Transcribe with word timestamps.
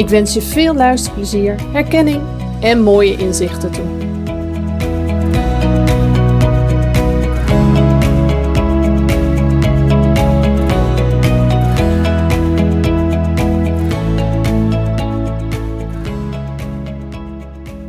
Ik 0.00 0.08
wens 0.08 0.34
je 0.34 0.42
veel 0.42 0.74
luisterplezier, 0.74 1.72
herkenning 1.72 2.22
en 2.60 2.82
mooie 2.82 3.16
inzichten 3.16 3.72
toe. 3.72 3.84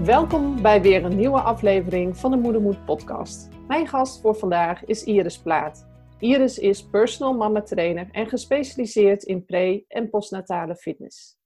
Welkom 0.04 0.62
bij 0.62 0.82
weer 0.82 1.06
een 1.06 1.16
nieuwe 1.16 1.42
aflevering 1.42 2.18
van 2.18 2.32
de 2.32 2.38
Moedermoed 2.38 2.86
podcast. 2.86 3.50
Mijn 3.68 3.88
gast 3.88 4.22
voor 4.22 4.36
vandaag 4.36 4.86
is 4.86 5.04
Iris 5.04 5.38
Plaat. 5.38 5.88
Iris 6.20 6.60
is 6.60 6.90
personal 6.90 7.34
mama 7.34 7.62
trainer 7.62 8.08
en 8.12 8.28
gespecialiseerd 8.28 9.24
in 9.24 9.46
pre- 9.46 9.84
en 9.88 10.10
postnatale 10.10 10.76
fitness. 10.76 11.41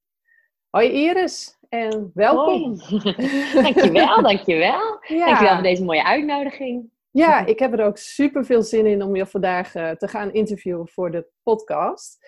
Hoi 0.76 0.92
Iris 0.92 1.58
en 1.70 2.12
welkom. 2.14 2.80
Hoi. 2.80 3.16
dankjewel, 3.64 4.22
dankjewel. 4.22 5.00
Ja. 5.08 5.26
Dankjewel 5.26 5.54
voor 5.54 5.64
deze 5.64 5.84
mooie 5.84 6.04
uitnodiging. 6.04 6.90
Ja, 7.12 7.46
ik 7.46 7.60
heb 7.60 7.74
er 7.74 7.86
ook 7.86 7.98
super 7.98 8.46
veel 8.46 8.62
zin 8.62 8.86
in 8.86 9.04
om 9.04 9.16
je 9.16 9.26
vandaag 9.26 9.76
uh, 9.76 9.92
te 9.92 10.08
gaan 10.08 10.34
interviewen 10.34 10.88
voor 10.88 11.12
de 11.12 11.28
podcast. 11.44 12.26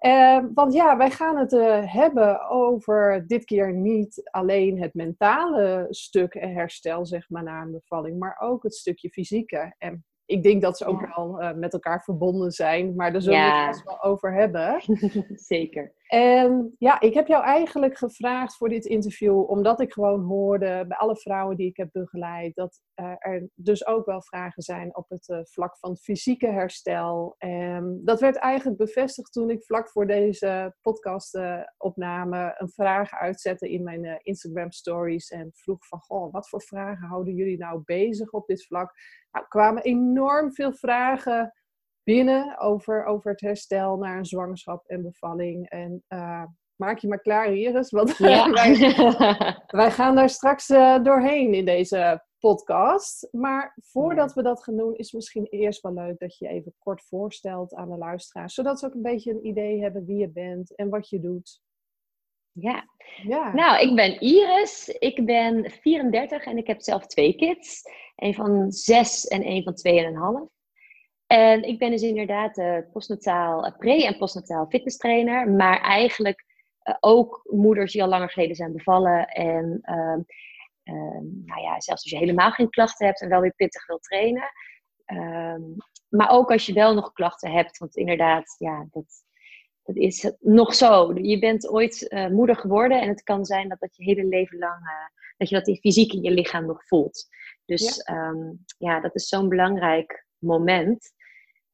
Uh, 0.00 0.44
want 0.54 0.72
ja, 0.72 0.96
wij 0.96 1.10
gaan 1.10 1.36
het 1.36 1.52
uh, 1.52 1.92
hebben 1.92 2.48
over 2.48 3.24
dit 3.26 3.44
keer 3.44 3.74
niet 3.74 4.28
alleen 4.30 4.82
het 4.82 4.94
mentale 4.94 5.86
stuk 5.90 6.34
herstel, 6.34 7.06
zeg 7.06 7.30
maar, 7.30 7.42
na 7.42 7.62
een 7.62 7.72
bevalling, 7.72 8.18
maar 8.18 8.36
ook 8.40 8.62
het 8.62 8.74
stukje 8.74 9.10
fysieke. 9.10 9.74
En 9.78 10.04
ik 10.24 10.42
denk 10.42 10.62
dat 10.62 10.76
ze 10.76 10.84
ook 10.84 11.00
ja. 11.00 11.12
wel 11.16 11.42
uh, 11.42 11.52
met 11.52 11.72
elkaar 11.72 12.02
verbonden 12.02 12.50
zijn, 12.50 12.94
maar 12.94 13.12
daar 13.12 13.22
zullen 13.22 13.38
ja. 13.38 13.68
we 13.68 13.76
het 13.76 13.84
wel 13.84 14.02
over 14.02 14.34
hebben. 14.34 14.82
Zeker. 15.52 15.92
En 16.12 16.74
ja, 16.78 17.00
ik 17.00 17.14
heb 17.14 17.26
jou 17.26 17.44
eigenlijk 17.44 17.96
gevraagd 17.96 18.56
voor 18.56 18.68
dit 18.68 18.84
interview, 18.84 19.50
omdat 19.50 19.80
ik 19.80 19.92
gewoon 19.92 20.22
hoorde 20.24 20.84
bij 20.88 20.96
alle 20.96 21.16
vrouwen 21.16 21.56
die 21.56 21.68
ik 21.68 21.76
heb 21.76 21.88
begeleid, 21.92 22.54
dat 22.54 22.80
uh, 23.00 23.14
er 23.18 23.48
dus 23.54 23.86
ook 23.86 24.06
wel 24.06 24.22
vragen 24.22 24.62
zijn 24.62 24.96
op 24.96 25.08
het 25.08 25.28
uh, 25.28 25.38
vlak 25.42 25.78
van 25.78 25.96
fysieke 25.96 26.46
herstel. 26.46 27.34
En 27.38 28.00
dat 28.04 28.20
werd 28.20 28.36
eigenlijk 28.36 28.78
bevestigd 28.78 29.32
toen 29.32 29.50
ik 29.50 29.64
vlak 29.64 29.90
voor 29.90 30.06
deze 30.06 30.76
podcast-opname 30.80 32.54
een 32.58 32.70
vraag 32.70 33.12
uitzette 33.12 33.70
in 33.70 33.82
mijn 33.82 34.20
Instagram 34.22 34.70
stories 34.70 35.28
en 35.28 35.50
vroeg 35.52 35.86
van, 35.86 36.00
goh, 36.00 36.32
wat 36.32 36.48
voor 36.48 36.62
vragen 36.62 37.08
houden 37.08 37.34
jullie 37.34 37.58
nou 37.58 37.82
bezig 37.84 38.30
op 38.30 38.46
dit 38.46 38.66
vlak? 38.66 38.92
Nou, 39.30 39.46
kwamen 39.48 39.82
enorm 39.82 40.54
veel 40.54 40.72
vragen 40.72 41.52
binnen 42.04 42.58
over, 42.58 43.04
over 43.04 43.30
het 43.30 43.40
herstel 43.40 43.96
naar 43.96 44.18
een 44.18 44.24
zwangerschap 44.24 44.86
en 44.86 45.02
bevalling. 45.02 45.68
En 45.68 46.04
uh, 46.08 46.44
maak 46.76 46.98
je 46.98 47.08
maar 47.08 47.20
klaar, 47.20 47.54
Iris, 47.54 47.90
want 47.90 48.16
ja. 48.18 48.50
wij, 48.50 48.76
wij, 49.66 49.90
gaan 49.90 50.14
daar 50.14 50.30
straks 50.30 50.68
uh, 50.68 51.02
doorheen 51.02 51.54
in 51.54 51.64
deze 51.64 52.24
podcast. 52.38 53.28
Maar 53.30 53.76
voordat 53.80 54.32
we 54.32 54.42
dat 54.42 54.62
gaan 54.62 54.76
doen, 54.76 54.94
is 54.94 55.04
het 55.04 55.14
misschien 55.14 55.46
eerst 55.46 55.80
wel 55.80 55.92
leuk 55.92 56.18
dat 56.18 56.38
je 56.38 56.48
even 56.48 56.74
kort 56.78 57.02
voorstelt 57.02 57.74
aan 57.74 57.90
de 57.90 57.96
luisteraars. 57.96 58.54
Zodat 58.54 58.78
ze 58.78 58.86
ook 58.86 58.94
een 58.94 59.02
beetje 59.02 59.30
een 59.30 59.46
idee 59.46 59.80
hebben 59.80 60.04
wie 60.04 60.18
je 60.18 60.28
bent 60.28 60.74
en 60.74 60.88
wat 60.88 61.08
je 61.08 61.20
doet. 61.20 61.60
Ja. 62.52 62.84
ja, 63.22 63.54
nou, 63.54 63.88
ik 63.88 63.96
ben 63.96 64.20
Iris. 64.20 64.88
Ik 64.88 65.26
ben 65.26 65.70
34 65.70 66.44
en 66.44 66.56
ik 66.56 66.66
heb 66.66 66.80
zelf 66.80 67.06
twee 67.06 67.34
kids. 67.34 67.82
Een 68.16 68.34
van 68.34 68.72
zes 68.72 69.26
en 69.26 69.46
een 69.46 69.62
van 69.62 69.74
twee 69.74 70.00
en 71.32 71.62
ik 71.62 71.78
ben 71.78 71.90
dus 71.90 72.02
inderdaad 72.02 72.58
uh, 72.58 72.78
postnataal, 72.92 73.74
pre- 73.78 74.04
en 74.04 74.18
postnataal 74.18 74.66
fitness 74.66 74.96
trainer. 74.96 75.50
Maar 75.50 75.80
eigenlijk 75.80 76.44
uh, 76.84 76.94
ook 77.00 77.40
moeders 77.50 77.92
die 77.92 78.02
al 78.02 78.08
langer 78.08 78.30
geleden 78.30 78.56
zijn 78.56 78.72
bevallen. 78.72 79.26
En 79.26 79.80
uh, 79.82 80.22
nou 81.44 81.60
ja, 81.60 81.80
zelfs 81.80 82.02
als 82.02 82.10
je 82.10 82.16
helemaal 82.16 82.50
geen 82.50 82.70
klachten 82.70 83.06
hebt 83.06 83.20
en 83.20 83.28
wel 83.28 83.40
weer 83.40 83.54
pittig 83.56 83.86
wil 83.86 83.98
trainen. 83.98 84.50
Ehm, 85.04 85.60
maar 86.08 86.30
ook 86.30 86.50
als 86.50 86.66
je 86.66 86.72
wel 86.72 86.94
nog 86.94 87.12
klachten 87.12 87.50
hebt. 87.50 87.78
Want 87.78 87.96
inderdaad, 87.96 88.54
ja, 88.58 88.86
dat, 88.90 89.06
dat 89.82 89.96
is 89.96 90.32
nog 90.40 90.74
zo. 90.74 91.14
Je 91.14 91.38
bent 91.38 91.68
ooit 91.68 92.14
moeder 92.30 92.56
geworden 92.56 93.00
en 93.00 93.08
het 93.08 93.22
kan 93.22 93.44
zijn 93.44 93.68
dat 93.68 93.80
dat 93.80 93.96
je 93.96 94.04
hele 94.04 94.24
leven 94.24 94.58
lang, 94.58 95.10
dat 95.36 95.48
je 95.48 95.54
dat 95.54 95.68
in 95.68 95.76
fysiek 95.76 96.12
in 96.12 96.22
je 96.22 96.30
lichaam 96.30 96.66
nog 96.66 96.86
voelt. 96.86 97.26
Dus 97.64 98.02
ja, 98.06 98.28
um, 98.28 98.64
ja 98.78 99.00
dat 99.00 99.14
is 99.14 99.28
zo'n 99.28 99.48
belangrijk 99.48 100.26
moment. 100.38 101.12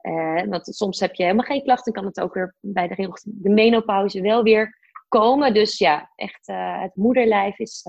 Uh, 0.09 0.43
want 0.43 0.67
soms 0.67 1.01
heb 1.01 1.15
je 1.15 1.23
helemaal 1.23 1.45
geen 1.45 1.63
klachten, 1.63 1.93
kan 1.93 2.05
het 2.05 2.21
ook 2.21 2.35
weer 2.35 2.55
bij 2.61 2.89
de, 2.89 3.21
de 3.25 3.49
menopauze 3.49 4.21
wel 4.21 4.43
weer 4.43 4.79
komen. 5.09 5.55
Dus 5.55 5.79
ja, 5.79 6.13
echt 6.15 6.47
het 6.81 6.95
moederlijf 6.95 7.59
is, 7.59 7.85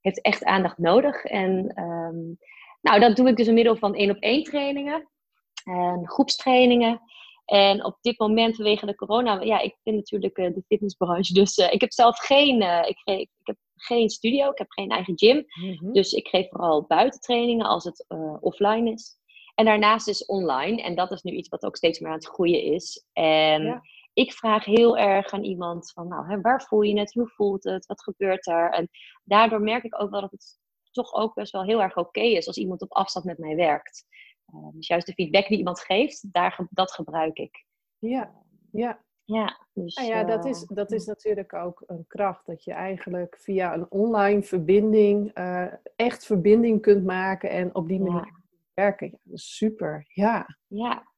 heeft 0.00 0.20
echt 0.20 0.44
aandacht 0.44 0.78
nodig. 0.78 1.24
En 1.24 1.80
um, 1.80 2.38
nou, 2.80 3.00
dat 3.00 3.16
doe 3.16 3.28
ik 3.28 3.36
dus 3.36 3.46
in 3.46 3.54
middel 3.54 3.76
van 3.76 3.94
één 3.94 4.10
op 4.10 4.16
één 4.16 4.42
trainingen 4.42 5.08
en 5.64 6.08
groepstrainingen. 6.08 7.00
En 7.44 7.84
op 7.84 7.98
dit 8.00 8.18
moment 8.18 8.56
vanwege 8.56 8.86
de 8.86 8.94
corona, 8.94 9.40
ja, 9.40 9.60
ik 9.60 9.76
ben 9.82 9.94
natuurlijk 9.94 10.34
de 10.34 10.62
fitnessbranche, 10.66 11.32
dus 11.32 11.56
ik 11.56 11.80
heb 11.80 11.92
zelf 11.92 12.18
geen, 12.18 12.62
ik, 12.62 12.98
geef, 12.98 13.20
ik 13.20 13.28
heb 13.42 13.56
geen 13.76 14.08
studio, 14.10 14.50
ik 14.50 14.58
heb 14.58 14.70
geen 14.70 14.90
eigen 14.90 15.18
gym. 15.18 15.44
Mm-hmm. 15.46 15.92
Dus 15.92 16.12
ik 16.12 16.28
geef 16.28 16.48
vooral 16.48 16.84
buitentrainingen 16.86 17.66
als 17.66 17.84
het 17.84 18.06
offline 18.40 18.90
is. 18.90 19.20
En 19.54 19.64
daarnaast 19.64 20.08
is 20.08 20.24
online, 20.24 20.82
en 20.82 20.94
dat 20.94 21.10
is 21.10 21.22
nu 21.22 21.32
iets 21.32 21.48
wat 21.48 21.64
ook 21.64 21.76
steeds 21.76 21.98
meer 21.98 22.10
aan 22.10 22.16
het 22.16 22.26
groeien 22.26 22.62
is. 22.62 23.06
En 23.12 23.62
ja. 23.62 23.82
ik 24.12 24.32
vraag 24.32 24.64
heel 24.64 24.98
erg 24.98 25.32
aan 25.32 25.44
iemand 25.44 25.92
van, 25.92 26.08
nou, 26.08 26.28
hè, 26.28 26.40
waar 26.40 26.62
voel 26.62 26.82
je 26.82 26.98
het? 26.98 27.12
Hoe 27.12 27.28
voelt 27.28 27.64
het? 27.64 27.86
Wat 27.86 28.02
gebeurt 28.02 28.46
er? 28.46 28.70
En 28.70 28.88
daardoor 29.24 29.60
merk 29.60 29.84
ik 29.84 30.02
ook 30.02 30.10
wel 30.10 30.20
dat 30.20 30.30
het 30.30 30.60
toch 30.90 31.14
ook 31.14 31.34
best 31.34 31.52
wel 31.52 31.64
heel 31.64 31.82
erg 31.82 31.96
oké 31.96 32.08
okay 32.08 32.32
is 32.32 32.46
als 32.46 32.56
iemand 32.56 32.82
op 32.82 32.92
afstand 32.92 33.24
met 33.24 33.38
mij 33.38 33.56
werkt. 33.56 34.04
Uh, 34.54 34.68
dus 34.72 34.86
juist 34.86 35.06
de 35.06 35.12
feedback 35.12 35.48
die 35.48 35.58
iemand 35.58 35.80
geeft, 35.80 36.32
daar, 36.32 36.66
dat 36.70 36.92
gebruik 36.92 37.38
ik. 37.38 37.64
Ja, 37.98 38.34
ja. 38.72 39.02
Ja, 39.24 39.66
dus, 39.72 39.94
nou 39.94 40.08
ja 40.08 40.24
dat, 40.24 40.44
is, 40.44 40.66
dat 40.66 40.92
is 40.92 41.06
natuurlijk 41.06 41.52
ook 41.52 41.82
een 41.86 42.04
kracht. 42.06 42.46
Dat 42.46 42.64
je 42.64 42.72
eigenlijk 42.72 43.38
via 43.40 43.74
een 43.74 43.90
online 43.90 44.42
verbinding 44.42 45.38
uh, 45.38 45.72
echt 45.96 46.26
verbinding 46.26 46.82
kunt 46.82 47.04
maken 47.04 47.50
en 47.50 47.74
op 47.74 47.88
die 47.88 48.00
manier 48.00 48.24
ja. 48.24 48.41
Werken. 48.74 49.06
Ja, 49.06 49.18
dat 49.22 49.38
is 49.38 49.56
super. 49.56 50.04
Ja. 50.08 50.46
Ja. 50.66 51.10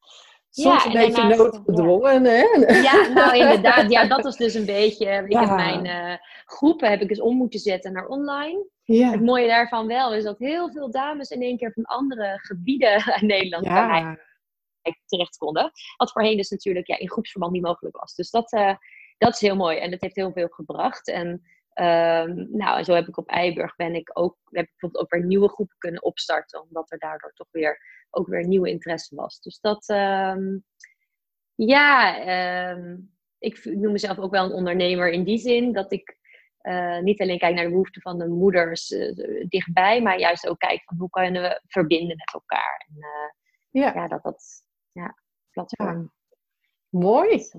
Soms 0.50 0.84
ja, 0.84 0.90
een 0.90 1.06
beetje 1.06 1.36
noodgedwongen, 1.36 2.24
ja. 2.24 2.30
hè? 2.30 2.42
Ja, 2.82 3.08
nou 3.08 3.36
inderdaad. 3.42 3.90
Ja, 3.90 4.06
dat 4.06 4.24
is 4.24 4.36
dus 4.36 4.54
een 4.54 4.66
beetje... 4.66 5.06
Ik 5.06 5.32
ja. 5.32 5.40
heb 5.40 5.50
mijn 5.50 5.84
uh, 5.86 6.16
groepen 6.44 6.90
heb 6.90 7.00
ik 7.00 7.10
eens 7.10 7.20
om 7.20 7.36
moeten 7.36 7.60
zetten 7.60 7.92
naar 7.92 8.06
online. 8.06 8.66
Ja. 8.82 9.10
Het 9.10 9.22
mooie 9.22 9.48
daarvan 9.48 9.86
wel 9.86 10.14
is 10.14 10.24
dat 10.24 10.38
heel 10.38 10.70
veel 10.70 10.90
dames 10.90 11.30
in 11.30 11.42
één 11.42 11.56
keer 11.56 11.72
van 11.72 11.84
andere 11.84 12.38
gebieden 12.42 12.94
in 13.20 13.26
Nederland 13.26 13.64
ja. 13.64 14.18
terecht 15.06 15.36
konden. 15.36 15.70
Wat 15.96 16.12
voorheen 16.12 16.36
dus 16.36 16.50
natuurlijk 16.50 16.86
ja, 16.86 16.98
in 16.98 17.10
groepsverband 17.10 17.52
niet 17.52 17.62
mogelijk 17.62 17.96
was. 17.96 18.14
Dus 18.14 18.30
dat, 18.30 18.52
uh, 18.52 18.74
dat 19.18 19.32
is 19.32 19.40
heel 19.40 19.56
mooi 19.56 19.78
en 19.78 19.90
dat 19.90 20.00
heeft 20.00 20.16
heel 20.16 20.32
veel 20.32 20.48
gebracht. 20.48 21.08
En 21.08 21.42
um, 21.74 22.48
nou, 22.50 22.78
en 22.78 22.84
zo 22.84 22.94
heb 22.94 23.08
ik 23.08 23.16
op 23.16 23.28
Eiburg 23.28 23.76
ben 23.76 23.94
ik 23.94 24.10
ook, 24.12 24.36
heb 24.44 24.64
ik 24.64 24.70
bijvoorbeeld 24.70 25.02
ook 25.02 25.10
weer 25.10 25.24
nieuwe 25.24 25.48
groepen 25.48 25.76
kunnen 25.78 26.02
opstarten. 26.02 26.62
Omdat 26.62 26.90
er 26.90 26.98
daardoor 26.98 27.32
toch 27.32 27.48
weer 27.50 27.78
ook 28.10 28.26
weer 28.26 28.46
nieuwe 28.46 28.70
interesse 28.70 29.14
was. 29.14 29.40
Dus 29.40 29.60
dat, 29.60 29.88
um, 29.88 30.64
ja, 31.54 32.18
um, 32.70 33.14
ik, 33.38 33.64
noem 33.64 33.92
mezelf 33.92 34.18
ook 34.18 34.30
wel 34.30 34.44
een 34.44 34.52
ondernemer 34.52 35.10
in 35.10 35.24
die 35.24 35.38
zin 35.38 35.72
dat 35.72 35.92
ik 35.92 36.18
uh, 36.62 36.98
niet 36.98 37.20
alleen 37.20 37.38
kijk 37.38 37.54
naar 37.54 37.64
de 37.64 37.70
behoeften 37.70 38.02
van 38.02 38.18
de 38.18 38.28
moeders 38.28 38.90
uh, 38.90 39.46
dichtbij, 39.48 40.02
maar 40.02 40.18
juist 40.18 40.48
ook 40.48 40.58
kijk 40.58 40.82
van 40.84 40.96
hoe 40.96 41.10
kunnen 41.10 41.42
we 41.42 41.60
verbinden 41.66 42.16
met 42.16 42.32
elkaar. 42.32 42.86
En, 42.88 42.96
uh, 42.98 43.82
ja. 43.82 43.94
ja. 43.94 44.08
dat 44.08 44.22
dat 44.22 44.64
ja, 44.92 45.18
platform. 45.50 46.00
Ja. 46.00 46.38
Mooi. 46.88 47.30
Dus, 47.30 47.54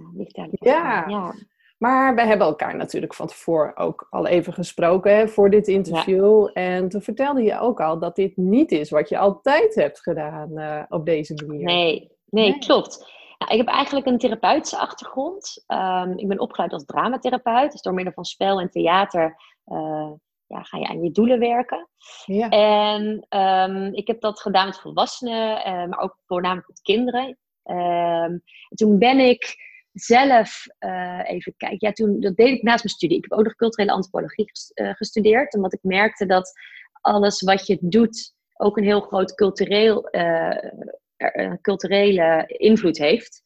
ja. 0.60 1.08
ja. 1.08 1.34
Maar 1.78 2.16
we 2.16 2.22
hebben 2.22 2.48
elkaar 2.48 2.76
natuurlijk 2.76 3.14
van 3.14 3.28
tevoren 3.28 3.78
ook 3.78 4.08
al 4.10 4.28
even 4.28 4.54
gesproken 4.54 5.16
hè, 5.16 5.28
voor 5.28 5.50
dit 5.50 5.68
interview. 5.68 6.50
En 6.54 6.90
toen 6.90 7.02
vertelde 7.02 7.44
je 7.44 7.60
ook 7.60 7.82
al 7.82 8.00
dat 8.00 8.16
dit 8.16 8.38
niet 8.38 8.72
is 8.72 8.90
wat 8.90 9.10
je 9.10 9.18
altijd 9.18 9.76
hebt 9.76 10.00
gedaan 10.02 10.86
op 10.90 11.06
deze 11.06 11.34
manier. 11.48 11.66
Nee, 11.66 12.12
nee, 12.26 12.50
nee. 12.50 12.60
klopt. 12.60 13.14
Nou, 13.38 13.52
ik 13.52 13.58
heb 13.58 13.68
eigenlijk 13.68 14.06
een 14.06 14.18
therapeutische 14.18 14.78
achtergrond. 14.78 15.64
Um, 15.68 16.18
ik 16.18 16.28
ben 16.28 16.40
opgeleid 16.40 16.74
als 16.74 16.86
dramatherapeut. 16.86 17.72
Dus 17.72 17.82
door 17.82 17.94
middel 17.94 18.14
van 18.14 18.26
spel 18.26 18.60
en 18.60 18.70
theater 18.70 19.36
uh, 19.66 20.12
ja, 20.48 20.62
ga 20.62 20.78
je 20.78 20.88
aan 20.88 21.04
je 21.04 21.12
doelen 21.12 21.40
werken. 21.40 21.88
Ja. 22.26 22.50
En 22.50 23.26
um, 23.40 23.94
ik 23.94 24.08
heb 24.08 24.22
dat 24.22 24.42
gedaan 24.42 24.66
met 24.66 24.80
volwassenen, 24.80 25.58
uh, 25.58 25.86
maar 25.86 26.00
ook 26.00 26.18
voornamelijk 26.26 26.68
met 26.68 26.82
kinderen. 26.82 27.38
Um, 27.64 28.44
toen 28.76 28.98
ben 28.98 29.20
ik 29.20 29.56
zelf, 29.96 30.66
uh, 30.80 31.22
even 31.24 31.54
kijken, 31.58 31.88
ja, 31.88 31.92
toen, 31.92 32.20
dat 32.20 32.36
deed 32.36 32.58
ik 32.58 32.64
naast 32.64 32.84
mijn 32.84 32.96
studie. 32.96 33.18
Ik 33.18 33.26
heb 33.30 33.40
ook 33.40 33.46
nog 33.46 33.56
culturele 33.56 33.92
antropologie 33.92 34.52
gestudeerd, 34.74 35.56
omdat 35.56 35.74
ik 35.74 35.80
merkte 35.82 36.26
dat 36.26 36.52
alles 37.02 37.42
wat 37.42 37.68
je 37.68 37.78
doet 37.82 38.34
ook 38.54 38.78
een 38.78 38.84
heel 38.84 39.02
groot 39.02 39.36
cultureel 39.36 40.08
een 41.18 41.62
culturele 41.62 42.44
invloed 42.48 42.98
heeft. 42.98 43.44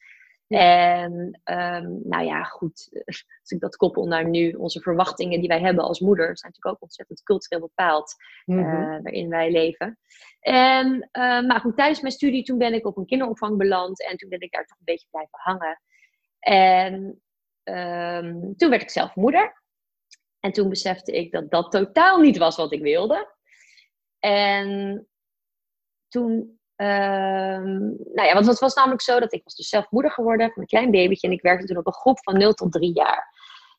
En 0.48 1.42
um, 1.44 2.02
nou 2.04 2.26
ja, 2.26 2.44
goed, 2.44 2.90
als 3.42 3.52
ik 3.52 3.60
dat 3.60 3.76
koppel 3.76 4.06
naar 4.06 4.30
nu, 4.30 4.52
onze 4.52 4.80
verwachtingen 4.80 5.40
die 5.40 5.48
wij 5.48 5.60
hebben 5.60 5.84
als 5.84 6.00
moeders, 6.00 6.40
zijn 6.40 6.52
natuurlijk 6.52 6.76
ook 6.76 6.82
ontzettend 6.82 7.24
cultureel 7.24 7.60
bepaald 7.60 8.16
mm 8.46 9.02
waarin 9.04 9.30
wij 9.30 9.52
leven. 9.52 9.98
En, 10.40 11.10
uh, 11.12 11.48
maar 11.48 11.60
goed, 11.60 11.76
tijdens 11.76 12.02
mijn 12.02 12.14
studie, 12.14 12.44
toen 12.44 12.58
ben 12.58 12.74
ik 12.74 12.86
op 12.86 12.98
een 12.98 13.06
kinderopvang 13.06 13.58
beland 13.58 14.04
en 14.04 14.18
toen 14.18 14.30
ben 14.30 14.42
ik 14.42 14.52
daar 14.52 14.66
toch 14.66 14.78
een 14.78 14.86
beetje 14.86 15.08
blijven 15.12 15.40
hangen. 15.40 15.82
En 16.40 17.22
um, 17.64 18.56
toen 18.58 18.70
werd 18.70 18.82
ik 18.82 18.90
zelf 18.90 19.16
moeder. 19.16 19.64
En 20.40 20.52
toen 20.52 20.70
besefte 20.70 21.12
ik 21.12 21.32
dat 21.32 21.52
dat 21.52 21.72
totaal 21.72 22.20
niet 22.20 22.38
was 22.38 22.56
wat 22.56 22.74
ik 22.74 22.82
wilde. 22.82 23.36
En 24.20 25.08
toen 26.08 26.60
Ehm, 26.80 27.78
nou 28.14 28.28
ja, 28.28 28.34
want 28.34 28.46
het 28.46 28.60
was 28.60 28.74
namelijk 28.74 29.02
zo 29.02 29.20
dat 29.20 29.34
ik 29.34 29.44
was 29.44 29.56
dus 29.56 29.70
zelf 29.70 29.92
moeder 29.92 30.12
geworden 30.12 30.52
van 30.52 30.62
een 30.62 30.68
klein 30.68 30.92
babytje. 30.92 31.28
En 31.28 31.34
ik 31.34 31.42
werkte 31.42 31.66
toen 31.66 31.78
op 31.78 31.88
een 31.88 31.94
groep 31.94 32.20
van 32.24 32.38
0 32.38 32.54
tot 32.54 32.72
3 32.72 32.94
jaar. 32.94 33.34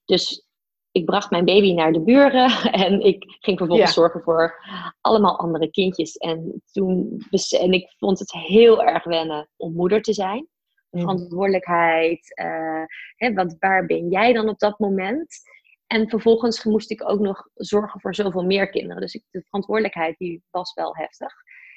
Dus 0.05 0.47
ik 0.91 1.05
bracht 1.05 1.31
mijn 1.31 1.45
baby 1.45 1.73
naar 1.73 1.93
de 1.93 2.01
buren 2.01 2.51
en 2.85 3.01
ik 3.01 3.39
ging 3.41 3.59
vervolgens 3.59 3.93
zorgen 3.93 4.23
voor 4.23 4.65
allemaal 5.01 5.39
andere 5.39 5.71
kindjes. 5.71 6.17
En, 6.17 6.63
toen, 6.73 7.23
en 7.59 7.73
ik 7.73 7.95
vond 7.99 8.19
het 8.19 8.33
heel 8.33 8.83
erg 8.83 9.05
wennen 9.05 9.49
om 9.57 9.73
moeder 9.73 10.03
te 10.03 10.13
zijn. 10.13 10.49
Mm. 10.91 11.01
Verantwoordelijkheid, 11.01 12.41
uh, 12.41 12.85
hè, 13.17 13.33
want 13.33 13.57
waar 13.59 13.87
ben 13.87 14.09
jij 14.09 14.33
dan 14.33 14.49
op 14.49 14.59
dat 14.59 14.79
moment? 14.79 15.41
En 15.87 16.09
vervolgens 16.09 16.65
moest 16.65 16.91
ik 16.91 17.09
ook 17.09 17.21
nog 17.21 17.49
zorgen 17.55 18.01
voor 18.01 18.15
zoveel 18.15 18.45
meer 18.45 18.71
kinderen. 18.71 19.01
Dus 19.01 19.15
ik, 19.15 19.25
de 19.31 19.43
verantwoordelijkheid 19.43 20.19
die 20.19 20.43
was 20.51 20.75
wel 20.75 20.97
heftig. 20.97 21.35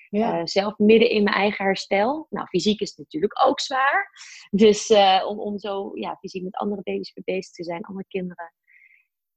Ja. 0.10 0.40
Uh, 0.40 0.46
zelf 0.46 0.78
midden 0.78 1.10
in 1.10 1.24
mijn 1.24 1.36
eigen 1.36 1.66
herstel. 1.66 2.28
Nou, 2.30 2.48
fysiek 2.48 2.80
is 2.80 2.90
het 2.90 2.98
natuurlijk 2.98 3.46
ook 3.46 3.60
zwaar. 3.60 4.10
Dus 4.50 4.90
uh, 4.90 5.26
om, 5.28 5.40
om 5.40 5.60
zo 5.60 5.92
ja, 5.94 6.16
fysiek 6.16 6.44
met 6.44 6.56
andere 6.56 6.82
baby's 6.84 7.14
bezig 7.24 7.54
te 7.54 7.64
zijn, 7.64 7.82
andere 7.82 8.08
kinderen. 8.08 8.54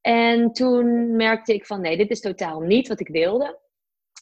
En 0.00 0.52
toen 0.52 1.16
merkte 1.16 1.54
ik 1.54 1.66
van 1.66 1.80
nee, 1.80 1.96
dit 1.96 2.10
is 2.10 2.20
totaal 2.20 2.60
niet 2.60 2.88
wat 2.88 3.00
ik 3.00 3.08
wilde. 3.08 3.60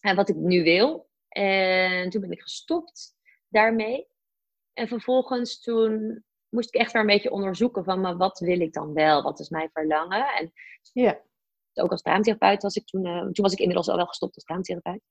En 0.01 0.17
wat 0.17 0.29
ik 0.29 0.37
nu 0.37 0.62
wil. 0.62 1.11
En 1.29 2.11
toen 2.11 2.21
ben 2.21 2.31
ik 2.31 2.43
gestopt 2.43 3.15
daarmee. 3.49 4.06
En 4.75 4.88
vervolgens 4.88 5.61
toen 5.61 6.25
moest 6.49 6.75
ik 6.75 6.81
echt 6.81 6.93
weer 6.93 7.00
een 7.00 7.09
beetje 7.09 7.31
onderzoeken 7.31 7.85
van, 7.85 8.00
maar 8.00 8.17
wat 8.17 8.38
wil 8.38 8.61
ik 8.61 8.73
dan 8.73 8.93
wel? 8.93 9.23
Wat 9.23 9.41
is 9.41 9.49
mijn 9.49 9.71
verlangen? 9.73 10.26
En 10.26 10.53
ja. 10.93 11.21
ook 11.75 11.91
als 11.91 12.03
draamtherapeut 12.03 12.62
was 12.62 12.75
ik 12.75 12.87
toen, 12.87 13.06
uh, 13.06 13.21
toen 13.21 13.44
was 13.44 13.53
ik 13.53 13.59
inmiddels 13.59 13.88
al 13.88 13.97
wel 13.97 14.06
gestopt 14.06 14.35
als 14.35 14.44
draamtherapeut. 14.44 15.03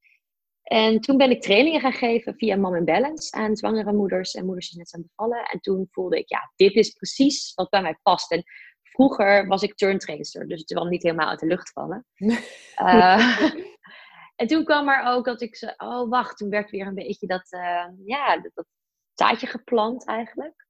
En 0.64 1.00
toen 1.00 1.18
ben 1.18 1.32
ik 1.32 1.42
trainingen 1.42 1.82
gaan 1.82 1.94
geven 1.94 2.36
via 2.36 2.56
Mom 2.56 2.76
in 2.76 2.86
Balance 2.86 3.32
aan 3.32 3.56
zwangere 3.56 3.94
moeders 3.94 4.34
en 4.34 4.46
moeders 4.46 4.70
die 4.70 4.78
net 4.78 4.90
zijn 4.90 5.06
bevallen. 5.08 5.44
En 5.46 5.60
toen 5.60 5.88
voelde 5.92 6.18
ik, 6.18 6.30
ja, 6.30 6.52
dit 6.56 6.76
is 6.76 6.92
precies 6.92 7.54
wat 7.54 7.70
bij 7.70 7.82
mij 7.82 8.00
past. 8.02 8.32
En 8.32 8.44
vroeger 8.82 9.48
was 9.48 9.64
ik 9.64 9.76
turntrainster, 9.76 10.48
dus 10.48 10.60
het 10.60 10.74
kwam 10.74 10.90
niet 10.90 11.04
helemaal 11.04 11.30
uit 11.30 11.40
de 11.40 11.46
lucht 11.46 11.72
vallen. 11.72 12.06
uh, 12.18 13.52
en 14.42 14.48
toen 14.48 14.64
kwam 14.64 14.90
er 14.90 15.04
ook 15.06 15.26
dat 15.26 15.42
ik 15.42 15.56
zei, 15.56 15.74
oh 15.78 16.10
wacht, 16.10 16.38
toen 16.38 16.50
werd 16.50 16.72
weer 16.72 16.88
een 16.88 16.96
beetje 16.96 17.28
dat, 17.28 17.52
uh, 17.52 17.86
ja, 18.06 18.42
dat, 18.42 18.52
dat, 18.54 18.66
zaadje 19.14 19.48
geplant 19.48 20.08
eigenlijk. 20.08 20.68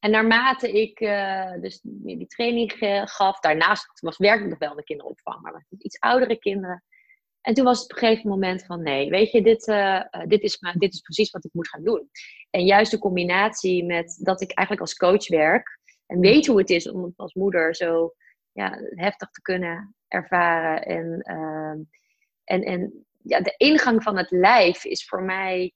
En 0.00 0.10
naarmate 0.10 0.72
ik 0.72 1.00
uh, 1.00 1.52
dus 1.60 1.80
die 1.82 2.26
training 2.26 2.72
gaf, 3.04 3.40
daarnaast 3.40 4.00
was, 4.00 4.16
werkte 4.16 4.44
ik 4.44 4.50
nog 4.50 4.58
wel 4.58 4.74
de 4.74 4.84
kinderopvang, 4.84 5.40
maar 5.40 5.52
met 5.52 5.82
iets 5.82 5.98
oudere 5.98 6.38
kinderen 6.38 6.84
en 7.46 7.54
toen 7.54 7.64
was 7.64 7.82
het 7.82 7.90
op 7.90 7.96
een 7.96 8.08
gegeven 8.08 8.30
moment 8.30 8.64
van 8.64 8.82
nee, 8.82 9.10
weet 9.10 9.30
je, 9.30 9.42
dit, 9.42 9.68
uh, 9.68 10.02
dit, 10.26 10.42
is, 10.42 10.58
dit 10.78 10.92
is 10.92 11.00
precies 11.00 11.30
wat 11.30 11.44
ik 11.44 11.52
moet 11.52 11.68
gaan 11.68 11.84
doen. 11.84 12.10
En 12.50 12.64
juist 12.64 12.90
de 12.90 12.98
combinatie 12.98 13.84
met 13.84 14.20
dat 14.22 14.40
ik 14.40 14.52
eigenlijk 14.52 14.80
als 14.80 14.96
coach 14.96 15.28
werk 15.28 15.78
en 16.06 16.20
weet 16.20 16.46
hoe 16.46 16.58
het 16.58 16.70
is 16.70 16.90
om 16.90 17.12
als 17.16 17.34
moeder 17.34 17.74
zo 17.74 18.14
ja, 18.52 18.78
heftig 18.94 19.30
te 19.30 19.42
kunnen 19.42 19.96
ervaren. 20.08 20.82
En, 20.82 21.20
en, 22.44 22.62
en 22.62 23.06
ja, 23.22 23.40
de 23.40 23.54
ingang 23.56 24.02
van 24.02 24.16
het 24.16 24.30
lijf 24.30 24.84
is 24.84 25.08
voor 25.08 25.22
mij 25.22 25.72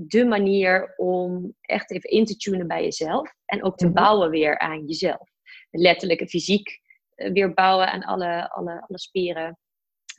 de 0.00 0.24
manier 0.24 0.94
om 0.96 1.54
echt 1.60 1.90
even 1.90 2.10
in 2.10 2.24
te 2.24 2.36
tunen 2.36 2.66
bij 2.66 2.82
jezelf. 2.82 3.34
En 3.44 3.64
ook 3.64 3.76
te 3.76 3.84
mhm. 3.84 3.94
bouwen 3.94 4.30
weer 4.30 4.58
aan 4.58 4.86
jezelf. 4.86 5.30
Letterlijk 5.70 6.20
en 6.20 6.28
fysiek 6.28 6.80
weer 7.14 7.54
bouwen 7.54 7.90
aan 7.90 8.04
alle, 8.04 8.50
alle, 8.50 8.84
alle 8.88 8.98
spieren. 8.98 9.58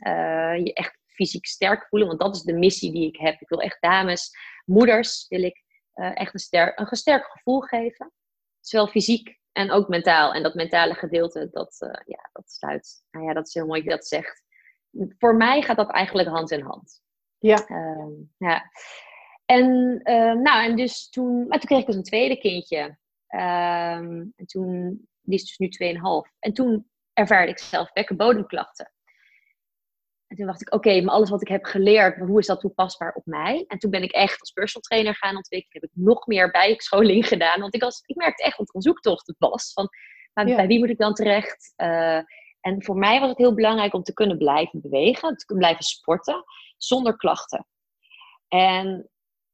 Uh, 0.07 0.57
je 0.63 0.73
echt 0.73 0.97
fysiek 1.05 1.45
sterk 1.45 1.87
voelen. 1.87 2.07
Want 2.07 2.19
dat 2.19 2.35
is 2.35 2.41
de 2.41 2.53
missie 2.53 2.91
die 2.91 3.07
ik 3.07 3.17
heb. 3.17 3.41
Ik 3.41 3.49
wil 3.49 3.61
echt 3.61 3.81
dames, 3.81 4.31
moeders, 4.65 5.25
wil 5.27 5.43
ik 5.43 5.63
uh, 5.95 6.11
echt 6.19 6.33
een, 6.33 6.39
sterk, 6.39 6.79
een 6.79 6.87
gesterkt 6.87 7.31
gevoel 7.31 7.59
geven. 7.59 8.11
Zowel 8.59 8.87
fysiek 8.87 9.37
en 9.51 9.71
ook 9.71 9.87
mentaal. 9.87 10.33
En 10.33 10.43
dat 10.43 10.53
mentale 10.53 10.93
gedeelte, 10.93 11.47
dat, 11.51 11.75
uh, 11.79 11.89
ja, 12.05 12.29
dat 12.33 12.51
sluit. 12.51 13.03
Nou 13.11 13.25
ja, 13.25 13.33
dat 13.33 13.47
is 13.47 13.53
heel 13.53 13.65
mooi 13.65 13.81
dat 13.81 13.89
je 13.89 13.97
dat 13.97 14.07
zegt. 14.07 14.43
Voor 15.17 15.35
mij 15.35 15.61
gaat 15.61 15.77
dat 15.77 15.91
eigenlijk 15.91 16.29
hand 16.29 16.51
in 16.51 16.61
hand. 16.61 17.01
Ja. 17.37 17.69
Uh, 17.69 18.27
ja. 18.37 18.71
En, 19.49 19.99
nou, 20.41 20.63
en 20.63 20.75
dus 20.75 21.09
toen, 21.09 21.47
maar 21.47 21.59
toen 21.59 21.67
kreeg 21.67 21.79
ik 21.79 21.85
dus 21.85 21.95
een 21.95 22.03
tweede 22.03 22.37
kindje. 22.37 22.97
Ehm, 23.27 24.25
en 24.35 24.45
toen, 24.45 24.89
die 25.21 25.35
is 25.35 25.45
dus 25.45 25.57
nu 25.57 25.69
2,5. 25.69 26.31
En 26.39 26.53
toen 26.53 26.89
ervaarde 27.13 27.51
ik 27.51 27.59
zelf 27.59 27.91
bekkenbodemklachten. 27.91 28.91
En 30.27 30.37
toen 30.37 30.45
dacht 30.45 30.61
ik, 30.61 30.73
oké, 30.73 31.01
maar 31.01 31.13
alles 31.13 31.29
wat 31.29 31.41
ik 31.41 31.47
heb 31.47 31.65
geleerd, 31.65 32.17
hoe 32.17 32.39
is 32.39 32.47
dat 32.47 32.59
toepasbaar 32.59 33.13
op 33.13 33.25
mij? 33.25 33.63
En 33.67 33.79
toen 33.79 33.91
ben 33.91 34.03
ik 34.03 34.11
echt 34.11 34.39
als 34.39 34.51
personal 34.51 34.81
trainer 34.81 35.15
gaan 35.15 35.35
ontwikkelen. 35.35 35.81
Heb 35.81 35.91
ik 35.91 36.05
nog 36.05 36.27
meer 36.27 36.51
bijscholing 36.51 37.27
gedaan. 37.27 37.61
Want 37.61 37.75
ik, 37.75 37.81
was, 37.81 38.01
ik 38.05 38.15
merkte 38.15 38.43
echt 38.43 38.57
dat 38.57 38.67
het 38.67 38.75
een 38.75 38.81
zoektocht 38.81 39.33
was. 39.37 39.73
Van, 39.73 39.89
maar 40.33 40.45
bij 40.45 40.67
wie 40.67 40.79
moet 40.79 40.89
ik 40.89 40.97
dan 40.97 41.13
terecht? 41.13 41.73
Uh, 41.77 42.21
en 42.61 42.83
voor 42.83 42.97
mij 42.97 43.19
was 43.19 43.29
het 43.29 43.37
heel 43.37 43.53
belangrijk 43.53 43.93
om 43.93 44.03
te 44.03 44.13
kunnen 44.13 44.37
blijven 44.37 44.81
bewegen. 44.81 45.37
Te 45.37 45.45
kunnen 45.45 45.65
blijven 45.65 45.83
sporten. 45.83 46.43
Zonder 46.77 47.17
klachten. 47.17 47.67
En 48.47 49.09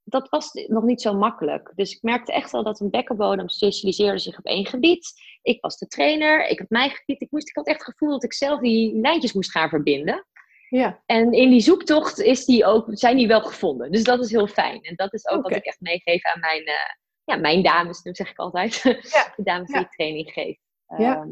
dat 0.06 0.30
was 0.30 0.54
nog 0.54 0.84
niet 0.84 1.02
zo 1.02 1.14
makkelijk. 1.14 1.72
Dus 1.76 1.96
ik 1.96 2.02
merkte 2.02 2.34
echt 2.34 2.52
wel 2.52 2.64
dat 2.64 2.80
een 2.80 2.90
bekkenbodem 2.90 3.50
specialiseerde 3.50 4.20
zich 4.20 4.38
op 4.38 4.46
één 4.46 4.66
gebied. 4.66 5.14
Ik 5.42 5.62
was 5.62 5.78
de 5.78 5.88
trainer, 5.88 6.48
ik 6.48 6.60
had 6.60 6.70
mijn 6.70 6.90
gebied. 6.90 7.22
Ik, 7.22 7.32
moest, 7.32 7.50
ik 7.50 7.56
had 7.56 7.68
echt 7.68 7.86
het 7.86 7.94
gevoel 7.94 8.10
dat 8.10 8.24
ik 8.24 8.34
zelf 8.34 8.60
die 8.60 9.00
lijntjes 9.00 9.34
moest 9.34 9.52
gaan 9.52 9.70
verbinden. 9.70 10.26
Ja. 10.70 11.04
En 11.06 11.32
in 11.32 11.50
die 11.50 11.60
zoektocht 11.60 12.20
is 12.20 12.46
die 12.46 12.66
ook, 12.66 12.86
zijn 12.90 13.18
die 13.18 13.28
wel 13.28 13.42
gevonden. 13.42 13.92
Dus 13.92 14.04
dat 14.04 14.24
is 14.24 14.32
heel 14.32 14.48
fijn. 14.48 14.82
En 14.82 14.96
dat 14.96 15.14
is 15.14 15.28
ook 15.28 15.44
wat 15.44 15.56
ik 15.56 15.66
echt 15.66 15.82
meegeef 15.82 16.24
aan 16.24 16.40
mijn, 16.40 16.62
uh, 16.62 16.74
ja, 17.24 17.36
mijn 17.36 17.64
dames, 17.64 18.02
dat 18.02 18.18
zeg 18.18 18.30
ik 18.30 18.38
altijd. 18.38 18.82
Ja. 18.84 19.34
de 19.36 19.44
dames 19.44 19.72
die 19.72 19.80
ik 19.80 19.92
training 19.92 20.32
geef. 20.32 20.58
Ja. 20.98 21.16
Ehm, 21.16 21.30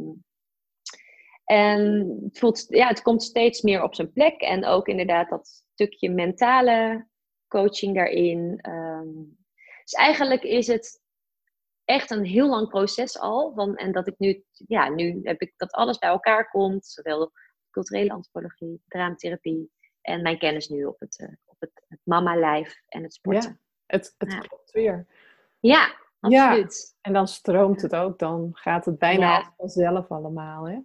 en 1.44 2.10
het, 2.24 2.40
voelt, 2.40 2.66
ja, 2.70 2.88
het 2.88 3.02
komt 3.02 3.24
steeds 3.24 3.62
meer 3.62 3.84
op 3.84 3.96
zijn 3.96 4.12
plek. 4.12 4.42
En 4.42 4.66
ook 4.66 4.88
inderdaad 4.88 5.30
dat 5.30 5.64
stukje 5.74 6.10
mentale 6.10 7.08
coaching 7.54 7.96
daarin. 7.96 8.70
Um, 8.70 9.38
dus 9.84 9.94
eigenlijk 9.94 10.44
is 10.44 10.68
het 10.68 11.02
echt 11.86 12.12
een 12.12 12.26
heel 12.26 12.50
lang 12.50 12.70
proces 12.70 13.20
al. 13.20 13.54
Van, 13.54 13.76
en 13.76 13.92
dat 13.92 14.08
ik 14.08 14.16
nu, 14.18 14.44
ja, 14.52 14.90
nu 14.90 15.20
heb 15.24 15.42
ik 15.42 15.54
dat 15.58 15.72
alles 15.72 15.98
bij 15.98 16.10
elkaar 16.10 16.50
komt. 16.50 16.86
Zowel 16.86 17.32
culturele 17.70 18.12
antropologie, 18.12 18.82
draamatherapie 18.88 19.72
en 20.02 20.22
mijn 20.22 20.38
kennis 20.38 20.70
nu 20.70 20.86
op 20.86 21.00
het, 21.00 21.20
uh, 21.20 21.36
op 21.46 21.56
het, 21.60 21.72
het 21.88 22.00
mama-lijf 22.04 22.82
en 22.88 23.04
het 23.04 23.14
sporten. 23.14 23.50
Ja, 23.50 23.58
het, 23.86 24.16
het 24.18 24.48
klopt 24.48 24.72
weer. 24.72 25.08
Ja, 25.60 25.96
absoluut. 26.20 26.94
Ja, 26.94 26.98
en 27.02 27.14
dan 27.14 27.28
stroomt 27.28 27.82
het 27.82 27.96
ook. 27.96 28.20
Dan 28.20 28.50
gaat 28.54 28.86
het 28.86 28.98
bijna 28.98 29.38
ja. 29.38 29.54
vanzelf 29.58 30.12
allemaal, 30.12 30.68
hè? 30.68 30.80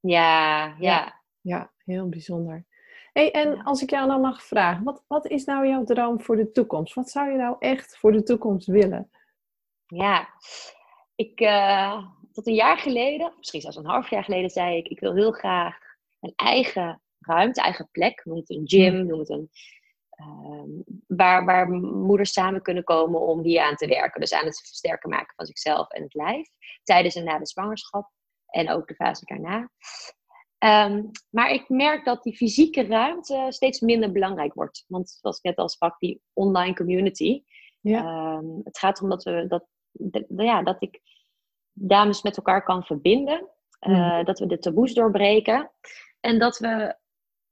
Ja, 0.00 0.74
ja. 0.78 1.20
Ja, 1.40 1.72
heel 1.84 2.08
bijzonder. 2.08 2.64
Hey, 3.12 3.30
en 3.30 3.62
als 3.62 3.82
ik 3.82 3.90
jou 3.90 4.08
dan 4.08 4.20
mag 4.20 4.42
vragen, 4.42 4.84
wat, 4.84 5.04
wat 5.06 5.26
is 5.26 5.44
nou 5.44 5.68
jouw 5.68 5.84
droom 5.84 6.20
voor 6.20 6.36
de 6.36 6.50
toekomst? 6.50 6.94
Wat 6.94 7.10
zou 7.10 7.30
je 7.30 7.36
nou 7.36 7.56
echt 7.58 7.96
voor 7.98 8.12
de 8.12 8.22
toekomst 8.22 8.66
willen? 8.66 9.10
Ja, 9.86 10.28
ik, 11.14 11.40
uh, 11.40 12.06
tot 12.32 12.46
een 12.46 12.54
jaar 12.54 12.78
geleden, 12.78 13.34
misschien 13.36 13.60
zelfs 13.60 13.76
een 13.76 13.86
half 13.86 14.10
jaar 14.10 14.24
geleden, 14.24 14.50
zei 14.50 14.76
ik: 14.76 14.88
Ik 14.88 15.00
wil 15.00 15.14
heel 15.14 15.32
graag 15.32 15.78
een 16.20 16.32
eigen 16.36 17.02
ruimte, 17.18 17.60
eigen 17.60 17.88
plek. 17.90 18.24
Noem 18.24 18.36
het 18.36 18.50
een 18.50 18.68
gym, 18.68 18.94
hmm. 18.94 19.06
noem 19.06 19.18
het 19.18 19.30
een. 19.30 19.50
Ehm, 20.10 20.70
waar, 21.06 21.44
waar 21.44 21.68
moeders 21.70 22.32
samen 22.32 22.62
kunnen 22.62 22.84
komen 22.84 23.20
om 23.20 23.42
hier 23.42 23.62
aan 23.62 23.76
te 23.76 23.86
werken. 23.86 24.20
Dus 24.20 24.32
aan 24.32 24.44
het 24.44 24.58
versterken 24.58 25.10
maken 25.10 25.34
van 25.36 25.46
zichzelf 25.46 25.90
en 25.90 26.02
het 26.02 26.14
lijf. 26.14 26.48
Tijdens 26.82 27.14
en 27.14 27.24
na 27.24 27.38
de 27.38 27.46
zwangerschap. 27.46 28.10
En 28.46 28.70
ook 28.70 28.88
de 28.88 28.94
fase 28.94 29.24
daarna. 29.24 29.70
Um, 30.64 31.10
maar 31.30 31.50
ik 31.50 31.68
merk 31.68 32.04
dat 32.04 32.22
die 32.22 32.36
fysieke 32.36 32.86
ruimte 32.86 33.46
steeds 33.48 33.80
minder 33.80 34.12
belangrijk 34.12 34.54
wordt. 34.54 34.84
Want 34.86 35.10
zoals 35.20 35.36
ik 35.36 35.42
net 35.42 35.56
al 35.56 35.68
sprak, 35.68 35.98
die 35.98 36.22
online 36.32 36.74
community. 36.74 37.42
Ja. 37.80 38.34
Um, 38.36 38.60
het 38.64 38.78
gaat 38.78 38.96
erom 38.96 39.10
dat, 39.10 39.22
we, 39.22 39.46
dat, 39.48 39.64
ja, 40.36 40.62
dat 40.62 40.82
ik 40.82 41.00
dames 41.72 42.22
met 42.22 42.36
elkaar 42.36 42.64
kan 42.64 42.84
verbinden. 42.84 43.48
Uh, 43.88 44.24
Dat 44.24 44.38
we 44.38 44.46
de 44.46 44.58
taboes 44.58 44.94
doorbreken. 44.94 45.70
En 46.20 46.38
dat 46.38 46.58
we 46.58 46.96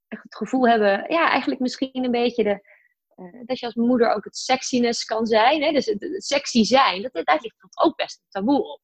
het 0.09 0.37
gevoel 0.37 0.69
hebben, 0.69 1.05
ja, 1.09 1.31
eigenlijk 1.31 1.61
misschien 1.61 2.05
een 2.05 2.11
beetje 2.11 2.43
de, 2.43 2.69
uh, 3.17 3.43
dat 3.47 3.59
je 3.59 3.67
als 3.67 3.75
moeder 3.75 4.15
ook 4.15 4.25
het 4.25 4.37
sexiness 4.37 5.05
kan 5.05 5.27
zijn. 5.27 5.63
Hè? 5.63 5.73
Dus 5.73 5.87
het, 5.87 6.25
sexy 6.25 6.65
zijn, 6.65 7.03
dat, 7.03 7.27
daar 7.27 7.39
ligt 7.41 7.57
ook 7.85 7.97
best 7.97 8.19
een 8.19 8.29
taboe 8.29 8.73
op. 8.73 8.81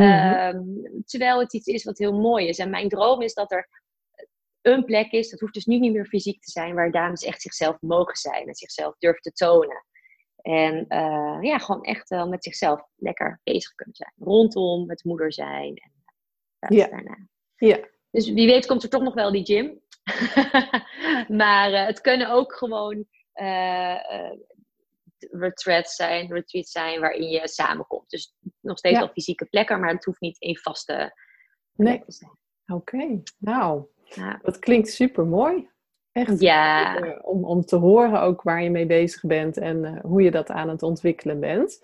Mm 0.00 0.82
terwijl 1.04 1.38
het 1.38 1.52
iets 1.54 1.66
is 1.66 1.84
wat 1.84 1.98
heel 1.98 2.20
mooi 2.20 2.48
is. 2.48 2.58
En 2.58 2.70
mijn 2.70 2.88
droom 2.88 3.22
is 3.22 3.34
dat 3.34 3.52
er 3.52 3.68
een 4.62 4.84
plek 4.84 5.12
is, 5.12 5.30
dat 5.30 5.40
hoeft 5.40 5.54
dus 5.54 5.64
nu 5.64 5.78
niet 5.78 5.92
meer 5.92 6.06
fysiek 6.06 6.42
te 6.42 6.50
zijn, 6.50 6.74
waar 6.74 6.90
dames 6.90 7.22
echt 7.22 7.42
zichzelf 7.42 7.76
mogen 7.80 8.16
zijn 8.16 8.48
en 8.48 8.54
zichzelf 8.54 8.94
durven 8.98 9.22
te 9.22 9.32
tonen. 9.32 9.86
En 10.36 10.84
uh, 10.88 11.38
ja, 11.40 11.58
gewoon 11.58 11.82
echt 11.82 12.08
wel 12.08 12.28
met 12.28 12.44
zichzelf 12.44 12.88
lekker 12.96 13.40
bezig 13.44 13.74
kunnen 13.74 13.94
zijn. 13.94 14.12
Rondom 14.18 14.90
het 14.90 15.04
moeder 15.04 15.32
zijn. 15.32 15.76
En 16.58 16.72
uh, 16.72 16.78
ja. 16.78 16.88
daarna. 16.88 17.26
Ja. 17.56 17.78
Dus 18.10 18.32
wie 18.32 18.46
weet 18.46 18.66
komt 18.66 18.82
er 18.82 18.88
toch 18.88 19.02
nog 19.02 19.14
wel 19.14 19.32
die 19.32 19.44
gym. 19.44 19.80
maar 21.40 21.70
uh, 21.70 21.86
het 21.86 22.00
kunnen 22.00 22.30
ook 22.30 22.54
gewoon 22.54 23.06
retreats 25.30 25.94
zijn, 25.94 26.32
retreats 26.32 26.70
zijn 26.70 27.00
waarin 27.00 27.28
je 27.28 27.48
samenkomt. 27.48 28.10
Dus 28.10 28.34
nog 28.64 28.78
steeds 28.78 28.98
wel 28.98 29.08
fysieke 29.08 29.44
plekken, 29.44 29.80
maar 29.80 29.90
het 29.90 30.04
hoeft 30.04 30.20
niet 30.20 30.40
één 30.40 30.58
vaste 30.58 31.14
nee. 31.72 31.98
te 31.98 32.12
zijn. 32.12 32.38
Oké, 32.66 33.22
nou, 33.38 33.84
ja. 34.04 34.38
dat 34.42 34.58
klinkt 34.58 34.88
super 34.88 35.26
mooi. 35.26 35.68
Echt 36.12 36.40
ja. 36.40 36.98
om, 37.22 37.44
om 37.44 37.64
te 37.64 37.76
horen 37.76 38.20
ook 38.20 38.42
waar 38.42 38.62
je 38.62 38.70
mee 38.70 38.86
bezig 38.86 39.22
bent 39.22 39.58
en 39.58 39.84
uh, 39.84 40.00
hoe 40.00 40.22
je 40.22 40.30
dat 40.30 40.50
aan 40.50 40.68
het 40.68 40.82
ontwikkelen 40.82 41.40
bent. 41.40 41.78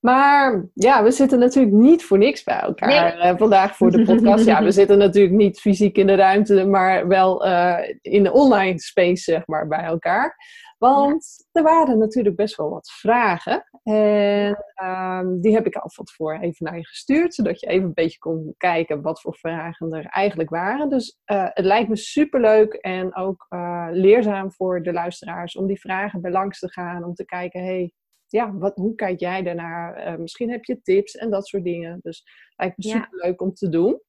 Maar 0.00 0.64
ja, 0.74 1.02
we 1.02 1.10
zitten 1.10 1.38
natuurlijk 1.38 1.74
niet 1.74 2.04
voor 2.04 2.18
niks 2.18 2.42
bij 2.42 2.60
elkaar 2.60 3.16
nee. 3.18 3.32
uh, 3.32 3.38
vandaag 3.38 3.76
voor 3.76 3.90
de 3.90 4.04
podcast. 4.04 4.44
ja, 4.44 4.62
we 4.62 4.70
zitten 4.80 4.98
natuurlijk 4.98 5.34
niet 5.34 5.60
fysiek 5.60 5.96
in 5.96 6.06
de 6.06 6.14
ruimte, 6.14 6.66
maar 6.66 7.08
wel 7.08 7.46
uh, 7.46 7.78
in 8.00 8.22
de 8.22 8.32
online 8.32 8.80
space, 8.80 9.22
zeg 9.22 9.46
maar, 9.46 9.66
bij 9.66 9.84
elkaar. 9.84 10.36
Want 10.80 11.48
er 11.52 11.62
waren 11.62 11.98
natuurlijk 11.98 12.36
best 12.36 12.56
wel 12.56 12.70
wat 12.70 12.90
vragen. 12.90 13.64
En 13.82 14.64
um, 14.82 15.40
die 15.40 15.52
heb 15.52 15.66
ik 15.66 15.76
al 15.76 15.90
van 15.90 16.04
tevoren 16.04 16.40
even 16.40 16.66
naar 16.66 16.76
je 16.76 16.86
gestuurd. 16.86 17.34
Zodat 17.34 17.60
je 17.60 17.66
even 17.66 17.86
een 17.86 17.94
beetje 17.94 18.18
kon 18.18 18.54
kijken 18.56 19.02
wat 19.02 19.20
voor 19.20 19.36
vragen 19.36 19.92
er 19.92 20.06
eigenlijk 20.06 20.50
waren. 20.50 20.88
Dus 20.88 21.18
uh, 21.26 21.46
het 21.48 21.64
lijkt 21.64 21.88
me 21.88 21.96
superleuk 21.96 22.72
en 22.72 23.16
ook 23.16 23.46
uh, 23.48 23.88
leerzaam 23.90 24.52
voor 24.52 24.82
de 24.82 24.92
luisteraars 24.92 25.56
om 25.56 25.66
die 25.66 25.80
vragen 25.80 26.20
bij 26.20 26.30
langs 26.30 26.58
te 26.58 26.70
gaan. 26.70 27.04
Om 27.04 27.14
te 27.14 27.24
kijken, 27.24 27.64
hey, 27.64 27.92
ja, 28.26 28.54
wat, 28.54 28.76
hoe 28.76 28.94
kijk 28.94 29.20
jij 29.20 29.42
daarnaar? 29.42 30.12
Uh, 30.12 30.18
misschien 30.18 30.50
heb 30.50 30.64
je 30.64 30.82
tips 30.82 31.14
en 31.14 31.30
dat 31.30 31.46
soort 31.46 31.64
dingen. 31.64 31.98
Dus 32.02 32.18
het 32.18 32.54
lijkt 32.56 32.76
me 32.76 32.84
superleuk 32.84 33.40
om 33.40 33.54
te 33.54 33.68
doen. 33.68 34.00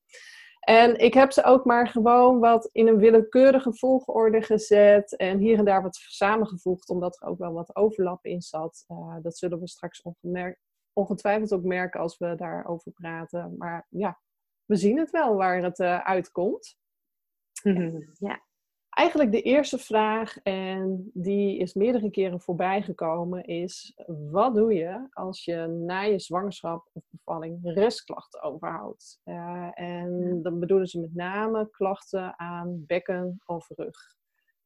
En 0.61 0.97
ik 0.97 1.13
heb 1.13 1.31
ze 1.31 1.43
ook 1.43 1.65
maar 1.65 1.87
gewoon 1.87 2.39
wat 2.39 2.69
in 2.71 2.87
een 2.87 2.97
willekeurige 2.97 3.73
volgorde 3.73 4.41
gezet. 4.41 5.15
En 5.15 5.37
hier 5.37 5.57
en 5.57 5.65
daar 5.65 5.81
wat 5.81 5.95
samengevoegd, 5.95 6.89
omdat 6.89 7.21
er 7.21 7.27
ook 7.27 7.37
wel 7.37 7.53
wat 7.53 7.75
overlap 7.75 8.25
in 8.25 8.41
zat. 8.41 8.85
Uh, 8.87 9.15
dat 9.21 9.37
zullen 9.37 9.59
we 9.59 9.67
straks 9.67 10.01
ongetwijfeld 10.93 11.53
ook 11.53 11.63
merken 11.63 11.99
als 11.99 12.17
we 12.17 12.35
daarover 12.35 12.91
praten. 12.91 13.55
Maar 13.57 13.87
ja, 13.89 14.19
we 14.65 14.75
zien 14.75 14.97
het 14.97 15.09
wel 15.09 15.35
waar 15.35 15.63
het 15.63 15.79
uh, 15.79 15.99
uitkomt. 15.99 16.77
ja 18.17 18.41
eigenlijk 18.91 19.31
de 19.31 19.41
eerste 19.41 19.77
vraag, 19.77 20.37
en 20.37 21.11
die 21.13 21.57
is 21.57 21.73
meerdere 21.73 22.11
keren 22.11 22.41
voorbij 22.41 22.81
gekomen, 22.81 23.43
is: 23.43 23.99
wat 24.31 24.55
doe 24.55 24.73
je 24.73 25.07
als 25.11 25.45
je 25.45 25.67
na 25.67 26.01
je 26.01 26.19
zwangerschap 26.19 26.89
of 26.93 27.03
bevalling 27.09 27.59
restklachten 27.63 28.41
overhoudt? 28.41 29.19
Uh, 29.25 29.69
en 29.73 30.39
dan 30.43 30.59
bedoelen 30.59 30.87
ze 30.87 30.99
met 30.99 31.15
name 31.15 31.69
klachten 31.69 32.39
aan 32.39 32.83
bekken 32.87 33.41
of 33.45 33.69
rug. 33.75 34.19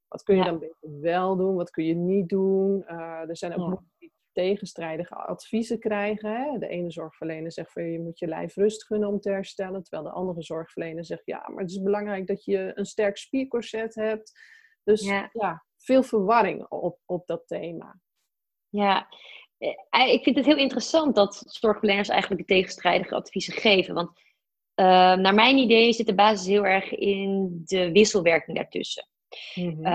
Wat 0.08 0.24
kun 0.24 0.36
je 0.36 0.44
dan 0.44 0.60
beter 0.60 1.02
wel 1.02 1.36
doen? 1.36 1.56
Wat 1.56 1.70
kun 1.70 1.86
je 1.86 1.96
niet 1.96 2.30
doen? 2.30 2.84
Uh, 2.88 3.30
er 3.30 3.38
zijn 3.38 3.56
ook 3.56 3.70
ja 3.70 4.08
tegenstrijdige 4.36 5.16
adviezen 5.16 5.80
krijgen. 5.80 6.60
De 6.60 6.68
ene 6.68 6.92
zorgverlener 6.92 7.52
zegt 7.52 7.72
van 7.72 7.84
je 7.84 8.00
moet 8.00 8.20
je 8.20 8.28
lijf 8.28 8.56
rust 8.56 8.86
gunnen 8.86 9.10
om 9.10 9.20
te 9.20 9.30
herstellen, 9.30 9.84
terwijl 9.84 10.04
de 10.04 10.16
andere 10.16 10.42
zorgverlener 10.42 11.06
zegt 11.06 11.26
ja, 11.26 11.50
maar 11.50 11.62
het 11.62 11.72
is 11.72 11.82
belangrijk 11.82 12.28
dat 12.28 12.46
je 12.46 12.72
een 12.76 12.86
sterk 12.86 13.18
spiercorset 13.18 13.96
hebt. 13.96 14.40
Dus 14.84 15.02
ja, 15.32 15.66
veel 15.78 16.04
verwarring 16.04 16.66
op, 16.70 17.00
op 17.06 17.28
dat 17.28 17.48
thema. 17.48 18.00
Ja, 18.70 19.08
eh, 19.58 20.14
ik 20.14 20.24
vind 20.24 20.36
het 20.36 20.46
heel 20.46 20.58
interessant 20.58 21.16
dat 21.16 21.44
zorgverleners 21.46 22.10
eigenlijk 22.10 22.48
de 22.48 22.54
tegenstrijdige 22.54 23.16
adviezen 23.16 23.54
geven. 23.54 23.94
Want 23.94 24.10
uh, 24.10 24.86
naar 25.16 25.34
mijn 25.34 25.58
idee 25.58 25.94
zit 25.94 26.06
de 26.06 26.16
basis 26.16 26.48
heel 26.48 26.66
erg 26.66 26.92
in 26.92 27.62
de 27.66 27.92
wisselwerking 27.92 28.58
daartussen. 28.58 29.08
Mm 29.56 29.86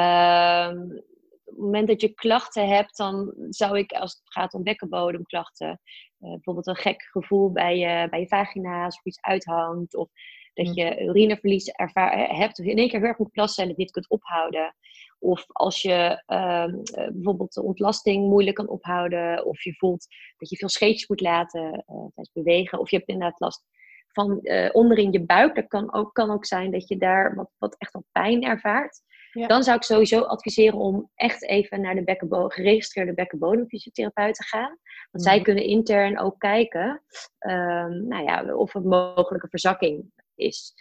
op 0.91 1.20
het 1.51 1.59
moment 1.59 1.89
dat 1.89 2.01
je 2.01 2.15
klachten 2.15 2.69
hebt, 2.69 2.97
dan 2.97 3.35
zou 3.49 3.79
ik, 3.79 3.93
als 3.93 4.13
het 4.13 4.33
gaat 4.33 4.55
om 4.55 4.63
bekkenbodemklachten, 4.63 5.81
uh, 6.21 6.31
bijvoorbeeld 6.31 6.67
een 6.67 6.77
gek 6.77 7.03
gevoel 7.03 7.53
bij 7.53 7.79
je, 7.79 8.09
bij 8.11 8.21
je 8.21 8.29
vagina, 8.29 8.85
als 8.85 8.97
er 8.97 9.01
iets 9.05 9.21
uithangt, 9.21 9.95
of 9.95 10.09
dat 10.55 10.75
je 10.75 11.01
urineverlies 11.01 11.69
ervaar, 11.69 12.37
hebt, 12.37 12.59
of 12.59 12.67
in 12.67 12.79
één 12.79 12.89
keer 12.89 12.99
heel 12.99 13.09
erg 13.09 13.19
moet 13.19 13.31
plassen 13.31 13.63
en 13.63 13.69
het 13.69 13.79
niet 13.79 13.91
kunt 13.91 14.09
ophouden. 14.09 14.75
Of 15.19 15.45
als 15.47 15.83
je 15.83 16.23
uh, 16.27 16.65
bijvoorbeeld 17.13 17.53
de 17.53 17.63
ontlasting 17.63 18.29
moeilijk 18.29 18.57
kan 18.57 18.69
ophouden, 18.69 19.45
of 19.47 19.63
je 19.63 19.75
voelt 19.75 20.07
dat 20.37 20.51
je 20.51 20.57
veel 20.57 20.69
scheetjes 20.69 21.09
moet 21.09 21.21
laten 21.21 21.63
uh, 21.63 21.97
tijdens 21.97 22.33
bewegen, 22.33 22.79
of 22.79 22.91
je 22.91 22.97
hebt 22.97 23.09
inderdaad 23.09 23.41
last 23.41 23.65
van 24.13 24.49
onderin 24.73 25.13
je 25.13 25.25
buik. 25.25 25.55
Dat 25.55 25.67
kan 25.67 25.95
ook, 25.95 26.15
kan 26.15 26.31
ook 26.31 26.47
zijn 26.47 26.71
dat 26.71 26.89
je 26.89 26.97
daar 26.97 27.35
wat, 27.35 27.51
wat 27.59 27.75
echt 27.79 27.95
al 27.95 28.05
pijn 28.13 28.43
ervaart. 28.43 29.03
Dan 29.33 29.63
zou 29.63 29.77
ik 29.77 29.83
sowieso 29.83 30.21
adviseren 30.21 30.79
om 30.79 31.11
echt 31.15 31.45
even 31.45 31.81
naar 31.81 31.95
de 31.95 32.45
geregistreerde 32.49 33.15
bekkenbodemfysiotherapeut 33.15 34.35
te 34.35 34.45
gaan. 34.45 34.79
Want 35.11 35.25
zij 35.25 35.35
mhm. 35.35 35.45
kunnen 35.45 35.65
intern 35.65 36.19
ook 36.19 36.39
kijken 36.39 37.03
um, 37.39 38.07
nou 38.09 38.25
ja, 38.25 38.55
of 38.55 38.75
er 38.75 38.83
mogelijke 38.83 39.49
verzakking 39.49 40.13
is. 40.35 40.75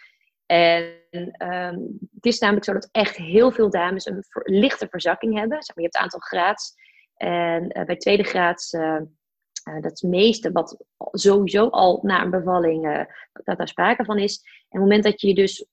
En 0.46 0.84
um, 1.38 1.98
het 2.14 2.26
is 2.26 2.38
namelijk 2.38 2.64
zo 2.64 2.72
dat 2.72 2.88
echt 2.92 3.16
heel 3.16 3.50
veel 3.50 3.70
dames 3.70 4.06
een 4.06 4.24
lichte 4.42 4.88
verzakking 4.90 5.38
hebben. 5.38 5.62
Zeg 5.62 5.76
maar, 5.76 5.84
je 5.84 5.90
hebt 5.90 5.94
een 5.94 6.02
aantal 6.02 6.20
graads. 6.20 6.74
En 7.14 7.78
uh, 7.78 7.84
bij 7.84 7.96
tweede 7.96 8.22
graads, 8.22 8.72
uh, 8.72 8.80
uh, 8.80 9.80
dat 9.80 9.92
is 9.92 10.00
het 10.00 10.10
meeste 10.10 10.52
wat 10.52 10.84
sowieso 10.96 11.68
al 11.68 12.00
na 12.02 12.22
een 12.22 12.30
bevalling, 12.30 13.06
dat 13.32 13.58
daar 13.58 13.68
sprake 13.68 14.04
van 14.04 14.18
is. 14.18 14.42
En 14.42 14.48
op 14.48 14.70
het 14.70 14.80
moment 14.80 15.04
dat 15.04 15.20
je 15.20 15.34
dus 15.34 15.66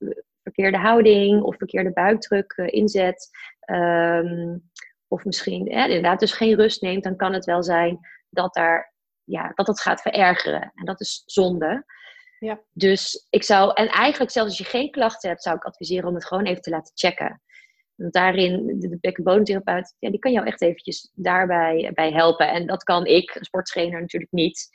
verkeerde 0.53 0.77
houding 0.77 1.41
of 1.41 1.57
verkeerde 1.57 1.91
buikdruk 1.91 2.53
uh, 2.57 2.67
inzet, 2.67 3.29
um, 3.71 4.69
of 5.07 5.25
misschien 5.25 5.67
inderdaad 5.67 6.19
dus 6.19 6.31
geen 6.31 6.55
rust 6.55 6.81
neemt, 6.81 7.03
dan 7.03 7.15
kan 7.15 7.33
het 7.33 7.45
wel 7.45 7.63
zijn 7.63 7.99
dat, 8.29 8.53
daar, 8.53 8.93
ja, 9.23 9.51
dat 9.55 9.67
het 9.67 9.81
gaat 9.81 10.01
verergeren. 10.01 10.71
En 10.75 10.85
dat 10.85 11.01
is 11.01 11.23
zonde. 11.25 11.85
Ja. 12.39 12.59
Dus 12.73 13.27
ik 13.29 13.43
zou, 13.43 13.71
en 13.73 13.87
eigenlijk 13.87 14.31
zelfs 14.31 14.49
als 14.49 14.57
je 14.57 14.77
geen 14.77 14.91
klachten 14.91 15.29
hebt, 15.29 15.43
zou 15.43 15.55
ik 15.55 15.63
adviseren 15.63 16.09
om 16.09 16.15
het 16.15 16.25
gewoon 16.25 16.45
even 16.45 16.61
te 16.61 16.69
laten 16.69 16.91
checken. 16.95 17.41
Want 17.95 18.13
daarin, 18.13 18.79
de, 18.79 18.87
de 18.87 18.97
bekkenbodemtherapeut, 19.01 19.95
ja, 19.99 20.09
die 20.09 20.19
kan 20.19 20.31
jou 20.31 20.45
echt 20.45 20.61
eventjes 20.61 21.11
daarbij 21.13 21.91
bij 21.93 22.11
helpen. 22.11 22.49
En 22.51 22.67
dat 22.67 22.83
kan 22.83 23.05
ik, 23.05 23.35
een 23.35 23.45
sporttrainer, 23.45 24.01
natuurlijk 24.01 24.31
niet. 24.31 24.69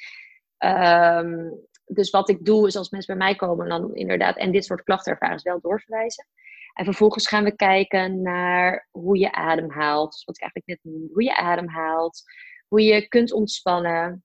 Um, 0.58 1.66
dus 1.86 2.10
wat 2.10 2.28
ik 2.28 2.44
doe 2.44 2.66
is 2.66 2.76
als 2.76 2.90
mensen 2.90 3.16
bij 3.16 3.26
mij 3.26 3.36
komen 3.36 3.68
dan 3.68 3.94
inderdaad 3.94 4.36
en 4.36 4.52
dit 4.52 4.64
soort 4.64 4.82
klachten 4.82 5.12
ervaren, 5.12 5.40
wel 5.42 5.60
doorverwijzen. 5.60 6.26
En 6.72 6.84
vervolgens 6.84 7.28
gaan 7.28 7.44
we 7.44 7.56
kijken 7.56 8.22
naar 8.22 8.88
hoe 8.90 9.18
je 9.18 9.32
ademhaalt. 9.32 10.12
Dus 10.12 10.24
wat 10.24 10.36
ik 10.36 10.42
eigenlijk 10.42 10.66
net 10.66 10.92
noemde, 10.92 11.12
hoe 11.12 11.22
je 11.22 11.36
ademhaalt, 11.36 12.22
hoe 12.68 12.82
je 12.82 13.08
kunt 13.08 13.32
ontspannen. 13.32 14.24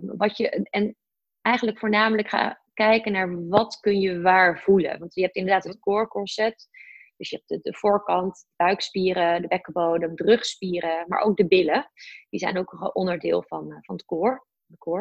wat 0.00 0.36
je, 0.36 0.66
en 0.70 0.96
eigenlijk 1.42 1.78
voornamelijk 1.78 2.28
ga 2.28 2.62
kijken 2.74 3.12
naar 3.12 3.48
wat 3.48 3.80
kun 3.80 4.00
je 4.00 4.20
waar 4.20 4.60
voelen. 4.60 4.98
Want 4.98 5.14
je 5.14 5.22
hebt 5.22 5.36
inderdaad 5.36 5.64
het 5.64 5.78
core 5.78 6.08
corset. 6.08 6.68
Dus 7.16 7.30
je 7.30 7.42
hebt 7.46 7.64
de, 7.64 7.74
voorkant, 7.74 8.34
de 8.34 8.52
buikspieren, 8.56 9.42
de 9.42 9.48
bekkenbodem, 9.48 10.16
de 10.16 10.24
rugspieren, 10.24 11.04
maar 11.08 11.20
ook 11.20 11.36
de 11.36 11.46
billen. 11.46 11.90
Die 12.30 12.40
zijn 12.40 12.58
ook 12.58 12.96
onderdeel 12.96 13.42
van, 13.42 13.78
van 13.80 13.94
het 13.94 14.04
core. 14.04 14.44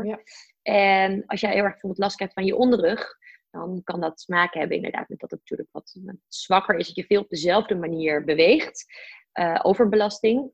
Ja. 0.05 0.19
En 0.61 1.25
als 1.25 1.41
jij 1.41 1.51
heel 1.51 1.63
erg 1.63 1.71
bijvoorbeeld 1.71 2.01
last 2.01 2.15
krijgt 2.15 2.33
van 2.33 2.45
je 2.45 2.55
onderrug, 2.55 3.17
dan 3.51 3.81
kan 3.83 4.01
dat 4.01 4.17
te 4.17 4.31
maken 4.33 4.59
hebben 4.59 4.77
inderdaad 4.77 5.09
met 5.09 5.19
dat 5.19 5.31
het 5.31 5.39
natuurlijk 5.39 5.69
wat 5.71 5.99
zwakker 6.27 6.75
is, 6.75 6.87
dat 6.87 6.95
je 6.95 7.05
veel 7.05 7.21
op 7.21 7.29
dezelfde 7.29 7.75
manier 7.75 8.23
beweegt. 8.23 8.85
Uh, 9.33 9.59
overbelasting. 9.61 10.51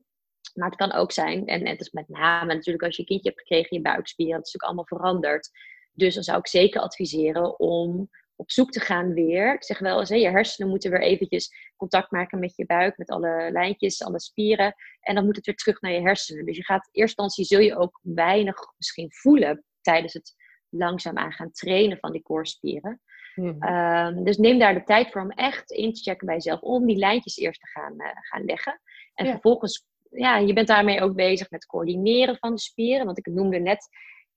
Maar 0.54 0.68
het 0.68 0.78
kan 0.78 0.92
ook 0.92 1.12
zijn, 1.12 1.46
en 1.46 1.66
het 1.66 1.80
is 1.80 1.90
met 1.90 2.08
name 2.08 2.54
natuurlijk 2.54 2.84
als 2.84 2.96
je 2.96 3.02
een 3.02 3.08
kindje 3.08 3.28
hebt 3.28 3.40
gekregen, 3.40 3.76
je 3.76 3.82
buikspieren, 3.82 4.36
dat 4.36 4.46
is 4.46 4.52
natuurlijk 4.52 4.80
allemaal 4.80 4.98
veranderd. 4.98 5.50
Dus 5.92 6.14
dan 6.14 6.22
zou 6.22 6.38
ik 6.38 6.46
zeker 6.46 6.80
adviseren 6.80 7.58
om 7.58 8.10
op 8.42 8.50
zoek 8.50 8.70
te 8.70 8.80
gaan 8.80 9.12
weer. 9.12 9.54
Ik 9.54 9.64
zeg 9.64 9.78
wel 9.78 9.98
eens, 9.98 10.08
hè, 10.08 10.16
je 10.16 10.28
hersenen 10.28 10.70
moeten 10.70 10.90
weer 10.90 11.02
eventjes 11.02 11.72
contact 11.76 12.10
maken 12.10 12.38
met 12.38 12.56
je 12.56 12.66
buik, 12.66 12.96
met 12.96 13.10
alle 13.10 13.48
lijntjes, 13.52 14.02
alle 14.02 14.20
spieren. 14.20 14.74
En 15.00 15.14
dan 15.14 15.24
moet 15.24 15.36
het 15.36 15.46
weer 15.46 15.54
terug 15.54 15.80
naar 15.80 15.92
je 15.92 16.00
hersenen. 16.00 16.44
Dus 16.44 16.56
je 16.56 16.64
gaat, 16.64 16.88
in 16.90 17.00
eerste 17.00 17.22
instantie 17.22 17.44
zul 17.44 17.66
je 17.66 17.76
ook 17.76 18.00
weinig 18.02 18.56
misschien 18.76 19.12
voelen 19.12 19.64
tijdens 19.80 20.12
het 20.12 20.34
langzaam 20.68 21.18
aan 21.18 21.32
gaan 21.32 21.50
trainen 21.52 21.98
van 21.98 22.12
die 22.12 22.22
koorspieren. 22.22 23.00
Ehm, 23.34 24.24
dus 24.24 24.36
neem 24.36 24.58
daar 24.58 24.74
de 24.74 24.84
tijd 24.84 25.10
voor 25.10 25.20
om 25.20 25.30
echt 25.30 25.70
in 25.70 25.92
te 25.92 26.00
checken 26.00 26.26
bij 26.26 26.34
jezelf. 26.34 26.60
Om 26.60 26.86
die 26.86 26.96
lijntjes 26.96 27.36
eerst 27.36 27.60
te 27.60 27.66
gaan, 27.66 27.92
uh, 27.96 28.06
gaan 28.12 28.44
leggen. 28.44 28.80
En 29.14 29.26
vervolgens, 29.26 29.86
ja, 30.10 30.36
je 30.36 30.52
bent 30.52 30.66
daarmee 30.68 31.00
ook 31.00 31.14
bezig 31.14 31.50
met 31.50 31.62
het 31.62 31.70
coördineren 31.70 32.36
van 32.36 32.54
de 32.54 32.60
spieren. 32.60 33.06
Want 33.06 33.18
ik 33.18 33.26
noemde 33.26 33.58
net 33.58 33.88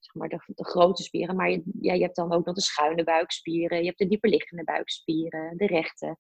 zeg 0.06 0.14
maar, 0.14 0.30
de, 0.30 0.40
de 0.46 0.66
grote 0.66 1.04
spieren. 1.04 1.36
Maar 1.36 1.50
je, 1.82 1.92
hebt 1.92 2.16
dan 2.16 2.34
ook 2.34 2.46
nog 2.46 2.56
de 2.56 2.62
schuine 2.62 3.04
buikspieren. 3.04 3.80
Je 3.80 3.86
hebt 3.86 3.98
de 3.98 4.08
dieperliggende 4.08 4.64
buikspieren. 4.64 5.58
De 5.58 5.66
rechte. 5.66 6.18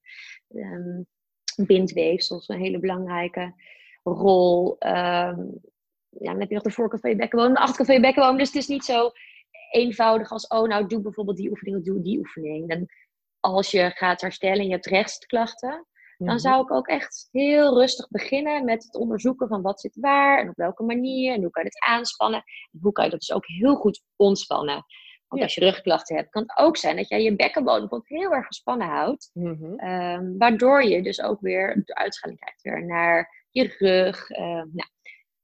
Um, 0.47 1.07
bindweefsels, 1.55 2.47
een 2.47 2.59
hele 2.59 2.79
belangrijke 2.79 3.53
rol. 4.03 4.71
Um, 4.79 5.61
ja, 6.09 6.31
dan 6.31 6.39
heb 6.39 6.49
je 6.49 6.55
nog 6.55 6.63
de 6.63 6.71
voorkant 6.71 7.01
van 7.01 7.09
je 7.09 7.15
bekkenbodem, 7.15 7.53
de 7.53 7.59
achterkant 7.59 7.87
van 7.87 7.95
je 7.95 8.01
bekkenbodem. 8.01 8.37
Dus 8.37 8.47
het 8.47 8.57
is 8.57 8.67
niet 8.67 8.85
zo 8.85 9.11
eenvoudig 9.71 10.31
als, 10.31 10.47
oh 10.47 10.67
nou, 10.67 10.87
doe 10.87 11.01
bijvoorbeeld 11.01 11.37
die 11.37 11.49
oefening 11.49 11.77
of 11.77 11.83
doe 11.83 12.01
die 12.01 12.17
oefening. 12.17 12.69
Dan, 12.69 12.85
als 13.39 13.71
je 13.71 13.91
gaat 13.91 14.21
herstellen 14.21 14.59
en 14.59 14.65
je 14.65 14.71
hebt 14.71 14.85
rechtsklachten, 14.85 15.87
dan 16.17 16.27
mhm. 16.27 16.37
zou 16.37 16.63
ik 16.63 16.71
ook 16.71 16.87
echt 16.87 17.27
heel 17.31 17.79
rustig 17.79 18.07
beginnen 18.09 18.65
met 18.65 18.83
het 18.83 18.95
onderzoeken 18.95 19.47
van 19.47 19.61
wat 19.61 19.79
zit 19.79 19.95
waar 19.99 20.39
en 20.39 20.49
op 20.49 20.55
welke 20.55 20.83
manier 20.83 21.33
en 21.33 21.41
hoe 21.41 21.51
kan 21.51 21.63
je 21.63 21.69
het 21.69 21.83
aanspannen. 21.83 22.43
En 22.71 22.79
hoe 22.81 22.91
kan 22.91 23.03
je 23.03 23.11
dat 23.11 23.19
dus 23.19 23.31
ook 23.31 23.47
heel 23.47 23.75
goed 23.75 24.03
ontspannen. 24.15 24.85
Want 25.27 25.41
als 25.41 25.55
je 25.55 25.61
rugklachten 25.61 26.15
hebt, 26.15 26.29
kan 26.29 26.41
het 26.41 26.57
ook 26.57 26.77
zijn 26.77 26.95
dat 26.95 27.09
jij 27.09 27.23
je 27.23 27.35
bekkenbodem 27.35 28.01
heel 28.03 28.33
erg 28.33 28.45
gespannen 28.45 28.87
houdt. 28.87 29.29
Mhm. 29.33 29.73
Ehm, 29.73 30.37
waardoor 30.37 30.83
je 30.83 31.03
dus 31.03 31.21
ook 31.21 31.41
weer 31.41 31.81
de 31.85 31.95
uitschaling 31.95 32.39
krijgt 32.39 32.61
weer 32.61 32.85
naar 32.85 33.45
je 33.51 33.75
rug. 33.77 34.29
Uh, 34.29 34.37
nou. 34.47 34.89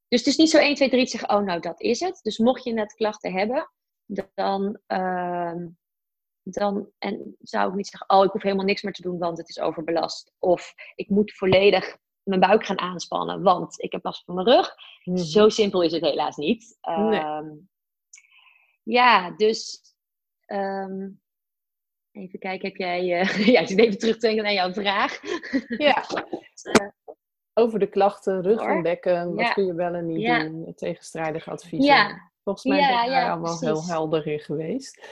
Dus 0.08 0.20
het 0.20 0.28
is 0.28 0.38
niet 0.38 0.50
zo 0.50 0.58
1, 0.58 0.76
2, 0.76 0.90
3 0.90 1.08
zeggen, 1.08 1.30
oh 1.30 1.44
nou 1.44 1.60
dat 1.60 1.82
is 1.82 2.00
het. 2.00 2.20
Dus 2.22 2.38
mocht 2.38 2.64
je 2.64 2.74
net 2.74 2.94
klachten 2.94 3.34
hebben, 3.34 3.72
dan, 4.34 4.80
uh, 4.88 5.54
dan 6.44 6.90
en 6.98 7.36
zou 7.40 7.70
ik 7.70 7.76
niet 7.76 7.88
zeggen, 7.88 8.10
oh, 8.10 8.26
ik 8.26 8.32
hoef 8.32 8.42
helemaal 8.42 8.66
niks 8.66 8.82
meer 8.82 8.94
te 8.94 9.02
doen, 9.02 9.18
want 9.18 9.38
het 9.38 9.50
is 9.50 9.60
overbelast. 9.60 10.34
Of 10.40 10.74
ik 10.96 11.10
moet 11.10 11.34
volledig 11.34 11.98
mijn 12.24 12.40
buik 12.40 12.66
gaan 12.66 12.80
aanspannen, 12.80 13.42
want 13.42 13.82
ik 13.82 13.92
heb 13.92 14.04
last 14.04 14.24
van 14.24 14.36
mijn 14.36 14.48
rug. 14.48 14.76
Mhm. 15.04 15.18
Zo 15.18 15.50
simpel 15.50 15.82
is 15.82 15.92
het 15.92 16.02
helaas 16.02 16.36
niet. 16.36 16.78
Um, 16.90 17.70
Ja, 18.84 19.32
dus 19.32 19.82
um, 20.48 21.22
even 22.12 22.40
kijken, 22.40 22.68
heb 22.68 22.78
jij... 22.78 23.22
Uh, 23.22 23.48
ja, 23.54 23.60
ik 23.60 23.68
zit 23.68 23.80
even 23.80 23.98
terug 23.98 24.18
te 24.18 24.28
denken 24.28 24.44
naar 24.44 24.54
jouw 24.54 24.74
vraag. 24.74 25.20
Ja. 25.68 26.04
Over 27.54 27.80
de 27.80 27.88
klachten, 27.88 28.42
rug 28.42 28.62
en 28.62 28.82
bekken, 28.82 29.36
wat 29.36 29.54
kun 29.54 29.66
je 29.66 29.74
wel 29.74 29.94
en 29.94 30.06
niet 30.06 30.28
doen, 30.28 30.74
tegenstrijdige 30.76 31.52
adviezen. 31.52 31.88
Ja, 31.88 32.32
Volgens 32.44 32.66
mij 32.66 32.78
ben 32.78 33.04
je 33.04 33.10
daar 33.10 33.32
allemaal 33.32 33.60
heel 33.60 33.86
helder 33.86 34.28
in 34.28 34.40
geweest. 34.40 35.08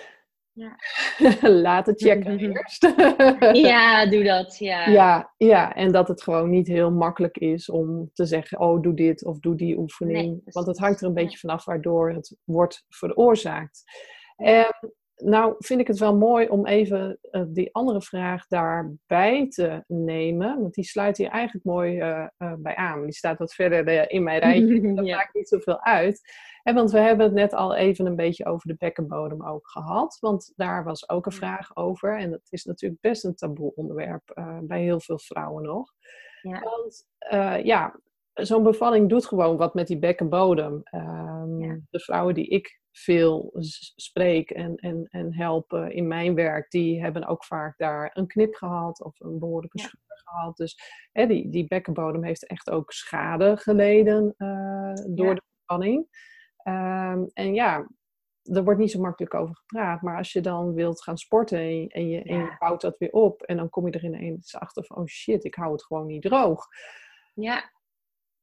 Ja. 0.59 0.75
Laten 1.49 1.93
checken 1.97 2.39
eerst. 2.39 2.93
ja, 3.67 4.05
doe 4.05 4.23
dat. 4.23 4.57
Ja. 4.57 4.87
ja. 4.87 5.33
Ja, 5.37 5.75
en 5.75 5.91
dat 5.91 6.07
het 6.07 6.23
gewoon 6.23 6.49
niet 6.49 6.67
heel 6.67 6.91
makkelijk 6.91 7.37
is 7.37 7.69
om 7.69 8.09
te 8.13 8.25
zeggen: 8.25 8.59
oh, 8.59 8.81
doe 8.81 8.93
dit 8.93 9.25
of 9.25 9.39
doe 9.39 9.55
die 9.55 9.77
oefening. 9.77 10.41
Want 10.43 10.67
het 10.67 10.77
hangt 10.77 11.01
er 11.01 11.07
een 11.07 11.13
beetje 11.13 11.37
vanaf 11.37 11.65
waardoor 11.65 12.11
het 12.11 12.37
wordt 12.43 12.85
veroorzaakt. 12.89 13.83
En 14.35 14.93
nou 15.23 15.55
vind 15.57 15.79
ik 15.79 15.87
het 15.87 15.99
wel 15.99 16.17
mooi 16.17 16.47
om 16.47 16.65
even 16.65 17.19
uh, 17.31 17.43
die 17.47 17.73
andere 17.73 18.01
vraag 18.01 18.47
daarbij 18.47 19.47
te 19.49 19.83
nemen. 19.87 20.61
Want 20.61 20.73
die 20.73 20.83
sluit 20.83 21.17
hier 21.17 21.29
eigenlijk 21.29 21.65
mooi 21.65 21.97
uh, 21.97 22.27
uh, 22.37 22.53
bij 22.57 22.75
aan. 22.75 23.03
Die 23.03 23.13
staat 23.13 23.37
wat 23.37 23.53
verder 23.53 24.11
in 24.11 24.23
mijn 24.23 24.39
rijtje. 24.39 24.93
Dat 24.95 25.05
maakt 25.05 25.33
niet 25.33 25.47
zoveel 25.47 25.83
uit. 25.83 26.21
En 26.63 26.75
want 26.75 26.91
we 26.91 26.99
hebben 26.99 27.25
het 27.25 27.35
net 27.35 27.53
al 27.53 27.75
even 27.75 28.05
een 28.05 28.15
beetje 28.15 28.45
over 28.45 28.67
de 28.67 28.75
bekkenbodem 28.77 29.45
ook 29.45 29.69
gehad. 29.69 30.17
Want 30.19 30.53
daar 30.55 30.83
was 30.83 31.09
ook 31.09 31.25
een 31.25 31.31
vraag 31.31 31.75
over. 31.75 32.17
En 32.17 32.31
dat 32.31 32.47
is 32.49 32.63
natuurlijk 32.63 33.01
best 33.01 33.25
een 33.25 33.35
taboe 33.35 33.75
onderwerp 33.75 34.41
bij 34.61 34.81
heel 34.81 34.99
veel 34.99 35.19
vrouwen 35.19 35.63
nog. 35.63 35.91
Ja. 36.41 36.59
Want 36.59 37.07
ja, 37.63 37.99
zo'n 38.45 38.63
bevalling 38.63 39.09
doet 39.09 39.25
gewoon 39.25 39.57
wat 39.57 39.73
met 39.73 39.87
die 39.87 39.99
bekkenbodem. 39.99 40.83
Um, 40.91 41.87
De 41.89 41.99
vrouwen 41.99 42.33
die 42.33 42.47
ik 42.47 42.79
veel 42.91 43.51
spreek 43.95 44.49
en, 44.49 44.75
en, 44.75 45.07
en 45.09 45.35
help 45.35 45.73
in 45.73 46.07
mijn 46.07 46.35
werk, 46.35 46.71
die 46.71 47.01
hebben 47.01 47.27
ook 47.27 47.45
vaak 47.45 47.77
daar 47.77 48.11
een 48.13 48.27
knip 48.27 48.55
gehad 48.55 49.03
of 49.03 49.19
een 49.19 49.39
behoorlijke 49.39 49.77
ja. 49.77 49.83
scheur 49.83 50.21
gehad. 50.23 50.57
Dus 50.57 50.79
hè, 51.11 51.27
die, 51.27 51.49
die 51.49 51.67
bekkenbodem 51.67 52.23
heeft 52.23 52.47
echt 52.47 52.69
ook 52.69 52.91
schade 52.91 53.57
geleden 53.57 54.33
uh, 54.37 54.93
door 55.15 55.35
de 55.35 55.41
bevalling. 55.65 56.07
Um, 56.63 57.29
en 57.33 57.53
ja, 57.53 57.89
er 58.43 58.63
wordt 58.63 58.79
niet 58.79 58.91
zo 58.91 58.99
makkelijk 58.99 59.33
over 59.33 59.55
gepraat. 59.55 60.01
Maar 60.01 60.17
als 60.17 60.33
je 60.33 60.41
dan 60.41 60.73
wilt 60.73 61.03
gaan 61.03 61.17
sporten 61.17 61.57
en 61.57 61.79
je, 61.79 61.89
en 61.89 62.09
je, 62.09 62.21
en 62.21 62.37
je 62.37 62.55
bouwt 62.59 62.81
dat 62.81 62.97
weer 62.97 63.11
op. 63.11 63.41
En 63.41 63.57
dan 63.57 63.69
kom 63.69 63.85
je 63.87 63.91
er 63.91 64.05
ineens 64.05 64.55
achter 64.55 64.85
van, 64.85 64.97
oh 64.97 65.05
shit, 65.05 65.43
ik 65.43 65.55
hou 65.55 65.71
het 65.71 65.83
gewoon 65.83 66.05
niet 66.05 66.21
droog. 66.21 66.67
Ja. 67.33 67.71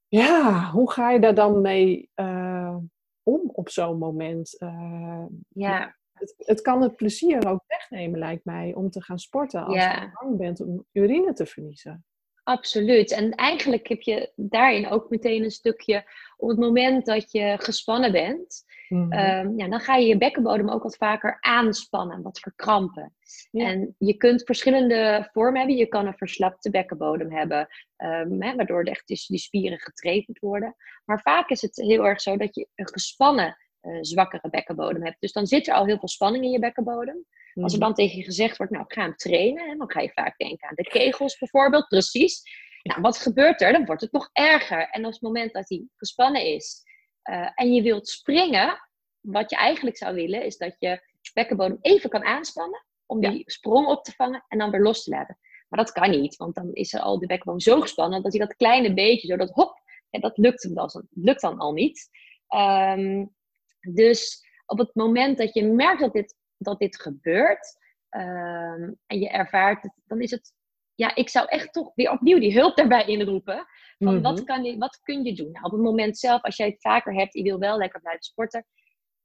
Ja, 0.09 0.71
hoe 0.71 0.93
ga 0.93 1.11
je 1.11 1.21
daar 1.21 1.35
dan 1.35 1.61
mee 1.61 2.11
uh, 2.17 2.77
om 3.23 3.51
op 3.53 3.69
zo'n 3.69 3.99
moment? 3.99 4.57
Uh, 4.59 5.25
ja. 5.49 5.97
Het, 6.13 6.35
het, 6.37 6.61
kan 6.61 6.83
het 6.83 6.97
plezier 6.97 7.49
ook 7.49 7.65
wegnemen, 7.67 8.19
lijkt 8.19 8.45
mij, 8.45 8.75
om 8.75 8.91
te 8.91 9.03
gaan 9.03 9.19
sporten 9.19 9.65
als 9.65 9.75
je 9.75 10.11
bang 10.21 10.37
bent 10.37 10.61
om 10.61 10.85
urine 10.93 11.33
te 11.33 11.47
verliezen. 11.47 12.05
Absoluut. 12.43 13.13
En 13.13 13.31
eigenlijk 13.31 13.89
heb 13.89 14.01
je 14.01 14.33
daarin 14.37 14.89
ook 14.89 15.11
meteen 15.11 15.45
een 15.45 15.51
stukje 15.51 16.05
op 16.37 16.49
het 16.49 16.59
moment 16.59 17.07
dat 17.07 17.33
je 17.33 17.57
gespannen 17.59 18.13
bent, 18.13 18.65
mhm. 18.89 19.13
ehm, 19.13 19.59
ja, 19.59 19.69
dan 19.69 19.81
ga 19.81 19.97
je 19.97 20.07
je 20.07 20.19
bekkenbodem 20.19 20.71
ook 20.71 20.83
wat 20.83 20.97
vaker 20.97 21.37
aanspannen, 21.41 22.23
wat 22.23 22.39
verkrampen. 22.39 23.15
En 23.51 23.95
je 23.99 24.17
kunt 24.17 24.45
verschillende 24.45 25.29
vormen 25.33 25.59
hebben. 25.59 25.77
Je 25.77 25.87
kan 25.87 26.07
een 26.07 26.17
verslapte 26.17 26.71
bekkenbodem 26.71 27.33
hebben, 27.33 27.69
um, 27.97 28.43
hè, 28.43 28.55
waardoor 28.55 28.83
echt 28.83 29.07
die 29.07 29.39
spieren 29.39 29.79
getraind 29.81 30.39
worden. 30.39 30.77
Maar 31.05 31.21
vaak 31.21 31.49
is 31.49 31.63
het 31.63 31.77
heel 31.77 32.07
erg 32.07 32.21
zo 32.21 32.37
dat 32.37 32.55
je 32.55 32.69
een 32.75 32.89
gespannen, 32.89 33.57
uh, 33.83 33.99
zwakkere 34.01 34.51
bekkenbodem 34.51 35.05
hebt. 35.05 35.21
Dus 35.21 35.33
dan 35.33 35.47
zit 35.47 35.67
er 35.69 35.75
al 35.75 35.87
heel 35.87 35.99
veel 35.99 36.09
spanning 36.09 36.45
in 36.45 36.51
je 36.51 36.59
bekkenbodem. 36.59 37.25
Als 37.55 37.73
er 37.73 37.79
mhm. 37.79 37.87
dan 37.87 37.95
tegen 37.95 38.17
je 38.17 38.25
gezegd 38.25 38.57
wordt, 38.57 38.73
nou, 38.73 38.85
ik 38.85 38.93
ga 38.93 39.03
hem 39.03 39.17
trainen, 39.17 39.79
dan 39.79 39.91
ga 39.91 40.01
je 40.01 40.11
vaak 40.15 40.37
denken 40.37 40.69
aan 40.69 40.75
de 40.75 40.83
kegels 40.83 41.39
bijvoorbeeld, 41.39 41.89
precies. 41.89 42.43
Nou, 42.83 43.01
wat 43.01 43.19
gebeurt 43.19 43.61
er? 43.61 43.73
Dan 43.73 43.85
wordt 43.85 44.01
het 44.03 44.13
nog 44.13 44.31
erger. 44.33 44.89
En 44.91 45.07
op 45.07 45.13
het 45.13 45.21
moment 45.21 45.53
dat 45.53 45.69
hij 45.69 45.87
gespannen 45.97 46.43
is 46.43 46.83
uh, 47.31 47.51
en 47.55 47.75
je 47.75 47.83
wilt 47.83 48.09
springen, 48.09 48.89
wat 49.21 49.51
je 49.51 49.57
eigenlijk 49.57 49.97
zou 49.97 50.15
willen, 50.15 50.45
is 50.45 50.57
dat 50.57 50.77
je 50.79 51.01
bekkenbodem 51.35 51.79
even 51.81 52.11
kan 52.11 52.25
aanspannen 52.25 52.85
om 53.07 53.21
die 53.21 53.43
sprong 53.47 53.87
op 53.87 54.05
te 54.05 54.13
vangen 54.13 54.45
en 54.49 54.59
dan 54.59 54.71
weer 54.71 54.83
los 54.83 55.05
te 55.05 55.11
laten. 55.11 55.39
Maar 55.69 55.85
dat 55.85 55.93
kan 55.93 56.11
niet, 56.11 56.37
want 56.37 56.55
dan 56.55 56.73
is 56.73 56.93
er 56.93 57.01
al 57.01 57.19
de 57.19 57.27
bekkenbodem 57.27 57.61
zo 57.61 57.81
gespannen 57.81 58.23
dat 58.23 58.33
hij 58.33 58.47
dat 58.47 58.57
kleine 58.57 58.95
beetje, 58.95 59.29
zo 59.29 59.37
dat 59.37 59.51
hop, 59.51 59.81
ja, 60.11 60.21
dat 60.21 60.39
lukt, 60.39 60.75
dan, 60.75 61.05
lukt 61.11 61.41
dan 61.41 61.59
al 61.59 61.73
niet. 61.73 62.09
Um, 62.55 63.35
dus 63.81 64.47
op 64.67 64.79
het 64.79 64.95
moment 64.95 65.39
dat 65.39 65.55
je 65.55 65.65
merkt 65.65 66.01
dat 66.01 66.13
dit 66.13 66.37
dat 66.59 66.79
dit 66.79 67.01
gebeurt 67.01 67.79
ehm, 68.09 68.93
en 69.07 69.19
je 69.19 69.29
ervaart 69.29 69.83
het, 69.83 69.93
dan 70.07 70.21
is 70.21 70.31
het, 70.31 70.53
ja, 70.97 71.15
ik 71.15 71.29
zou 71.29 71.47
echt 71.49 71.73
toch 71.73 71.95
weer 71.95 72.11
opnieuw 72.11 72.39
die 72.39 72.55
hulp 72.55 72.77
daarbij 72.77 73.05
inroepen. 73.05 73.67
Van 73.99 74.23
wat, 74.23 74.37
mhm. 74.37 74.45
kan 74.45 74.65
je, 74.65 74.79
wat 74.79 75.01
kun 75.03 75.25
je 75.25 75.35
doen? 75.35 75.51
Nou, 75.51 75.65
op 75.65 75.71
het 75.71 75.81
moment 75.81 76.19
zelf, 76.19 76.43
als 76.43 76.57
jij 76.57 76.67
het 76.67 76.81
vaker 76.81 77.15
hebt, 77.15 77.35
je 77.35 77.43
wil 77.43 77.59
wel 77.59 77.79
lekker 77.79 78.01
blijven 78.01 78.25
sporten, 78.25 78.67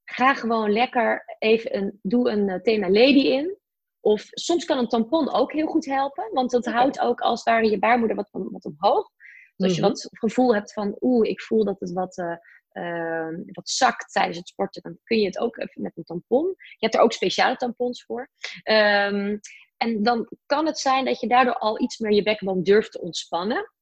ga 0.04 0.34
gewoon 0.34 0.72
lekker 0.72 1.24
even 1.38 1.76
een, 1.76 1.98
doe 2.02 2.30
een 2.30 2.48
uh, 2.48 2.60
Tena 2.60 2.90
Lady 2.90 3.26
in. 3.26 3.56
Of 4.00 4.26
soms 4.30 4.64
kan 4.64 4.78
een 4.78 4.88
tampon 4.88 5.32
ook 5.32 5.52
heel 5.52 5.66
goed 5.66 5.84
helpen, 5.84 6.28
want 6.32 6.50
dat 6.50 6.66
houdt 6.66 7.00
ook 7.00 7.20
als 7.20 7.42
ware 7.42 7.70
je 7.70 7.78
baarmoeder 7.78 8.16
wat, 8.16 8.28
wat 8.30 8.64
omhoog. 8.64 9.10
Dus 9.56 9.66
als 9.66 9.74
je 9.74 9.80
mhm. 9.80 9.90
wat 9.90 10.08
gevoel 10.10 10.54
hebt 10.54 10.72
van, 10.72 10.96
oeh, 11.00 11.28
ik 11.28 11.40
voel 11.40 11.64
dat 11.64 11.80
het 11.80 11.92
wat, 11.92 12.18
uh, 12.18 12.36
ehm, 12.68 13.34
wat 13.46 13.68
zakt 13.68 14.12
tijdens 14.12 14.36
het 14.36 14.48
sporten, 14.48 14.82
dan 14.82 14.98
kun 15.04 15.18
je 15.18 15.26
het 15.26 15.38
ook 15.38 15.56
even 15.56 15.82
met 15.82 15.96
een 15.96 16.04
tampon. 16.04 16.46
Je 16.56 16.76
hebt 16.78 16.94
er 16.94 17.00
ook 17.00 17.12
speciale 17.12 17.56
tampons 17.56 18.04
voor. 18.04 18.30
Ehm, 18.62 19.36
en 19.82 20.02
dan 20.02 20.28
kan 20.46 20.66
het 20.66 20.78
zijn 20.78 21.04
dat 21.04 21.20
je 21.20 21.28
daardoor 21.28 21.58
al 21.58 21.80
iets 21.80 21.98
meer 21.98 22.12
je 22.12 22.22
bekkenbodem 22.22 22.62
durft 22.62 22.92
te 22.92 23.00
ontspannen. 23.00 23.72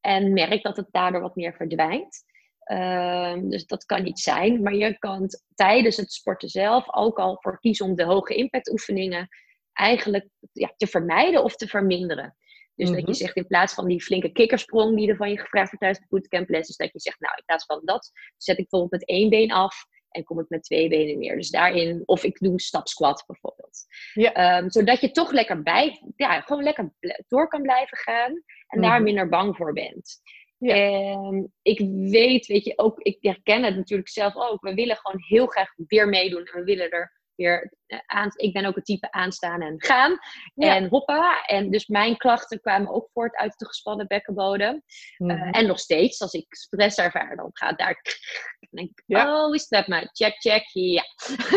En 0.00 0.32
merkt 0.32 0.62
dat 0.62 0.76
het 0.76 0.88
daardoor 0.90 1.20
wat 1.20 1.36
meer 1.36 1.54
verdwijnt. 1.54 2.24
Ehm, 2.58 3.48
dus 3.48 3.66
dat 3.66 3.84
kan 3.84 4.02
niet 4.02 4.20
zijn. 4.20 4.62
Maar 4.62 4.74
je 4.74 4.98
kan 4.98 5.28
tijdens 5.54 5.96
het 5.96 6.12
sporten 6.12 6.48
zelf 6.48 6.94
ook 6.94 7.18
al 7.18 7.36
voor 7.40 7.58
kiezen 7.60 7.86
om 7.86 7.94
de 7.94 8.04
hoge 8.04 8.34
impact 8.34 8.70
oefeningen 8.70 9.28
eigenlijk 9.72 10.28
ja, 10.52 10.74
te 10.76 10.86
vermijden 10.86 11.44
of 11.44 11.56
te 11.56 11.66
verminderen. 11.66 12.36
Dus 12.74 12.88
dat 12.88 12.98
je 12.98 13.04
mhm. 13.04 13.12
zegt 13.12 13.36
in 13.36 13.46
plaats 13.46 13.74
van 13.74 13.86
die 13.86 14.02
flinke 14.02 14.32
kikkersprong 14.32 14.96
die 14.96 15.08
er 15.08 15.16
van 15.16 15.30
je 15.30 15.38
gevraagd 15.38 15.70
wordt 15.70 15.80
tijdens 15.80 16.00
de 16.00 16.06
bootcamples, 16.08 16.68
is 16.68 16.76
dat 16.76 16.92
je 16.92 17.00
zegt, 17.00 17.20
nou 17.20 17.34
in 17.36 17.44
plaats 17.44 17.64
van 17.64 17.80
dat 17.84 18.10
zet 18.36 18.58
ik 18.58 18.68
bijvoorbeeld 18.68 19.00
met 19.00 19.08
één 19.08 19.30
been 19.30 19.52
af 19.52 19.86
en 20.14 20.24
kom 20.24 20.40
ik 20.40 20.48
met 20.48 20.62
twee 20.62 20.88
benen 20.88 21.18
meer. 21.18 21.36
Dus 21.36 21.50
daarin, 21.50 22.02
of 22.04 22.24
ik 22.24 22.38
doe 22.38 22.52
een 22.52 22.58
stap 22.58 22.88
squat 22.88 23.24
bijvoorbeeld. 23.26 23.84
Ja. 24.12 24.32
Ehm, 24.32 24.68
zodat 24.68 25.00
je 25.00 25.10
toch 25.10 25.32
lekker 25.32 25.62
bij, 25.62 26.02
ja, 26.16 26.40
gewoon 26.40 26.62
lekker 26.62 26.92
door 27.28 27.48
kan 27.48 27.62
blijven 27.62 27.96
gaan 27.96 28.42
en 28.66 28.80
daar 28.80 28.94
mhm. 28.94 29.02
minder 29.02 29.28
bang 29.28 29.56
voor 29.56 29.72
bent. 29.72 30.20
Ja. 30.58 30.74
En 30.74 31.52
ik 31.62 31.78
weet, 32.10 32.46
weet 32.46 32.64
je, 32.64 32.72
ook, 32.78 32.98
ik 32.98 33.16
herken 33.20 33.62
het 33.62 33.76
natuurlijk 33.76 34.08
zelf 34.08 34.36
ook. 34.36 34.62
We 34.62 34.74
willen 34.74 34.96
gewoon 34.96 35.22
heel 35.26 35.46
graag 35.46 35.74
weer 35.76 36.08
meedoen 36.08 36.44
en 36.44 36.58
we 36.58 36.64
willen 36.64 36.90
er 36.90 37.12
weer 37.36 37.72
eh, 37.86 37.98
aan. 38.06 38.30
Ik 38.34 38.52
ben 38.52 38.64
ook 38.64 38.74
het 38.74 38.84
type 38.84 39.10
aanstaan 39.10 39.62
en 39.62 39.74
gaan 39.76 40.18
en 40.54 40.88
hoppa. 40.88 41.44
En 41.46 41.70
dus 41.70 41.86
mijn 41.86 42.16
klachten 42.16 42.60
kwamen 42.60 42.92
ook 42.92 43.10
voort 43.12 43.36
uit 43.36 43.58
de 43.58 43.66
gespannen 43.66 44.06
bekkenbodem. 44.06 44.82
Eh, 45.16 45.26
mhm. 45.26 45.48
en 45.48 45.66
nog 45.66 45.78
steeds, 45.78 46.20
als 46.20 46.32
ik 46.32 46.54
stress 46.54 46.98
ervaar, 46.98 47.36
dan 47.36 47.50
gaat 47.52 47.78
daar. 47.78 48.02
Denk 48.70 48.90
ik, 48.90 49.02
ja. 49.06 49.46
oh, 49.46 49.54
is 49.54 49.68
dat 49.68 49.86
maar? 49.86 50.08
Check, 50.12 50.40
check, 50.40 50.64
ja. 50.72 51.04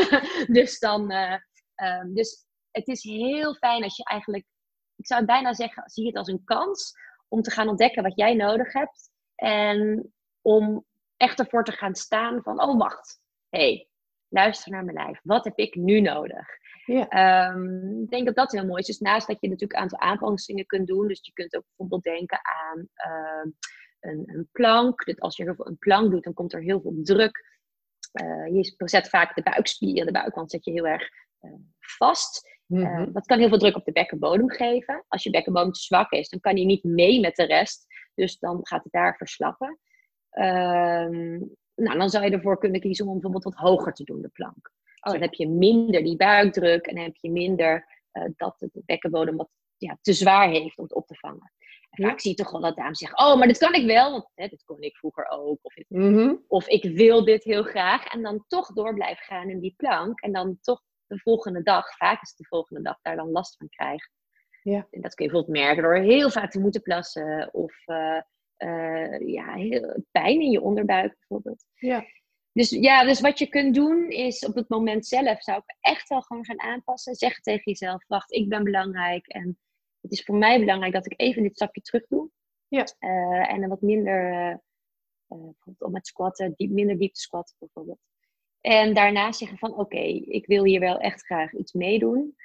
dus 0.58 0.80
dan, 0.80 1.12
uh, 1.12 1.36
um, 1.76 2.14
dus 2.14 2.46
het 2.72 2.88
is 2.88 3.04
heel 3.04 3.56
fijn 3.56 3.84
als 3.84 3.98
je 3.98 4.04
eigenlijk, 4.04 4.46
ik 4.96 5.06
zou 5.06 5.26
bijna 5.26 5.54
zeggen, 5.54 5.90
zie 5.90 6.06
het 6.06 6.16
als 6.16 6.28
een 6.28 6.44
kans 6.44 6.94
om 7.28 7.42
te 7.42 7.52
gaan 7.52 7.70
ontdekken 7.70 8.04
wat 8.04 8.16
jij 8.18 8.34
nodig 8.34 8.74
hebt. 8.74 9.10
En 9.36 10.12
om 10.42 10.86
echt 11.18 11.40
ervoor 11.40 11.64
te 11.64 11.72
gaan 11.72 11.96
staan 11.96 12.42
van, 12.44 12.62
oh 12.62 12.78
wacht, 12.78 13.20
hé, 13.50 13.60
hey, 13.60 13.88
luister 14.30 14.72
naar 14.72 14.84
mijn 14.84 14.98
lijf. 14.98 15.20
Wat 15.24 15.44
heb 15.44 15.58
ik 15.58 15.76
nu 15.76 16.02
nodig? 16.02 16.48
Ja. 16.86 17.08
Ehm, 17.08 18.02
ik 18.02 18.10
denk 18.10 18.26
dat 18.26 18.36
dat 18.36 18.52
heel 18.52 18.66
mooi 18.66 18.80
is. 18.80 18.86
Dus 18.86 19.00
naast 19.00 19.28
dat 19.28 19.38
je 19.40 19.48
natuurlijk 19.48 19.74
een 19.74 19.82
aantal 19.82 20.00
aanpassingen 20.00 20.66
kunt 20.66 20.88
doen. 20.88 21.08
Dus 21.08 21.20
je 21.22 21.34
kunt 21.34 21.56
ook 21.56 21.64
bijvoorbeeld 21.68 22.04
denken 22.04 22.40
aan 22.44 22.88
ehm, 22.94 23.50
een, 24.00 24.24
een, 24.26 24.50
plank. 24.52 25.06
Dat 25.06 25.20
als 25.20 25.38
je 25.38 25.44
heel 25.44 25.56
veel 25.56 25.68
een 25.68 25.78
plank 25.78 26.12
doet, 26.12 26.24
dan 26.24 26.34
komt 26.34 26.54
er 26.54 26.62
heel 26.62 26.82
veel 26.82 27.00
druk. 27.04 27.56
Uh, 28.22 28.48
je 28.56 28.74
zet 28.78 29.10
vaak 29.10 29.36
de 29.36 29.42
buikspieren, 29.42 30.06
de 30.06 30.12
buikwand 30.12 30.52
zet 30.52 30.66
je 30.66 30.72
heel 30.72 30.88
erg 30.88 31.10
uh, 31.42 31.52
vast. 31.80 32.56
Mm 32.66 33.14
dat 33.14 33.26
kan 33.26 33.40
heel 33.40 33.50
veel 33.50 33.58
druk 33.58 33.76
op 33.76 33.86
de 33.86 33.92
bekkenbodem 33.92 34.50
geven. 34.50 35.06
Als 35.08 35.24
je 35.24 35.30
bekkenbodem 35.30 35.72
te 35.72 35.80
zwak 35.80 36.12
is, 36.12 36.30
dan 36.30 36.40
kan 36.40 36.56
hij 36.56 36.66
niet 36.66 36.84
mee 36.84 37.20
met 37.20 37.36
de 37.36 37.46
rest. 37.46 37.86
Dus 38.16 38.40
dan 38.40 38.60
gaat 38.62 38.84
het 38.84 38.92
daar 38.92 39.16
verslappen. 39.18 39.80
Ehm, 40.30 41.40
nou, 41.78 41.98
dan 41.98 42.10
zou 42.10 42.26
je 42.26 42.32
ervoor 42.32 42.58
kunnen 42.58 42.82
kiezen 42.82 43.06
om 43.06 43.12
bijvoorbeeld 43.12 43.44
wat 43.44 43.56
hoger 43.56 43.94
te 43.94 44.04
doen, 44.04 44.22
de 44.22 44.30
plank. 44.30 44.72
Dus 45.02 45.12
dan 45.12 45.22
heb 45.22 45.34
je 45.34 45.48
minder 45.48 46.04
die 46.04 46.16
buikdruk 46.16 46.86
en 46.86 46.96
dan 46.96 47.04
heb 47.04 47.16
je 47.16 47.32
minder 47.32 47.88
uh, 48.14 48.24
dat 48.36 48.56
de 48.60 48.82
bekkenbodem 48.86 49.36
wat 49.36 49.50
ja, 49.78 49.98
te 50.02 50.14
zwaar 50.14 50.50
heeft 50.50 50.78
om 50.78 50.84
het 50.84 50.94
op 50.94 51.08
te 51.08 51.16
vangen. 51.16 51.52
En 51.90 52.06
vaak 52.06 52.20
zie 52.20 52.32
je 52.32 52.38
toch 52.38 52.52
wel 52.52 52.62
dat 52.62 52.76
dames 52.76 52.98
zeggen, 52.98 53.20
oh, 53.20 53.38
maar 53.38 53.48
dit 53.48 53.58
kan 53.58 53.74
ik 53.74 53.86
wel, 53.86 54.12
want 54.12 54.32
hè, 54.36 54.48
dit 54.48 54.64
kon 54.64 54.82
ik 54.82 54.98
vroeger 54.98 55.28
ook. 55.30 55.60
Of, 55.62 55.76
mhm. 55.88 56.36
of 56.48 56.68
ik 56.68 56.84
wil 56.84 57.26
dit 57.26 57.44
heel 57.44 57.64
graag. 57.64 58.06
En 58.06 58.22
dan 58.22 58.44
toch 58.48 58.74
door 58.74 58.94
blijven 58.94 59.24
gaan 59.24 59.50
in 59.50 59.60
die 59.60 59.74
plank. 59.78 60.22
En 60.22 60.32
dan 60.32 60.58
toch 60.62 60.82
de 61.08 61.20
volgende 61.20 61.64
dag, 61.64 61.98
vaak 61.98 62.22
is 62.22 62.30
het 62.30 62.38
de 62.38 62.46
volgende 62.48 62.82
dag, 62.82 63.00
daar 63.02 63.16
dan 63.16 63.32
last 63.32 63.58
van 63.58 63.70
krijgt. 63.70 64.12
Ja. 64.64 64.88
En 64.92 65.02
dat 65.02 65.14
kun 65.14 65.26
je 65.26 65.32
bijvoorbeeld 65.32 65.66
merken 65.66 65.84
door 65.84 65.96
heel 65.96 66.30
vaak 66.30 66.52
te 66.52 66.60
moeten 66.60 66.82
plassen 66.82 67.50
of 67.54 67.88
uh, 67.88 68.22
uh, 68.58 69.20
ja, 69.28 69.54
heel, 69.54 70.04
pijn 70.12 70.42
in 70.42 70.52
je 70.52 70.62
onderbuik 70.62 71.16
bijvoorbeeld. 71.20 71.66
Ja. 71.74 72.06
Dus 72.52 72.70
ja, 72.70 73.04
dus 73.04 73.22
wat 73.22 73.40
je 73.40 73.48
kunt 73.48 73.76
doen 73.76 74.10
is 74.10 74.46
op 74.46 74.56
het 74.56 74.70
moment 74.70 75.06
zelf 75.06 75.44
zou 75.44 75.58
ik 75.58 75.76
echt 75.80 76.10
wel 76.10 76.22
gewoon 76.22 76.46
gaan 76.46 76.62
aanpassen. 76.62 77.16
Zeg 77.16 77.40
tegen 77.40 77.64
jezelf, 77.64 78.08
wacht, 78.08 78.32
ik 78.32 78.50
ben 78.50 78.64
belangrijk 78.64 79.28
en 79.28 79.60
het 80.02 80.12
is 80.12 80.24
voor 80.24 80.36
mij 80.36 80.60
belangrijk 80.60 80.94
dat 80.94 81.06
ik 81.06 81.14
even 81.20 81.44
dit 81.44 81.56
stapje 81.56 81.82
terug 81.82 82.08
doe. 82.08 82.30
Ja. 82.68 82.86
Uh, 83.00 83.52
en 83.52 83.60
dan 83.60 83.70
wat 83.70 83.82
minder, 83.82 84.22
bijvoorbeeld 85.28 85.82
om 85.82 85.96
het 85.96 86.08
squatten, 86.08 86.54
diep, 86.56 86.72
minder 86.72 86.98
diep 86.98 87.14
te 87.14 87.22
squatten 87.22 87.56
bijvoorbeeld. 87.60 88.00
En 88.62 88.94
daarna 88.94 89.32
zeggen 89.32 89.58
van 89.58 89.78
oké, 89.78 90.02
ik 90.28 90.46
wil 90.46 90.64
hier 90.64 90.80
wel 90.80 91.00
echt 91.00 91.26
graag 91.26 91.54
iets 91.54 91.74
meedoen. 91.74 92.36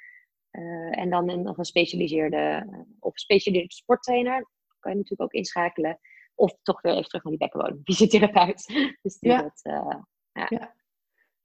Uh, 0.51 0.99
en 0.99 1.09
dan 1.09 1.29
een, 1.29 1.41
nog 1.41 1.57
een 1.57 1.65
specialiseerde 1.65 2.67
of 2.99 3.19
specialiseerde 3.19 3.73
sporttrainer. 3.73 4.49
Kan 4.83 4.91
je 4.91 4.97
natuurlijk 4.97 5.21
ook 5.21 5.39
inschakelen. 5.39 5.99
Of 6.35 6.57
toch 6.61 6.81
weer 6.81 6.93
even 6.93 7.07
terug 7.07 7.23
naar 7.23 7.31
die 7.31 7.41
bekkenbodem, 7.41 7.81
fysiotherapeut. 7.83 8.67
dus 9.01 9.19
die 9.19 9.31
ja. 9.31 9.41
Dat, 9.41 9.59
uh, 9.63 9.95
ja. 10.31 10.45
ja. 10.49 10.75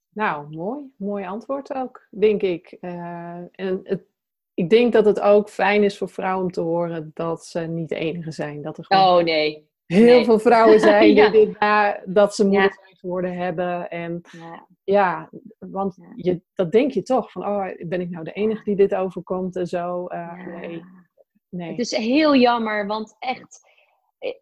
Nou, 0.09 0.57
mooi. 0.57 0.92
Mooi 0.96 1.24
antwoord 1.24 1.74
ook, 1.74 2.07
denk 2.11 2.42
ik. 2.42 2.77
Uh, 2.81 3.37
en 3.51 3.81
het, 3.83 4.07
ik 4.55 4.70
denk 4.70 4.92
dat 4.92 5.05
het 5.05 5.20
ook 5.20 5.48
fijn 5.48 5.83
is 5.83 5.98
voor 5.98 6.09
vrouwen 6.09 6.44
om 6.44 6.51
te 6.51 6.61
horen 6.61 7.11
dat 7.14 7.44
ze 7.44 7.61
niet 7.61 7.88
de 7.88 7.94
enige 7.94 8.31
zijn. 8.31 8.62
Dat 8.62 8.79
er 8.79 8.85
gewoon 8.85 9.18
oh 9.18 9.24
nee. 9.24 9.66
Heel 9.87 10.24
veel 10.24 10.38
vrouwen 10.38 10.81
zijn 10.90 11.14
die 11.14 11.31
dit 11.31 11.61
na, 11.61 12.03
dat 12.05 12.35
ze 12.35 12.44
moeder 12.44 12.72
zijn 12.72 12.96
geworden 12.96 13.37
hebben. 13.37 13.90
En 13.90 14.20
ja, 14.31 14.66
ja 14.85 15.31
want 15.59 15.96
Je, 16.14 16.42
dat 16.55 16.72
denk 16.72 16.90
je 16.90 17.03
toch. 17.03 17.33
Van, 17.33 17.46
oh, 17.46 17.66
ben 17.87 18.01
ik 18.01 18.11
nou 18.11 18.24
de 18.24 18.33
enige 18.33 18.64
die 18.64 18.77
dit 18.77 18.94
overkomt 18.94 19.57
en 19.57 19.66
zo? 19.66 20.07
Uh, 20.09 20.46
nee. 20.46 20.83
Nee. 21.49 21.71
Het 21.71 21.79
is 21.79 21.97
heel 21.97 22.37
jammer, 22.37 22.87
want 22.87 23.17
echt... 23.19 23.67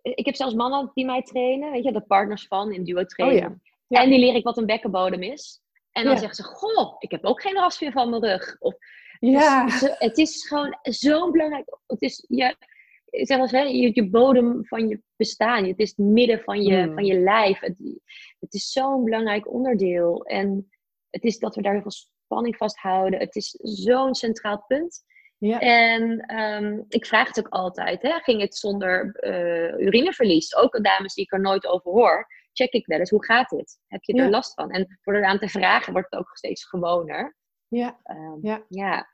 Ik 0.03 0.27
heb 0.27 0.35
zelfs 0.35 0.55
mannen 0.55 0.91
die 0.95 1.05
mij 1.05 1.23
trainen, 1.23 1.73
weet 1.73 1.85
je, 1.85 1.93
de 1.93 2.01
partners 2.01 2.47
van 2.47 2.73
in 2.73 2.85
duo 2.85 3.05
trainen. 3.05 3.63
Oh, 3.89 4.01
en 4.01 4.11
die 4.11 4.19
leer 4.19 4.35
ik 4.35 4.45
wat 4.45 4.57
een 4.57 4.67
bekkenbodem 4.67 5.23
is. 5.23 5.61
En 5.93 6.05
dan 6.05 6.19
zeggen 6.19 6.35
ze, 6.35 6.43
goh, 6.43 6.97
ik 6.99 7.11
heb 7.11 7.25
ook 7.25 7.41
geen 7.41 7.55
last 7.55 7.81
meer 7.81 7.93
van 7.93 8.11
mijn 8.11 8.23
rug. 8.23 8.57
Of, 8.59 8.75
ja. 9.21 9.65
Dus, 9.65 9.81
het 9.99 10.19
is 10.19 10.47
gewoon 10.47 10.79
zo 10.83 11.31
belangrijk. 11.31 11.79
Het 11.87 12.03
is, 12.03 12.25
je, 12.29 12.57
zeg 13.11 13.39
als, 13.39 13.51
hè, 13.51 13.61
je, 13.61 13.91
je, 13.95 14.11
bodem 14.11 14.67
van 14.67 14.89
je 14.89 15.03
bestaan. 15.17 15.65
Het 15.65 15.79
is 15.79 15.89
het 15.89 15.99
midden 15.99 16.41
van 16.41 16.63
je, 16.63 16.83
hmm. 16.83 16.95
van 16.95 17.05
je 17.05 17.19
lijf. 17.19 17.61
Het, 17.61 17.75
het 18.41 18.55
is 18.55 18.73
zo'n 18.73 19.05
belangrijk 19.05 19.53
onderdeel. 19.53 20.25
En 20.25 20.71
het 21.11 21.25
is 21.25 21.39
dat 21.39 21.55
we 21.55 21.63
daar 21.63 21.73
heel 21.73 21.83
veel 21.83 22.09
spanning 22.25 22.57
vasthouden. 22.57 23.21
Het 23.21 23.37
is 23.37 23.59
zo'n 23.63 24.15
centraal 24.15 24.65
punt. 24.67 25.05
Ja. 25.39 25.61
En 25.61 26.21
ehm, 26.21 26.81
ik 26.89 27.07
vraag 27.07 27.27
het 27.27 27.39
ook 27.39 27.49
altijd, 27.49 28.03
hè, 28.03 28.19
ging 28.19 28.41
het 28.41 28.57
zonder 28.57 29.17
uh, 29.21 29.87
urineverlies? 29.87 30.57
Ook 30.57 30.85
dames 30.85 31.15
die 31.15 31.25
ik 31.25 31.33
er 31.33 31.41
nooit 31.41 31.67
over 31.67 31.91
hoor, 31.91 32.27
check 32.53 32.73
ik 32.73 32.87
wel 32.87 32.99
eens, 32.99 33.11
hoe 33.11 33.25
gaat 33.25 33.49
dit? 33.49 33.79
Heb 33.87 34.03
je 34.03 34.13
er 34.13 34.31
last 34.31 34.55
van? 34.55 34.71
En 34.71 34.99
door 35.03 35.15
eraan 35.15 35.39
te 35.39 35.49
vragen 35.49 35.93
wordt 35.93 36.11
het 36.11 36.21
ook 36.21 36.37
steeds 36.37 36.65
gewoner. 36.65 37.37
Ja. 37.69 38.01
Um, 38.05 38.39
ja. 38.43 38.65
ja. 38.69 39.09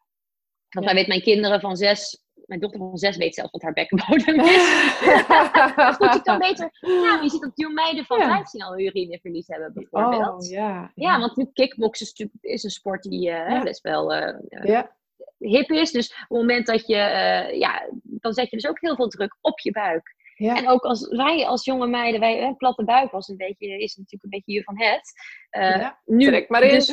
Want 0.69 0.87
dan 0.87 0.95
weet 0.95 1.07
mijn 1.07 1.23
kinderen 1.23 1.61
van 1.61 1.77
zes 1.77 2.23
mijn 2.47 2.61
dochter 2.61 2.81
van 2.81 2.99
zes 2.99 3.17
weet 3.17 3.35
zelf 3.35 3.51
wat 3.51 3.63
haar 3.63 3.73
bekkenbodem 3.73 4.41
is. 4.41 4.91
goed, 5.97 6.15
je 6.15 6.21
kan 6.23 6.39
beter... 6.39 6.71
Ja, 6.81 7.21
je 7.23 7.29
ziet 7.31 7.41
dat 7.41 7.53
jonge 7.55 7.75
meiden 7.75 8.05
van 8.05 8.19
ja. 8.19 8.27
15 8.35 8.63
al 8.63 8.79
urineverlies 8.79 9.47
hebben, 9.47 9.73
bijvoorbeeld. 9.73 10.45
Oh, 10.45 10.51
ja, 10.51 10.93
ja. 10.95 11.19
want 11.19 11.37
nu 11.37 11.51
kickboksen 11.53 12.07
is, 12.07 12.29
is 12.41 12.63
een 12.63 12.71
sport 12.71 13.03
die 13.03 13.31
uh, 13.31 13.63
best 13.63 13.81
wel 13.81 14.15
uh, 14.15 14.35
ja. 14.49 14.97
Hip 15.43 15.71
is. 15.71 15.91
Dus 15.91 16.11
op 16.11 16.17
het 16.19 16.29
moment 16.39 16.67
dat 16.67 16.87
je... 16.87 16.95
Uh, 16.95 17.59
ja, 17.59 17.89
dan 18.03 18.33
zet 18.33 18.51
je 18.51 18.57
dus 18.57 18.69
ook 18.69 18.81
heel 18.81 18.97
veel 18.97 19.09
druk 19.09 19.37
op 19.41 19.61
je 19.61 19.71
buik. 19.71 20.15
Ja. 20.35 20.57
En 20.57 20.69
ook 20.69 20.83
als 20.83 21.09
wij 21.09 21.47
als 21.47 21.65
jonge 21.65 21.87
meiden, 21.87 22.21
wij, 22.21 22.37
hè, 22.37 22.55
platte 22.55 22.85
buik 22.85 23.11
was 23.11 23.29
een 23.29 23.37
beetje, 23.37 23.79
is 23.79 23.97
natuurlijk 23.97 24.23
een 24.23 24.31
beetje 24.31 24.53
je 24.53 24.63
van 24.63 24.81
het. 24.81 25.13
Uh, 25.51 25.81
ja, 25.81 26.01
nu, 26.05 26.27
trek 26.27 26.49
maar 26.49 26.63
in. 26.63 26.71
Dus, 26.79 26.89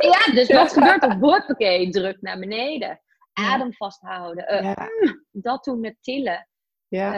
ja, 0.00 0.32
dus 0.32 0.52
wat 0.52 0.72
gebeurt 0.72 1.02
er? 1.02 1.16
Hoppakee, 1.18 1.90
druk 1.90 2.20
naar 2.20 2.38
beneden 2.38 3.00
adem 3.32 3.74
vasthouden. 3.74 4.64
Uh, 4.64 4.86
dat 5.30 5.64
doen 5.64 5.80
met 5.80 5.96
tillen. 6.00 6.48
Ja. 6.88 7.14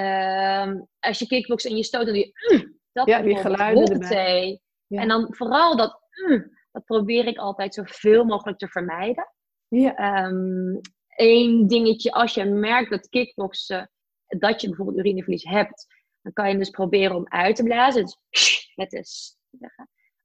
Ehm, 0.63 0.81
als 1.01 1.19
je 1.19 1.27
kickbox 1.27 1.65
en 1.65 1.77
je 1.77 1.85
stoot, 1.85 2.05
dan 2.05 2.15
die, 2.15 2.33
mm, 2.53 2.79
dat 2.93 3.07
ja, 3.07 3.23
die 3.23 3.37
geluiden 3.37 4.01
erbij. 4.01 4.61
En 4.89 5.09
dan 5.09 5.35
vooral 5.35 5.77
dat, 5.77 6.01
mm, 6.27 6.51
dat 6.73 6.85
probeer 6.85 7.27
ik 7.27 7.39
altijd 7.39 7.75
zoveel 7.75 8.25
mogelijk 8.25 8.59
te 8.59 8.69
vermijden. 8.69 9.33
Ja. 9.81 10.25
Um, 10.27 10.81
Eén 11.17 11.67
dingetje, 11.67 12.13
als 12.13 12.35
je 12.35 12.45
merkt 12.45 12.91
dat 12.91 13.09
kickboksen, 13.09 13.91
dat 14.27 14.61
je 14.61 14.67
bijvoorbeeld 14.67 14.99
urineverlies 14.99 15.45
hebt, 15.45 15.87
dan 16.23 16.33
kan 16.33 16.49
je 16.49 16.59
dus 16.59 16.71
proberen 16.71 17.17
om 17.17 17.29
uit 17.29 17.57
te 17.57 17.63
blazen. 17.63 18.03
Dus 18.03 18.19
met 18.77 18.91
de 18.91 19.05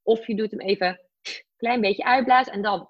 Of 0.04 0.28
je 0.28 0.36
doet 0.36 0.52
hem 0.52 0.60
even 0.60 0.88
een 1.22 1.44
klein 1.58 1.82
beetje 1.82 2.04
uitblazen 2.04 2.54
en 2.54 2.62
dan 2.62 2.90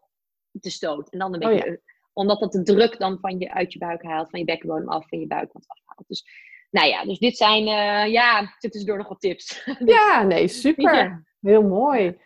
te 0.60 0.70
stoot. 0.70 1.10
En 1.10 1.20
dan 1.20 1.34
een 1.34 1.44
oh 1.44 1.50
beetje 1.50 1.82
omdat 2.14 2.40
dat 2.40 2.52
de 2.52 2.64
druk 2.64 2.98
dan 3.00 3.20
van 3.20 3.40
je 3.40 3.52
uit 3.54 3.74
je 3.74 3.80
buik 3.80 4.04
haalt, 4.04 4.30
van 4.30 4.40
je 4.40 4.46
bekkenbodem 4.46 4.90
af, 4.90 5.08
van 5.08 5.20
je 5.20 5.28
buikwand 5.28 5.68
afhaalt. 5.68 6.08
Dus 6.08 6.26
nou 6.72 6.88
ja, 6.88 7.06
dus 7.06 7.20
dit 7.20 7.38
zijn, 7.38 7.62
uh, 7.62 8.12
ja, 8.14 8.56
dit 8.60 8.76
is 8.76 8.84
door 8.84 8.98
nog 8.98 9.08
wat 9.08 9.20
tips. 9.20 9.64
ja, 9.86 10.24
nee, 10.24 10.48
super. 10.48 11.26
heel 11.42 11.64
mooi. 11.64 12.18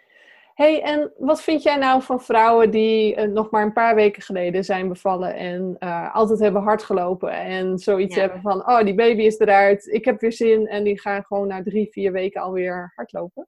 Hey, 0.53 0.81
en 0.81 1.13
wat 1.17 1.41
vind 1.41 1.63
jij 1.63 1.75
nou 1.75 2.01
van 2.01 2.21
vrouwen 2.21 2.71
die 2.71 3.15
uh, 3.15 3.23
nog 3.23 3.51
maar 3.51 3.63
een 3.63 3.73
paar 3.73 3.95
weken 3.95 4.21
geleden 4.21 4.63
zijn 4.63 4.87
bevallen 4.87 5.35
en 5.35 5.75
uh, 5.79 6.15
altijd 6.15 6.39
hebben 6.39 6.61
hard 6.61 6.83
gelopen 6.83 7.31
en 7.31 7.77
zoiets 7.77 8.15
hebben 8.15 8.41
van, 8.41 8.67
oh, 8.67 8.83
die 8.83 8.95
baby 8.95 9.21
is 9.21 9.39
eruit, 9.39 9.85
ik 9.85 10.05
heb 10.05 10.19
weer 10.21 10.33
zin 10.33 10.67
en 10.67 10.83
die 10.83 10.99
gaan 10.99 11.23
gewoon 11.23 11.47
na 11.47 11.63
drie, 11.63 11.91
vier 11.91 12.11
weken 12.11 12.41
alweer 12.41 12.91
hardlopen? 12.95 13.47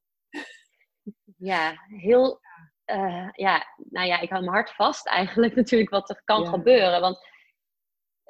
Ja, 1.37 1.73
heel, 1.87 2.39
uh, 2.85 3.29
ja, 3.31 3.65
nou 3.89 4.07
ja, 4.07 4.19
ik 4.19 4.29
hou 4.29 4.41
mijn 4.41 4.55
hart 4.55 4.71
vast 4.75 5.07
eigenlijk 5.07 5.55
natuurlijk 5.61 5.89
wat 5.89 6.09
er 6.09 6.21
kan 6.23 6.47
gebeuren, 6.47 7.01
want 7.01 7.32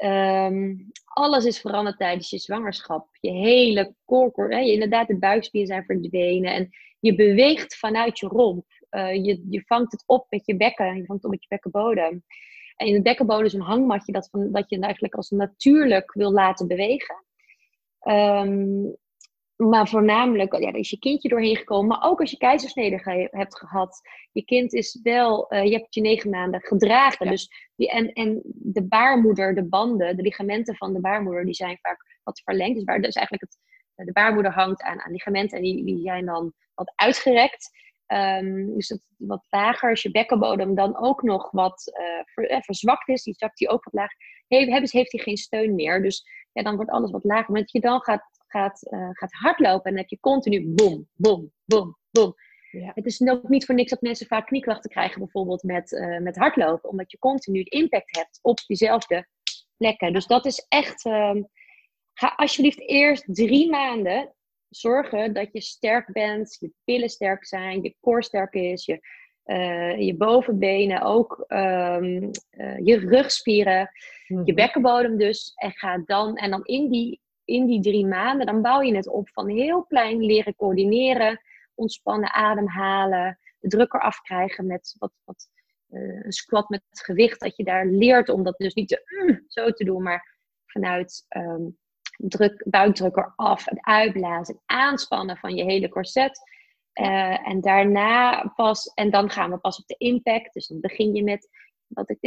Um, 0.04 0.92
alles 1.06 1.46
is 1.46 1.60
veranderd 1.60 1.98
tijdens 1.98 2.30
je 2.30 2.38
zwangerschap. 2.38 3.08
Je 3.20 3.32
hele 3.32 3.96
korkor, 4.06 4.52
hè, 4.52 4.60
inderdaad, 4.60 5.08
de 5.08 5.18
buikspieren 5.18 5.68
zijn 5.68 5.86
verdwenen. 5.86 6.54
En 6.54 6.70
je 7.00 7.16
beweegt 7.16 7.76
vanuit 7.76 8.20
je 8.20 8.28
romp. 8.28 8.66
Uh, 8.92 9.14
je, 9.14 9.46
je 9.50 9.64
vangt 9.66 9.92
het 9.92 10.04
op 10.06 10.26
met 10.30 10.46
je 10.46 10.58
bekken. 10.58 10.86
Je 10.86 11.06
vangt 11.06 11.24
het 11.24 11.24
op 11.24 11.32
met 11.32 11.42
je 11.42 11.48
bekkenbodem. 11.50 12.24
En 12.76 12.88
in 12.88 12.94
de 12.94 13.02
bekkenbodem 13.02 13.46
is 13.46 13.54
een 13.54 13.62
hangmatje 13.62 14.12
dat, 14.12 14.30
van, 14.30 14.52
dat 14.52 14.70
je 14.70 14.80
eigenlijk 14.80 15.16
als 15.16 15.30
natuurlijk 15.30 16.14
wil 16.14 16.32
laten 16.32 16.68
bewegen. 16.68 17.26
Um, 18.08 18.98
maar 19.70 19.88
voornamelijk, 19.88 20.58
ja, 20.58 20.68
er 20.68 20.76
is 20.76 20.90
je 20.90 21.00
kindje 21.00 21.30
doorheen 21.30 21.56
gekomen. 21.56 21.88
Maar 21.88 22.10
ook 22.10 22.20
als 22.20 22.32
je 22.32 22.38
keizersnede 22.38 23.30
hebt 23.32 23.58
gehad. 23.58 24.02
Je 24.32 24.46
kind 24.46 24.74
is 24.74 25.00
wel, 25.04 25.54
uh, 25.54 25.64
je 25.64 25.72
hebt 25.72 25.94
je 25.94 26.02
negen 26.02 26.30
maanden 26.30 26.62
gedragen. 26.62 27.28
Dus 27.28 27.50
die, 27.76 27.90
en, 27.90 28.14
en 28.14 28.42
de 28.46 28.88
baarmoeder, 28.88 29.56
de 29.56 29.66
banden, 29.66 30.16
de 30.16 30.22
ligamenten 30.22 30.76
van 30.76 30.94
de 30.94 31.00
baarmoeder, 31.00 31.46
die 31.46 31.54
zijn 31.54 31.78
vaak 31.82 32.20
wat 32.24 32.42
verlengd. 32.44 32.76
Dus, 32.76 32.84
waar, 32.84 33.02
dus 33.02 33.16
eigenlijk 33.16 33.46
het, 33.50 34.06
de 34.06 34.12
baarmoeder 34.12 34.52
hangt 34.52 34.82
aan, 34.82 35.00
aan 35.00 35.12
ligamenten 35.12 35.58
en 35.58 35.64
die, 35.64 35.86
die 35.86 36.02
zijn 36.02 36.26
dan 36.26 36.54
wat 36.74 36.94
uitgerekt. 36.96 37.82
Um, 38.08 38.76
dus 38.76 38.90
het 38.90 39.02
wat 39.18 39.46
lager, 39.50 39.90
als 39.90 40.02
je 40.02 40.12
bekkenbodem 40.12 40.76
dan 40.76 40.98
ook 40.98 41.22
nog 41.22 41.52
wat 41.52 41.92
uh, 42.00 42.24
ver, 42.26 42.50
eh, 42.50 42.62
verzwakt 42.62 43.08
is, 43.08 43.24
die 43.24 43.34
zakt 43.34 43.58
die 43.58 43.70
ook 43.70 43.84
wat 43.84 43.94
laag. 43.94 44.12
Heeft, 44.48 44.92
heeft 44.92 45.12
hij 45.12 45.22
geen 45.22 45.38
steun 45.38 45.76
meer. 45.76 46.02
Dus 46.02 46.26
ja, 46.52 46.64
dan 46.64 46.76
wordt 46.76 46.92
alles 46.92 47.12
wat 47.12 47.24
lager. 47.24 47.52
Maar 47.52 47.62
dat 47.62 47.72
je 47.72 47.80
dan 47.80 48.02
gaat 48.02 48.33
gaat, 48.54 48.88
uh, 48.92 49.10
gaat 49.12 49.34
hardlopen. 49.34 49.84
En 49.84 49.92
dan 49.92 50.02
heb 50.02 50.10
je 50.10 50.20
continu 50.20 50.74
boom, 50.76 51.08
boom, 51.14 51.52
boom, 51.66 51.98
boom. 52.12 52.36
Ja. 52.72 52.92
Het 52.94 53.06
is 53.06 53.28
ook 53.28 53.50
niet 53.50 53.66
voor 53.66 53.76
niks 53.76 53.90
dat 53.90 54.02
mensen 54.02 54.28
vaak 54.28 54.48
knieklachten 54.48 54.90
krijgen, 54.90 55.20
bijvoorbeeld 55.20 55.64
met, 55.64 55.92
uh, 55.92 56.20
met 56.20 56.38
hardlopen, 56.38 56.90
omdat 56.90 57.12
je 57.12 57.20
continu 57.20 57.64
impact 57.64 58.16
hebt 58.16 58.40
op 58.42 58.60
diezelfde 58.68 59.28
plekken. 59.78 60.14
Dus 60.14 60.28
dat 60.28 60.46
is 60.46 60.66
echt. 60.70 61.06
Uh, 61.06 61.36
ga 62.14 62.34
alsjeblieft 62.36 62.80
eerst 62.80 63.36
drie 63.36 63.70
maanden 63.70 64.34
zorgen 64.70 65.34
dat 65.34 65.50
je 65.52 65.62
sterk 65.62 66.12
bent, 66.12 66.58
je 66.60 66.72
pillen 66.84 67.10
sterk 67.10 67.46
zijn, 67.46 67.84
je 67.84 67.96
core 68.02 68.24
sterk 68.24 68.54
is, 68.54 68.86
je, 68.86 69.00
uh, 69.46 70.00
je 70.00 70.16
bovenbenen 70.16 71.02
ook, 71.02 71.46
um, 71.48 72.32
je 72.84 72.98
rugspieren, 72.98 73.90
je 74.28 74.36
mhm. 74.36 74.54
bekkenbodem 74.54 75.18
dus. 75.18 75.52
En 75.56 75.72
ga 75.72 76.02
dan, 76.06 76.36
en 76.36 76.50
dan 76.50 76.66
in 76.66 76.90
die 76.90 77.22
in 77.46 77.66
die 77.66 77.82
drie 77.82 78.06
maanden, 78.06 78.46
dan 78.46 78.62
bouw 78.62 78.82
je 78.82 78.96
het 78.96 79.08
op 79.08 79.30
van 79.30 79.48
heel 79.48 79.84
klein 79.84 80.20
leren 80.20 80.56
coördineren, 80.56 81.42
ontspannen 81.76 82.34
ademhalen, 82.34 83.40
de 83.60 83.68
druk 83.68 83.94
eraf 83.94 84.22
krijgen 84.22 84.68
met 84.68 84.96
wat, 85.00 85.12
wat 85.24 85.48
uh, 85.90 86.24
een 86.24 86.32
squat 86.32 86.70
met 86.70 86.84
gewicht, 86.90 87.40
dat 87.40 87.56
je 87.56 87.64
daar 87.64 87.86
leert 87.86 88.30
om 88.30 88.44
dat 88.44 88.58
dus 88.58 88.74
niet 88.74 89.04
uh, 89.08 89.38
zo 89.48 89.72
te 89.72 89.84
doen, 89.84 90.04
maar 90.04 90.38
vanuit 90.66 91.26
um, 91.30 91.78
druk, 92.18 92.64
buikdruk 92.70 93.16
eraf, 93.18 93.66
het 93.66 93.82
uitblazen, 93.82 94.54
het 94.54 94.64
aanspannen 94.66 95.38
van 95.38 95.56
je 95.56 95.64
hele 95.64 95.90
corset. 95.90 96.40
Uh, 96.94 97.48
en 97.48 97.62
daarna 97.62 98.48
pas, 98.56 98.86
en 98.94 99.10
dan 99.10 99.30
gaan 99.30 99.52
we 99.52 99.58
pas 99.58 99.80
op 99.80 99.88
de 99.88 99.96
impact. 99.98 100.54
Dus 100.54 100.68
dan 100.68 100.80
begin 100.80 101.16
je 101.16 101.24
met 101.24 101.50
wat 101.88 102.10
ik, 102.10 102.18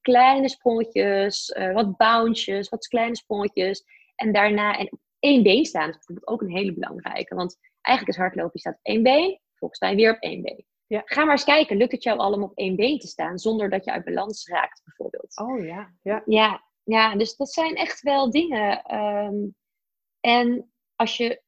kleine 0.00 0.48
sprongetjes, 0.48 1.48
uh, 1.58 1.72
wat 1.72 1.96
bounces, 1.96 2.68
wat 2.68 2.88
kleine 2.88 3.16
sprongetjes. 3.16 3.84
En 4.20 4.32
daarna 4.32 4.78
en 4.78 4.92
op 4.92 5.00
één 5.18 5.42
been 5.42 5.64
staan 5.64 5.88
is 5.88 5.94
bijvoorbeeld 5.94 6.26
ook 6.26 6.40
een 6.40 6.56
hele 6.56 6.72
belangrijke. 6.72 7.34
Want 7.34 7.58
eigenlijk 7.80 8.16
is 8.16 8.22
hardlopen, 8.22 8.50
je 8.52 8.58
staat 8.58 8.74
op 8.74 8.80
één 8.82 9.02
been, 9.02 9.40
volgens 9.54 9.80
mij 9.80 9.94
weer 9.94 10.14
op 10.14 10.20
één 10.20 10.42
been. 10.42 10.64
Ja. 10.86 11.02
Ga 11.04 11.24
maar 11.24 11.32
eens 11.32 11.44
kijken, 11.44 11.76
lukt 11.76 11.92
het 11.92 12.02
jou 12.02 12.18
allemaal 12.18 12.48
op 12.48 12.56
één 12.56 12.76
been 12.76 12.98
te 12.98 13.06
staan 13.06 13.38
zonder 13.38 13.70
dat 13.70 13.84
je 13.84 13.90
uit 13.90 14.04
balans 14.04 14.46
raakt, 14.46 14.82
bijvoorbeeld? 14.84 15.38
Oh 15.38 15.64
ja, 15.64 15.94
ja. 16.02 16.22
Ja, 16.26 16.64
ja 16.82 17.16
dus 17.16 17.36
dat 17.36 17.52
zijn 17.52 17.74
echt 17.74 18.00
wel 18.00 18.30
dingen. 18.30 18.94
Um, 18.94 19.54
en 20.20 20.72
als 20.96 21.16
je, 21.16 21.42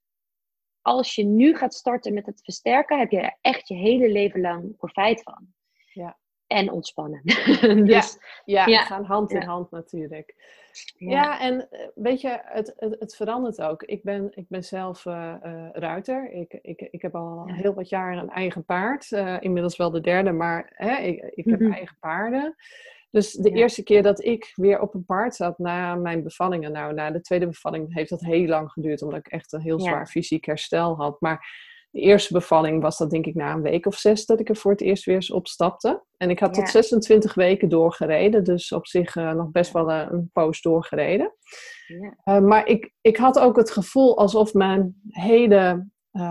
als 0.81 1.15
je 1.15 1.25
nu 1.25 1.57
gaat 1.57 1.75
starten 1.75 2.15
met 2.15 2.27
het 2.27 2.43
versterken, 2.43 2.99
heb 2.99 3.11
je 3.11 3.21
er 3.21 3.39
echt 3.41 3.69
je 3.69 3.75
hele 3.75 4.09
leven 4.09 4.41
lang 4.41 4.77
profijt 4.77 5.23
van. 5.23 5.47
Ja. 5.93 6.19
En 6.53 6.71
ontspannen. 6.71 7.21
dus, 7.87 8.19
ja, 8.45 8.67
ja, 8.67 8.85
gaan 8.85 9.05
hand 9.05 9.33
in 9.33 9.43
hand 9.43 9.71
natuurlijk. 9.71 10.35
Ja, 10.97 11.41
en 11.41 11.71
eh, 11.71 11.87
weet 11.95 12.21
je, 12.21 12.41
het, 12.43 12.75
het, 12.77 12.97
het, 12.99 13.17
verandert 13.17 13.61
ook. 13.61 13.83
Ik 13.83 14.03
ben, 14.03 14.31
ik 14.35 14.49
ben 14.49 14.65
zelf 14.65 15.05
uh, 15.05 15.35
uh, 15.45 15.69
ruiter. 15.73 16.33
Ik, 16.33 16.59
ik, 16.63 16.81
ik 16.91 17.03
heb 17.03 17.15
al 17.15 17.45
heel 17.47 17.75
wat 17.75 17.89
jaar 17.89 18.17
een 18.17 18.31
eigen 18.31 18.65
paard. 18.65 19.11
Uh, 19.11 19.37
inmiddels 19.41 19.77
wel 19.77 19.91
de 19.91 20.01
derde, 20.01 20.33
maar 20.33 20.73
hè, 20.75 20.97
ik, 20.97 21.33
ik 21.35 21.45
heb 21.45 21.61
mhm. 21.61 21.73
eigen 21.73 21.97
paarden. 22.01 22.57
Dus 23.11 23.33
de 23.33 23.51
eerste 23.51 23.83
keer 23.83 24.03
dat 24.03 24.25
ik 24.25 24.53
weer 24.55 24.81
op 24.81 24.95
een 24.95 25.05
paard 25.05 25.35
zat 25.35 25.59
na 25.59 25.95
mijn 25.95 26.23
bevallingen, 26.23 26.73
nou, 26.73 26.95
na 26.95 27.11
de 27.11 27.21
tweede 27.21 27.47
bevalling 27.47 27.95
heeft 27.95 28.11
dat 28.11 28.21
heel 28.21 28.47
lang 28.47 28.71
geduurd, 28.71 29.03
omdat 29.03 29.19
ik 29.19 29.29
echt 29.29 29.53
een 29.53 29.61
heel 29.61 29.81
zwaar 29.81 30.07
fysiek 30.07 30.45
herstel 30.45 30.97
had. 30.97 31.21
Maar 31.21 31.71
de 31.93 32.01
eerste 32.01 32.33
bevalling 32.33 32.83
was 32.83 32.99
dat 32.99 33.11
denk 33.11 33.27
ik 33.27 33.35
na 33.35 33.53
een 33.53 33.63
week 33.63 33.87
of 33.87 33.95
zes 33.95 34.27
dat 34.27 34.41
ik 34.41 34.49
er 34.49 34.57
voor 34.57 34.71
het 34.71 34.81
eerst 34.81 35.05
weer 35.05 35.15
eens 35.15 35.31
opstapte. 35.31 36.05
En 36.17 36.31
ik 36.31 36.39
had 36.39 36.55
tot 36.55 36.69
26 36.69 37.35
weken 37.35 37.69
doorgereden, 37.69 38.45
dus 38.45 38.73
op 38.73 38.87
zich 38.87 39.17
uh, 39.17 39.33
nog 39.33 39.51
best 39.51 39.73
wel 39.73 39.91
uh, 39.91 40.07
een 40.11 40.31
poos 40.33 40.61
doorgereden. 40.61 41.35
Ja. 41.87 42.37
Uh, 42.37 42.45
maar 42.45 42.67
ik, 42.67 42.93
ik 43.01 43.17
had 43.17 43.39
ook 43.39 43.57
het 43.57 43.71
gevoel 43.71 44.19
alsof 44.19 44.55
mijn 44.55 45.01
hele 45.09 45.91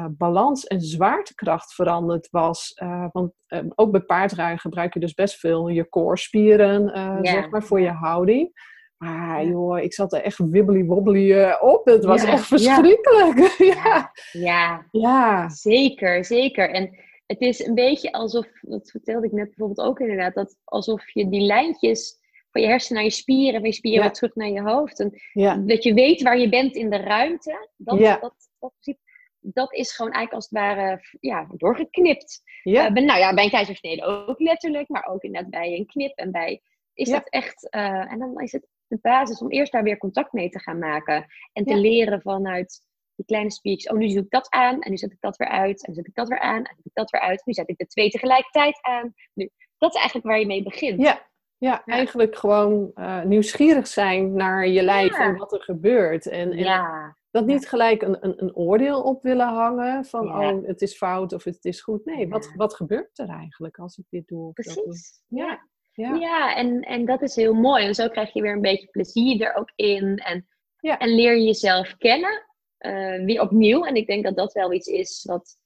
balans 0.09 0.65
en 0.65 0.81
zwaartekracht 0.81 1.73
veranderd 1.73 2.29
was. 2.29 2.73
want 3.11 3.33
ook 3.75 3.91
bij 3.91 4.01
paardrijden 4.01 4.59
gebruik 4.59 4.93
je 4.93 4.99
dus 4.99 5.13
best 5.13 5.39
veel 5.39 5.67
je 5.67 5.89
core-spieren, 5.89 6.85
ja. 6.85 7.19
zeg 7.23 7.49
maar, 7.49 7.63
voor 7.63 7.81
je 7.81 7.91
houding. 7.91 8.51
Maar 9.01 9.45
joh, 9.45 9.79
ik 9.79 9.93
zat 9.93 10.13
er 10.13 10.21
echt 10.21 10.37
wibbly 10.37 10.85
wobbly 10.85 11.31
uh, 11.31 11.57
op. 11.61 11.85
Het 11.85 12.05
was 12.05 12.23
echt 12.23 12.45
verschrikkelijk. 12.45 13.55
Ja. 13.73 14.11
ja. 14.31 14.85
Ja. 14.91 15.49
zeker, 15.49 16.25
zeker. 16.25 16.69
En 16.69 16.97
het 17.25 17.41
is 17.41 17.65
een 17.65 17.73
beetje 17.73 18.11
alsof, 18.11 18.47
dat 18.61 18.89
vertelde 18.91 19.25
ik 19.25 19.31
net 19.31 19.45
bijvoorbeeld 19.45 19.87
ook 19.87 19.99
inderdaad, 19.99 20.33
dat 20.33 20.57
alsof 20.63 21.09
je 21.13 21.29
die 21.29 21.41
lijntjes 21.41 22.19
van 22.49 22.61
je 22.61 22.67
hersenen 22.67 23.01
naar 23.01 23.11
je 23.11 23.17
spieren, 23.17 23.59
van 23.59 23.69
je 23.69 23.75
spieren 23.75 24.01
weer 24.01 24.11
terug 24.11 24.35
naar 24.35 24.49
je 24.49 24.61
hoofd. 24.61 24.99
En 24.99 25.67
dat 25.67 25.83
je 25.83 25.93
weet 25.93 26.21
waar 26.21 26.37
je 26.37 26.49
bent 26.49 26.75
in 26.75 26.89
de 26.89 26.97
ruimte. 26.97 27.69
Dat, 27.77 27.99
dat, 27.99 28.49
dat, 28.59 28.95
dat, 29.39 29.73
is 29.73 29.91
gewoon 29.95 30.11
eigenlijk 30.11 30.33
als 30.33 30.49
het 30.49 30.59
ware 30.59 31.01
ja, 31.19 31.47
doorgeknipt. 31.57 32.41
Ja. 32.63 32.89
Uh, 32.89 33.05
nou 33.05 33.19
ja, 33.19 33.33
bij 33.33 33.43
een 33.43 33.49
keizersnede 33.49 34.05
ook 34.05 34.39
letterlijk, 34.39 34.89
maar 34.89 35.05
ook 35.05 35.21
inderdaad 35.21 35.51
bij 35.51 35.77
een 35.77 35.85
knip 35.85 36.17
en 36.17 36.31
bij 36.31 36.61
is 36.93 37.09
dat 37.09 37.29
echt, 37.29 37.67
uh, 37.75 38.11
en 38.11 38.19
dan 38.19 38.41
is 38.41 38.51
het 38.51 38.67
de 38.91 38.99
basis 39.01 39.41
om 39.41 39.49
eerst 39.49 39.71
daar 39.71 39.83
weer 39.83 39.97
contact 39.97 40.33
mee 40.33 40.49
te 40.49 40.59
gaan 40.59 40.79
maken. 40.79 41.25
En 41.53 41.63
te 41.63 41.75
leren 41.75 42.21
vanuit 42.21 42.81
die 43.15 43.25
kleine 43.25 43.51
speaks. 43.51 43.87
Oh, 43.87 43.97
nu 43.97 44.07
doe 44.07 44.23
ik 44.23 44.29
dat 44.29 44.49
aan 44.49 44.81
en 44.81 44.89
nu 44.91 44.97
zet 44.97 45.11
ik 45.11 45.19
dat 45.19 45.37
weer 45.37 45.47
uit. 45.47 45.85
En 45.85 45.89
nu 45.89 45.95
zet 45.95 46.07
ik 46.07 46.15
dat 46.15 46.27
weer 46.27 46.39
aan 46.39 46.63
en 46.63 46.73
nu 46.75 46.81
zet 46.83 46.85
ik 46.85 46.93
dat 46.93 47.09
weer 47.09 47.21
uit. 47.21 47.45
Nu 47.45 47.53
zet 47.53 47.69
ik 47.69 47.77
de 47.77 47.85
twee 47.85 48.09
tegelijkertijd 48.09 48.77
aan. 48.81 49.13
Nu, 49.33 49.49
dat 49.77 49.93
is 49.93 49.99
eigenlijk 49.99 50.27
waar 50.27 50.39
je 50.39 50.45
mee 50.45 50.63
begint. 50.63 51.01
Ja, 51.01 51.29
ja, 51.57 51.85
eigenlijk 51.85 52.35
gewoon 52.35 52.91
uh, 52.95 53.23
nieuwsgierig 53.23 53.87
zijn 53.87 54.33
naar 54.33 54.67
je 54.67 54.81
lijf 54.81 55.19
en 55.19 55.37
wat 55.37 55.53
er 55.53 55.61
gebeurt. 55.61 56.27
En, 56.27 56.51
en 56.51 57.15
dat 57.31 57.45
niet 57.45 57.67
gelijk 57.67 58.01
een, 58.01 58.25
een, 58.25 58.43
een, 58.43 58.55
oordeel 58.55 59.01
op 59.01 59.23
willen 59.23 59.47
hangen 59.47 60.05
van 60.05 60.27
oh, 60.27 60.67
het 60.67 60.81
is 60.81 60.95
fout 60.95 61.33
of 61.33 61.43
het 61.43 61.65
is 61.65 61.81
goed. 61.81 62.05
Nee, 62.05 62.29
wat, 62.29 62.51
wat 62.55 62.75
gebeurt 62.75 63.19
er 63.19 63.29
eigenlijk 63.29 63.77
als 63.79 63.97
ik 63.97 64.05
dit 64.09 64.27
doe? 64.27 64.53
Precies. 64.53 65.23
Ja. 65.27 65.69
Ja, 65.93 66.15
ja 66.15 66.55
en, 66.55 66.81
en 66.81 67.05
dat 67.05 67.21
is 67.21 67.35
heel 67.35 67.53
mooi. 67.53 67.85
En 67.85 67.95
zo 67.95 68.07
krijg 68.07 68.33
je 68.33 68.41
weer 68.41 68.53
een 68.53 68.61
beetje 68.61 68.87
plezier 68.87 69.41
er 69.41 69.55
ook 69.55 69.71
in. 69.75 70.17
En, 70.17 70.47
ja. 70.79 70.97
en 70.97 71.09
leer 71.09 71.35
je 71.35 71.45
jezelf 71.45 71.97
kennen. 71.97 72.45
Uh, 72.79 73.25
weer 73.25 73.41
opnieuw. 73.41 73.83
En 73.83 73.95
ik 73.95 74.07
denk 74.07 74.23
dat 74.23 74.35
dat 74.35 74.53
wel 74.53 74.73
iets 74.73 74.87
is 74.87 75.23
wat. 75.27 75.57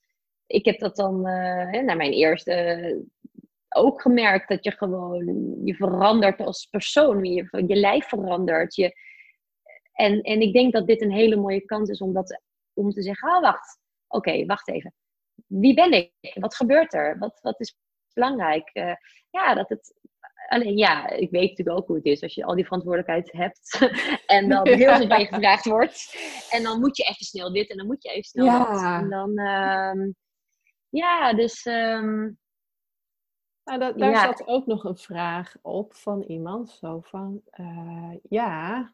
Ik 0.48 0.66
heb 0.66 0.80
dat 0.80 0.96
dan 0.96 1.16
uh, 1.16 1.82
na 1.82 1.94
mijn 1.94 2.12
eerste 2.12 3.06
ook 3.70 4.02
gemerkt. 4.02 4.50
Dat 4.50 4.64
je 4.64 4.72
gewoon. 4.72 5.26
Je 5.64 5.76
verandert 5.76 6.40
als 6.40 6.66
persoon. 6.66 7.24
Je, 7.24 7.64
je 7.68 7.76
lijf 7.76 8.06
verandert. 8.06 8.76
Je, 8.76 8.94
en, 9.94 10.22
en 10.22 10.42
ik 10.42 10.54
denk 10.54 10.74
dat 10.74 10.88
dit 10.88 11.02
een 11.02 11.12
hele 11.12 11.36
mooie 11.36 11.66
kans 11.66 11.90
is 11.90 12.02
om, 12.02 12.14
dat, 12.14 12.42
om 12.74 12.92
te 12.92 13.02
zeggen: 13.02 13.30
ah, 13.30 13.42
wacht. 13.42 13.80
Oké, 14.08 14.46
wacht 14.46 14.70
even. 14.70 14.94
Wie 15.48 15.74
ben 15.74 15.92
ik? 15.92 16.12
Wat 16.34 16.56
gebeurt 16.56 16.94
er? 16.94 17.18
Wat, 17.18 17.40
wat 17.42 17.60
is 17.60 17.78
belangrijk? 18.14 18.70
Uh, 18.74 18.96
ja, 19.30 19.54
dat 19.54 19.70
het 19.70 19.94
Alleen 20.48 20.78
ja, 20.78 21.10
ik 21.10 21.32
weet 21.32 21.50
natuurlijk 21.50 21.78
ook 21.78 21.88
hoe 21.88 21.96
het 21.96 22.06
is 22.06 22.22
als 22.22 22.34
je 22.34 22.46
al 22.46 22.56
die 22.56 22.64
verantwoordelijkheid 22.64 23.32
hebt. 23.32 23.92
en 24.26 24.50
dan 24.50 24.68
heel 24.68 24.96
veel 24.96 25.08
bij 25.08 25.20
je 25.20 25.26
gevraagd 25.26 25.66
wordt. 25.66 26.16
En 26.50 26.64
dan 26.64 26.80
moet 26.80 26.98
je 26.98 27.04
even 27.04 27.26
snel 27.26 27.54
dit 27.54 27.70
en 27.70 27.78
dan 27.78 27.86
moet 27.86 28.04
je 28.04 28.10
even 28.10 28.24
snel 28.24 28.46
dat. 28.46 28.82
En 28.84 29.10
dan, 29.10 29.40
uh, 29.40 30.12
ja, 30.90 31.34
dus. 31.34 31.66
Ehm, 31.66 32.30
nou, 33.64 33.98
daar 33.98 34.26
zat 34.26 34.48
ook 34.48 34.66
nog 34.66 34.84
een 34.84 34.98
vraag 34.98 35.56
op 35.62 35.96
van 35.96 36.22
iemand. 36.22 36.70
Zo 36.70 37.00
van, 37.02 37.42
uh, 37.60 38.14
ja, 38.30 38.94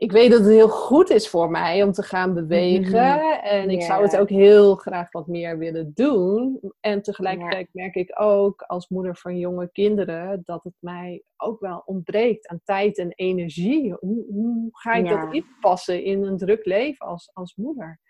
ik 0.00 0.12
weet 0.12 0.30
dat 0.30 0.40
het 0.40 0.48
heel 0.48 0.68
goed 0.68 1.10
is 1.10 1.28
voor 1.28 1.50
mij 1.50 1.82
om 1.82 1.92
te 1.92 2.02
gaan 2.02 2.34
bewegen. 2.34 3.14
Mhm. 3.14 3.40
En 3.42 3.70
ik 3.70 3.82
zou 3.82 4.02
het 4.02 4.16
ook 4.16 4.28
heel 4.28 4.74
graag 4.74 5.10
wat 5.10 5.26
meer 5.26 5.58
willen 5.58 5.90
doen. 5.94 6.60
En 6.80 7.02
tegelijkertijd 7.02 7.68
merk 7.72 7.94
ik 7.94 8.20
ook 8.20 8.62
als 8.62 8.88
moeder 8.88 9.16
van 9.16 9.38
jonge 9.38 9.70
kinderen 9.72 10.42
dat 10.44 10.64
het 10.64 10.74
mij 10.78 11.22
ook 11.36 11.60
wel 11.60 11.82
ontbreekt 11.84 12.48
aan 12.48 12.60
tijd 12.64 12.98
en 12.98 13.12
energie. 13.14 13.92
Hoe, 13.92 14.24
hoe 14.28 14.68
ga 14.70 14.94
ik 14.94 15.08
dat 15.08 15.34
inpassen 15.34 16.04
in 16.04 16.24
een 16.24 16.38
druk 16.38 16.64
leven 16.64 17.06
als, 17.06 17.30
als 17.32 17.54
moeder? 17.54 18.00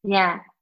Ja, 0.00 0.52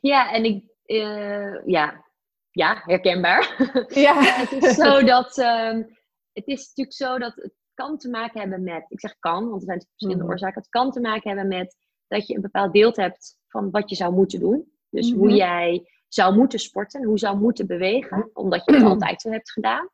ja 0.00 0.32
en 0.32 0.44
ik, 0.44 0.64
uh, 0.86 1.66
ja. 1.66 2.04
ja, 2.50 2.82
herkenbaar. 2.84 3.72
Ja. 3.88 4.22
het 4.48 4.64
is 4.64 4.74
zo 4.74 5.02
dat. 5.02 5.38
Um, 5.38 6.02
het 6.32 6.46
is 6.46 6.66
natuurlijk 6.66 6.96
zo 6.96 7.18
dat 7.18 7.50
kan 7.74 7.98
te 7.98 8.08
maken 8.08 8.40
hebben 8.40 8.62
met, 8.62 8.84
ik 8.88 9.00
zeg 9.00 9.18
kan, 9.18 9.48
want 9.48 9.60
er 9.60 9.66
zijn 9.66 9.80
verschillende 9.80 10.22
mhm. 10.22 10.32
oorzaken. 10.32 10.60
Het 10.60 10.70
kan 10.70 10.90
te 10.90 11.00
maken 11.00 11.30
hebben 11.30 11.48
met 11.48 11.76
dat 12.06 12.26
je 12.26 12.34
een 12.34 12.40
bepaald 12.40 12.72
beeld 12.72 12.96
hebt 12.96 13.38
van 13.48 13.70
wat 13.70 13.90
je 13.90 13.96
zou 13.96 14.14
moeten 14.14 14.40
doen. 14.40 14.72
Dus 14.90 15.12
hoe 15.12 15.26
mhm. 15.26 15.36
jij 15.36 15.88
zou 16.08 16.34
moeten 16.36 16.58
sporten, 16.58 17.04
hoe 17.04 17.18
zou 17.18 17.38
moeten 17.38 17.66
bewegen, 17.66 18.30
omdat 18.32 18.64
je 18.64 18.74
het 18.74 18.84
altijd 18.92 19.20
zo 19.20 19.30
hebt 19.30 19.52
gedaan. 19.52 19.88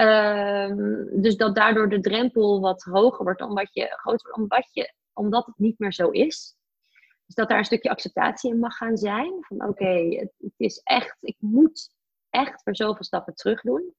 Um, 0.00 1.20
dus 1.22 1.36
dat 1.36 1.54
daardoor 1.54 1.88
de 1.88 2.00
drempel 2.00 2.60
wat 2.60 2.82
hoger 2.82 3.24
wordt, 3.24 3.40
omdat, 3.40 3.74
je, 3.74 3.86
groter, 3.86 4.32
omdat, 4.32 4.68
je, 4.72 4.92
omdat 5.12 5.46
het 5.46 5.58
niet 5.58 5.78
meer 5.78 5.92
zo 5.92 6.10
is. 6.10 6.56
Dus 7.26 7.34
dat 7.34 7.48
daar 7.48 7.58
een 7.58 7.64
stukje 7.64 7.90
acceptatie 7.90 8.50
in 8.50 8.58
mag 8.58 8.76
gaan 8.76 8.96
zijn. 8.96 9.32
Van 9.40 9.68
oké, 9.68 10.16
het, 10.16 10.32
het, 10.38 10.52
is 10.56 10.80
echt, 10.84 11.16
ik 11.20 11.36
moet 11.38 11.90
echt 12.30 12.62
voor 12.62 12.76
zoveel 12.76 13.04
stappen 13.04 13.34
terug 13.34 13.60
doen. 13.60 13.94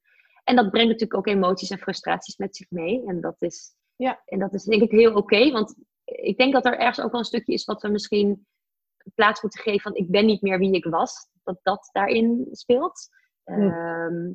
En 0.47 0.55
dat 0.55 0.69
brengt 0.69 0.91
natuurlijk 0.91 1.19
ook 1.19 1.27
emoties 1.27 1.69
en 1.69 1.77
frustraties 1.77 2.37
met 2.37 2.55
zich 2.55 2.69
mee. 2.69 3.03
En 3.05 3.21
dat 3.21 3.35
is, 3.39 3.75
ja. 3.95 4.21
en 4.25 4.39
dat 4.39 4.53
is 4.53 4.63
denk 4.63 4.81
ik 4.81 4.91
heel 4.91 5.13
oké. 5.13 5.51
want 5.51 5.75
ik 6.03 6.37
denk 6.37 6.53
dat 6.53 6.65
er 6.65 6.77
ergens 6.77 7.01
ook 7.01 7.11
wel 7.11 7.19
een 7.19 7.25
stukje 7.25 7.53
is 7.53 7.65
wat 7.65 7.81
we 7.81 7.87
misschien 7.87 8.47
plaats 9.15 9.41
moeten 9.41 9.61
geven 9.61 9.81
van 9.81 9.95
ik 9.95 10.09
ben 10.09 10.25
niet 10.25 10.41
meer 10.41 10.59
wie 10.59 10.73
ik 10.73 10.85
was. 10.85 11.29
Dat 11.43 11.59
dat 11.63 11.89
daarin 11.91 12.47
speelt. 12.51 13.09
Ehm, 13.43 14.31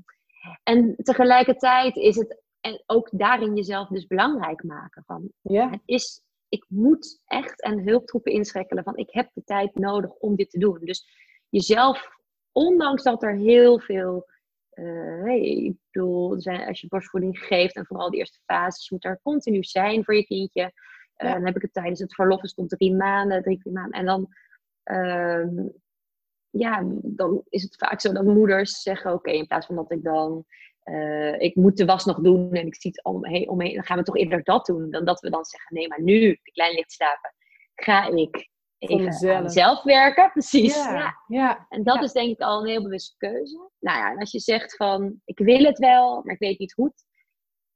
en 0.63 0.97
tegelijkertijd 0.97 1.97
is 1.97 2.17
het 2.17 2.43
en 2.61 2.83
ook 2.87 3.09
daarin 3.13 3.57
jezelf 3.57 3.89
dus 3.89 4.07
belangrijk 4.07 4.63
maken. 4.63 5.03
Van, 5.07 5.33
ja. 5.41 5.71
Het 5.71 5.83
is, 5.85 6.23
ik 6.49 6.65
moet 6.69 7.23
echt 7.25 7.63
en 7.63 7.89
hulptroepen 7.89 8.33
inschakelen 8.33 8.85
van 8.85 8.97
ik 8.97 9.11
heb 9.11 9.31
de 9.35 9.45
tijd 9.45 9.75
nodig 9.75 10.13
om 10.13 10.37
dit 10.37 10.51
te 10.51 10.59
doen. 10.59 10.79
Dus 10.85 11.07
jezelf, 11.49 12.09
ondanks 12.53 13.03
dat 13.03 13.23
er 13.23 13.37
heel 13.37 13.81
veel 13.81 14.31
uh, 14.75 15.23
hey, 15.23 15.41
ik 15.41 15.77
bedoel, 15.91 16.31
als 16.67 16.81
je 16.81 16.89
borstvoeding 16.89 17.39
geeft 17.39 17.77
en 17.77 17.87
vooral 17.87 18.11
de 18.11 18.17
eerste 18.17 18.41
fases, 18.45 18.89
je 18.89 18.95
moet 18.95 19.03
daar 19.03 19.21
continu 19.23 19.65
zijn 19.65 20.05
voor 20.05 20.15
je 20.15 20.27
kindje. 20.27 20.73
Uh, 21.17 21.33
Dan 21.33 21.47
heb 21.47 21.57
ik 21.57 21.63
het 21.63 21.73
tijdens 21.73 22.01
het 22.01 22.15
verlof, 22.15 22.41
tot 22.41 22.69
drie 22.69 22.95
maanden, 22.95 23.43
drie, 23.43 23.61
vier 23.61 23.73
maanden. 23.73 23.99
En 23.99 24.07
dan, 24.07 24.29
uh, 24.85 25.67
ja, 26.51 26.85
dan 27.03 27.43
is 27.49 27.63
het 27.63 27.77
vaak 27.77 28.01
zo 28.01 28.13
dat 28.13 28.25
moeders 28.25 28.83
zeggen: 28.83 29.13
Oké, 29.13 29.31
in 29.31 29.47
plaats 29.47 29.67
van 29.67 29.77
dat 29.77 29.93
ik 29.93 30.03
dan, 30.03 30.45
uh, 30.85 31.41
ik 31.41 31.55
moet 31.55 31.77
de 31.77 31.85
was 31.85 32.05
nog 32.05 32.21
doen 32.21 32.53
en 32.53 32.67
ik 32.67 32.75
zie 32.75 32.91
het 32.91 33.05
om, 33.05 33.25
hey, 33.25 33.47
omheen, 33.47 33.75
dan 33.75 33.85
gaan 33.85 33.99
we 33.99 34.05
toch 34.05 34.17
eerder 34.17 34.43
dat 34.43 34.67
doen. 34.67 34.91
Dan 34.91 35.05
dat 35.05 35.21
we 35.21 35.31
dan 35.31 35.45
zeggen: 35.45 35.75
Nee, 35.75 35.89
maar 35.89 36.03
nu 36.03 36.39
de 36.43 36.53
klein 36.53 36.75
ligt 36.75 36.93
slapen, 36.93 37.35
ga 37.75 38.09
ik 38.09 38.51
even 38.91 39.51
zelf 39.51 39.83
werken. 39.83 40.31
Precies. 40.33 40.75
Ja, 40.75 41.23
ja. 41.27 41.67
En 41.69 41.83
dat 41.83 42.03
is 42.03 42.13
denk 42.13 42.31
ik 42.31 42.41
al 42.41 42.61
een 42.61 42.69
heel 42.69 42.83
bewuste 42.83 43.15
keuze. 43.17 43.71
Nou 43.79 43.99
ja, 43.99 44.11
en 44.11 44.19
als 44.19 44.31
je 44.31 44.41
zegt 44.41 44.77
van 44.77 45.21
ik 45.25 45.39
wil 45.39 45.65
het 45.65 45.79
wel, 45.79 46.23
maar 46.23 46.35
ik 46.35 46.41
weet 46.41 46.59
niet 46.59 46.73
goed. 46.73 47.05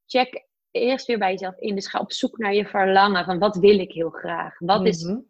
Check 0.07 0.47
eerst 0.71 1.07
weer 1.07 1.19
bij 1.19 1.31
jezelf 1.31 1.57
in. 1.57 1.75
Dus 1.75 1.89
ga 1.89 1.99
op 1.99 2.13
zoek 2.13 2.39
naar 2.39 2.55
je 2.55 2.67
verlangen. 2.67 3.25
Van 3.25 3.39
wat 3.39 3.57
wil 3.57 3.79
ik 3.79 3.93
heel 3.93 4.11
graag? 4.11 4.59
Wat, 4.59 4.87
is, 4.87 5.05
mhm. 5.05 5.21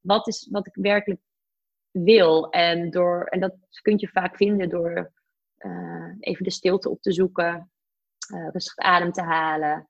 wat 0.00 0.28
is 0.28 0.48
wat 0.50 0.66
ik 0.66 0.74
werkelijk 0.74 1.20
wil? 1.90 2.50
En, 2.50 2.90
door, 2.90 3.24
en 3.24 3.40
dat 3.40 3.54
kun 3.82 3.98
je 3.98 4.08
vaak 4.08 4.36
vinden 4.36 4.68
door 4.68 5.12
uh, 5.58 6.14
even 6.20 6.44
de 6.44 6.50
stilte 6.50 6.90
op 6.90 7.00
te 7.00 7.12
zoeken. 7.12 7.70
Uh, 8.34 8.48
rustig 8.50 8.76
adem 8.76 9.12
te 9.12 9.22
halen. 9.22 9.88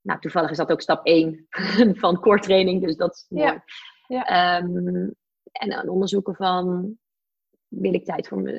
Nou, 0.00 0.20
toevallig 0.20 0.50
is 0.50 0.56
dat 0.56 0.70
ook 0.70 0.80
stap 0.80 1.06
1 1.06 1.46
van 2.02 2.20
core 2.20 2.40
training, 2.40 2.82
dus 2.82 2.96
dat 2.96 3.14
is 3.14 3.26
mooi. 3.28 3.46
Ja. 3.46 3.64
Ehm, 4.08 5.08
en 5.52 5.68
dan 5.68 5.88
onderzoeken 5.88 6.34
van, 6.34 6.96
wil 7.68 7.94
ik 7.94 8.04
tijd 8.04 8.28
voor 8.28 8.40
me? 8.40 8.52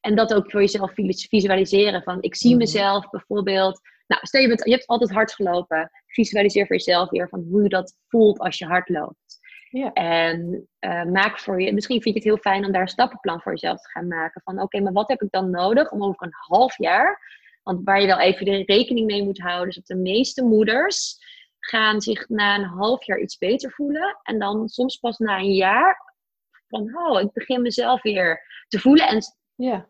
En 0.00 0.14
dat 0.14 0.34
ook 0.34 0.50
voor 0.50 0.60
jezelf 0.60 0.92
visualiseren. 1.28 2.02
Van, 2.02 2.22
ik 2.22 2.36
zie 2.36 2.50
mhm. 2.50 2.58
mezelf 2.58 3.10
bijvoorbeeld... 3.10 3.80
Nou, 4.06 4.26
stel 4.26 4.40
je, 4.40 4.48
bent, 4.48 4.64
je 4.64 4.70
hebt 4.70 4.86
altijd 4.86 5.10
hard 5.10 5.32
gelopen. 5.32 5.90
Visualiseer 6.06 6.66
voor 6.66 6.76
jezelf 6.76 7.10
weer 7.10 7.28
van 7.28 7.46
hoe 7.50 7.62
je 7.62 7.68
dat 7.68 7.94
voelt 8.06 8.38
als 8.38 8.58
je 8.58 8.66
hard 8.66 8.88
loopt. 8.88 9.38
Ja. 9.70 9.92
En 9.92 10.68
uh, 10.80 11.04
maak 11.04 11.38
voor 11.38 11.62
je, 11.62 11.72
misschien 11.72 12.02
vind 12.02 12.14
je 12.14 12.20
het 12.20 12.30
heel 12.30 12.52
fijn 12.52 12.64
om 12.64 12.72
daar 12.72 12.80
een 12.80 12.88
stappenplan 12.88 13.40
voor 13.40 13.52
jezelf 13.52 13.80
te 13.80 13.90
gaan 13.90 14.06
maken. 14.06 14.40
Van 14.44 14.60
oké, 14.60 14.80
maar 14.80 14.92
wat 14.92 15.08
heb 15.08 15.22
ik 15.22 15.30
dan 15.30 15.50
nodig 15.50 15.90
om 15.90 16.04
over 16.04 16.26
een 16.26 16.32
half 16.32 16.78
jaar, 16.78 17.20
want 17.62 17.80
waar 17.84 18.00
je 18.00 18.06
wel 18.06 18.20
even 18.20 18.44
de 18.44 18.62
rekening 18.66 19.06
mee 19.06 19.24
moet 19.24 19.40
houden, 19.40 19.68
is 19.68 19.74
dat 19.74 19.86
de 19.86 19.96
meeste 19.96 20.44
moeders 20.44 21.18
gaan 21.68 22.00
zich 22.00 22.28
na 22.28 22.54
een 22.54 22.64
half 22.64 23.04
jaar 23.04 23.18
iets 23.18 23.38
beter 23.38 23.70
voelen. 23.70 24.18
En 24.22 24.38
dan 24.38 24.68
soms 24.68 24.96
pas 24.96 25.18
na 25.18 25.38
een 25.38 25.54
jaar 25.54 26.14
van, 26.68 26.96
oh, 26.96 27.20
ik 27.20 27.32
begin 27.32 27.62
mezelf 27.62 28.02
weer 28.02 28.42
te 28.68 28.78
voelen. 28.78 29.06
En 29.06 29.22
ja. 29.54 29.88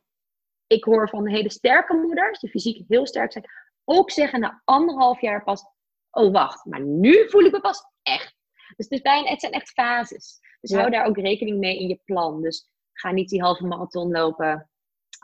ik 0.66 0.84
hoor 0.84 1.08
van 1.08 1.28
hele 1.28 1.50
sterke 1.50 1.94
moeders, 1.94 2.40
die 2.40 2.50
fysiek 2.50 2.84
heel 2.88 3.06
sterk 3.06 3.32
zijn, 3.32 3.50
ook 3.84 4.10
zeggen 4.10 4.40
na 4.40 4.62
anderhalf 4.64 5.20
jaar 5.20 5.44
pas, 5.44 5.64
oh 6.10 6.32
wacht, 6.32 6.64
maar 6.64 6.80
nu 6.80 7.28
voel 7.28 7.44
ik 7.44 7.52
me 7.52 7.60
pas 7.60 7.82
echt. 8.02 8.36
Dus 8.76 8.86
het, 8.86 8.90
is 8.90 9.00
bijna, 9.00 9.28
het 9.28 9.40
zijn 9.40 9.52
echt 9.52 9.70
fases. 9.70 10.40
Dus 10.60 10.72
hou 10.72 10.90
daar 10.90 11.06
ook 11.06 11.18
rekening 11.18 11.58
mee 11.58 11.78
in 11.78 11.88
je 11.88 12.00
plan. 12.04 12.42
Dus 12.42 12.70
ga 12.92 13.10
niet 13.10 13.28
die 13.28 13.42
halve 13.42 13.66
marathon 13.66 14.10
lopen 14.10 14.70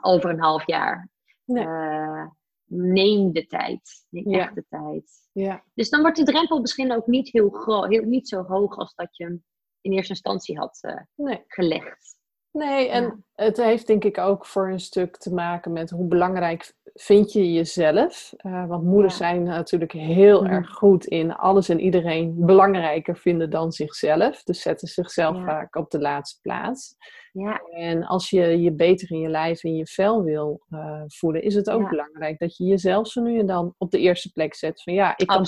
over 0.02 0.30
een 0.30 0.40
half 0.40 0.66
jaar. 0.66 1.08
Nee. 1.44 1.66
Uh, 1.66 2.26
neem 2.66 3.32
de 3.32 3.46
tijd. 3.46 4.06
Neem 4.08 4.30
ja. 4.30 4.38
echt 4.38 4.54
de 4.54 4.64
tijd. 4.68 5.10
Ja. 5.32 5.64
Dus 5.74 5.90
dan 5.90 6.00
wordt 6.00 6.16
de 6.16 6.24
drempel 6.24 6.60
misschien 6.60 6.92
ook 6.92 7.06
niet, 7.06 7.32
heel 7.32 7.50
groot, 7.50 7.88
heel, 7.88 8.04
niet 8.04 8.28
zo 8.28 8.42
hoog 8.42 8.76
als 8.76 8.94
dat 8.94 9.16
je 9.16 9.24
hem 9.24 9.44
in 9.80 9.92
eerste 9.92 10.12
instantie 10.12 10.58
had 10.58 10.78
uh, 11.16 11.36
gelegd. 11.46 12.16
Nee, 12.50 12.88
en 12.88 13.24
het 13.32 13.56
heeft 13.56 13.86
denk 13.86 14.04
ik 14.04 14.18
ook 14.18 14.46
voor 14.46 14.70
een 14.70 14.80
stuk 14.80 15.16
te 15.16 15.34
maken 15.34 15.72
met 15.72 15.90
hoe 15.90 16.06
belangrijk 16.06 16.74
vind 16.94 17.32
je 17.32 17.52
jezelf. 17.52 18.32
Uh, 18.46 18.66
want 18.66 18.84
moeders 18.84 19.16
zijn 19.16 19.42
natuurlijk 19.42 19.92
heel 19.92 20.42
mhm. 20.42 20.52
erg 20.52 20.70
goed 20.70 21.06
in 21.06 21.34
alles 21.34 21.68
en 21.68 21.80
iedereen 21.80 22.34
belangrijker 22.36 23.16
vinden 23.16 23.50
dan 23.50 23.72
zichzelf. 23.72 24.42
Dus 24.42 24.62
zetten 24.62 24.88
zichzelf 24.88 25.44
vaak 25.44 25.76
op 25.76 25.90
de 25.90 25.98
laatste 25.98 26.40
plaats. 26.40 26.96
Ja. 27.32 27.60
En 27.70 28.04
als 28.04 28.30
je 28.30 28.60
je 28.60 28.72
beter 28.72 29.10
in 29.10 29.20
je 29.20 29.28
lijf 29.28 29.64
en 29.64 29.76
je 29.76 29.86
vel 29.86 30.22
wil 30.22 30.60
uh, 30.70 31.02
voelen, 31.06 31.42
is 31.42 31.54
het 31.54 31.70
ook 31.70 31.88
belangrijk 31.88 32.38
dat 32.38 32.56
je 32.56 32.64
jezelf 32.64 33.08
zo 33.08 33.22
nu 33.22 33.38
en 33.38 33.46
dan 33.46 33.74
op 33.78 33.90
de 33.90 33.98
eerste 33.98 34.32
plek 34.32 34.54
zet. 34.54 34.82
Van 34.82 34.94
ja, 34.94 35.16
ik 35.16 35.26
kan 35.26 35.46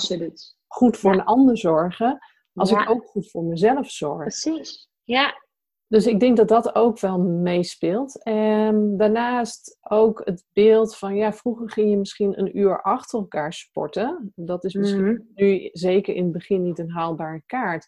goed 0.67 0.97
voor 0.97 1.13
een 1.13 1.23
ander 1.23 1.57
zorgen 1.57 2.19
als 2.53 2.71
ik 2.71 2.89
ook 2.89 3.05
goed 3.05 3.29
voor 3.29 3.43
mezelf 3.43 3.89
zorg. 3.89 4.19
Precies, 4.19 4.89
ja. 5.03 5.46
Dus 5.87 6.05
ik 6.05 6.19
denk 6.19 6.37
dat 6.37 6.47
dat 6.47 6.75
ook 6.75 6.99
wel 6.99 7.19
meespeelt. 7.19 8.23
En 8.23 8.97
daarnaast 8.97 9.77
ook 9.81 10.21
het 10.23 10.43
beeld 10.53 10.97
van, 10.97 11.15
ja, 11.15 11.33
vroeger 11.33 11.71
ging 11.71 11.89
je 11.89 11.97
misschien 11.97 12.39
een 12.39 12.57
uur 12.57 12.81
achter 12.81 13.19
elkaar 13.19 13.53
sporten. 13.53 14.31
Dat 14.35 14.63
is 14.63 14.73
misschien 14.73 15.11
mhm. 15.11 15.21
nu 15.35 15.69
zeker 15.71 16.15
in 16.15 16.23
het 16.23 16.31
begin 16.31 16.63
niet 16.63 16.79
een 16.79 16.91
haalbare 16.91 17.43
kaart. 17.45 17.87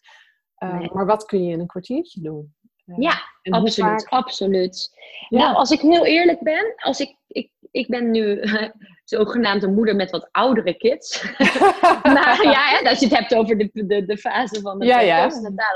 Uh, 0.58 0.90
Maar 0.90 1.06
wat 1.06 1.24
kun 1.24 1.44
je 1.44 1.52
in 1.52 1.60
een 1.60 1.66
kwartiertje 1.66 2.20
doen? 2.20 2.54
Uh, 2.86 2.96
ja, 2.98 3.20
absoluut, 3.42 4.06
absoluut. 4.08 4.90
Nou, 5.28 5.54
als 5.54 5.70
ik 5.70 5.80
heel 5.80 6.06
eerlijk 6.06 6.40
ben, 6.40 6.72
als 6.76 7.00
ik, 7.00 7.16
ik, 7.26 7.50
ik 7.70 7.88
ben 7.88 8.10
nu 8.10 8.42
zogenaamd 9.04 9.62
een 9.62 9.74
moeder 9.74 9.96
met 9.96 10.10
wat 10.10 10.28
oudere 10.32 10.74
kids. 10.74 11.22
maar 12.14 12.42
ja, 12.42 12.78
hè, 12.78 12.88
als 12.88 12.98
je 12.98 13.06
het 13.06 13.18
hebt 13.18 13.34
over 13.34 13.58
de, 13.58 13.70
de, 13.72 14.04
de 14.04 14.18
fase 14.18 14.60
van 14.60 14.78
de 14.78 14.86
ja, 14.86 15.00
ja. 15.00 15.28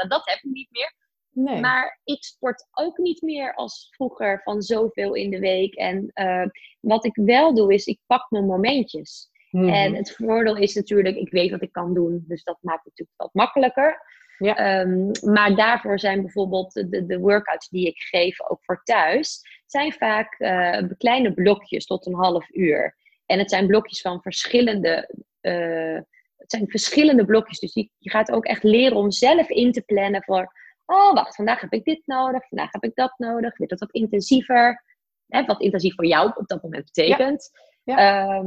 dat 0.09 0.22
heb 0.24 0.38
ik 0.42 0.51
niet 0.51 0.68
meer. 0.70 0.94
Nee. 1.35 1.61
Maar 1.61 2.01
ik 2.05 2.22
sport 2.24 2.66
ook 2.72 2.99
niet 2.99 3.22
meer 3.22 3.55
als 3.55 3.89
vroeger 3.91 4.41
van 4.43 4.62
zoveel 4.62 5.14
in 5.14 5.30
de 5.30 5.39
week. 5.39 5.74
En 5.74 6.11
uh, 6.14 6.47
wat 6.80 7.05
ik 7.05 7.14
wel 7.14 7.55
doe, 7.55 7.74
is 7.74 7.87
ik 7.87 7.99
pak 8.07 8.30
mijn 8.30 8.47
momentjes. 8.47 9.30
Mhm. 9.51 9.68
En 9.68 9.95
het 9.95 10.12
voordeel 10.12 10.57
is 10.57 10.74
natuurlijk, 10.74 11.16
ik 11.16 11.30
weet 11.30 11.51
wat 11.51 11.62
ik 11.62 11.72
kan 11.72 11.95
doen. 11.95 12.24
Dus 12.26 12.43
dat 12.43 12.59
maakt 12.61 12.85
het 12.85 12.87
natuurlijk 12.89 13.20
wat 13.20 13.35
makkelijker. 13.35 14.03
Ja. 14.39 14.80
Um, 14.80 15.11
maar 15.22 15.55
daarvoor 15.55 15.99
zijn 15.99 16.22
bijvoorbeeld 16.22 16.72
de, 16.72 17.07
de 17.07 17.18
workouts 17.18 17.68
die 17.68 17.87
ik 17.87 17.99
geef, 17.99 18.43
ook 18.49 18.64
voor 18.64 18.82
thuis, 18.82 19.43
zijn 19.66 19.93
vaak 19.93 20.41
uh, 20.41 20.78
kleine 20.99 21.35
blokjes 21.35 21.87
tot 21.87 22.07
een 22.07 22.14
half 22.14 22.51
uur. 22.51 22.97
En 23.26 23.39
het 23.39 23.51
zijn 23.51 23.66
blokjes 23.66 24.01
van 24.01 24.22
verschillende. 24.22 25.11
Uh, 25.41 26.01
het 26.37 26.51
zijn 26.51 26.68
verschillende 26.68 27.24
blokjes. 27.24 27.59
Dus 27.59 27.74
je, 27.74 27.89
je 27.99 28.11
gaat 28.11 28.30
ook 28.30 28.45
echt 28.45 28.62
leren 28.62 28.97
om 28.97 29.11
zelf 29.11 29.49
in 29.49 29.72
te 29.72 29.82
plannen 29.82 30.22
voor 30.22 30.53
oh 30.87 31.12
wacht, 31.12 31.35
vandaag 31.35 31.61
heb 31.61 31.72
ik 31.72 31.85
dit 31.85 32.03
nodig, 32.05 32.49
vandaag 32.49 32.72
heb 32.72 32.85
ik 32.85 32.95
dat 32.95 33.14
nodig, 33.16 33.57
wordt 33.57 33.70
dat 33.70 33.80
wat 33.80 33.93
intensiever, 33.93 34.85
hè, 35.26 35.45
wat 35.45 35.61
intensief 35.61 35.95
voor 35.95 36.07
jou 36.07 36.32
op 36.35 36.47
dat 36.47 36.62
moment 36.62 36.85
betekent. 36.85 37.51
Ehm, 37.85 38.47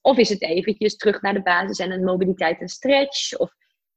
of 0.00 0.16
is 0.16 0.28
het 0.28 0.42
eventjes 0.42 0.96
terug 0.96 1.22
naar 1.22 1.34
de 1.34 1.42
basis 1.42 1.78
en 1.78 1.90
een 1.90 2.04
mobiliteit 2.04 2.60
en 2.60 2.68
stretch, 2.68 3.38
of 3.38 3.54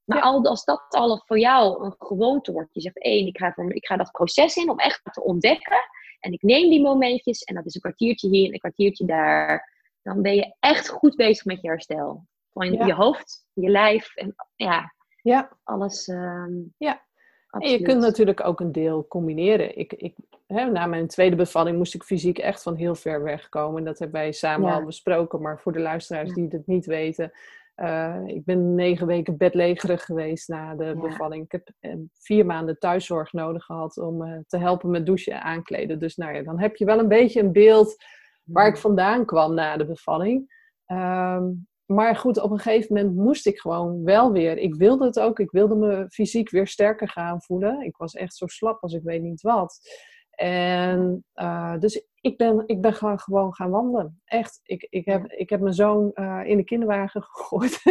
maar 0.09 0.21
als 0.21 0.63
dat 0.63 0.85
al 0.89 1.21
voor 1.25 1.39
jou 1.39 1.85
een 1.85 1.95
gewoonte 1.97 2.51
wordt, 2.51 2.73
je 2.73 2.81
zegt 2.81 3.03
één, 3.03 3.27
ik 3.27 3.37
ga, 3.37 3.51
voor, 3.51 3.73
ik 3.73 3.85
ga 3.85 3.97
dat 3.97 4.11
proces 4.11 4.55
in 4.55 4.69
om 4.69 4.79
echt 4.79 5.01
te 5.03 5.23
ontdekken. 5.23 5.77
En 6.19 6.31
ik 6.31 6.41
neem 6.41 6.69
die 6.69 6.81
momentjes 6.81 7.43
en 7.43 7.55
dat 7.55 7.65
is 7.65 7.75
een 7.75 7.81
kwartiertje 7.81 8.29
hier 8.29 8.45
en 8.45 8.53
een 8.53 8.59
kwartiertje 8.59 9.05
daar. 9.05 9.77
Dan 10.01 10.21
ben 10.21 10.35
je 10.35 10.55
echt 10.59 10.89
goed 10.89 11.15
bezig 11.15 11.45
met 11.45 11.61
je 11.61 11.67
herstel. 11.67 12.25
Van 12.49 12.71
je 12.71 12.93
hoofd, 12.93 13.45
je 13.53 13.69
lijf 13.69 14.15
en 14.15 14.35
ja, 14.55 14.93
ja. 15.21 15.57
alles. 15.63 16.07
Ehm, 16.07 16.51
ja. 16.77 17.07
En 17.49 17.69
je 17.69 17.81
kunt 17.81 18.01
natuurlijk 18.01 18.45
ook 18.45 18.59
een 18.59 18.71
deel 18.71 19.07
combineren. 19.07 19.77
Ik, 19.77 19.93
ik, 19.93 20.15
hè, 20.47 20.71
na 20.71 20.85
mijn 20.85 21.07
tweede 21.07 21.35
bevalling 21.35 21.77
moest 21.77 21.93
ik 21.93 22.03
fysiek 22.03 22.37
echt 22.37 22.63
van 22.63 22.75
heel 22.75 22.95
ver 22.95 23.23
weg 23.23 23.49
komen. 23.49 23.83
Dat 23.83 23.99
hebben 23.99 24.21
wij 24.21 24.31
samen 24.31 24.73
al 24.73 24.85
besproken. 24.85 25.41
Maar 25.41 25.59
voor 25.59 25.71
de 25.71 25.79
luisteraars 25.79 26.33
die 26.33 26.47
het 26.49 26.67
niet 26.67 26.85
weten, 26.85 27.31
uh, 27.75 28.15
ik 28.25 28.45
ben 28.45 28.75
negen 28.75 29.07
weken 29.07 29.37
bedlegerig 29.37 30.05
geweest 30.05 30.47
na 30.47 30.75
de 30.75 30.95
bevalling. 31.01 31.43
Ik 31.43 31.51
heb 31.51 31.69
uh, 31.81 31.95
vier 32.13 32.45
maanden 32.45 32.79
thuiszorg 32.79 33.33
nodig 33.33 33.63
gehad 33.63 33.97
om 33.97 34.23
uh, 34.23 34.37
te 34.47 34.57
helpen 34.57 34.89
met 34.89 35.05
douchen 35.05 35.33
en 35.33 35.41
aankleden. 35.41 35.99
Dus 35.99 36.15
nou 36.15 36.33
ja, 36.33 36.43
dan 36.43 36.59
heb 36.59 36.75
je 36.75 36.85
wel 36.85 36.99
een 36.99 37.07
beetje 37.07 37.39
een 37.39 37.51
beeld 37.51 38.03
waar 38.43 38.67
ik 38.67 38.77
vandaan 38.77 39.25
kwam 39.25 39.53
na 39.53 39.77
de 39.77 39.85
bevalling. 39.85 40.57
Um, 40.87 41.67
maar 41.91 42.15
goed, 42.15 42.41
op 42.41 42.51
een 42.51 42.59
gegeven 42.59 42.95
moment 42.95 43.15
moest 43.15 43.47
ik 43.47 43.59
gewoon 43.59 44.03
wel 44.03 44.31
weer. 44.31 44.57
Ik 44.57 44.75
wilde 44.75 45.05
het 45.05 45.19
ook. 45.19 45.39
Ik 45.39 45.51
wilde 45.51 45.75
me 45.75 46.05
fysiek 46.09 46.49
weer 46.49 46.67
sterker 46.67 47.09
gaan 47.09 47.41
voelen. 47.41 47.81
Ik 47.81 47.97
was 47.97 48.13
echt 48.13 48.35
zo 48.35 48.47
slap 48.47 48.81
als 48.81 48.93
ik 48.93 49.03
weet 49.03 49.21
niet 49.21 49.41
wat. 49.41 49.79
En 50.29 51.25
uh, 51.35 51.77
dus 51.77 52.05
ik 52.21 52.37
ben, 52.37 52.63
ik 52.65 52.81
ben 52.81 52.93
gewoon, 52.93 53.19
gewoon 53.19 53.53
gaan 53.53 53.69
wandelen. 53.69 54.21
Echt. 54.25 54.59
Ik, 54.63 54.87
ik, 54.89 55.05
heb, 55.05 55.31
ik 55.31 55.49
heb 55.49 55.59
mijn 55.59 55.73
zoon 55.73 56.11
uh, 56.13 56.41
in 56.43 56.57
de 56.57 56.63
kinderwagen 56.63 57.23
gegooid. 57.31 57.81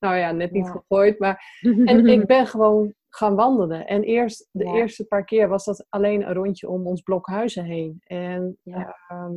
nou 0.00 0.16
ja, 0.16 0.32
net 0.32 0.50
niet 0.50 0.70
gegooid. 0.70 1.18
Maar, 1.18 1.58
en 1.84 2.06
ik 2.06 2.26
ben 2.26 2.46
gewoon 2.46 2.94
gaan 3.10 3.34
wandelen. 3.34 3.86
En 3.86 4.02
eerst, 4.02 4.48
de 4.52 4.64
eerste 4.64 5.06
paar 5.06 5.24
keer 5.24 5.48
was 5.48 5.64
dat 5.64 5.86
alleen 5.88 6.26
een 6.26 6.34
rondje 6.34 6.68
om 6.68 6.86
ons 6.86 7.00
blok 7.00 7.26
huizen 7.26 7.64
heen. 7.64 8.00
En 8.04 8.58
uh, 8.64 8.90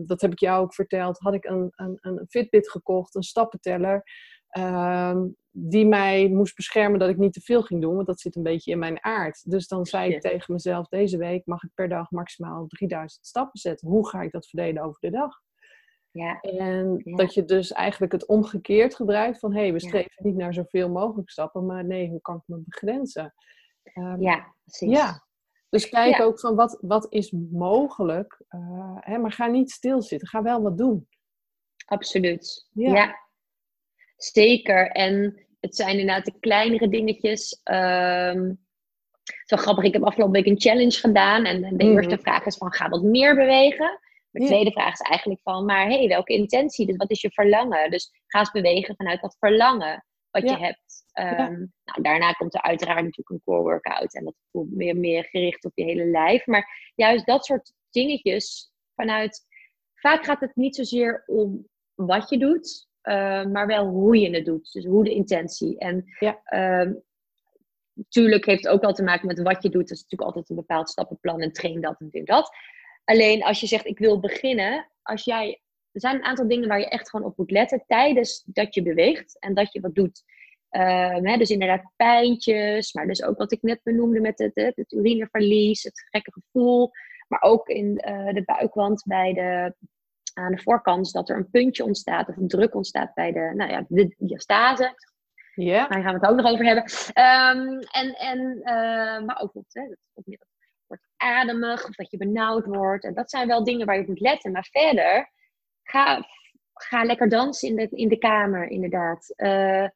dat 0.06 0.22
heb 0.22 0.32
ik 0.32 0.40
jou 0.40 0.64
ook 0.64 0.74
verteld. 0.74 1.20
Had 1.20 1.34
ik 1.34 1.46
een, 1.46 1.72
een, 1.76 1.98
een 2.02 2.26
Fitbit 2.30 2.70
gekocht, 2.70 3.16
een 3.16 3.24
stappenteller. 3.24 4.04
Ehm, 4.48 5.28
die 5.52 5.86
mij 5.86 6.30
moest 6.30 6.56
beschermen 6.56 7.00
dat 7.00 7.10
ik 7.10 7.18
niet 7.18 7.34
te 7.34 7.42
veel 7.42 7.62
ging 7.62 7.82
doen, 7.82 7.96
want 7.96 8.08
dat 8.08 8.20
zit 8.20 8.36
een 8.36 8.44
beetje 8.44 8.72
in 8.72 8.80
mijn 8.80 9.04
aard. 9.04 9.50
Dus 9.50 9.68
dan 9.68 9.86
zei 9.86 10.14
ik 10.14 10.22
tegen 10.22 10.54
mezelf: 10.54 10.88
deze 10.88 11.18
week 11.18 11.46
mag 11.46 11.64
ik 11.64 11.70
per 11.74 11.90
dag 11.90 12.12
maximaal 12.12 12.68
3000 12.68 13.26
stappen 13.26 13.60
zetten. 13.60 13.88
Hoe 13.88 14.10
ga 14.10 14.22
ik 14.22 14.32
dat 14.32 14.48
verdelen 14.48 14.84
over 14.84 15.00
de 15.00 15.10
dag? 15.10 15.42
Ja. 16.12 16.40
En 16.40 17.02
dat 17.04 17.34
je 17.34 17.46
dus 17.46 17.72
eigenlijk 17.72 18.12
het 18.12 18.28
omgekeerd 18.28 18.96
gebruikt 18.96 19.40
van 19.40 19.54
hé, 19.54 19.62
hey, 19.62 19.74
we 19.74 19.80
streven 19.80 20.24
niet 20.26 20.36
naar 20.36 20.54
zoveel 20.54 20.90
mogelijk 20.90 21.30
stappen, 21.30 21.66
maar 21.66 21.86
nee, 21.86 22.10
hoe 22.10 22.22
kan 22.22 22.36
ik 22.36 22.42
me 22.46 22.62
begrenzen? 22.66 23.34
Um, 23.94 24.22
ja, 24.22 24.56
precies. 24.64 24.98
Ja. 24.98 25.24
Dus 25.70 25.90
kijk 25.90 26.22
ook 26.22 26.40
van 26.40 26.56
wat, 26.56 26.78
wat 26.82 27.06
is 27.10 27.34
mogelijk, 27.52 28.42
uh, 28.50 28.98
hè, 29.00 29.18
maar 29.18 29.32
ga 29.32 29.48
niet 29.48 29.72
stilzitten, 29.72 30.28
ga 30.28 30.42
wel 30.42 30.62
wat 30.62 30.78
doen. 30.78 31.08
Absoluut. 31.86 32.68
ja. 32.74 33.22
Zeker. 34.18 34.92
En 34.92 35.46
het 35.60 35.76
zijn 35.76 36.00
inderdaad 36.00 36.26
de 36.26 36.40
kleinere 36.40 36.90
dingetjes. 36.90 37.62
Um, 37.64 38.62
zo 39.46 39.56
grappig, 39.58 39.84
ik 39.84 39.94
heb 39.94 40.04
afgelopen 40.04 40.34
week 40.34 40.46
een 40.46 40.62
challenge 40.62 41.00
gedaan. 41.00 41.46
En 41.46 41.62
de 41.62 41.86
mhm. 41.86 41.96
eerste 41.96 42.18
vraag 42.18 42.46
is 42.46 42.58
van, 42.58 42.74
ga 42.74 42.90
wat 42.90 43.04
meer 43.04 43.36
bewegen? 43.36 44.00
De 44.30 44.46
tweede 44.46 44.72
vraag 44.72 44.94
is 44.94 45.00
eigenlijk 45.00 45.42
van, 45.44 45.66
maar 45.66 45.88
hey, 45.88 46.08
welke 46.08 46.34
intentie? 46.34 46.86
Dus 46.86 46.96
wat 46.96 47.12
is 47.12 47.22
je 47.22 47.32
verlangen? 47.32 47.92
Dus 47.92 48.12
ga 48.28 48.40
eens 48.40 48.52
bewegen 48.52 48.96
vanuit 48.96 49.22
dat 49.22 49.36
verlangen 49.40 50.06
wat 50.34 50.50
je 50.50 50.58
hebt. 50.58 51.06
Um, 51.20 51.74
nou, 51.84 52.02
daarna 52.02 52.32
komt 52.32 52.54
er 52.54 52.62
uiteraard 52.62 53.04
natuurlijk 53.04 53.30
een 53.30 53.42
core 53.44 53.62
workout. 53.62 54.14
En 54.14 54.24
dat 54.24 54.36
voelt 54.52 54.72
meer, 54.72 54.98
meer 54.98 55.24
gericht 55.24 55.66
op 55.66 55.72
je 55.76 55.84
hele 55.84 56.06
lijf. 56.06 56.46
Maar 56.46 56.92
juist 56.96 57.26
dat 57.26 57.46
soort 57.46 57.74
dingetjes 57.90 58.72
vanuit... 58.96 59.52
Vaak 59.94 60.26
gaat 60.26 60.40
het 60.40 60.56
niet 60.56 60.76
zozeer 60.76 61.24
om 61.26 61.68
wat 61.94 62.30
je 62.30 62.38
doet, 62.38 62.88
uh, 63.04 63.46
maar 63.46 63.68
wel 63.68 63.88
hoe 63.88 64.20
je 64.20 64.30
het 64.30 64.46
doet. 64.46 64.72
Dus 64.72 64.86
hoe 64.86 65.04
de 65.04 65.14
intentie. 65.14 65.78
En 65.78 66.04
ja. 66.20 66.42
uh, 66.46 66.94
natuurlijk 67.94 68.46
heeft 68.46 68.64
het 68.64 68.74
ook 68.74 68.82
wel 68.82 68.94
te 68.94 69.04
maken 69.04 69.28
met 69.28 69.42
wat 69.42 69.64
je 69.64 69.70
doet. 69.70 69.88
Dat 69.88 69.98
is 69.98 70.02
natuurlijk 70.02 70.30
altijd 70.30 70.50
een 70.50 70.56
bepaald 70.56 70.90
stappenplan 70.90 71.42
en 71.42 71.52
train 71.52 71.82
dat 71.82 72.00
en 72.00 72.10
doe 72.10 72.24
dat. 72.24 72.56
Alleen 73.04 73.44
als 73.44 73.60
je 73.60 73.68
zegt 73.68 73.86
ik 73.86 74.00
wil 74.00 74.20
beginnen, 74.20 74.90
als 75.02 75.24
jij, 75.24 75.62
er 75.94 76.02
zijn 76.02 76.16
een 76.16 76.24
aantal 76.24 76.48
dingen 76.48 76.68
waar 76.68 76.80
je 76.80 76.90
echt 76.90 77.10
gewoon 77.10 77.26
op 77.26 77.38
moet 77.38 77.52
letten 77.52 77.84
tijdens 77.88 78.44
dat 78.46 78.76
je 78.76 78.84
beweegt 78.84 79.40
en 79.40 79.54
dat 79.54 79.74
je 79.74 79.82
wat 79.82 79.96
doet. 79.96 80.24
Uh, 80.72 81.16
hè, 81.16 81.38
dus 81.38 81.50
inderdaad 81.50 81.92
pijntjes, 81.96 82.94
maar 82.94 83.08
dus 83.08 83.24
ook 83.24 83.38
wat 83.38 83.52
ik 83.52 83.62
net 83.62 83.80
benoemde 83.84 84.20
met 84.20 84.40
het, 84.40 84.56
het, 84.56 84.76
het 84.76 84.92
urineverlies, 84.92 85.84
het 85.84 86.08
gekke 86.10 86.32
gevoel. 86.32 86.92
Maar 87.28 87.42
ook 87.42 87.68
in 87.68 88.02
uh, 88.08 88.34
de 88.34 88.44
buikwand 88.46 89.04
bij 89.06 89.34
de 89.34 89.76
aan 90.34 90.52
de 90.52 90.62
voorkant 90.62 91.12
dat 91.12 91.30
er 91.30 91.36
een 91.36 91.50
puntje 91.50 91.84
ontstaat 91.84 92.30
of 92.30 92.38
een 92.38 92.48
druk 92.48 92.76
ontstaat 92.76 93.14
bij 93.14 93.32
de, 93.32 93.52
nou 93.56 93.72
ja, 93.72 93.86
de 93.88 94.16
diastase. 94.18 94.96
Ja. 95.56 95.88
Daar 95.88 96.02
gaan 96.02 96.14
we 96.14 96.20
het 96.20 96.30
ook 96.30 96.38
nog 96.38 96.52
over 96.52 96.66
hebben. 96.66 96.84
Um, 96.84 97.80
en, 97.80 98.14
en, 98.14 98.40
uh, 98.64 99.26
maar 99.26 99.40
ook 99.42 99.54
wat, 99.54 99.66
hè, 99.68 99.88
dat 100.14 100.38
wordt 100.88 101.08
ademig 101.18 101.88
of 101.88 101.96
dat 101.96 102.12
je 102.12 102.18
benauwd 102.18 102.66
wordt. 102.66 103.04
En 103.04 103.14
dat 103.14 103.30
zijn 103.30 103.48
wel 103.48 103.64
dingen 103.64 103.86
waar 103.86 103.96
je 103.96 104.02
op 104.02 104.08
moet 104.08 104.20
letten. 104.20 104.52
Maar 104.52 104.68
verder, 104.72 105.32
ga, 105.84 106.28
ga 106.74 107.04
lekker 107.04 107.30
dansen 107.30 107.70
in 107.70 107.76
de, 107.76 107.88
in 107.90 108.08
de 108.08 108.18
kamer, 108.18 108.70
inderdaad. 108.70 109.34
Uh, 109.38 109.88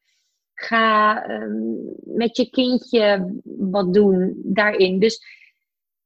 ga 0.53 1.29
um, 1.29 1.95
met 2.03 2.38
je 2.38 2.49
kindje 2.49 3.35
wat 3.43 3.93
doen 3.93 4.41
daarin. 4.43 4.99
Dus 4.99 5.21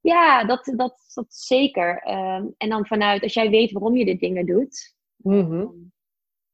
ja, 0.02 0.46
dat, 0.46 0.74
dat, 0.76 1.12
dat 1.14 1.34
zeker. 1.34 1.98
Ehm, 1.98 2.46
en 2.58 2.70
dan 2.70 2.86
vanuit, 2.86 3.24
als 3.24 3.34
jij 3.34 3.50
weet 3.50 3.72
waarom 3.72 3.96
je 3.96 4.06
dit 4.06 4.20
dingen 4.20 4.46
doet. 4.46 4.96
Mhm. 5.16 5.68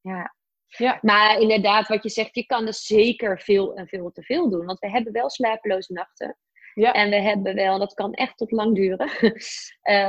ja. 0.01 0.36
ja. 0.67 0.99
Maar 1.01 1.39
inderdaad, 1.39 1.88
wat 1.88 2.03
je 2.03 2.09
zegt, 2.09 2.36
je 2.36 2.45
kan 2.45 2.65
dus 2.65 2.86
zeker 2.86 3.39
veel 3.39 3.75
en 3.75 3.88
veel 3.88 4.11
te 4.11 4.23
veel 4.23 4.49
doen. 4.49 4.65
Want 4.65 4.80
we 4.80 4.89
hebben 4.89 5.13
wel 5.13 5.30
slapeloze 5.30 5.93
nachten. 5.93 6.38
Ja. 6.78 6.93
En 6.93 7.09
we 7.09 7.15
hebben 7.15 7.55
wel, 7.55 7.80
dat 7.80 7.93
kan 7.93 8.13
echt 8.13 8.38
tot 8.38 8.51
lang 8.51 8.75
duren. 8.75 9.09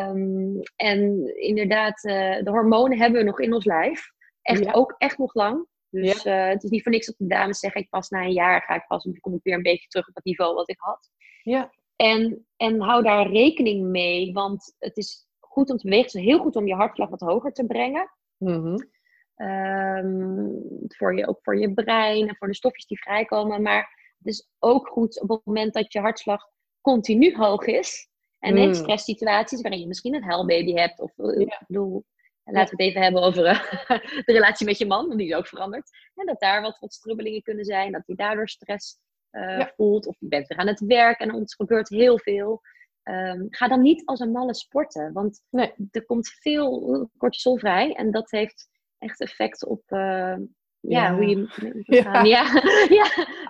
um, 0.09 0.61
en 0.77 1.33
inderdaad, 1.41 2.05
uh, 2.05 2.43
de 2.43 2.51
hormonen 2.51 2.99
hebben 2.99 3.19
we 3.19 3.27
nog 3.27 3.41
in 3.41 3.55
ons 3.55 3.65
lijf. 3.65 4.13
Echt 4.43 4.75
ook 4.75 4.95
echt 4.99 5.19
nog 5.19 5.35
lang. 5.35 5.67
Dus 5.91 6.23
ja. 6.23 6.47
uh, 6.47 6.53
het 6.53 6.63
is 6.63 6.71
niet 6.71 6.83
voor 6.83 6.93
niks 6.93 7.07
dat 7.07 7.15
de 7.19 7.27
dames 7.27 7.59
zeggen, 7.59 7.81
ik 7.81 7.89
pas 7.89 8.09
na 8.09 8.23
een 8.23 8.33
jaar 8.33 8.63
ga 8.63 8.75
ik 8.75 8.87
pas, 8.87 9.09
kom 9.21 9.35
ik 9.35 9.43
weer 9.43 9.55
een 9.55 9.63
beetje 9.63 9.89
terug 9.89 10.09
op 10.09 10.15
het 10.15 10.25
niveau 10.25 10.55
wat 10.55 10.69
ik 10.69 10.79
had. 10.79 11.11
Ja. 11.43 11.73
En, 11.97 12.47
en 12.57 12.81
hou 12.81 13.03
daar 13.03 13.31
rekening 13.31 13.87
mee, 13.87 14.33
want 14.33 14.75
het 14.79 14.97
is 14.97 15.27
goed 15.39 15.71
om 15.71 15.77
te 15.77 15.85
bewegen. 15.85 16.07
Het 16.07 16.15
is 16.15 16.25
heel 16.25 16.39
goed 16.39 16.57
om 16.57 16.67
je 16.67 16.75
hartslag 16.75 17.09
wat 17.09 17.21
hoger 17.21 17.53
te 17.53 17.67
brengen. 17.67 18.11
Mm 18.37 18.97
voor 20.87 21.17
je, 21.17 21.27
ook 21.29 21.39
voor 21.43 21.59
je 21.59 21.75
brein 21.75 22.29
en 22.29 22.37
voor 22.37 22.49
de 22.49 22.55
stofjes 22.55 22.87
die 22.87 23.01
vrijkomen. 23.01 23.63
Maar 23.63 24.15
het 24.19 24.27
is 24.27 24.49
ook 24.59 24.89
goed 24.89 25.21
op 25.21 25.29
het 25.29 25.41
moment 25.45 25.75
dat 25.75 25.93
je 25.93 26.01
hartslag 26.01 26.49
continu 26.81 27.37
hoog 27.37 27.67
is. 27.67 28.09
En 28.39 28.57
in 28.57 28.69
mm. 28.69 28.75
stresssituaties 28.75 29.61
waarin 29.61 29.81
je 29.81 29.87
misschien 29.87 30.15
een 30.15 30.23
huilbaby 30.23 30.73
hebt. 30.73 31.01
Of 31.01 31.19
eh, 31.19 31.41
ik 31.41 31.63
bedoel, 31.67 32.05
laten 32.45 32.77
we 32.77 32.83
het 32.83 32.91
even 32.91 33.03
hebben 33.03 33.23
over 33.23 33.45
eh, 33.45 33.89
de 34.27 34.33
relatie 34.33 34.67
met 34.67 34.79
je 34.79 34.87
man, 34.87 35.17
die 35.17 35.29
is 35.29 35.35
ook 35.35 35.47
veranderd. 35.47 35.91
En 36.15 36.27
dat 36.27 36.41
daar 36.41 36.63
wat, 36.63 36.79
wat 36.79 36.95
strubbelingen 36.95 37.43
kunnen 37.43 37.65
zijn. 37.65 37.93
Dat 37.93 38.03
hij 38.07 38.17
daardoor 38.17 38.49
stress 38.49 38.99
uh, 39.33 39.67
voelt. 39.77 40.07
Of 40.07 40.17
je 40.19 40.29
bent 40.29 40.47
weer 40.47 40.59
aan 40.59 40.67
het 40.67 40.81
werk 40.81 41.21
en 41.21 41.29
er 41.29 41.43
gebeurt 41.45 41.89
heel 41.89 42.19
veel. 42.19 42.61
Um, 43.03 43.47
ga 43.51 43.69
dan 43.69 43.81
niet 43.81 44.07
als 44.07 44.21
een 44.21 44.31
malle 44.31 44.55
sporten. 44.55 45.13
Want 45.13 45.43
nee. 45.51 45.75
er 45.91 46.05
komt 46.05 46.29
veel 46.29 47.11
cortisol 47.17 47.59
vrij. 47.59 47.95
En 47.95 48.11
dat 48.11 48.31
heeft 48.31 48.69
echt 48.99 49.21
effect 49.21 49.67
op 49.67 49.83
uh, 49.89 50.37
ja. 50.81 51.15
hoe 51.15 51.27
je... 51.27 51.83
Ja, 52.03 52.23
ja. 52.23 52.43
ja. 52.99 53.07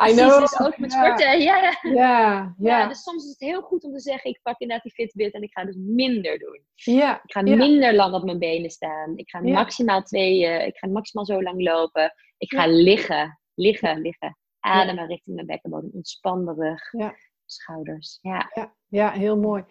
I 0.08 0.12
know. 0.12 0.40
Dus 0.40 0.60
ook 0.60 0.78
met 0.78 0.92
sporten. 0.92 1.40
Ja. 1.40 1.56
Ja. 1.56 1.90
Ja. 1.92 2.54
ja. 2.58 2.88
Dus 2.88 3.02
soms 3.02 3.24
is 3.24 3.30
het 3.30 3.40
heel 3.40 3.62
goed 3.62 3.84
om 3.84 3.92
te 3.92 4.00
zeggen, 4.00 4.30
ik 4.30 4.40
pak 4.42 4.58
inderdaad 4.58 4.84
die 4.84 4.92
Fitbit 4.92 5.32
en 5.32 5.42
ik 5.42 5.52
ga 5.52 5.64
dus 5.64 5.76
minder 5.78 6.38
doen. 6.38 6.62
Ja. 6.74 7.22
Ik 7.22 7.32
ga 7.32 7.42
minder 7.42 7.94
lang 7.94 8.14
op 8.14 8.24
mijn 8.24 8.38
benen 8.38 8.70
staan. 8.70 9.16
Ik 9.16 9.30
ga 9.30 9.40
maximaal 9.40 10.02
twee, 10.02 10.40
uh, 10.42 10.66
ik 10.66 10.76
ga 10.76 10.88
maximaal 10.88 11.26
zo 11.26 11.42
lang 11.42 11.62
lopen. 11.62 12.12
Ik 12.38 12.50
ga 12.50 12.66
liggen, 12.66 13.40
liggen, 13.54 14.00
liggen. 14.00 14.38
Ademen 14.60 15.06
richting 15.06 15.36
de 15.36 15.44
bekkenbodem. 15.44 15.90
Ontspan 15.92 16.44
de 16.44 16.52
rug. 16.52 16.92
Ja. 16.92 17.14
Schouders. 17.44 18.18
Ja. 18.22 18.50
ja. 18.54 18.74
Ja, 18.88 19.10
heel 19.10 19.36
mooi. 19.36 19.64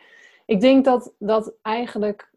Ik 0.45 0.61
denk 0.61 0.85
dat, 0.85 1.13
dat 1.19 1.57
eigenlijk 1.61 2.33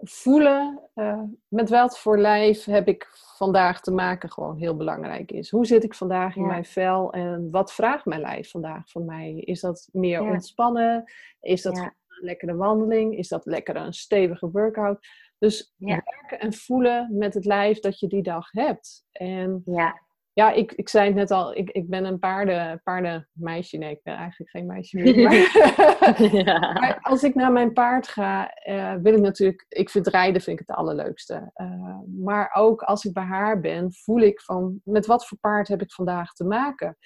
voelen 0.00 0.80
uh, 0.94 1.22
met 1.48 1.70
wat 1.70 1.98
voor 1.98 2.18
lijf 2.18 2.64
heb 2.64 2.88
ik 2.88 3.08
vandaag 3.36 3.80
te 3.80 3.90
maken 3.90 4.30
gewoon 4.30 4.56
heel 4.56 4.76
belangrijk 4.76 5.32
is. 5.32 5.50
Hoe 5.50 5.66
zit 5.66 5.84
ik 5.84 5.94
vandaag 5.94 6.36
in 6.36 6.46
mijn 6.46 6.64
vel 6.64 7.12
en 7.12 7.50
wat 7.50 7.72
vraagt 7.72 8.04
mijn 8.04 8.20
lijf 8.20 8.50
vandaag 8.50 8.90
van 8.90 9.04
mij? 9.04 9.34
Is 9.34 9.60
dat 9.60 9.88
meer 9.92 10.22
ontspannen? 10.22 11.12
Is 11.40 11.62
dat 11.62 11.78
een 11.78 11.92
lekkere 12.06 12.56
wandeling? 12.56 13.16
Is 13.16 13.28
dat 13.28 13.46
lekker 13.46 13.76
een 13.76 13.92
stevige 13.92 14.50
workout? 14.50 15.06
Dus 15.38 15.74
werken 15.76 16.40
en 16.40 16.52
voelen 16.52 17.16
met 17.16 17.34
het 17.34 17.44
lijf 17.44 17.78
dat 17.78 18.00
je 18.00 18.06
die 18.06 18.22
dag 18.22 18.50
hebt. 18.50 19.06
En 19.12 19.62
ja 19.64 20.06
ja, 20.38 20.52
ik, 20.52 20.72
ik 20.72 20.88
zei 20.88 21.06
het 21.06 21.14
net 21.14 21.30
al, 21.30 21.56
ik, 21.56 21.70
ik 21.70 21.88
ben 21.88 22.04
een 22.04 22.18
paarden, 22.18 22.80
paardenmeisje. 22.84 23.76
Nee, 23.76 23.90
ik 23.90 24.02
ben 24.02 24.14
eigenlijk 24.14 24.50
geen 24.50 24.66
meisje 24.66 24.98
meer. 24.98 25.22
Maar, 25.22 26.98
als 27.10 27.22
ik 27.22 27.34
naar 27.34 27.52
mijn 27.52 27.72
paard 27.72 28.08
ga, 28.08 28.54
uh, 28.68 28.94
wil 29.02 29.14
ik 29.14 29.20
natuurlijk... 29.20 29.66
Ik 29.68 29.90
vind 29.90 30.06
rijden 30.06 30.42
vind 30.42 30.60
ik 30.60 30.66
het 30.66 30.76
allerleukste. 30.76 31.50
Uh, 31.54 31.98
maar 32.22 32.50
ook 32.54 32.82
als 32.82 33.04
ik 33.04 33.12
bij 33.12 33.22
haar 33.22 33.60
ben, 33.60 33.92
voel 33.92 34.20
ik 34.20 34.40
van... 34.40 34.80
Met 34.84 35.06
wat 35.06 35.26
voor 35.26 35.38
paard 35.38 35.68
heb 35.68 35.82
ik 35.82 35.92
vandaag 35.92 36.32
te 36.32 36.44
maken? 36.44 36.96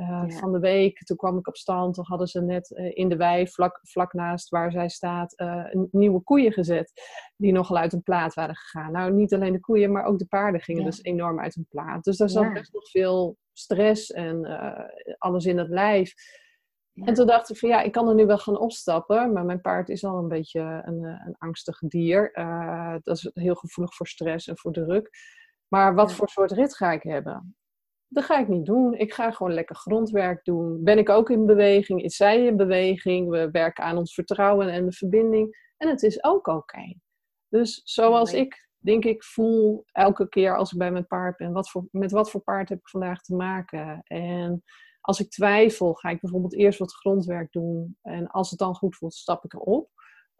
Uh, 0.00 0.24
Van 0.28 0.52
de 0.52 0.58
week, 0.58 1.02
toen 1.02 1.16
kwam 1.16 1.38
ik 1.38 1.48
op 1.48 1.56
stand, 1.56 1.94
toen 1.94 2.04
hadden 2.08 2.26
ze 2.26 2.42
net 2.42 2.70
uh, 2.70 2.90
in 2.94 3.08
de 3.08 3.16
wei, 3.16 3.48
vlak, 3.48 3.80
vlak 3.82 4.12
naast 4.12 4.48
waar 4.48 4.72
zij 4.72 4.88
staat, 4.88 5.40
uh, 5.40 5.64
nieuwe 5.90 6.20
koeien 6.20 6.52
gezet. 6.52 6.92
Die 7.36 7.52
nogal 7.52 7.76
uit 7.76 7.92
een 7.92 8.02
plaat 8.02 8.34
waren 8.34 8.54
gegaan. 8.54 8.92
Nou, 8.92 9.12
niet 9.12 9.34
alleen 9.34 9.52
de 9.52 9.60
koeien, 9.60 9.92
maar 9.92 10.04
ook 10.04 10.18
de 10.18 10.26
paarden 10.26 10.60
gingen 10.60 10.84
dus 10.84 11.02
enorm 11.02 11.40
uit 11.40 11.56
een 11.56 11.66
plaat. 11.68 12.04
Dus 12.04 12.16
daar 12.16 12.28
zat 12.28 12.42
ja. 12.42 12.52
best 12.52 12.72
nog 12.72 12.90
veel 12.90 13.36
stress 13.52 14.10
en 14.10 14.46
alles 15.18 15.44
in 15.44 15.58
het 15.58 15.68
lijf. 15.68 16.14
En 16.94 17.14
toen 17.14 17.26
dacht 17.26 17.50
ik 17.50 17.56
van 17.56 17.68
ja, 17.68 17.80
ik 17.80 17.92
kan 17.92 18.08
er 18.08 18.14
nu 18.14 18.26
wel 18.26 18.38
gaan 18.38 18.58
opstappen, 18.58 19.32
maar 19.32 19.44
mijn 19.44 19.60
paard 19.60 19.88
is 19.88 20.04
al 20.04 20.18
een 20.18 20.28
beetje 20.28 20.82
een, 20.84 21.02
een 21.04 21.36
angstig 21.38 21.78
dier. 21.78 22.30
dat 23.02 23.16
is 23.16 23.30
heel 23.34 23.54
gevoelig 23.54 23.94
voor 23.94 24.06
stress 24.06 24.48
en 24.48 24.58
voor 24.58 24.72
druk. 24.72 25.10
Maar 25.68 25.94
wat 25.94 26.12
voor 26.12 26.28
soort 26.28 26.52
rit 26.52 26.76
ga 26.76 26.92
ik 26.92 27.02
hebben? 27.02 27.54
Dat 28.12 28.24
ga 28.24 28.38
ik 28.38 28.48
niet 28.48 28.66
doen. 28.66 28.94
Ik 28.94 29.14
ga 29.14 29.30
gewoon 29.30 29.52
lekker 29.52 29.76
grondwerk 29.76 30.44
doen. 30.44 30.84
Ben 30.84 30.98
ik 30.98 31.08
ook 31.08 31.30
in 31.30 31.46
beweging? 31.46 32.02
Is 32.02 32.16
zij 32.16 32.46
in 32.46 32.56
beweging? 32.56 33.28
We 33.28 33.50
werken 33.50 33.84
aan 33.84 33.96
ons 33.96 34.14
vertrouwen 34.14 34.68
en 34.68 34.84
de 34.84 34.92
verbinding. 34.92 35.72
En 35.76 35.88
het 35.88 36.02
is 36.02 36.24
ook 36.24 36.46
oké. 36.46 36.94
Dus 37.48 37.80
zoals 37.84 38.32
ik, 38.32 38.68
denk 38.78 39.04
ik, 39.04 39.24
voel 39.24 39.84
elke 39.92 40.28
keer 40.28 40.56
als 40.56 40.72
ik 40.72 40.78
bij 40.78 40.92
mijn 40.92 41.06
paard 41.06 41.36
ben. 41.36 41.52
Wat 41.52 41.70
voor, 41.70 41.88
met 41.90 42.10
wat 42.10 42.30
voor 42.30 42.40
paard 42.40 42.68
heb 42.68 42.78
ik 42.78 42.88
vandaag 42.88 43.22
te 43.22 43.34
maken? 43.34 44.02
En 44.02 44.62
als 45.00 45.20
ik 45.20 45.30
twijfel, 45.30 45.94
ga 45.94 46.08
ik 46.08 46.20
bijvoorbeeld 46.20 46.54
eerst 46.54 46.78
wat 46.78 46.94
grondwerk 46.94 47.52
doen. 47.52 47.96
En 48.02 48.26
als 48.26 48.50
het 48.50 48.58
dan 48.58 48.74
goed 48.74 48.96
voelt, 48.96 49.14
stap 49.14 49.44
ik 49.44 49.54
erop. 49.54 49.90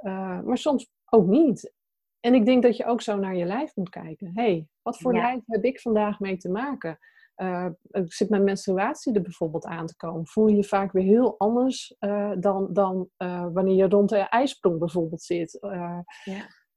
Uh, 0.00 0.40
maar 0.40 0.58
soms 0.58 0.90
ook 1.04 1.26
niet. 1.26 1.72
En 2.20 2.34
ik 2.34 2.44
denk 2.44 2.62
dat 2.62 2.76
je 2.76 2.84
ook 2.84 3.02
zo 3.02 3.16
naar 3.16 3.36
je 3.36 3.44
lijf 3.44 3.76
moet 3.76 3.88
kijken. 3.88 4.30
hey, 4.34 4.68
wat 4.82 4.98
voor 4.98 5.14
lijf 5.14 5.40
heb 5.46 5.64
ik 5.64 5.80
vandaag 5.80 6.20
mee 6.20 6.36
te 6.36 6.50
maken? 6.50 6.98
Uh, 7.40 7.66
zit 7.90 8.28
mijn 8.28 8.44
menstruatie 8.44 9.14
er 9.14 9.22
bijvoorbeeld 9.22 9.64
aan 9.64 9.86
te 9.86 9.96
komen, 9.96 10.26
voel 10.26 10.46
je 10.46 10.56
je 10.56 10.64
vaak 10.64 10.92
weer 10.92 11.04
heel 11.04 11.38
anders 11.38 11.96
uh, 12.00 12.32
dan, 12.38 12.72
dan 12.72 13.08
uh, 13.18 13.46
wanneer 13.52 13.74
je 13.74 13.88
rond 13.88 14.08
de 14.08 14.16
ijsprong 14.16 14.78
bijvoorbeeld 14.78 15.22
zit. 15.22 15.58
Ja. 15.60 16.04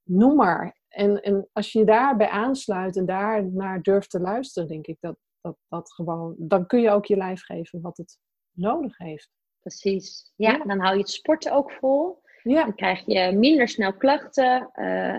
Noem 0.02 0.36
maar. 0.36 0.78
En, 0.88 1.22
en 1.22 1.48
als 1.52 1.72
je 1.72 1.78
je 1.78 1.84
daarbij 1.84 2.28
aansluit 2.28 2.96
en 2.96 3.06
daar 3.06 3.52
naar 3.52 3.82
durft 3.82 4.10
te 4.10 4.20
luisteren, 4.20 4.68
denk 4.68 4.86
ik 4.86 4.96
dat, 5.00 5.16
dat 5.40 5.56
dat 5.68 5.92
gewoon, 5.92 6.34
dan 6.38 6.66
kun 6.66 6.80
je 6.80 6.90
ook 6.90 7.04
je 7.04 7.16
lijf 7.16 7.42
geven 7.42 7.80
wat 7.80 7.96
het 7.96 8.18
nodig 8.50 8.98
heeft. 8.98 9.30
Precies. 9.60 10.32
Ja, 10.36 10.64
dan 10.64 10.80
hou 10.80 10.94
je 10.94 11.00
het 11.00 11.10
sporten 11.10 11.52
ook 11.52 11.72
vol. 11.72 12.22
Ja. 12.42 12.64
Dan 12.64 12.74
krijg 12.74 13.06
je 13.06 13.32
minder 13.32 13.68
snel 13.68 13.96
klachten 13.96 14.70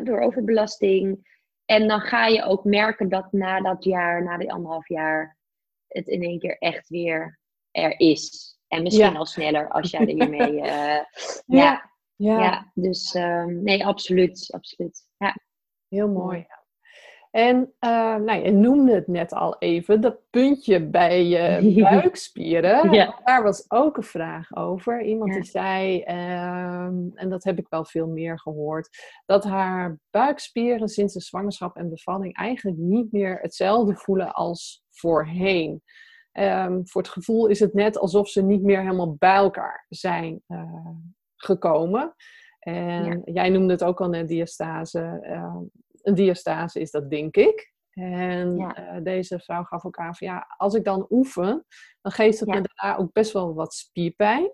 door 0.03 0.19
overbelasting. 0.19 1.33
En 1.65 1.87
dan 1.87 1.99
ga 1.99 2.25
je 2.25 2.43
ook 2.43 2.63
merken 2.63 3.09
dat 3.09 3.31
na 3.31 3.61
dat 3.61 3.83
jaar, 3.83 4.23
na 4.23 4.37
die 4.37 4.51
anderhalf 4.51 4.87
jaar, 4.87 5.34
het 5.95 6.07
in 6.07 6.21
één 6.21 6.39
keer 6.39 6.57
echt 6.57 6.89
weer 6.89 7.39
er 7.71 7.99
is. 7.99 8.57
En 8.67 8.83
misschien 8.83 9.15
al 9.17 9.25
sneller 9.25 9.69
als 9.69 9.91
jij 9.91 9.99
er 10.01 10.07
hiermee. 10.07 10.53
Uh, 10.53 10.63
ja. 11.61 11.91
ja. 12.15 12.41
Ja. 12.41 12.71
dus 12.73 13.13
um, 13.13 13.63
nee, 13.63 13.85
absoluut. 13.85 14.51
absoluut. 14.53 15.07
Ja. 15.17 15.35
Heel 15.87 16.07
mooi. 16.07 16.45
En 17.35 17.73
uh, 17.79 18.15
nou, 18.15 18.43
je 18.43 18.51
noemde 18.51 18.93
het 18.93 19.07
net 19.07 19.33
al 19.33 19.55
even, 19.59 20.01
dat 20.01 20.17
puntje 20.29 20.89
bij 20.89 21.25
je 21.25 21.59
buikspieren. 21.89 22.91
ja. 22.91 23.19
Daar 23.23 23.43
was 23.43 23.65
ook 23.67 23.97
een 23.97 24.03
vraag 24.03 24.55
over. 24.55 25.01
Iemand 25.01 25.33
die 25.33 25.43
zei, 25.43 26.01
ehm, 26.01 26.95
en 27.13 27.29
dat 27.29 27.43
heb 27.43 27.59
ik 27.59 27.67
wel 27.69 27.85
veel 27.85 28.07
meer 28.07 28.39
gehoord, 28.39 28.89
dat 29.25 29.43
haar 29.43 29.99
buikspieren 30.09 30.87
sinds 30.87 31.13
de 31.13 31.21
zwangerschap 31.21 31.75
en 31.75 31.89
bevalling 31.89 32.35
eigenlijk 32.35 32.77
niet 32.77 33.11
meer 33.11 33.39
hetzelfde 33.41 33.95
voelen 33.95 34.33
als 34.33 34.83
voorheen. 34.91 35.81
Um, 36.33 36.87
voor 36.87 37.01
het 37.01 37.11
gevoel 37.11 37.47
is 37.47 37.59
het 37.59 37.73
net 37.73 37.97
alsof 37.97 38.29
ze 38.29 38.43
niet 38.43 38.63
meer 38.63 38.81
helemaal 38.81 39.15
bij 39.19 39.35
elkaar 39.35 39.85
zijn 39.89 40.41
uh, 40.47 40.89
gekomen. 41.35 42.15
En 42.59 43.21
jij 43.25 43.49
noemde 43.49 43.73
het 43.73 43.83
ook 43.83 44.01
al 44.01 44.09
net 44.09 44.27
diastase. 44.27 45.19
Uh, 45.21 45.57
een 46.05 46.15
diastase 46.15 46.79
is 46.79 46.91
dat, 46.91 47.09
denk 47.09 47.35
ik. 47.35 47.73
En 47.91 48.59
uh, 48.59 48.97
deze 49.03 49.39
vrouw 49.39 49.63
gaf 49.63 49.85
ook 49.85 49.97
aan 49.97 50.15
van 50.15 50.27
ja, 50.27 50.55
als 50.57 50.73
ik 50.73 50.83
dan 50.83 51.05
oefen, 51.09 51.65
dan 52.01 52.11
geeft 52.11 52.39
het 52.39 52.49
me 52.49 52.61
daarna 52.61 52.97
ook 52.97 53.11
best 53.11 53.31
wel 53.31 53.53
wat 53.53 53.73
spierpijn. 53.73 54.51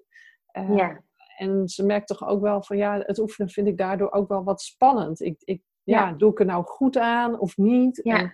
Uh, 0.57 0.75
ja. 0.75 1.03
En 1.37 1.67
ze 1.67 1.85
merkt 1.85 2.07
toch 2.07 2.27
ook 2.27 2.41
wel 2.41 2.63
van 2.63 2.77
ja, 2.77 2.99
het 2.99 3.19
oefenen 3.19 3.49
vind 3.49 3.67
ik 3.67 3.77
daardoor 3.77 4.11
ook 4.11 4.27
wel 4.27 4.43
wat 4.43 4.61
spannend. 4.61 5.21
Ik, 5.21 5.41
ik, 5.43 5.61
ja. 5.83 6.13
doe 6.13 6.31
ik 6.31 6.39
er 6.39 6.45
nou 6.45 6.63
goed 6.63 6.97
aan 6.97 7.39
of 7.39 7.57
niet? 7.57 7.99
Ja, 8.03 8.33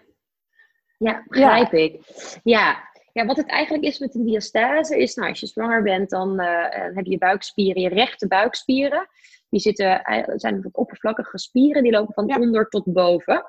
ja 0.97 1.23
begrijp 1.27 1.73
ik. 1.73 2.01
Ja. 2.43 2.89
Ja, 3.17 3.25
wat 3.25 3.37
het 3.37 3.49
eigenlijk 3.49 3.83
is 3.83 3.99
met 3.99 4.15
een 4.15 4.25
diastase 4.25 4.97
is, 4.97 5.15
nou, 5.15 5.29
als 5.29 5.39
je 5.39 5.47
zwanger 5.47 5.83
bent, 5.83 6.09
dan 6.09 6.41
uh, 6.41 6.71
heb 6.71 7.05
je 7.05 7.11
je 7.11 7.17
buikspieren, 7.17 7.81
je 7.81 7.89
rechte 7.89 8.27
buikspieren. 8.27 9.07
Die 9.49 9.59
zitten, 9.59 10.01
zijn 10.35 10.61
wat 10.61 10.73
oppervlakkige 10.73 11.37
spieren, 11.37 11.83
die 11.83 11.91
lopen 11.91 12.13
van 12.13 12.41
onder 12.41 12.69
tot 12.69 12.93
boven. 12.93 13.45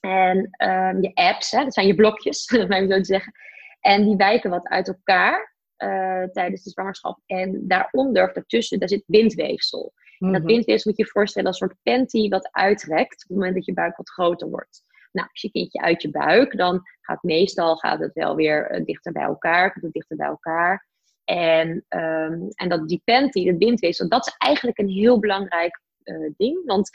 En 0.00 0.38
um, 0.38 1.02
je 1.02 1.10
apps, 1.14 1.50
hè, 1.50 1.64
dat 1.64 1.74
zijn 1.74 1.86
je 1.86 1.94
blokjes, 1.94 2.46
om 2.58 2.72
zo 2.72 2.86
te 2.86 3.04
zeggen. 3.04 3.32
En 3.80 4.04
die 4.04 4.16
wijken 4.16 4.50
wat 4.50 4.68
uit 4.68 4.88
elkaar 4.88 5.54
uh, 5.78 6.22
tijdens 6.22 6.62
de 6.62 6.70
zwangerschap. 6.70 7.20
En 7.26 7.68
daaronder, 7.68 8.32
daartussen, 8.32 8.78
daar 8.78 8.88
zit 8.88 9.04
windweefsel. 9.06 9.92
En 10.18 10.32
dat 10.32 10.42
mhm. 10.42 10.50
windweefsel 10.50 10.90
moet 10.90 10.98
je 10.98 11.04
je 11.04 11.10
voorstellen 11.10 11.48
als 11.48 11.60
een 11.60 11.68
soort 11.68 11.80
panty 11.82 12.28
wat 12.28 12.48
uitrekt 12.52 13.22
op 13.22 13.28
het 13.28 13.36
moment 13.36 13.54
dat 13.54 13.64
je 13.64 13.72
buik 13.72 13.96
wat 13.96 14.10
groter 14.10 14.48
wordt. 14.48 14.82
Nou, 15.16 15.28
als 15.30 15.40
je 15.40 15.50
kindje 15.50 15.80
uit 15.80 16.02
je 16.02 16.10
buik, 16.10 16.56
dan 16.56 16.82
gaat 17.00 17.22
meestal 17.22 17.76
gaat 17.76 18.00
het 18.00 18.12
wel 18.12 18.34
weer 18.34 18.78
uh, 18.78 18.84
dichter 18.84 19.12
bij 19.12 19.22
elkaar, 19.22 19.72
komt 19.72 19.84
het 19.84 19.92
dichter 19.92 20.16
bij 20.16 20.26
elkaar. 20.26 20.86
En, 21.24 21.68
um, 21.88 22.48
en 22.54 22.68
dat 22.68 22.88
die 22.88 23.02
panty, 23.04 23.44
dat 23.44 23.58
windweefsel, 23.58 24.08
dat 24.08 24.26
is 24.26 24.34
eigenlijk 24.38 24.78
een 24.78 24.88
heel 24.88 25.18
belangrijk 25.18 25.80
uh, 26.04 26.30
ding. 26.36 26.64
Want 26.64 26.90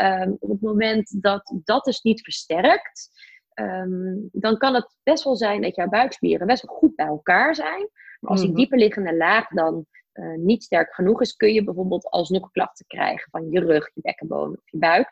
um, 0.00 0.36
op 0.38 0.48
het 0.48 0.60
moment 0.60 1.22
dat 1.22 1.52
dat 1.64 1.84
dus 1.84 2.02
niet 2.02 2.22
versterkt, 2.22 3.10
um, 3.54 4.28
dan 4.32 4.58
kan 4.58 4.74
het 4.74 4.96
best 5.02 5.24
wel 5.24 5.36
zijn 5.36 5.62
dat 5.62 5.76
jouw 5.76 5.88
buikspieren 5.88 6.46
best 6.46 6.66
wel 6.66 6.76
goed 6.76 6.94
bij 6.94 7.06
elkaar 7.06 7.54
zijn. 7.54 7.88
Maar 8.20 8.30
als 8.30 8.40
die 8.40 8.48
mhm. 8.48 8.58
dieperliggende 8.58 9.16
laag 9.16 9.48
dan 9.48 9.86
uh, 10.14 10.36
niet 10.36 10.62
sterk 10.62 10.94
genoeg 10.94 11.20
is, 11.20 11.36
kun 11.36 11.52
je 11.52 11.64
bijvoorbeeld 11.64 12.10
alsnog 12.10 12.50
klachten 12.50 12.86
krijgen 12.86 13.30
van 13.30 13.50
je 13.50 13.60
rug, 13.60 13.90
je 13.94 14.00
bekkenbodem 14.00 14.52
of 14.52 14.70
je 14.70 14.78
buik. 14.78 15.10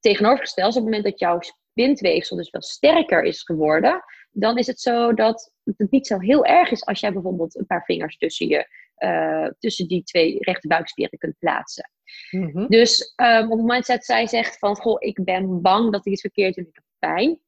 Tegenovergesteld, 0.00 0.68
op 0.68 0.74
het 0.74 0.84
moment 0.84 1.04
dat 1.04 1.18
jouw 1.18 1.38
windweefsel 1.72 2.36
dus 2.36 2.50
wel 2.50 2.62
sterker 2.62 3.22
is 3.22 3.42
geworden, 3.42 4.04
dan 4.30 4.58
is 4.58 4.66
het 4.66 4.80
zo 4.80 5.14
dat 5.14 5.52
het 5.64 5.90
niet 5.90 6.06
zo 6.06 6.18
heel 6.18 6.44
erg 6.44 6.70
is 6.70 6.84
als 6.84 7.00
jij 7.00 7.12
bijvoorbeeld 7.12 7.56
een 7.56 7.66
paar 7.66 7.84
vingers 7.84 8.16
tussen, 8.16 8.48
je, 8.48 8.68
uh, 8.98 9.48
tussen 9.58 9.88
die 9.88 10.02
twee 10.02 10.36
rechte 10.40 10.68
buikspieren 10.68 11.18
kunt 11.18 11.38
plaatsen. 11.38 11.90
Mhm. 12.30 12.66
Dus 12.66 13.12
um, 13.16 13.44
op 13.44 13.50
het 13.50 13.58
moment 13.58 13.86
dat 13.86 14.04
zij 14.04 14.26
zegt 14.26 14.58
van, 14.58 14.76
goh, 14.76 14.96
ik 14.98 15.24
ben 15.24 15.60
bang 15.60 15.92
dat 15.92 16.06
ik 16.06 16.12
iets 16.12 16.20
verkeerd 16.20 16.54
doe, 16.54 16.66
ik 16.66 16.74
heb 16.74 16.84
pijn. 16.98 17.40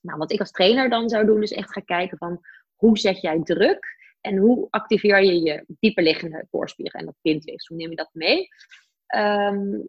Nou, 0.00 0.18
wat 0.18 0.32
ik 0.32 0.40
als 0.40 0.50
trainer 0.50 0.90
dan 0.90 1.08
zou 1.08 1.26
doen, 1.26 1.42
is 1.42 1.52
echt 1.52 1.72
gaan 1.72 1.84
kijken 1.84 2.18
van, 2.18 2.40
hoe 2.74 2.98
zet 2.98 3.20
jij 3.20 3.40
druk? 3.42 3.94
En 4.20 4.36
hoe 4.36 4.66
activeer 4.70 5.22
je 5.22 5.42
je 5.42 5.64
dieperliggende 5.66 6.46
voorspieren 6.50 7.00
en 7.00 7.06
dat 7.06 7.18
windweefsel? 7.22 7.74
Hoe 7.74 7.84
neem 7.84 7.90
je 7.90 7.96
dat 7.96 8.10
mee? 8.12 8.48
Um, 9.16 9.88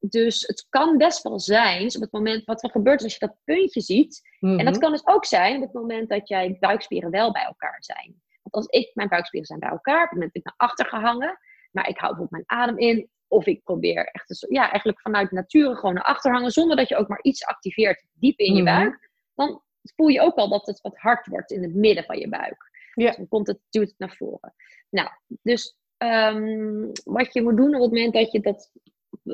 dus 0.00 0.46
het 0.46 0.66
kan 0.68 0.96
best 0.96 1.22
wel 1.22 1.40
zijn, 1.40 1.82
dus 1.82 1.96
op 1.96 2.02
het 2.02 2.12
moment 2.12 2.44
wat 2.44 2.62
er 2.62 2.70
gebeurt 2.70 3.02
als 3.02 3.12
je 3.12 3.26
dat 3.26 3.36
puntje 3.44 3.80
ziet. 3.80 4.20
En 4.40 4.56
dat 4.56 4.74
mhm. 4.74 4.78
kan 4.78 4.90
dus 4.90 5.06
ook 5.06 5.24
zijn 5.24 5.56
op 5.56 5.62
het 5.62 5.72
moment 5.72 6.08
dat 6.08 6.28
jij 6.28 6.56
buikspieren 6.60 7.10
wel 7.10 7.32
bij 7.32 7.44
elkaar 7.44 7.76
zijn. 7.80 8.22
Want 8.42 8.54
als 8.54 8.66
ik, 8.66 8.94
mijn 8.94 9.08
buikspieren 9.08 9.48
zijn 9.48 9.60
bij 9.60 9.68
elkaar, 9.68 10.02
op 10.02 10.10
het 10.10 10.12
moment 10.12 10.32
dat 10.32 10.42
ik 10.42 10.48
naar 10.48 10.68
achter 10.68 10.86
gehangen, 10.86 11.38
maar 11.70 11.88
ik 11.88 11.98
hou 11.98 12.14
bijvoorbeeld 12.14 12.46
mijn 12.46 12.60
adem 12.60 12.78
in, 12.78 13.08
of 13.28 13.46
ik 13.46 13.62
probeer 13.62 14.04
echt, 14.04 14.28
dus, 14.28 14.46
ja, 14.48 14.62
eigenlijk 14.70 15.00
vanuit 15.00 15.30
nature 15.30 15.74
gewoon 15.74 15.94
naar 15.94 16.04
achter 16.04 16.32
hangen, 16.32 16.50
zonder 16.50 16.76
dat 16.76 16.88
je 16.88 16.96
ook 16.96 17.08
maar 17.08 17.22
iets 17.22 17.44
activeert 17.44 18.04
diep 18.12 18.38
in 18.38 18.54
je 18.54 18.62
mhm. 18.62 18.78
buik, 18.78 19.10
dan 19.34 19.62
voel 19.96 20.08
je 20.08 20.20
ook 20.20 20.36
al 20.36 20.48
dat 20.48 20.66
het 20.66 20.80
wat 20.80 20.96
hard 20.96 21.26
wordt 21.26 21.50
in 21.50 21.62
het 21.62 21.74
midden 21.74 22.04
van 22.04 22.18
je 22.18 22.28
buik. 22.28 22.70
Ja. 22.94 23.06
Dus 23.06 23.16
dan 23.16 23.28
komt 23.28 23.46
het, 23.46 23.60
duwt 23.70 23.88
het 23.88 23.98
naar 23.98 24.16
voren. 24.16 24.54
Nou, 24.90 25.08
dus 25.42 25.76
um, 25.98 26.92
wat 27.04 27.32
je 27.32 27.42
moet 27.42 27.56
doen 27.56 27.74
op 27.74 27.80
het 27.80 27.90
moment 27.90 28.12
dat 28.12 28.32
je 28.32 28.40
dat 28.40 28.70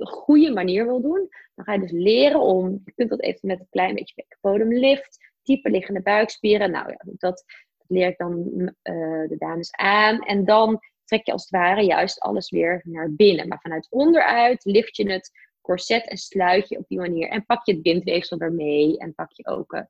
goede 0.01 0.51
manier 0.51 0.85
wil 0.87 1.01
doen, 1.01 1.29
dan 1.55 1.65
ga 1.65 1.73
je 1.73 1.81
dus 1.81 1.91
leren 1.91 2.41
om, 2.41 2.81
je 2.85 2.93
kunt 2.95 3.11
dat 3.11 3.21
even 3.21 3.49
met 3.49 3.61
een 3.61 3.67
klein 3.71 3.95
beetje 3.95 4.15
bekkenbodemlift, 4.15 5.19
dieper 5.43 5.71
liggende 5.71 6.03
buikspieren. 6.03 6.71
Nou 6.71 6.89
ja, 6.89 6.99
dat, 7.05 7.45
leer 7.93 8.09
ik 8.09 8.19
dan 8.19 8.51
uh, 8.61 9.29
de 9.29 9.37
dames 9.39 9.73
aan. 9.73 10.21
En 10.21 10.45
dan 10.45 10.81
trek 11.05 11.27
je 11.27 11.33
als 11.33 11.43
het 11.43 11.51
ware 11.51 11.83
juist 11.83 12.21
alles 12.21 12.51
weer 12.51 12.81
naar 12.85 13.13
binnen. 13.13 13.49
Maar 13.49 13.61
vanuit 13.61 13.87
onderuit 13.91 14.65
lift 14.65 14.97
je 14.97 15.11
het 15.11 15.31
corset 15.61 16.09
en 16.09 16.17
sluit 16.17 16.69
je 16.69 16.79
op 16.79 16.89
die 16.89 16.99
manier. 16.99 17.29
En 17.29 17.47
pak 17.47 17.67
je 17.67 17.73
het 17.73 17.83
bindweefsel 17.83 18.39
ermee 18.39 18.99
en 18.99 19.15
pak 19.15 19.33
je 19.33 19.47
ook. 19.47 19.73
Uh, 19.73 19.81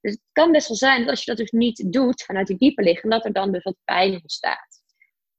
dus 0.00 0.12
het 0.12 0.22
kan 0.32 0.52
best 0.52 0.68
wel 0.68 0.76
zijn 0.76 1.00
dat 1.00 1.10
als 1.10 1.24
je 1.24 1.30
dat 1.30 1.40
dus 1.40 1.50
niet 1.50 1.92
doet 1.92 2.22
vanuit 2.22 2.46
die 2.46 2.56
diepe 2.56 2.82
liggen, 2.82 3.10
dat 3.10 3.24
er 3.24 3.32
dan 3.32 3.52
dus 3.52 3.62
wat 3.62 3.76
pijn 3.84 4.12
ontstaat. 4.12 4.82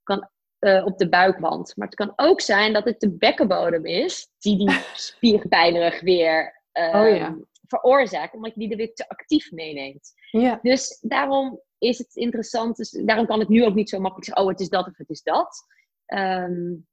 Kan 0.04 0.30
uh, 0.60 0.86
op 0.86 0.98
de 0.98 1.10
buikwand. 1.10 1.76
Maar 1.76 1.88
het 1.88 1.96
kan 1.96 2.14
ook 2.16 2.42
zijn 2.42 2.74
dat 2.74 2.86
het 2.86 3.00
de 3.00 3.12
bekkenbodem 3.12 3.86
is 3.86 4.30
die 4.40 4.58
die 4.58 4.72
spierpijnerig 4.94 6.02
weer 6.02 6.64
uh, 6.74 7.02
oh, 7.02 7.16
ja. 7.16 7.38
veroorzaakt, 7.68 8.34
omdat 8.34 8.54
je 8.54 8.60
die 8.60 8.70
er 8.70 8.78
weer 8.78 8.94
te 8.94 9.10
actief 9.10 9.52
meeneemt. 9.52 10.14
Ja. 10.32 10.60
Dus 10.62 11.00
daarom 11.02 11.62
is 11.78 11.98
het 11.98 12.16
interessant. 12.16 12.76
Dus 12.78 12.90
daarom 12.90 13.26
kan 13.26 13.40
het 13.40 13.50
nu 13.50 13.66
ook 13.66 13.76
niet 13.76 13.90
zo 13.90 14.00
makkelijk 14.00 14.26
zeggen: 14.26 14.46
oh, 14.46 14.52
het 14.52 14.60
is 14.60 14.70
dat 14.70 14.88
of 14.88 14.98
het 14.98 15.10
is 15.10 15.22
dat. 15.22 15.66
Um, 16.06 16.88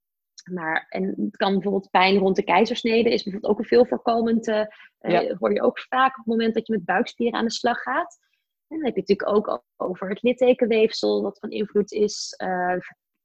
maar, 0.52 0.86
en 0.88 1.14
het 1.16 1.36
kan 1.36 1.52
bijvoorbeeld 1.52 1.90
pijn 1.90 2.18
rond 2.18 2.36
de 2.36 2.42
keizersnede 2.42 3.10
is 3.10 3.22
bijvoorbeeld 3.22 3.52
ook 3.52 3.58
een 3.58 3.64
veel 3.64 3.86
voorkomend. 3.86 4.48
Uh, 4.48 4.64
ja. 4.98 5.36
hoor 5.38 5.52
je 5.52 5.62
ook 5.62 5.78
vaak 5.78 6.10
op 6.10 6.16
het 6.16 6.26
moment 6.26 6.54
dat 6.54 6.66
je 6.66 6.72
met 6.72 6.84
buikspieren 6.84 7.38
aan 7.38 7.44
de 7.44 7.50
slag 7.50 7.78
gaat. 7.82 8.18
En 8.68 8.76
dan 8.76 8.84
heb 8.86 8.94
je 8.94 9.00
natuurlijk 9.00 9.36
ook 9.36 9.62
over 9.76 10.08
het 10.08 10.22
littekenweefsel, 10.22 11.22
wat 11.22 11.38
van 11.38 11.50
invloed 11.50 11.92
is. 11.92 12.34
Uh, 12.42 12.76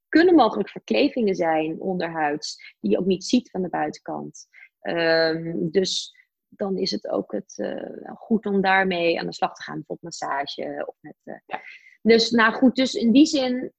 kunnen 0.09 0.35
mogelijk 0.35 0.69
verklevingen 0.69 1.35
zijn 1.35 1.79
onderhuids, 1.79 2.75
die 2.79 2.91
je 2.91 2.97
ook 2.97 3.05
niet 3.05 3.25
ziet 3.25 3.49
van 3.49 3.61
de 3.61 3.69
buitenkant. 3.69 4.47
Um, 4.81 5.71
dus 5.71 6.17
dan 6.47 6.77
is 6.77 6.91
het 6.91 7.07
ook 7.07 7.31
het, 7.31 7.57
uh, 7.57 8.15
goed 8.15 8.45
om 8.45 8.61
daarmee 8.61 9.19
aan 9.19 9.25
de 9.25 9.33
slag 9.33 9.55
te 9.55 9.63
gaan, 9.63 9.75
bijvoorbeeld 9.75 10.19
massage. 10.19 10.83
Of 10.85 10.95
met, 10.99 11.15
uh... 11.23 11.35
ja. 11.45 11.61
Dus 12.01 12.29
nou 12.29 12.53
goed, 12.53 12.75
dus 12.75 12.93
in 12.93 13.11
die 13.11 13.25
zin, 13.25 13.73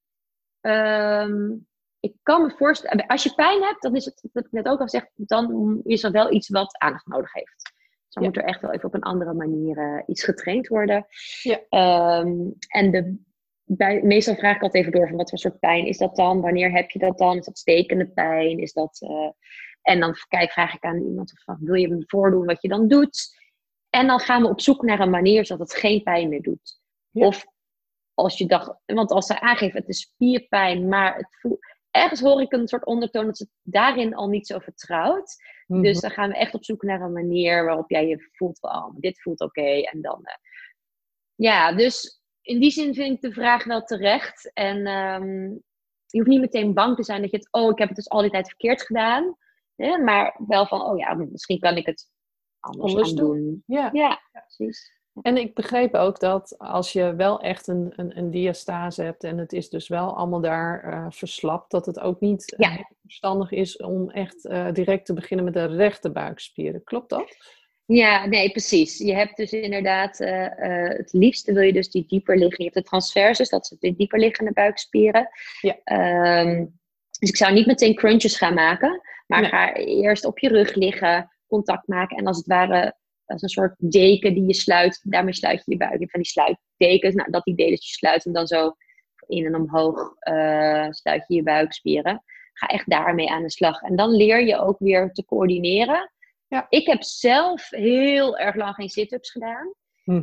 um, 0.60 1.66
ik 2.00 2.14
kan 2.22 2.42
me 2.42 2.50
voorstellen, 2.50 3.06
als 3.06 3.22
je 3.22 3.34
pijn 3.34 3.62
hebt, 3.62 3.82
dan 3.82 3.96
is 3.96 4.04
het, 4.04 4.28
dat 4.32 4.44
ik 4.44 4.52
net 4.52 4.66
ook 4.66 4.78
al 4.78 4.84
gezegd, 4.84 5.10
dan 5.14 5.80
is 5.84 6.02
er 6.02 6.10
wel 6.10 6.32
iets 6.32 6.48
wat 6.48 6.78
aandacht 6.78 7.06
nodig 7.06 7.32
heeft. 7.32 7.72
Dus 8.04 8.14
dan 8.14 8.24
moet 8.24 8.36
er 8.36 8.44
echt 8.44 8.60
wel 8.60 8.72
even 8.72 8.84
op 8.84 8.94
een 8.94 9.02
andere 9.02 9.34
manier 9.34 9.78
uh, 9.78 10.02
iets 10.06 10.24
getraind 10.24 10.66
worden. 10.66 11.06
Ja. 11.42 12.20
Um, 12.20 12.54
en 12.68 12.90
de 12.90 13.18
bij, 13.76 14.02
meestal 14.02 14.34
vraag 14.34 14.56
ik 14.56 14.62
altijd 14.62 14.84
even 14.84 14.98
door 14.98 15.08
van 15.08 15.16
wat 15.16 15.28
voor 15.28 15.38
soort 15.38 15.58
pijn 15.58 15.86
is 15.86 15.98
dat 15.98 16.16
dan? 16.16 16.40
Wanneer 16.40 16.72
heb 16.72 16.90
je 16.90 16.98
dat 16.98 17.18
dan? 17.18 17.36
Is 17.36 17.44
dat 17.44 17.58
stekende 17.58 18.06
pijn? 18.06 18.58
Is 18.58 18.72
dat, 18.72 19.00
uh, 19.00 19.30
en 19.82 20.00
dan 20.00 20.14
kijk, 20.28 20.52
vraag 20.52 20.74
ik 20.74 20.84
aan 20.84 21.02
iemand 21.02 21.32
van, 21.44 21.56
wil 21.60 21.74
je 21.74 21.88
me 21.88 22.02
voordoen 22.06 22.46
wat 22.46 22.62
je 22.62 22.68
dan 22.68 22.88
doet? 22.88 23.38
En 23.90 24.06
dan 24.06 24.20
gaan 24.20 24.42
we 24.42 24.48
op 24.48 24.60
zoek 24.60 24.82
naar 24.82 25.00
een 25.00 25.10
manier 25.10 25.46
zodat 25.46 25.70
het 25.70 25.78
geen 25.78 26.02
pijn 26.02 26.28
meer 26.28 26.42
doet. 26.42 26.80
Of 27.12 27.46
als 28.14 28.38
je 28.38 28.46
dacht, 28.46 28.74
want 28.86 29.10
als 29.10 29.26
ze 29.26 29.40
aangeven 29.40 29.80
het 29.80 29.88
is 29.88 30.00
spierpijn, 30.00 30.88
maar 30.88 31.16
het 31.16 31.36
voelt, 31.40 31.58
ergens 31.90 32.20
hoor 32.20 32.40
ik 32.40 32.52
een 32.52 32.68
soort 32.68 32.86
ondertoon 32.86 33.26
dat 33.26 33.36
ze 33.36 33.48
daarin 33.62 34.14
al 34.14 34.28
niet 34.28 34.46
zo 34.46 34.58
vertrouwt. 34.58 35.36
Mhm. 35.66 35.82
Dus 35.82 36.00
dan 36.00 36.10
gaan 36.10 36.28
we 36.28 36.36
echt 36.36 36.54
op 36.54 36.64
zoek 36.64 36.82
naar 36.82 37.00
een 37.00 37.12
manier 37.12 37.64
waarop 37.64 37.90
jij 37.90 38.06
je 38.06 38.28
voelt 38.32 38.58
van, 38.58 38.70
oh, 38.70 38.94
dit 38.96 39.22
voelt 39.22 39.40
oké. 39.40 39.80
En 39.80 40.00
dan, 40.02 40.20
uh, 40.22 40.34
ja, 41.34 41.72
dus 41.72 42.19
in 42.42 42.60
die 42.60 42.70
zin 42.70 42.94
vind 42.94 43.14
ik 43.14 43.20
de 43.20 43.32
vraag 43.32 43.64
wel 43.64 43.82
terecht. 43.82 44.50
En 44.52 44.86
um, 44.86 45.62
je 46.06 46.18
hoeft 46.18 46.30
niet 46.30 46.40
meteen 46.40 46.74
bang 46.74 46.96
te 46.96 47.04
zijn 47.04 47.20
dat 47.22 47.30
je 47.30 47.36
het, 47.36 47.48
oh, 47.50 47.70
ik 47.70 47.78
heb 47.78 47.88
het 47.88 47.96
dus 47.96 48.08
al 48.08 48.20
die 48.20 48.30
tijd 48.30 48.48
verkeerd 48.48 48.82
gedaan. 48.82 49.36
Hè? 49.76 49.98
Maar 49.98 50.40
wel 50.46 50.66
van, 50.66 50.82
oh 50.82 50.98
ja, 50.98 51.14
misschien 51.14 51.58
kan 51.58 51.76
ik 51.76 51.86
het 51.86 52.08
anders, 52.60 53.12
doen. 53.12 53.62
Ja. 53.66 53.90
ja, 53.92 54.20
precies. 54.32 54.98
En 55.22 55.36
ik 55.36 55.54
begreep 55.54 55.94
ook 55.94 56.20
dat 56.20 56.58
als 56.58 56.92
je 56.92 57.14
wel 57.14 57.40
echt 57.40 57.66
een, 57.66 57.92
een, 57.96 58.18
een 58.18 58.30
diastase 58.30 59.02
hebt 59.02 59.24
en 59.24 59.38
het 59.38 59.52
is 59.52 59.68
dus 59.68 59.88
wel 59.88 60.16
allemaal 60.16 60.40
daar 60.40 60.84
uh, 60.84 61.06
verslapt, 61.08 61.70
dat 61.70 61.86
het 61.86 62.00
ook 62.00 62.20
niet 62.20 62.54
uh, 62.58 62.76
verstandig 63.02 63.50
is 63.50 63.76
om 63.76 64.10
echt 64.10 64.44
uh, 64.44 64.72
direct 64.72 65.06
te 65.06 65.14
beginnen 65.14 65.44
met 65.44 65.54
de 65.54 65.66
rechte 65.66 66.10
buikspieren. 66.10 66.84
Klopt 66.84 67.10
dat? 67.10 67.36
Ja, 67.92 68.26
nee, 68.26 68.50
precies. 68.50 68.98
Je 68.98 69.14
hebt 69.14 69.36
dus 69.36 69.52
inderdaad, 69.52 70.20
uh, 70.20 70.42
uh, 70.42 70.88
het 70.88 71.12
liefste 71.12 71.52
wil 71.52 71.62
je 71.62 71.72
dus 71.72 71.90
die 71.90 72.04
dieper 72.06 72.38
liggen. 72.38 72.64
Je 72.64 72.70
hebt 72.70 72.74
de 72.74 72.82
transversus, 72.82 73.48
dat 73.48 73.66
zijn 73.66 73.80
de 73.80 73.96
dieper 73.96 74.18
liggende 74.18 74.52
buikspieren. 74.52 75.28
Ja. 75.60 75.78
Um, 76.40 76.78
dus 77.18 77.30
ik 77.30 77.36
zou 77.36 77.52
niet 77.52 77.66
meteen 77.66 77.94
crunches 77.94 78.36
gaan 78.36 78.54
maken, 78.54 79.00
maar 79.26 79.44
ga 79.44 79.74
eerst 79.74 80.24
op 80.24 80.38
je 80.38 80.48
rug 80.48 80.74
liggen, 80.74 81.30
contact 81.46 81.88
maken 81.88 82.16
en 82.16 82.26
als 82.26 82.36
het 82.36 82.46
ware 82.46 82.96
als 83.26 83.42
een 83.42 83.48
soort 83.48 83.74
deken 83.78 84.34
die 84.34 84.46
je 84.46 84.54
sluit, 84.54 85.00
daarmee 85.02 85.34
sluit 85.34 85.62
je 85.64 85.70
je 85.70 85.76
buik. 85.76 85.98
Hebt 85.98 86.10
van 86.10 86.20
die 86.20 86.30
sluitdekens, 86.30 87.14
nou, 87.14 87.30
dat 87.30 87.46
idee 87.46 87.70
dat 87.70 87.86
je 87.86 87.92
sluit 87.92 88.26
en 88.26 88.32
dan 88.32 88.46
zo 88.46 88.74
in 89.26 89.46
en 89.46 89.54
omhoog 89.54 90.14
uh, 90.28 90.86
sluit 90.90 91.24
je 91.26 91.34
je 91.34 91.42
buikspieren. 91.42 92.22
Ga 92.52 92.66
echt 92.66 92.90
daarmee 92.90 93.30
aan 93.30 93.42
de 93.42 93.50
slag. 93.50 93.82
En 93.82 93.96
dan 93.96 94.10
leer 94.10 94.46
je 94.46 94.58
ook 94.58 94.78
weer 94.78 95.12
te 95.12 95.24
coördineren 95.24 96.10
ja. 96.50 96.66
Ik 96.68 96.86
heb 96.86 97.02
zelf 97.02 97.68
heel 97.68 98.38
erg 98.38 98.54
lang 98.54 98.74
geen 98.74 98.88
sit-ups 98.88 99.30
gedaan. 99.30 99.74
Mm 100.04 100.22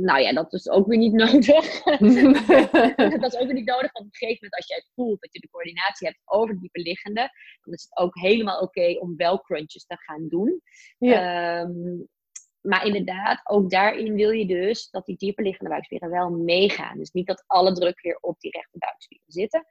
nou 0.00 0.20
ja, 0.20 0.32
dat 0.32 0.52
is 0.52 0.68
ook 0.68 0.86
weer 0.86 0.98
niet 0.98 1.12
nodig. 1.24 1.82
dat 3.20 3.32
is 3.32 3.38
ook 3.38 3.46
weer 3.46 3.54
niet 3.54 3.66
nodig, 3.66 3.92
want 3.92 4.06
op 4.06 4.12
een 4.12 4.16
gegeven 4.16 4.38
moment 4.40 4.54
als 4.54 4.66
jij 4.66 4.84
voelt 4.94 5.20
dat 5.20 5.32
je 5.32 5.40
de 5.40 5.48
coördinatie 5.50 6.06
hebt 6.06 6.20
over 6.24 6.60
diepe 6.60 6.80
liggende, 6.80 7.30
dan 7.62 7.74
is 7.74 7.82
het 7.82 7.96
ook 7.96 8.18
helemaal 8.18 8.60
oké 8.60 8.96
om 8.98 9.16
wel 9.16 9.40
crunches 9.40 9.86
te 9.86 9.96
gaan 9.98 10.28
doen. 10.28 10.62
Ja. 10.98 11.60
Um, 11.60 12.08
maar 12.60 12.86
inderdaad, 12.86 13.40
ook 13.44 13.70
daarin 13.70 14.14
wil 14.14 14.30
je 14.30 14.46
dus 14.46 14.90
dat 14.90 15.06
die 15.06 15.16
dieper 15.16 15.44
liggende 15.44 15.70
buikspieren 15.70 16.10
wel 16.10 16.30
meegaan. 16.30 16.98
Dus 16.98 17.10
niet 17.10 17.26
dat 17.26 17.44
alle 17.46 17.72
druk 17.72 18.00
weer 18.00 18.18
op 18.20 18.40
die 18.40 18.50
rechte 18.50 18.78
buikspieren 18.78 19.32
zitten. 19.32 19.66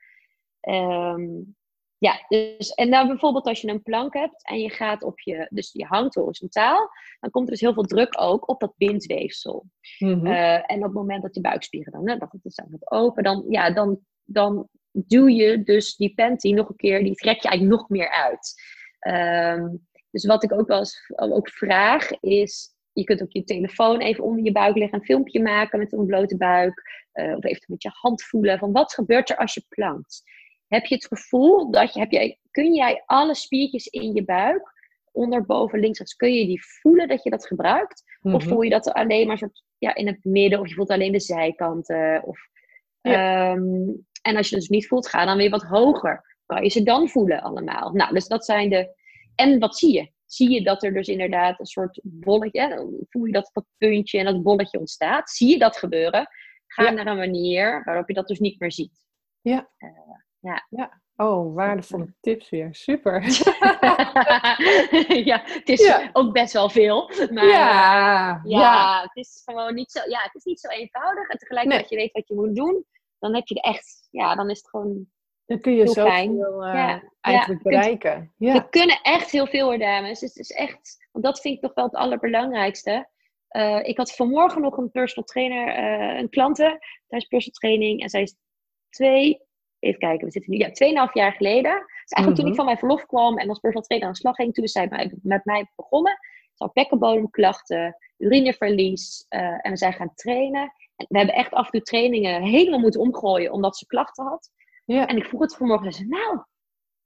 Um, 0.62 1.56
ja, 2.04 2.26
dus, 2.28 2.70
en 2.70 2.92
dan 2.92 3.08
bijvoorbeeld 3.08 3.46
als 3.46 3.62
je 3.62 3.68
een 3.68 3.82
plank 3.82 4.14
hebt 4.14 4.48
en 4.48 4.60
je 4.60 4.70
gaat 4.70 5.04
op 5.04 5.20
je, 5.20 5.48
dus 5.50 5.70
je 5.74 5.86
hangt 5.86 6.16
horizontaal, 6.16 6.90
dan 7.20 7.32
komt 7.32 7.46
er 7.46 7.52
dus 7.52 7.62
heel 7.62 7.74
veel 7.74 7.84
druk 7.84 8.22
ook 8.22 8.50
op 8.50 8.60
dat 8.60 8.74
bindweefsel. 8.78 9.66
Mm 9.98 10.26
en 10.26 10.78
op 10.78 10.84
het 10.84 10.94
moment 10.94 11.22
dat 11.22 11.36
je 11.36 11.42
buikspieren 11.42 11.92
dan, 11.92 12.10
hè, 12.10 12.18
dat 12.18 12.32
het 12.32 12.44
dus 12.44 12.60
wat 12.70 12.92
open, 12.92 13.24
dan, 13.24 13.46
ja, 13.48 13.72
dan, 13.72 14.00
dan 14.24 14.68
duw 14.92 15.28
je 15.28 15.64
dus 15.64 15.96
die 15.96 16.14
panty 16.14 16.52
nog 16.52 16.70
een 16.70 16.76
keer, 16.76 17.04
die 17.04 17.16
trek 17.16 17.42
je 17.42 17.48
eigenlijk 17.48 17.80
nog 17.80 17.90
meer 17.90 18.12
uit. 18.12 18.54
Um, 19.60 19.88
dus 20.10 20.26
wat 20.26 20.44
ik 20.44 20.54
ook 20.54 20.68
wel 20.68 20.80
eens 20.80 21.12
ook 21.16 21.50
vraag 21.50 22.12
is, 22.20 22.76
je 22.94 23.04
kunt 23.04 23.22
ook 23.22 23.32
je 23.32 23.44
telefoon 23.44 24.00
even 24.00 24.24
onder 24.24 24.44
je 24.44 24.52
buik 24.52 24.78
leggen, 24.78 25.00
een 25.00 25.06
filmpje 25.06 25.42
maken 25.42 25.80
met 25.80 25.94
een 25.94 26.06
blote 26.06 26.38
buik, 26.38 27.08
uh, 27.14 27.36
of 27.36 27.44
even 27.44 27.64
met 27.68 27.84
je 27.84 27.90
hand 27.94 28.24
voelen 28.24 28.60
van 28.60 28.72
wat 28.72 28.94
gebeurt 28.94 29.30
er 29.30 29.38
als 29.38 29.54
je 29.54 29.66
plankt. 29.70 30.24
Heb 30.74 30.86
je 30.86 30.96
het 30.96 31.06
gevoel 31.06 31.72
dat 31.72 31.94
je, 31.94 32.00
heb 32.00 32.12
jij, 32.12 32.40
kun 32.52 32.74
jij 32.74 33.04
alle 33.06 33.36
spiertjes 33.36 33.88
in 33.88 34.14
je 34.14 34.24
buik, 34.24 34.74
onder, 35.12 35.46
boven, 35.46 35.80
links, 35.80 35.98
rechts, 35.98 36.16
kun 36.16 36.34
je 36.34 36.46
die 36.46 36.66
voelen 36.66 37.08
dat 37.08 37.24
je 37.24 37.30
dat 37.30 37.48
gebruikt? 37.48 38.04
Of 38.22 38.32
mhm. 38.32 38.48
voel 38.48 38.62
je 38.62 38.70
dat 38.70 38.94
alleen 38.94 39.28
maar 39.28 39.38
soort, 39.38 39.64
ja, 39.78 39.96
in 39.96 40.08
het 40.08 40.24
midden, 40.24 40.60
of 40.60 40.68
je 40.68 40.74
voelt 40.74 40.90
alleen 40.90 41.12
de 41.12 41.20
zijkanten? 41.20 42.24
Of, 42.24 42.40
ehm, 43.02 43.64
en 44.22 44.36
als 44.36 44.50
je 44.50 44.56
het 44.56 44.64
dus 44.64 44.68
niet 44.68 44.88
voelt, 44.88 45.08
ga 45.08 45.26
dan 45.26 45.38
weer 45.38 45.50
wat 45.50 45.64
hoger. 45.64 46.38
Kan 46.46 46.64
je 46.64 46.70
ze 46.70 46.84
dan 46.84 47.10
voelen 47.10 47.42
allemaal? 47.42 47.92
Nou, 47.92 48.14
dus 48.14 48.28
dat 48.28 48.46
zijn 48.46 48.70
de. 48.70 48.96
En 49.36 49.60
wat 49.60 49.78
zie 49.78 49.94
je? 49.94 50.12
Zie 50.26 50.50
je 50.50 50.64
dat 50.64 50.84
er 50.84 50.94
dus 50.94 51.08
inderdaad 51.08 51.60
een 51.60 51.66
soort 51.66 52.00
bolletje, 52.04 52.90
voel 53.10 53.26
je 53.26 53.32
dat 53.32 53.50
dat 53.54 53.66
puntje 53.78 54.20
en 54.20 54.26
dat 54.26 54.44
bolletje 54.44 54.80
ontstaat? 54.80 55.30
Zie 55.30 55.50
je 55.50 55.58
dat 55.58 55.78
gebeuren? 55.78 56.28
Ga 56.68 56.90
naar 56.90 57.08
een 57.08 57.18
manier 57.18 57.84
waarop 57.84 58.08
je 58.08 58.14
dat 58.14 58.28
dus 58.28 58.40
niet 58.40 58.60
meer 58.60 58.72
ziet. 58.72 59.02
Ja. 59.42 59.70
Uh, 59.78 59.90
ja. 60.44 60.66
ja. 60.70 61.02
Oh, 61.16 61.56
waardevolle 61.56 62.14
tips 62.20 62.50
weer. 62.50 62.76
Super. 62.76 63.22
ja, 65.30 65.42
het 65.44 65.70
is 65.70 65.94
ook 66.14 66.34
best 66.34 66.54
wel 66.54 66.70
veel. 66.70 67.12
Maar 67.32 67.48
ja, 67.48 68.42
ja, 68.44 69.02
het 69.02 69.16
is 69.16 69.42
gewoon 69.46 69.74
niet 69.74 69.92
zo, 69.92 70.10
ja, 70.10 70.20
het 70.22 70.36
is 70.36 70.44
niet 70.44 70.60
zo 70.60 70.68
eenvoudig. 70.68 71.30
En 71.30 71.38
tegelijkertijd 71.38 71.90
nee. 71.90 72.00
je 72.00 72.06
weet 72.06 72.14
wat 72.14 72.28
je 72.28 72.36
moet 72.36 72.56
doen, 72.56 72.86
dan 73.20 73.36
heb 73.36 73.48
je 73.48 73.56
er 73.56 73.74
echt, 73.74 74.08
ja, 74.12 74.36
dan 74.36 74.50
is 74.50 74.58
het 74.58 74.70
gewoon 74.70 75.08
dan 75.46 75.60
kun 75.60 75.74
je 75.74 75.88
zo 75.88 76.10
veel 76.10 76.68
uh, 76.68 76.96
eigenlijk 77.22 77.64
bereiken. 77.64 78.34
Ja. 78.38 78.54
We 78.54 78.70
kunnen 78.70 79.00
echt 79.02 79.32
heel 79.32 79.48
veel 79.48 79.66
hoor, 79.66 79.78
dames. 79.78 80.20
Dus 80.20 80.30
het 80.30 80.40
is 80.40 80.52
echt, 80.52 81.08
want 81.12 81.26
dat 81.26 81.40
vind 81.40 81.56
ik 81.56 81.62
toch 81.62 81.74
wel 81.74 81.86
het 81.86 81.96
allerbelangrijkste. 81.96 83.10
Uh, 83.50 83.80
ik 83.84 83.98
had 83.98 84.16
vanmorgen 84.16 84.62
nog 84.62 84.78
een 84.78 84.92
personal 84.92 85.26
trainer, 85.26 85.68
uh, 85.68 86.20
een 86.20 86.30
klanten 86.30 86.80
tijdens 87.08 87.30
personal 87.30 87.60
training. 87.60 88.02
En 88.02 88.10
zij 88.10 88.22
is 88.22 88.36
twee 88.90 89.42
even 89.84 90.00
kijken, 90.00 90.26
we 90.26 90.32
zitten 90.32 90.52
nu, 90.52 90.58
ja, 90.58 91.08
2,5 91.08 91.14
jaar 91.14 91.32
geleden. 91.32 91.72
Dus 91.72 92.12
eigenlijk 92.12 92.36
toen 92.36 92.46
ik 92.46 92.46
mhm. 92.46 92.56
van 92.56 92.66
mijn 92.66 92.78
verlof 92.78 93.06
kwam 93.06 93.38
en 93.38 93.50
als 93.50 93.60
personal 93.60 93.88
trainer 93.88 94.08
aan 94.08 94.14
de 94.14 94.20
slag 94.20 94.36
ging, 94.36 94.54
toen 94.54 94.64
is 94.64 94.72
zij 94.72 95.12
met 95.22 95.46
mij 95.46 95.72
begonnen. 95.76 96.18
Ze 96.54 96.64
had 96.64 96.74
bekkenbodemklachten, 96.74 97.96
urineverlies 98.18 99.26
uh, 99.30 99.42
en 99.42 99.72
we 99.72 99.78
zijn 99.78 99.94
gaan 99.94 100.14
trainen. 100.14 100.74
En 100.96 101.06
we 101.10 101.18
hebben 101.18 101.36
echt 101.36 101.52
af 101.52 101.66
en 101.66 101.72
toe 101.72 101.82
trainingen 101.82 102.44
helemaal 102.44 102.80
moeten 102.80 103.02
omgooien 103.02 103.52
omdat 103.52 103.78
ze 103.78 103.86
klachten 103.86 104.26
had. 104.26 104.50
Ja. 104.86 105.08
En 105.08 105.18
ik 105.18 105.26
vroeg 105.26 105.42
het 105.42 105.56
vanmorgen 105.56 105.88
en 105.88 105.94
zei, 105.94 106.08
nou, 106.08 106.44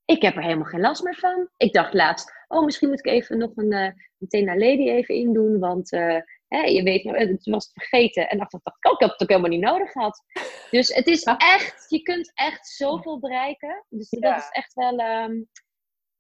ik 0.06 0.22
heb 0.22 0.36
er 0.36 0.44
helemaal 0.44 0.66
geen 0.66 0.82
last 0.82 1.04
meer 1.04 1.16
van. 1.16 1.50
Ik 1.58 1.74
dacht 1.74 1.94
laatst, 1.94 2.32
oh, 2.48 2.66
misschien 2.66 2.90
moet 2.90 3.00
ik 3.00 3.12
even 3.12 3.38
nog 3.38 3.52
een, 3.56 3.72
uh, 3.72 3.92
een 4.30 4.58
Lady 4.58 4.90
even 4.90 5.16
indoen, 5.16 5.60
want 5.60 5.94
uh, 5.94 6.22
hè, 6.48 6.62
je 6.62 6.84
weet, 6.84 7.04
het 7.04 7.46
was 7.46 7.72
vergeten. 7.74 8.30
En 8.30 8.38
dacht 8.38 8.54
ik, 8.54 8.60
oh, 8.64 8.94
ik 8.94 9.00
heb 9.00 9.10
het 9.10 9.22
ook 9.22 9.30
helemaal 9.30 9.50
niet 9.50 9.62
nodig 9.62 9.92
gehad. 9.92 10.24
Dus 10.72 10.88
het 10.96 11.08
is 11.08 11.24
echt, 11.24 11.86
je 11.90 12.02
kunt 12.02 12.32
echt 12.34 12.68
zoveel 12.68 13.20
bereiken. 13.20 13.86
Dus 13.90 14.10
dat 14.10 14.38
is 14.38 14.50
echt 14.52 14.74
wel, 14.74 15.00
um, 15.00 15.48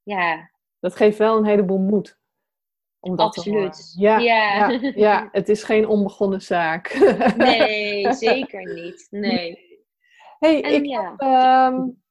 ja. 0.04 0.52
Dat 0.80 0.96
geeft 0.96 1.18
wel 1.18 1.38
een 1.38 1.46
heleboel 1.46 1.80
moed. 1.80 2.20
Om 3.00 3.20
Absoluut. 3.20 3.94
Ja, 3.98 4.18
ja. 4.18 4.70
Ja, 4.70 4.92
ja, 4.96 5.30
het 5.32 5.50
is 5.50 5.64
geen 5.64 5.88
onbegonnen 5.88 6.42
zaak. 6.42 6.94
Nee, 7.38 8.14
zeker 8.30 8.74
niet. 8.74 9.08
Nee. 9.10 9.80
hey, 10.40 10.60
ik 10.60 10.86
ja. 10.86 11.16
heb, 11.18 11.74
um, 11.74 12.06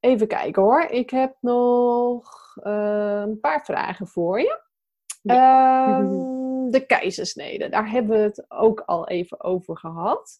Even 0.00 0.26
kijken 0.26 0.62
hoor. 0.62 0.82
Ik 0.82 1.10
heb 1.10 1.36
nog 1.40 2.56
uh, 2.62 3.22
een 3.26 3.40
paar 3.40 3.64
vragen 3.64 4.06
voor 4.06 4.40
je. 4.40 4.60
Ja. 5.22 5.98
De 6.70 6.86
keizersnede, 6.86 7.68
daar 7.68 7.90
hebben 7.90 8.16
we 8.16 8.22
het 8.22 8.44
ook 8.48 8.80
al 8.80 9.08
even 9.08 9.44
over 9.44 9.78
gehad. 9.78 10.36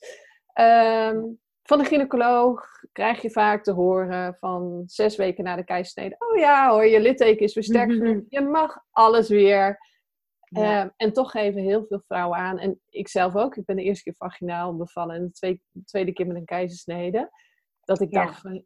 Uh, 0.61 1.23
van 1.63 1.79
de 1.79 1.85
gynaecoloog 1.85 2.67
krijg 2.93 3.23
je 3.23 3.31
vaak 3.31 3.63
te 3.63 3.73
horen 3.73 4.35
van 4.35 4.83
zes 4.87 5.17
weken 5.17 5.45
na 5.45 5.57
de 5.57 5.65
keizersnede: 5.65 6.17
Oh 6.19 6.39
ja 6.39 6.71
hoor, 6.71 6.87
je 6.87 7.01
litteken 7.01 7.45
is 7.45 7.53
versterkt 7.53 7.93
genoeg. 7.93 8.23
Je 8.29 8.41
mag 8.41 8.79
alles 8.91 9.29
weer. 9.29 9.79
Ja. 10.49 10.81
Ehm, 10.81 10.89
en 10.97 11.13
toch 11.13 11.31
geven 11.31 11.63
heel 11.63 11.85
veel 11.87 12.03
vrouwen 12.07 12.39
aan, 12.39 12.59
en 12.59 12.81
ik 12.89 13.09
zelf 13.09 13.37
ook, 13.37 13.57
ik 13.57 13.65
ben 13.65 13.77
de 13.77 13.83
eerste 13.83 14.03
keer 14.03 14.15
vaginaal 14.17 14.77
bevallen 14.77 15.17
en 15.17 15.25
de 15.25 15.33
tweede, 15.33 15.61
tweede 15.85 16.13
keer 16.13 16.27
met 16.27 16.37
een 16.37 16.45
keizersnede, 16.45 17.31
dat 17.81 18.01
ik 18.01 18.11
dacht 18.11 18.41
van, 18.41 18.65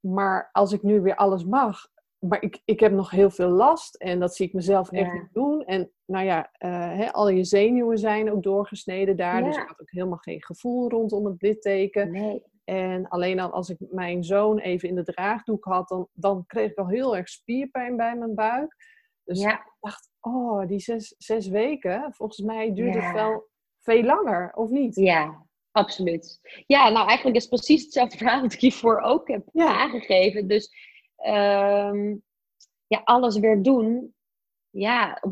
maar 0.00 0.48
als 0.52 0.72
ik 0.72 0.82
nu 0.82 1.00
weer 1.00 1.16
alles 1.16 1.44
mag, 1.44 1.88
maar 2.18 2.42
ik, 2.42 2.60
ik 2.64 2.80
heb 2.80 2.92
nog 2.92 3.10
heel 3.10 3.30
veel 3.30 3.48
last 3.48 3.94
en 3.94 4.20
dat 4.20 4.36
zie 4.36 4.46
ik 4.46 4.52
mezelf 4.52 4.92
echt 4.92 5.12
niet 5.12 5.32
doen. 5.32 5.64
En 5.64 5.90
nou 6.04 6.24
ja, 6.24 6.50
uh, 6.58 6.70
hè, 6.98 7.12
al 7.12 7.28
je 7.28 7.44
zenuwen 7.44 7.98
zijn 7.98 8.32
ook 8.32 8.42
doorgesneden 8.42 9.16
daar. 9.16 9.44
Dus 9.44 9.56
ik 9.56 9.68
had 9.68 9.80
ook 9.80 9.90
helemaal 9.90 10.18
geen 10.18 10.42
gevoel 10.42 10.88
rondom 10.88 11.26
het 11.26 11.42
litteken. 11.42 12.10
Nee. 12.10 12.42
En 12.64 13.08
alleen 13.08 13.40
al 13.40 13.52
als 13.52 13.68
ik 13.68 13.76
mijn 13.78 14.24
zoon 14.24 14.58
even 14.58 14.88
in 14.88 14.94
de 14.94 15.04
draagdoek 15.04 15.64
had, 15.64 15.88
dan, 15.88 16.08
dan 16.12 16.46
kreeg 16.46 16.70
ik 16.70 16.78
al 16.78 16.88
heel 16.88 17.16
erg 17.16 17.28
spierpijn 17.28 17.96
bij 17.96 18.16
mijn 18.16 18.34
buik. 18.34 18.76
Dus 19.24 19.42
ik 19.42 19.74
dacht, 19.80 20.10
oh, 20.20 20.66
die 20.66 20.80
zes, 20.80 21.14
zes 21.18 21.48
weken, 21.48 22.12
volgens 22.14 22.40
mij 22.40 22.74
duurt 22.74 22.94
het 22.94 23.12
wel 23.12 23.48
veel 23.78 24.02
langer, 24.02 24.52
of 24.54 24.70
niet? 24.70 24.94
Ja, 24.94 25.46
Absoluut. 25.78 26.40
Ja, 26.66 26.88
nou 26.88 27.06
eigenlijk 27.06 27.36
is 27.36 27.46
precies 27.46 27.82
hetzelfde 27.82 28.16
verhaal 28.16 28.40
wat 28.40 28.52
ik 28.52 28.60
hiervoor 28.60 29.00
ook 29.00 29.28
heb 29.28 29.48
aangegeven. 29.54 30.48
Dus 30.48 30.70
ehm, 31.18 32.16
ja, 32.86 33.00
alles 33.04 33.38
weer 33.38 33.62
doen. 33.62 34.14
Ja, 34.70 35.22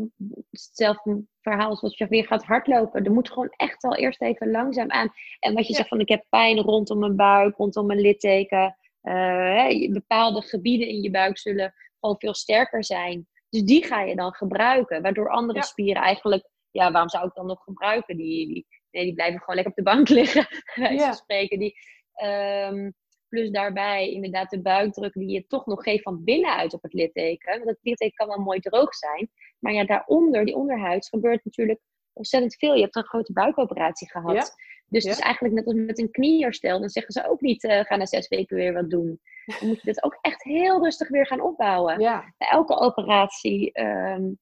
hetzelfde 0.50 1.24
verhaal 1.40 1.68
als 1.68 1.80
wat 1.80 1.98
je 1.98 2.06
weer 2.06 2.26
gaat 2.26 2.44
hardlopen. 2.44 3.04
Er 3.04 3.12
moet 3.12 3.30
gewoon 3.30 3.52
echt 3.56 3.84
al 3.84 3.96
eerst 3.96 4.22
even 4.22 4.50
langzaam 4.50 4.90
aan. 4.90 5.12
En 5.38 5.54
wat 5.54 5.66
je 5.66 5.74
zegt 5.74 5.88
van 5.88 6.00
ik 6.00 6.08
heb 6.08 6.24
pijn 6.28 6.58
rondom 6.58 6.98
mijn 6.98 7.16
buik, 7.16 7.56
rondom 7.56 7.86
mijn 7.86 8.00
litteken. 8.00 8.76
Uh, 9.02 9.92
bepaalde 9.92 10.42
gebieden 10.42 10.88
in 10.88 11.02
je 11.02 11.10
buik 11.10 11.38
zullen 11.38 11.74
gewoon 12.00 12.18
veel 12.18 12.34
sterker 12.34 12.84
zijn. 12.84 13.28
Dus 13.48 13.62
die 13.62 13.84
ga 13.84 14.02
je 14.02 14.16
dan 14.16 14.32
gebruiken. 14.32 15.02
Waardoor 15.02 15.30
andere 15.30 15.64
spieren 15.64 16.02
eigenlijk, 16.02 16.48
ja, 16.70 16.90
waarom 16.92 17.10
zou 17.10 17.26
ik 17.26 17.34
dan 17.34 17.46
nog 17.46 17.62
gebruiken? 17.64 18.16
Die, 18.16 18.46
die, 18.46 18.66
Nee, 18.96 19.04
die 19.04 19.14
blijven 19.14 19.40
gewoon 19.40 19.54
lekker 19.54 19.72
op 19.72 19.84
de 19.84 19.90
bank 19.90 20.08
liggen, 20.18 20.46
bij 20.74 21.12
spreken. 21.12 21.58
Die, 21.58 21.78
um, 22.24 22.94
plus 23.28 23.50
daarbij 23.50 24.10
inderdaad 24.10 24.50
de 24.50 24.60
buikdruk 24.60 25.12
die 25.12 25.28
je 25.28 25.46
toch 25.46 25.66
nog 25.66 25.82
geeft 25.82 26.02
van 26.02 26.24
binnenuit 26.24 26.74
op 26.74 26.82
het 26.82 26.92
litteken. 26.92 27.52
Want 27.52 27.70
het 27.70 27.78
litteken 27.82 28.14
kan 28.14 28.26
wel 28.28 28.38
mooi 28.38 28.60
droog 28.60 28.94
zijn. 28.94 29.30
Maar 29.58 29.72
ja, 29.72 29.84
daaronder, 29.84 30.44
die 30.44 30.56
onderhuids, 30.56 31.08
gebeurt 31.08 31.44
natuurlijk 31.44 31.80
ontzettend 32.12 32.56
veel. 32.56 32.74
Je 32.74 32.82
hebt 32.82 32.96
een 32.96 33.04
grote 33.04 33.32
buikoperatie 33.32 34.10
gehad. 34.10 34.54
Dus 34.88 35.04
het 35.04 35.12
is 35.12 35.20
eigenlijk 35.20 35.54
net 35.54 35.66
als 35.66 35.74
met 35.74 35.98
een 35.98 36.10
knieherstel. 36.10 36.80
Dan 36.80 36.88
zeggen 36.88 37.12
ze 37.12 37.28
ook 37.28 37.40
niet, 37.40 37.64
uh, 37.64 37.80
ga 37.80 37.96
na 37.96 38.06
zes 38.06 38.28
weken 38.28 38.56
weer 38.56 38.72
wat 38.72 38.90
doen. 38.90 39.20
Dan 39.46 39.68
moet 39.68 39.80
je 39.80 39.86
dit 39.86 40.02
ook 40.02 40.18
echt 40.20 40.42
heel 40.42 40.82
rustig 40.82 41.08
weer 41.08 41.26
gaan 41.26 41.40
opbouwen. 41.40 42.00
Ja. 42.00 42.34
Bij 42.38 42.48
elke 42.48 42.78
operatie 42.78 43.80
um, 43.80 44.38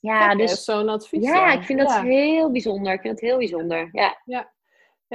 ja, 0.00 0.34
dus 0.34 0.64
zo'n 0.64 0.88
advies. 0.88 1.24
Ja, 1.24 1.52
ik 1.52 1.62
vind 1.62 1.78
dat 1.78 2.00
heel 2.00 2.50
bijzonder. 2.50 2.92
Ik 2.92 3.00
vind 3.00 3.20
het 3.20 3.28
heel 3.28 3.38
bijzonder. 3.38 3.88
Ja. 3.92 4.20
ja. 4.24 4.52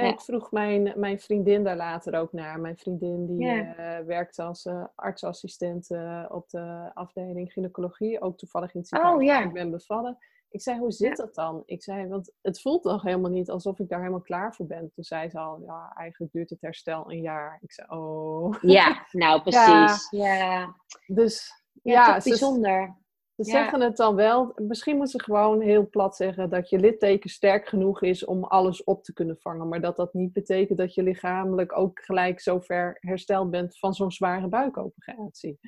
Ja, 0.02 0.08
ik 0.12 0.20
vroeg 0.20 0.50
mijn, 0.50 0.92
mijn 0.96 1.20
vriendin 1.20 1.64
daar 1.64 1.76
later 1.76 2.20
ook 2.20 2.32
naar. 2.32 2.60
Mijn 2.60 2.76
vriendin 2.76 3.26
die 3.26 3.46
uh, 3.46 3.98
werkt 3.98 4.38
als 4.38 4.64
uh, 4.64 4.84
artsassistent 4.94 5.90
uh, 5.90 6.24
op 6.28 6.50
de 6.50 6.90
afdeling 6.94 7.52
gynaecologie. 7.52 8.20
Ook 8.20 8.38
toevallig 8.38 8.74
in 8.74 8.80
het 8.80 8.92
oh, 8.92 8.98
ziekenhuis. 8.98 9.30
Oh, 9.30 9.42
ja. 9.42 9.48
Ik 9.48 9.52
ben 9.52 9.70
bevallen. 9.70 10.18
Ik 10.50 10.62
zei, 10.62 10.78
hoe 10.78 10.92
zit 10.92 11.16
dat 11.16 11.34
dan? 11.34 11.62
Ik 11.66 11.82
zei, 11.82 12.08
want 12.08 12.32
het 12.42 12.60
voelt 12.60 12.84
nog 12.84 13.02
helemaal 13.02 13.30
niet 13.30 13.50
alsof 13.50 13.78
ik 13.78 13.88
daar 13.88 13.98
helemaal 13.98 14.20
klaar 14.20 14.54
voor 14.54 14.66
ben. 14.66 14.90
Toen 14.94 15.04
zei 15.04 15.28
ze 15.28 15.38
al, 15.38 15.60
ja, 15.60 15.92
eigenlijk 15.94 16.32
duurt 16.32 16.50
het 16.50 16.60
herstel 16.60 17.12
een 17.12 17.20
jaar. 17.20 17.58
Ik 17.62 17.72
zei, 17.72 17.88
oh. 17.88 18.54
Ja, 18.60 19.06
nou 19.12 19.42
precies. 19.48 20.10
Ja. 20.10 20.74
Dus 21.06 21.64
ja, 21.82 21.92
ja 21.92 22.14
toch 22.14 22.24
bijzonder. 22.24 22.96
Ze 23.36 23.44
zeggen 23.44 23.80
het 23.80 23.96
dan 23.96 24.14
wel. 24.14 24.52
Misschien 24.54 24.96
moeten 24.96 25.20
ze 25.20 25.24
gewoon 25.24 25.60
heel 25.60 25.88
plat 25.88 26.16
zeggen 26.16 26.50
dat 26.50 26.68
je 26.68 26.78
litteken 26.78 27.30
sterk 27.30 27.68
genoeg 27.68 28.02
is 28.02 28.24
om 28.24 28.44
alles 28.44 28.84
op 28.84 29.04
te 29.04 29.12
kunnen 29.12 29.36
vangen. 29.38 29.68
Maar 29.68 29.80
dat 29.80 29.96
dat 29.96 30.14
niet 30.14 30.32
betekent 30.32 30.78
dat 30.78 30.94
je 30.94 31.02
lichamelijk 31.02 31.78
ook 31.78 32.00
gelijk 32.04 32.40
zo 32.40 32.60
ver 32.60 32.96
hersteld 33.00 33.50
bent 33.50 33.78
van 33.78 33.94
zo'n 33.94 34.12
zware 34.12 34.48
buikoperatie. 34.48 35.58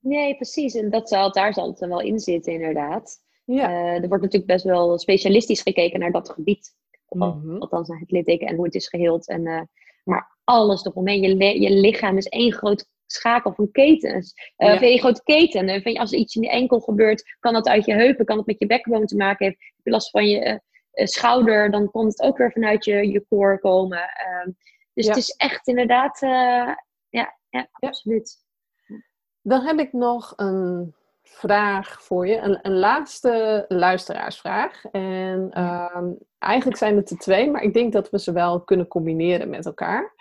Nee, 0.00 0.36
precies. 0.36 0.74
En 0.74 0.90
dat 0.90 1.08
zal, 1.08 1.32
daar 1.32 1.54
zal 1.54 1.66
het 1.66 1.78
dan 1.78 1.88
wel 1.88 2.00
in 2.00 2.18
zitten, 2.18 2.52
inderdaad. 2.52 3.18
Ja. 3.44 3.70
Uh, 3.70 4.02
er 4.02 4.08
wordt 4.08 4.22
natuurlijk 4.22 4.52
best 4.52 4.64
wel 4.64 4.98
specialistisch 4.98 5.62
gekeken 5.62 6.00
naar 6.00 6.12
dat 6.12 6.30
gebied. 6.30 6.74
Mm 7.08 7.56
Althans, 7.58 7.88
naar 7.88 8.00
het 8.00 8.10
litteken 8.10 8.46
en 8.46 8.56
hoe 8.56 8.64
het 8.64 8.74
is 8.74 8.88
geheeld. 8.88 9.28
En, 9.28 9.46
uh, 9.46 9.60
maar 10.04 10.38
alles 10.44 10.84
eromheen. 10.84 11.22
Je, 11.22 11.60
je 11.60 11.70
lichaam 11.70 12.16
is 12.16 12.28
één 12.28 12.52
groot 12.52 12.88
schakel 13.06 13.52
van 13.52 13.70
ketens. 13.70 14.34
Uh, 14.58 14.80
een 14.80 14.98
grote 14.98 15.22
keten. 15.22 15.88
Uh, 15.88 16.00
als 16.00 16.12
er 16.12 16.18
iets 16.18 16.34
in 16.34 16.42
je 16.42 16.50
enkel 16.50 16.80
gebeurt, 16.80 17.36
kan 17.40 17.52
dat 17.52 17.68
uit 17.68 17.84
je 17.84 17.92
heupen, 17.92 18.24
kan 18.24 18.36
het 18.36 18.46
met 18.46 18.58
je 18.58 18.66
bekkenboom 18.66 19.06
te 19.06 19.16
maken 19.16 19.46
hebben. 19.46 19.64
Heb 19.76 19.84
je 19.84 19.90
last 19.90 20.10
van 20.10 20.28
je 20.28 20.60
uh, 20.92 21.06
schouder, 21.06 21.70
dan 21.70 21.90
kon 21.90 22.06
het 22.06 22.22
ook 22.22 22.38
weer 22.38 22.52
vanuit 22.52 22.84
je, 22.84 23.10
je 23.10 23.24
koor 23.28 23.58
komen. 23.58 23.98
Ehm, 23.98 24.50
dus 24.94 25.06
het 25.06 25.16
is 25.16 25.30
echt 25.30 25.68
inderdaad, 25.68 26.18
ja, 26.20 27.38
ja, 27.48 27.68
absoluut. 27.72 28.44
Dan 29.42 29.60
heb 29.60 29.78
ik 29.78 29.92
nog 29.92 30.32
een 30.36 30.94
vraag 31.22 32.02
voor 32.02 32.26
je. 32.26 32.36
Een, 32.36 32.58
een 32.62 32.78
laatste 32.78 33.64
luisteraarsvraag. 33.68 34.84
En 34.84 35.48
ehm, 35.50 36.12
eigenlijk 36.38 36.78
zijn 36.78 36.96
het 36.96 37.10
er 37.10 37.18
twee, 37.18 37.50
maar 37.50 37.62
ik 37.62 37.74
denk 37.74 37.92
dat 37.92 38.10
we 38.10 38.18
ze 38.18 38.32
wel 38.32 38.60
kunnen 38.60 38.88
combineren 38.88 39.48
met 39.48 39.66
elkaar. 39.66 40.14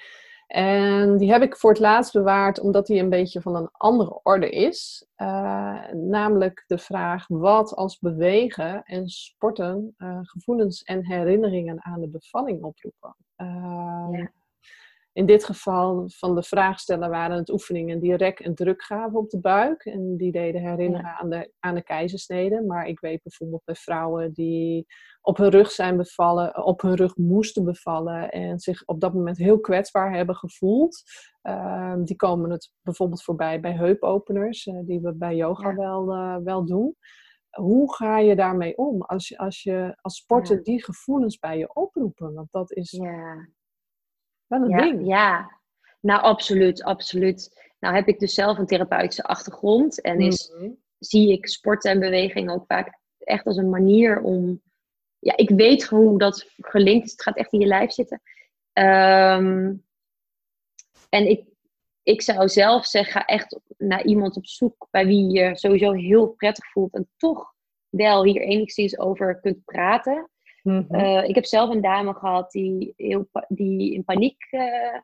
En 0.48 1.18
die 1.18 1.32
heb 1.32 1.41
ik 1.41 1.58
voor 1.58 1.70
het 1.70 1.80
laatst 1.80 2.14
bewaard 2.14 2.60
omdat 2.60 2.86
die 2.86 3.00
een 3.00 3.10
beetje 3.10 3.41
van 3.41 3.56
een 3.56 3.70
andere 3.72 4.20
orde 4.24 4.50
is. 4.50 5.08
Uh, 5.18 5.91
namelijk 5.91 6.64
de 6.68 6.78
vraag 6.78 7.26
wat 7.28 7.76
als 7.76 8.00
bewegen 8.00 8.84
en 8.84 9.08
sporten 9.08 9.96
uh, 9.98 10.20
gevoelens 10.22 10.84
en 10.84 11.06
herinneringen 11.06 11.84
aan 11.84 12.02
de 12.02 12.10
bevalling 12.10 12.64
oproepen. 12.64 13.16
Uh, 13.38 14.08
ja. 14.12 14.32
In 15.16 15.26
dit 15.26 15.46
geval 15.46 16.10
van 16.10 16.36
de 16.36 16.43
vraagsteller 16.43 17.10
waren 17.10 17.38
het 17.38 17.50
oefeningen 17.50 18.00
die 18.00 18.16
rek 18.16 18.39
en 18.39 18.56
druk 18.56 18.84
gaven 18.84 19.20
op 19.20 19.30
de 19.30 19.39
buik. 19.39 19.86
En 19.86 20.18
die 20.18 20.32
deden 20.32 20.62
herinneren 20.62 21.18
aan, 21.20 21.30
de, 21.30 21.52
aan 21.60 21.76
de 21.76 21.84
keizersnede. 21.84 22.62
Maar 22.62 22.88
ik 22.88 23.00
weet 23.00 23.24
bijvoorbeeld 23.24 23.62
bij 23.66 23.76
vrouwen 23.76 24.34
die 24.34 24.86
op 25.26 25.38
hun 25.38 25.49
rug 25.49 25.71
zijn 25.71 25.97
bevallen, 25.97 26.65
op 26.65 26.82
hun 26.82 26.95
rug 26.95 27.17
moesten 27.17 27.63
bevallen 27.63 28.32
en 28.32 28.59
zich 28.59 28.86
op 28.86 28.99
dat 28.99 29.13
moment 29.13 29.38
heel 29.38 29.59
kwetsbaar 29.59 30.13
hebben 30.13 30.36
gevoeld. 30.36 31.03
Ehm, 31.41 32.03
die 32.03 32.15
komen 32.15 32.49
het 32.49 32.71
bijvoorbeeld 32.82 33.23
voorbij 33.23 33.59
bij 33.59 33.73
heupopeners, 33.73 34.65
uh, 34.65 34.80
die 34.84 35.01
we 35.01 35.13
bij 35.13 35.36
yoga 35.36 35.76
wel, 35.76 36.15
uh, 36.15 36.38
wel 36.43 36.65
doen. 36.65 36.95
Hoe 37.49 37.93
ga 37.93 38.19
je 38.19 38.36
daarmee 38.36 38.78
om 38.78 39.01
als 39.01 39.28
je 39.28 39.38
als, 39.38 39.63
je, 39.63 39.97
als 40.01 40.15
sporter 40.15 40.63
die 40.63 40.84
gevoelens 40.84 41.39
bij 41.39 41.57
je 41.57 41.73
oproepen? 41.73 42.34
Want 42.34 42.51
dat 42.51 42.71
is 42.71 42.91
ja. 42.91 43.47
wel 44.47 44.61
een 44.61 44.78
ding. 44.78 45.07
Ja, 45.07 45.59
nou 46.01 46.21
absoluut, 46.21 46.84
absoluut. 46.84 47.71
Nou 47.80 47.95
heb 47.95 48.07
ik 48.07 48.19
dus 48.19 48.34
zelf 48.34 48.57
een 48.57 48.65
therapeutische 48.65 49.23
achtergrond 49.23 50.01
en 50.01 50.19
is, 50.19 50.53
mhm. 50.57 50.71
zie 50.99 51.32
ik 51.32 51.47
sport 51.47 51.86
en 51.86 51.99
beweging 51.99 52.51
ook 52.51 52.65
vaak 52.67 52.99
echt 53.17 53.45
als 53.45 53.57
een 53.57 53.69
manier 53.69 54.21
om 54.21 54.61
ja, 55.26 55.38
ik 55.38 55.49
weet 55.49 55.84
hoe 55.84 56.17
dat 56.17 56.49
gelinkt 56.57 57.05
is. 57.05 57.11
Het 57.11 57.21
gaat 57.21 57.38
echt 57.38 57.53
in 57.53 57.59
je 57.59 57.65
lijf 57.65 57.91
zitten. 57.91 58.21
Ehm, 58.73 59.73
en 61.09 61.30
ik, 61.30 61.45
ik 62.03 62.21
zou 62.21 62.49
zelf 62.49 62.86
zeggen, 62.86 63.11
ga 63.11 63.26
echt 63.26 63.59
naar 63.78 64.05
iemand 64.05 64.38
op 64.38 64.45
zoek 64.45 64.88
bij 64.91 65.05
wie 65.05 65.30
je 65.30 65.57
sowieso 65.57 65.91
heel 65.91 66.28
prettig 66.28 66.71
voelt. 66.71 66.93
En 66.93 67.09
toch 67.17 67.53
wel 67.89 68.23
hier 68.23 68.41
enigszins 68.41 68.99
over 68.99 69.39
kunt 69.39 69.65
praten. 69.65 70.30
Mhm. 70.63 70.95
Eh, 70.95 71.30
ik 71.30 71.36
heb 71.36 71.45
zelf 71.45 71.69
een 71.69 71.82
dame 71.82 72.13
gehad 72.13 72.51
die, 72.51 72.93
heel, 72.95 73.30
die 73.47 73.93
in 73.93 74.03
paniek 74.03 74.47
uh, 74.51 74.99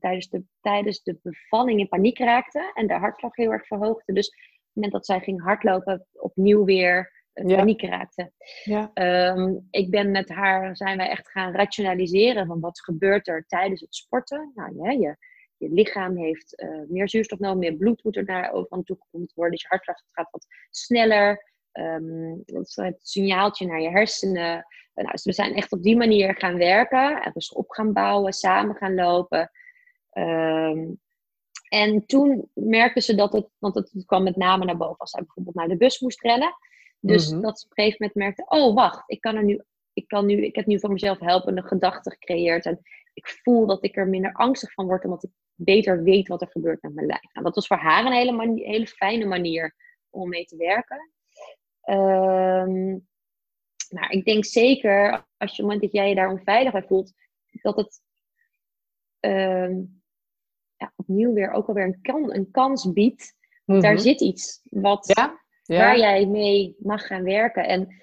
tijdens, 0.00 0.28
de, 0.28 0.44
tijdens 0.60 1.02
de 1.02 1.18
bevalling 1.22 1.80
in 1.80 1.88
paniek 1.88 2.18
raakte 2.18 2.70
en 2.74 2.86
de 2.86 2.94
hartslag 2.94 3.36
heel 3.36 3.52
erg 3.52 3.66
verhoogde. 3.66 4.12
Dus 4.12 4.28
op 4.28 4.34
het 4.34 4.74
moment 4.74 4.92
dat 4.92 5.06
zij 5.06 5.20
ging 5.20 5.42
hardlopen, 5.42 6.06
opnieuw 6.12 6.64
weer 6.64 7.14
ja. 7.44 7.56
paniek 7.56 7.82
raakte. 7.82 8.32
Ja. 8.64 8.90
Ehm, 8.94 9.54
ik 9.70 9.90
ben 9.90 10.10
met 10.10 10.28
haar, 10.28 10.76
zijn 10.76 10.96
wij 10.96 11.08
echt 11.08 11.30
gaan 11.30 11.52
rationaliseren 11.52 12.46
van 12.46 12.60
wat 12.60 12.80
gebeurt 12.80 13.28
er 13.28 13.44
tijdens 13.46 13.80
het 13.80 13.94
sporten. 13.94 14.52
Nou 14.54 14.76
ja, 14.82 14.90
je, 14.90 15.16
je 15.56 15.68
lichaam 15.68 16.16
heeft 16.16 16.62
uh, 16.62 16.82
meer 16.88 17.08
zuurstof 17.08 17.38
nodig, 17.38 17.58
meer 17.58 17.76
bloed 17.76 18.04
moet 18.04 18.16
er 18.16 18.24
naar 18.24 18.52
over 18.52 18.70
aan 18.70 18.84
toegepompt 18.84 19.34
worden. 19.34 19.52
Dus 19.52 19.62
je 19.62 19.68
hartslag 19.68 20.02
gaat 20.10 20.30
wat 20.30 20.46
sneller. 20.70 21.54
Um, 21.72 22.42
dat 22.44 22.66
is 22.66 22.76
het 22.76 23.08
signaaltje 23.08 23.66
naar 23.66 23.80
je 23.80 23.90
hersenen. 23.90 24.56
Uh, 24.56 25.04
nou, 25.04 25.10
dus 25.10 25.24
we 25.24 25.32
zijn 25.32 25.54
echt 25.54 25.72
op 25.72 25.82
die 25.82 25.96
manier 25.96 26.34
gaan 26.34 26.56
werken. 26.56 27.22
En 27.22 27.30
dus 27.34 27.52
op 27.52 27.70
gaan 27.70 27.92
bouwen, 27.92 28.32
samen 28.32 28.76
gaan 28.76 28.94
lopen. 28.94 29.50
Um, 30.12 31.00
en 31.68 32.06
toen 32.06 32.50
merkten 32.54 33.02
ze 33.02 33.14
dat 33.14 33.32
het, 33.32 33.48
want 33.58 33.74
het 33.74 33.92
kwam 34.06 34.22
met 34.22 34.36
name 34.36 34.64
naar 34.64 34.76
boven 34.76 34.98
als 34.98 35.10
zij 35.10 35.20
bijvoorbeeld 35.20 35.54
naar 35.54 35.68
de 35.68 35.76
bus 35.76 36.00
moest 36.00 36.22
rennen. 36.22 36.54
Dus 37.06 37.30
mhm. 37.30 37.40
dat 37.40 37.58
ze 37.58 37.64
op 37.64 37.70
een 37.70 37.84
gegeven 37.84 37.96
moment 37.98 38.14
merkte, 38.14 38.56
oh 38.58 38.74
wacht, 38.74 39.02
ik 39.06 39.20
kan 39.20 39.36
er 39.36 39.44
nu, 39.44 39.62
ik 39.92 40.08
kan 40.08 40.26
nu, 40.26 40.44
ik 40.44 40.56
heb 40.56 40.66
nu 40.66 40.80
voor 40.80 40.92
mezelf 40.92 41.18
helpende 41.18 41.62
gedachten 41.62 42.12
gecreëerd. 42.12 42.66
En 42.66 42.80
ik 43.14 43.28
voel 43.28 43.66
dat 43.66 43.84
ik 43.84 43.96
er 43.96 44.08
minder 44.08 44.32
angstig 44.32 44.72
van 44.72 44.86
word, 44.86 45.04
omdat 45.04 45.24
ik 45.24 45.30
beter 45.54 46.02
weet 46.02 46.28
wat 46.28 46.40
er 46.40 46.48
gebeurt 46.48 46.82
met 46.82 46.94
mijn 46.94 47.06
lijf. 47.06 47.32
Nou, 47.32 47.44
dat 47.44 47.54
was 47.54 47.66
voor 47.66 47.76
haar 47.76 48.04
een 48.04 48.12
hele, 48.12 48.62
hele 48.64 48.86
fijne 48.86 49.24
manier 49.24 49.74
om 50.10 50.28
mee 50.28 50.44
te 50.44 50.56
werken. 50.56 51.10
Um, 51.88 53.06
maar 53.90 54.10
ik 54.10 54.24
denk 54.24 54.44
zeker, 54.44 55.10
als 55.12 55.22
je 55.38 55.44
op 55.44 55.50
het 55.56 55.60
moment 55.60 55.80
dat 55.80 55.92
jij 55.92 56.08
je 56.08 56.14
daar 56.14 56.30
onveilig 56.30 56.72
bij 56.72 56.82
voelt, 56.82 57.12
dat 57.50 57.76
het 57.76 58.00
ehm, 59.20 59.82
ja, 60.76 60.92
opnieuw 60.96 61.32
weer 61.32 61.50
ook 61.50 61.68
alweer 61.68 61.84
een, 61.84 62.00
kan, 62.02 62.34
een 62.34 62.50
kans 62.50 62.92
biedt. 62.92 63.34
Daar 63.64 63.92
mhm. 63.92 63.98
zit 63.98 64.20
iets 64.20 64.60
wat, 64.62 65.06
ja? 65.14 65.44
Waar 65.66 65.98
jij 65.98 66.26
mee 66.26 66.76
mag 66.78 67.06
gaan 67.06 67.22
werken. 67.22 67.66
En 67.66 68.02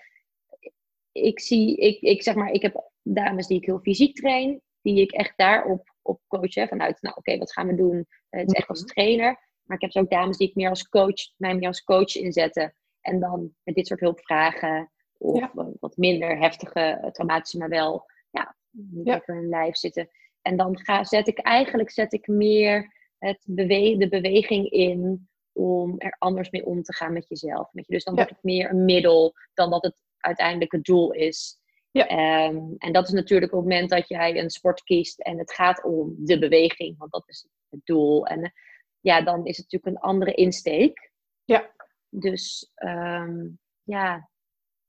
ik 1.11 1.39
zie, 1.39 1.77
ik, 1.77 2.01
ik 2.01 2.23
zeg 2.23 2.35
maar, 2.35 2.51
ik 2.51 2.61
heb 2.61 2.91
dames 3.01 3.47
die 3.47 3.57
ik 3.57 3.65
heel 3.65 3.79
fysiek 3.79 4.15
train, 4.15 4.61
die 4.81 5.01
ik 5.01 5.11
echt 5.11 5.33
daarop 5.35 5.95
op 6.01 6.21
coach. 6.27 6.53
Hè, 6.53 6.67
vanuit, 6.67 7.01
nou 7.01 7.15
oké, 7.15 7.37
wat 7.37 7.53
gaan 7.53 7.67
we 7.67 7.75
doen? 7.75 8.07
het 8.29 8.47
is 8.47 8.53
echt 8.53 8.67
als 8.67 8.81
mhm. 8.81 8.89
trainer. 8.89 9.51
Maar 9.63 9.77
ik 9.77 9.81
heb 9.81 9.91
dus 9.91 10.01
ook 10.01 10.09
dames 10.09 10.37
die 10.37 10.47
ik 10.47 10.55
meer 10.55 10.69
als 10.69 10.89
coach, 10.89 11.37
mij 11.37 11.55
meer 11.55 11.67
als 11.67 11.83
coach 11.83 12.15
inzetten. 12.15 12.75
En 13.01 13.19
dan 13.19 13.53
met 13.63 13.75
dit 13.75 13.87
soort 13.87 13.99
hulpvragen, 13.99 14.91
of 15.17 15.51
wat 15.79 15.97
minder 15.97 16.37
heftige 16.37 16.79
eh, 16.79 17.11
traumatische, 17.11 17.57
maar 17.57 17.69
wel 17.69 18.05
ja, 18.29 18.55
niet 18.69 19.05
ja. 19.05 19.13
lekker 19.13 19.35
in 19.35 19.49
lijf 19.49 19.75
zitten. 19.75 20.09
En 20.41 20.57
dan 20.57 20.79
ga, 20.79 21.03
zet 21.03 21.27
ik 21.27 21.39
eigenlijk 21.39 21.91
zet 21.91 22.13
ik 22.13 22.27
meer 22.27 22.93
het 23.17 23.43
bewe 23.47 23.97
de 23.97 24.09
beweging 24.09 24.69
in 24.69 25.29
om 25.53 25.95
er 25.97 26.15
anders 26.19 26.49
mee 26.49 26.65
om 26.65 26.83
te 26.83 26.93
gaan 26.93 27.13
met 27.13 27.27
jezelf. 27.27 27.73
Met 27.73 27.87
je. 27.87 27.93
Dus 27.93 28.03
dan 28.03 28.15
wordt 28.15 28.29
het 28.29 28.43
meer 28.43 28.69
een 28.69 28.85
middel 28.85 29.33
dan 29.53 29.69
dat 29.69 29.83
het 29.83 29.95
uiteindelijk 30.17 30.71
het 30.71 30.83
doel 30.83 31.11
is. 31.11 31.61
Ja. 31.91 32.47
Um, 32.47 32.75
en 32.77 32.93
dat 32.93 33.07
is 33.07 33.13
natuurlijk 33.13 33.53
op 33.53 33.59
het 33.59 33.69
moment 33.69 33.89
dat 33.89 34.07
jij 34.07 34.39
een 34.39 34.49
sport 34.49 34.83
kiest 34.83 35.19
en 35.19 35.37
het 35.37 35.53
gaat 35.53 35.83
om 35.83 36.15
de 36.17 36.39
beweging, 36.39 36.97
want 36.97 37.11
dat 37.11 37.23
is 37.29 37.47
het 37.69 37.81
doel. 37.83 38.25
En 38.25 38.53
ja, 38.99 39.21
dan 39.21 39.45
is 39.45 39.57
het 39.57 39.71
natuurlijk 39.71 39.95
een 39.95 40.09
andere 40.09 40.33
insteek. 40.33 41.11
Ja. 41.43 41.71
Dus 42.09 42.71
um, 42.75 43.59
ja, 43.83 44.29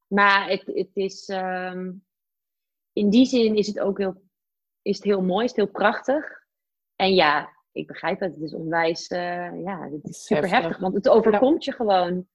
maar 0.07 0.49
het, 0.49 0.67
het 0.67 0.91
is 0.97 1.29
um, 1.29 2.05
in 2.93 3.11
die 3.11 3.27
zin 3.27 3.57
is 3.57 3.67
het 3.67 3.81
ook 3.81 3.99
heel, 3.99 4.23
is 4.83 4.97
het 4.97 5.05
heel 5.05 5.23
mooi, 5.23 5.45
is 5.45 5.51
het 5.51 5.61
heel 5.61 5.71
prachtig. 5.71 6.43
En 6.97 7.15
ja, 7.15 7.54
ik 7.75 7.87
begrijp 7.87 8.21
het. 8.21 8.35
Het 8.35 8.43
is 8.43 8.55
onwijs, 8.55 9.11
uh, 9.11 9.19
ja, 9.65 9.89
het 9.93 10.05
is 10.05 10.25
super 10.25 10.49
heftig, 10.49 10.79
want 10.79 10.95
het 10.95 11.09
overkomt 11.09 11.65
je 11.65 11.73
gewoon. 11.73 12.27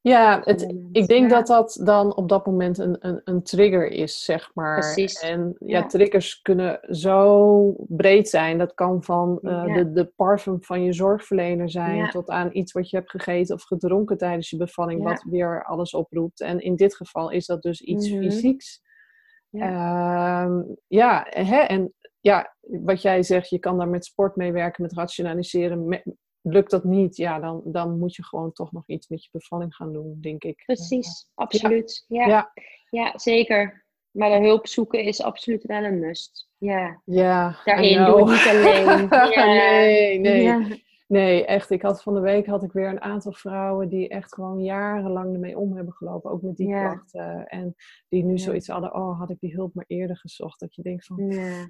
Ja, 0.00 0.40
het, 0.44 0.74
ik 0.92 1.06
denk 1.06 1.30
dat 1.30 1.46
dat 1.46 1.80
dan 1.84 2.16
op 2.16 2.28
dat 2.28 2.46
moment 2.46 2.78
een, 2.78 2.96
een, 3.00 3.20
een 3.24 3.42
trigger 3.42 3.90
is, 3.90 4.24
zeg 4.24 4.50
maar. 4.54 4.78
Precies. 4.80 5.20
En 5.20 5.56
ja, 5.58 5.86
triggers 5.86 6.42
kunnen 6.42 6.80
zo 6.90 7.74
breed 7.88 8.28
zijn. 8.28 8.58
Dat 8.58 8.74
kan 8.74 9.02
van 9.02 9.38
uh, 9.42 9.74
de, 9.74 9.92
de 9.92 10.12
parfum 10.16 10.62
van 10.62 10.82
je 10.82 10.92
zorgverlener 10.92 11.70
zijn... 11.70 12.10
tot 12.10 12.28
aan 12.28 12.50
iets 12.52 12.72
wat 12.72 12.90
je 12.90 12.96
hebt 12.96 13.10
gegeten 13.10 13.54
of 13.54 13.62
gedronken 13.62 14.18
tijdens 14.18 14.50
je 14.50 14.56
bevalling... 14.56 15.02
wat 15.02 15.24
weer 15.30 15.64
alles 15.64 15.94
oproept. 15.94 16.40
En 16.40 16.60
in 16.60 16.76
dit 16.76 16.96
geval 16.96 17.30
is 17.30 17.46
dat 17.46 17.62
dus 17.62 17.80
iets 17.80 18.10
mm 18.10 18.22
fysieks. 18.22 18.82
Ja, 19.50 20.44
uh, 20.46 20.60
ja 20.86 21.26
hè, 21.28 21.58
en 21.58 21.94
ja, 22.24 22.56
wat 22.60 23.02
jij 23.02 23.22
zegt, 23.22 23.48
je 23.48 23.58
kan 23.58 23.78
daar 23.78 23.88
met 23.88 24.04
sport 24.04 24.36
mee 24.36 24.52
werken, 24.52 24.82
met 24.82 24.92
rationaliseren. 24.92 26.02
lukt 26.40 26.70
dat 26.70 26.84
niet, 26.84 27.16
ja, 27.16 27.38
dan, 27.38 27.62
dan 27.64 27.98
moet 27.98 28.14
je 28.14 28.24
gewoon 28.24 28.52
toch 28.52 28.72
nog 28.72 28.86
iets 28.86 29.08
met 29.08 29.24
je 29.24 29.28
bevalling 29.32 29.74
gaan 29.74 29.92
doen, 29.92 30.18
denk 30.20 30.44
ik. 30.44 30.62
Precies, 30.66 31.28
absoluut. 31.34 32.04
Ja. 32.08 32.26
Ja. 32.26 32.52
ja. 32.90 33.18
zeker. 33.18 33.84
Maar 34.10 34.30
de 34.30 34.46
hulp 34.46 34.66
zoeken 34.66 35.02
is 35.02 35.22
absoluut 35.22 35.64
wel 35.64 35.84
een 35.84 35.98
must. 35.98 36.48
Ja, 36.58 37.00
ja 37.04 37.56
daarin 37.64 38.04
doe 38.04 38.20
ik 38.20 38.26
niet 38.26 38.46
alleen. 38.48 39.08
ja. 39.34 39.44
Nee, 39.44 40.18
nee. 40.18 40.82
Nee, 41.06 41.44
echt. 41.44 41.70
Ik 41.70 41.82
had 41.82 42.02
van 42.02 42.14
de 42.14 42.20
week 42.20 42.46
had 42.46 42.62
ik 42.62 42.72
weer 42.72 42.88
een 42.88 43.00
aantal 43.00 43.32
vrouwen 43.32 43.88
die 43.88 44.08
echt 44.08 44.34
gewoon 44.34 44.62
jarenlang 44.62 45.34
ermee 45.34 45.58
om 45.58 45.76
hebben 45.76 45.94
gelopen. 45.94 46.30
Ook 46.30 46.42
met 46.42 46.56
die 46.56 46.68
klachten. 46.68 47.46
En 47.46 47.74
die 48.08 48.24
nu 48.24 48.38
zoiets 48.38 48.68
hadden, 48.68 48.94
oh, 48.94 49.18
had 49.18 49.30
ik 49.30 49.40
die 49.40 49.54
hulp 49.54 49.74
maar 49.74 49.84
eerder 49.86 50.16
gezocht. 50.16 50.60
Dat 50.60 50.74
je 50.74 50.82
denkt 50.82 51.06
van, 51.06 51.26
ja. 51.30 51.68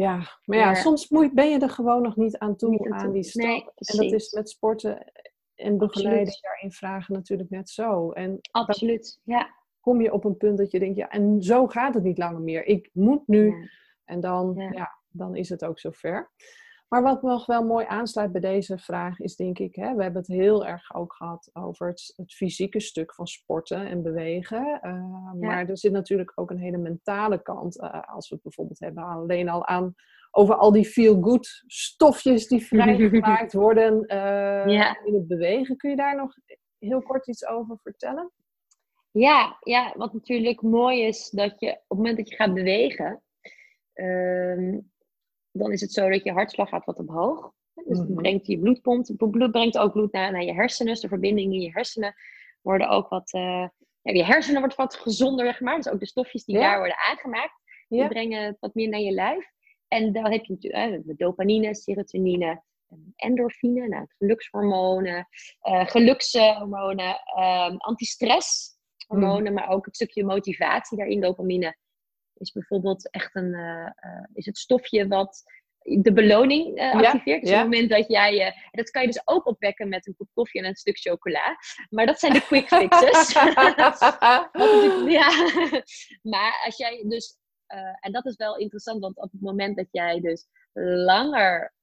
Ja, 0.00 0.38
maar 0.44 0.58
ja, 0.58 0.74
soms 0.74 1.08
ben 1.08 1.50
je 1.50 1.58
er 1.58 1.70
gewoon 1.70 2.02
nog 2.02 2.16
niet 2.16 2.38
aan 2.38 2.56
toe, 2.56 2.92
aan 2.92 3.12
die 3.12 3.22
stap. 3.22 3.44
Nee, 3.44 3.64
en 3.74 3.96
dat 3.96 4.12
is 4.12 4.32
met 4.32 4.50
sporten 4.50 5.12
en 5.54 5.78
begeleiding 5.78 6.40
daarin 6.40 6.72
vragen 6.72 7.14
natuurlijk 7.14 7.50
net 7.50 7.70
zo. 7.70 8.10
En 8.10 8.38
Absoluut, 8.50 9.20
ja. 9.24 9.58
Kom 9.80 10.00
je 10.00 10.12
op 10.12 10.24
een 10.24 10.36
punt 10.36 10.58
dat 10.58 10.70
je 10.70 10.78
denkt, 10.78 10.96
ja, 10.96 11.08
en 11.08 11.42
zo 11.42 11.66
gaat 11.66 11.94
het 11.94 12.02
niet 12.02 12.18
langer 12.18 12.40
meer. 12.40 12.66
Ik 12.66 12.90
moet 12.92 13.26
nu. 13.26 13.70
En 14.04 14.20
dan, 14.20 14.54
ja. 14.74 14.98
dan 15.08 15.36
is 15.36 15.48
het 15.48 15.64
ook 15.64 15.78
zover. 15.78 16.30
Maar 16.90 17.02
wat 17.02 17.22
nog 17.22 17.46
wel 17.46 17.64
mooi 17.64 17.86
aansluit 17.88 18.32
bij 18.32 18.40
deze 18.40 18.78
vraag 18.78 19.20
is 19.20 19.36
denk 19.36 19.58
ik, 19.58 19.74
hè, 19.74 19.94
we 19.94 20.02
hebben 20.02 20.20
het 20.20 20.30
heel 20.30 20.66
erg 20.66 20.94
ook 20.94 21.12
gehad 21.12 21.50
over 21.52 21.88
het, 21.88 22.12
het 22.16 22.32
fysieke 22.32 22.80
stuk 22.80 23.14
van 23.14 23.26
sporten 23.26 23.86
en 23.86 24.02
bewegen. 24.02 24.80
Uh, 24.82 25.32
Maar 25.32 25.68
er 25.68 25.78
zit 25.78 25.92
natuurlijk 25.92 26.32
ook 26.34 26.50
een 26.50 26.58
hele 26.58 26.78
mentale 26.78 27.42
kant. 27.42 27.82
Uh, 27.82 28.02
als 28.14 28.28
we 28.28 28.34
het 28.34 28.44
bijvoorbeeld 28.44 28.80
hebben 28.80 29.04
alleen 29.04 29.48
al 29.48 29.66
aan 29.66 29.94
over 30.30 30.54
al 30.54 30.72
die 30.72 30.84
feel-good 30.84 31.62
stofjes 31.66 32.48
die 32.48 32.66
vrijgemaakt 32.72 33.52
worden 33.52 34.04
uh, 34.06 34.66
in 35.04 35.14
het 35.14 35.28
bewegen. 35.28 35.76
Kun 35.76 35.90
je 35.90 35.96
daar 35.96 36.16
nog 36.16 36.34
heel 36.78 37.02
kort 37.02 37.28
iets 37.28 37.46
over 37.46 37.78
vertellen? 37.82 38.30
Ja, 39.10 39.56
ja, 39.60 39.92
wat 39.96 40.12
natuurlijk 40.12 40.62
mooi 40.62 41.02
is 41.02 41.30
dat 41.30 41.60
je 41.60 41.70
op 41.70 41.88
het 41.88 41.98
moment 41.98 42.16
dat 42.16 42.28
je 42.28 42.36
gaat 42.36 42.54
bewegen, 42.54 43.22
ehm, 43.92 44.78
dan 45.60 45.72
is 45.72 45.80
het 45.80 45.92
zo 45.92 46.08
dat 46.08 46.24
je 46.24 46.32
hartslag 46.32 46.68
gaat 46.68 46.84
wat 46.84 46.98
omhoog. 46.98 47.52
Dus 47.86 47.98
mm 47.98 48.14
brengt 48.14 48.46
je 48.46 48.58
bloedpomp, 48.58 49.06
bloed 49.16 49.50
brengt 49.50 49.78
ook 49.78 49.92
bloed 49.92 50.12
naar, 50.12 50.32
naar 50.32 50.44
je 50.44 50.52
hersenen. 50.52 50.92
Dus 50.92 51.02
de 51.02 51.08
verbindingen 51.08 51.52
in 51.52 51.60
je 51.60 51.70
hersenen 51.70 52.14
worden 52.62 52.88
ook 52.88 53.08
wat, 53.08 53.32
uh, 53.32 53.68
ja, 54.02 54.12
je 54.12 54.24
hersenen 54.24 54.60
wordt 54.60 54.74
wat 54.74 54.94
gezonder 54.94 55.44
weggemaakt. 55.44 55.84
Dus 55.84 55.92
ook 55.92 56.00
de 56.00 56.06
stofjes 56.06 56.44
die 56.44 56.58
daar 56.58 56.78
worden 56.78 56.96
aangemaakt, 56.96 57.54
die 57.88 58.08
brengen 58.08 58.56
wat 58.60 58.74
meer 58.74 58.88
naar 58.88 59.00
je 59.00 59.10
lijf. 59.10 59.50
En 59.88 60.12
dan 60.12 60.30
heb 60.30 60.44
je 60.44 60.52
natuurlijk 60.52 61.06
uh, 61.06 61.16
dopamine, 61.16 61.74
serotonine, 61.74 62.62
endorfine, 63.16 63.88
nou, 63.88 64.06
gelukshormonen, 64.18 65.28
uh, 65.62 65.86
gelukshormonen, 65.86 67.20
antistresshormonen, 67.76 69.52
mm. 69.52 69.52
maar 69.52 69.68
ook 69.68 69.84
het 69.84 69.94
stukje 69.94 70.24
motivatie 70.24 70.98
daarin, 70.98 71.20
dopamine 71.20 71.76
is 72.40 72.52
bijvoorbeeld 72.52 73.10
echt 73.10 73.34
een, 73.34 73.52
uh, 73.54 73.90
uh, 74.00 74.24
is 74.32 74.46
het 74.46 74.58
stofje 74.58 75.08
wat 75.08 75.42
de 75.82 76.12
beloning 76.12 76.80
uh, 76.80 76.94
activeert. 76.94 77.40
Dus 77.40 77.50
op 77.50 77.56
het 77.56 77.64
moment 77.64 77.90
dat 77.90 78.08
jij, 78.08 78.46
uh, 78.46 78.52
dat 78.70 78.90
kan 78.90 79.02
je 79.02 79.08
dus 79.08 79.22
ook 79.24 79.46
opwekken 79.46 79.88
met 79.88 80.06
een 80.06 80.16
kop 80.16 80.28
koffie 80.32 80.60
en 80.60 80.66
een 80.66 80.76
stuk 80.76 80.98
chocola. 80.98 81.56
Maar 81.90 82.06
dat 82.06 82.18
zijn 82.18 82.32
de 82.32 82.40
quick 82.40 82.68
fixes. 82.68 83.32
ja. 85.18 85.28
maar 86.32 86.62
als 86.64 86.76
jij 86.76 87.04
dus, 87.08 87.38
en 88.00 88.12
dat 88.12 88.26
is 88.26 88.36
wel 88.36 88.56
interessant, 88.56 89.00
want 89.00 89.16
op 89.16 89.32
het 89.32 89.40
moment 89.40 89.76
dat 89.76 89.88
jij 89.90 90.20
dus 90.20 90.48
langer, 91.04 91.74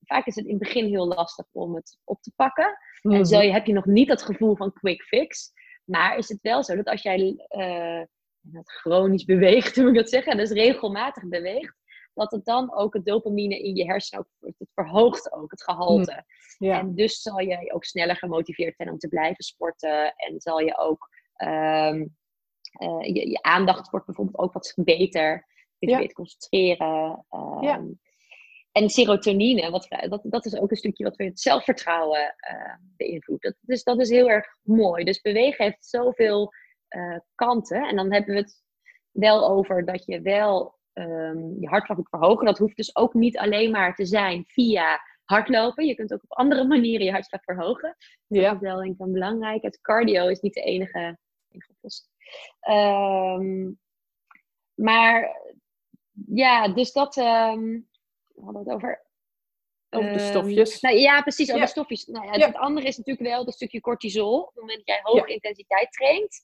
vaak 0.00 0.26
is 0.26 0.34
het 0.34 0.44
in 0.44 0.54
het 0.54 0.62
begin 0.62 0.86
heel 0.86 1.06
lastig 1.06 1.46
om 1.52 1.74
het 1.74 1.98
op 2.04 2.22
te 2.22 2.32
pakken. 2.36 2.78
En 3.02 3.10
mhm. 3.10 3.24
zo 3.24 3.40
heb 3.40 3.66
je 3.66 3.72
nog 3.72 3.86
niet 3.86 4.08
dat 4.08 4.22
gevoel 4.22 4.56
van 4.56 4.72
quick 4.72 5.02
fix. 5.02 5.52
Maar 5.84 6.16
is 6.16 6.28
het 6.28 6.38
wel 6.42 6.62
zo 6.64 6.76
dat 6.76 6.86
als 6.86 7.02
jij 7.02 7.46
dat 8.42 8.70
chronisch 8.70 9.24
beweegt, 9.24 9.76
hoe 9.76 9.88
ik 9.88 9.94
dat 9.94 10.08
zeggen, 10.08 10.36
dus 10.36 10.50
regelmatig 10.50 11.28
beweegt, 11.28 11.80
dat 12.14 12.30
het 12.30 12.44
dan 12.44 12.74
ook 12.74 12.94
het 12.94 13.04
dopamine 13.04 13.58
in 13.58 13.76
je 13.76 13.84
hersenen, 13.84 14.26
ook, 14.40 14.54
het 14.58 14.70
verhoogt 14.74 15.32
ook 15.32 15.50
het 15.50 15.62
gehalte. 15.62 16.24
Ja. 16.58 16.78
En 16.78 16.94
dus 16.94 17.22
zal 17.22 17.38
je 17.38 17.72
ook 17.72 17.84
sneller 17.84 18.16
gemotiveerd 18.16 18.76
zijn 18.76 18.90
om 18.90 18.98
te 18.98 19.08
blijven 19.08 19.44
sporten 19.44 20.14
en 20.14 20.40
zal 20.40 20.58
je 20.58 20.78
ook, 20.78 21.08
ehm, 21.34 22.06
eh, 22.72 23.14
je, 23.14 23.30
je, 23.30 23.42
aandacht 23.42 23.90
wordt 23.90 24.06
bijvoorbeeld 24.06 24.38
ook 24.38 24.52
wat 24.52 24.72
beter. 24.76 25.50
Je 25.78 25.88
ja. 25.88 25.98
beter 25.98 26.14
concentreren. 26.14 27.26
Um, 27.30 27.62
ja. 27.62 27.84
en 28.72 28.88
serotonine, 28.88 29.70
wat, 29.70 29.86
dat, 30.08 30.20
dat 30.24 30.44
is 30.44 30.56
ook 30.56 30.70
een 30.70 30.76
stukje 30.76 31.04
wat 31.04 31.16
weer 31.16 31.28
het 31.28 31.40
zelfvertrouwen 31.40 32.34
uh, 32.52 32.74
beïnvloedt. 32.96 33.42
Dat, 33.42 33.54
dus 33.60 33.82
dat 33.82 34.00
is 34.00 34.10
heel 34.10 34.30
erg 34.30 34.46
mooi. 34.62 35.04
Dus 35.04 35.20
bewegen 35.20 35.64
heeft 35.64 35.86
zoveel 35.86 36.52
uh, 36.96 37.18
kanten. 37.34 37.88
En 37.88 37.96
dan 37.96 38.12
hebben 38.12 38.34
we 38.34 38.40
het 38.40 38.62
wel 39.10 39.48
over 39.48 39.84
dat 39.84 40.04
je 40.04 40.20
wel 40.20 40.78
um, 40.92 41.60
je 41.60 41.68
hartslag 41.68 41.96
moet 41.96 42.08
verhogen. 42.08 42.46
Dat 42.46 42.58
hoeft 42.58 42.76
dus 42.76 42.96
ook 42.96 43.14
niet 43.14 43.38
alleen 43.38 43.70
maar 43.70 43.94
te 43.94 44.06
zijn 44.06 44.44
via 44.46 45.00
hardlopen. 45.24 45.86
Je 45.86 45.94
kunt 45.94 46.12
ook 46.12 46.22
op 46.22 46.32
andere 46.32 46.64
manieren 46.64 47.06
je 47.06 47.12
hartslag 47.12 47.42
verhogen. 47.42 47.96
Ja. 48.26 48.42
Dat 48.42 48.54
is 48.54 48.68
wel 48.68 48.80
denk 48.80 48.94
ik 48.94 49.00
een 49.00 49.12
belangrijk. 49.12 49.62
Het 49.62 49.80
cardio 49.80 50.28
is 50.28 50.40
niet 50.40 50.54
de 50.54 50.62
enige. 50.62 51.18
Um, 52.68 53.80
maar 54.74 55.40
ja, 56.26 56.68
dus 56.68 56.92
dat. 56.92 57.16
Um, 57.16 57.88
we 58.34 58.44
hadden 58.44 58.62
het 58.62 58.72
over. 58.72 59.06
Over 59.94 60.12
de 60.12 60.18
stofjes. 60.18 60.80
Nou, 60.80 60.96
ja, 60.96 61.22
precies, 61.22 61.48
over 61.48 61.62
de 61.62 61.68
stofjes. 61.68 62.06
Nou, 62.06 62.24
ja, 62.26 62.46
Het 62.46 62.56
andere 62.56 62.86
is 62.86 62.96
natuurlijk 62.96 63.28
wel 63.28 63.44
dat 63.44 63.54
stukje 63.54 63.80
cortisol. 63.80 64.40
Op 64.40 64.46
het 64.46 64.60
moment 64.60 64.78
dat 64.78 64.86
jij 64.86 65.00
hoge 65.02 65.32
intensiteit 65.32 65.92
traint, 65.92 66.40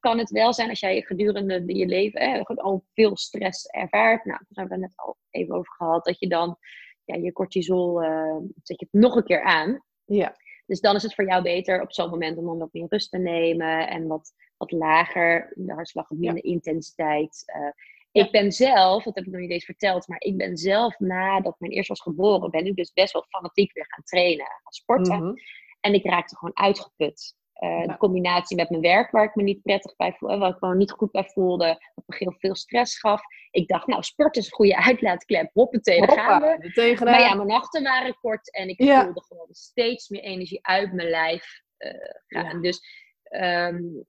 kan 0.00 0.18
het 0.18 0.30
wel 0.30 0.52
zijn 0.52 0.68
als 0.68 0.80
jij 0.80 1.02
gedurende 1.02 1.76
je 1.76 1.86
leven 1.86 2.20
hè, 2.20 2.42
al 2.42 2.84
veel 2.92 3.16
stress 3.16 3.66
ervaart. 3.66 4.24
Nou, 4.24 4.38
daar 4.48 4.64
hebben 4.64 4.78
we 4.78 4.84
het 4.84 4.92
net 4.96 5.06
al 5.06 5.16
even 5.30 5.54
over 5.54 5.72
gehad. 5.72 6.04
Dat 6.04 6.18
je 6.18 6.28
dan 6.28 6.58
ja, 7.04 7.14
je 7.14 7.32
cortisol, 7.32 8.02
uh, 8.02 8.36
zet 8.62 8.80
je 8.80 8.86
het 8.90 9.00
nog 9.00 9.16
een 9.16 9.24
keer 9.24 9.42
aan. 9.42 9.84
Ja. 10.04 10.36
Dus 10.66 10.80
dan 10.80 10.94
is 10.94 11.02
het 11.02 11.14
voor 11.14 11.26
jou 11.26 11.42
beter 11.42 11.82
op 11.82 11.92
zo'n 11.92 12.10
moment 12.10 12.38
om 12.38 12.46
dan 12.46 12.58
wat 12.58 12.72
meer 12.72 12.86
rust 12.88 13.10
te 13.10 13.18
nemen 13.18 13.88
en 13.88 14.06
wat, 14.06 14.32
wat 14.56 14.70
lager, 14.70 15.52
de 15.54 15.72
hartslag, 15.72 16.10
minder 16.10 16.44
intensiteit. 16.44 17.42
Uh, 17.56 17.70
ik 18.12 18.30
ben 18.30 18.52
zelf, 18.52 19.04
dat 19.04 19.14
heb 19.14 19.24
ik 19.24 19.32
nog 19.32 19.40
niet 19.40 19.50
eens 19.50 19.64
verteld, 19.64 20.08
maar 20.08 20.20
ik 20.20 20.36
ben 20.36 20.56
zelf 20.56 20.98
nadat 20.98 21.60
mijn 21.60 21.72
eerste 21.72 21.92
was 21.92 22.02
geboren, 22.02 22.50
ben 22.50 22.66
ik 22.66 22.76
dus 22.76 22.92
best 22.92 23.12
wel 23.12 23.26
fanatiek 23.28 23.72
weer 23.72 23.86
gaan 23.88 24.04
trainen, 24.04 24.46
gaan 24.46 24.72
sporten. 24.72 25.24
Mhm. 25.24 25.34
En 25.80 25.94
ik 25.94 26.04
raakte 26.04 26.36
gewoon 26.36 26.56
uitgeput. 26.56 27.38
Uh, 27.62 27.86
De 27.86 27.96
combinatie 27.96 28.56
met 28.56 28.70
mijn 28.70 28.82
werk, 28.82 29.10
waar 29.10 29.24
ik 29.24 29.34
me 29.34 29.42
niet 29.42 29.62
prettig 29.62 29.96
bij 29.96 30.12
voelde, 30.12 30.38
waar 30.38 30.50
ik 30.50 30.56
gewoon 30.56 30.76
niet 30.76 30.90
goed 30.90 31.10
bij 31.10 31.24
voelde, 31.24 31.66
wat 31.94 32.04
me 32.06 32.16
heel 32.18 32.34
veel 32.38 32.54
stress 32.54 32.98
gaf. 32.98 33.22
Ik 33.50 33.68
dacht, 33.68 33.86
nou, 33.86 34.02
sport 34.02 34.36
is 34.36 34.44
een 34.44 34.52
goede 34.52 34.76
uitlaatklep. 34.76 35.50
Hoppatee, 35.52 36.06
daar 36.06 36.18
gaan 36.18 36.40
we. 36.40 36.96
Maar 37.04 37.20
ja, 37.20 37.34
mijn 37.34 37.48
nachten 37.48 37.82
waren 37.82 38.18
kort 38.20 38.54
en 38.54 38.68
ik 38.68 38.76
voelde 38.76 39.24
gewoon 39.28 39.48
steeds 39.50 40.08
meer 40.08 40.22
energie 40.22 40.66
uit 40.66 40.92
mijn 40.92 41.08
lijf 41.08 41.62
uh, 41.78 41.92
gaan. 42.26 42.62
Dus, 42.62 42.80
um, 43.30 44.06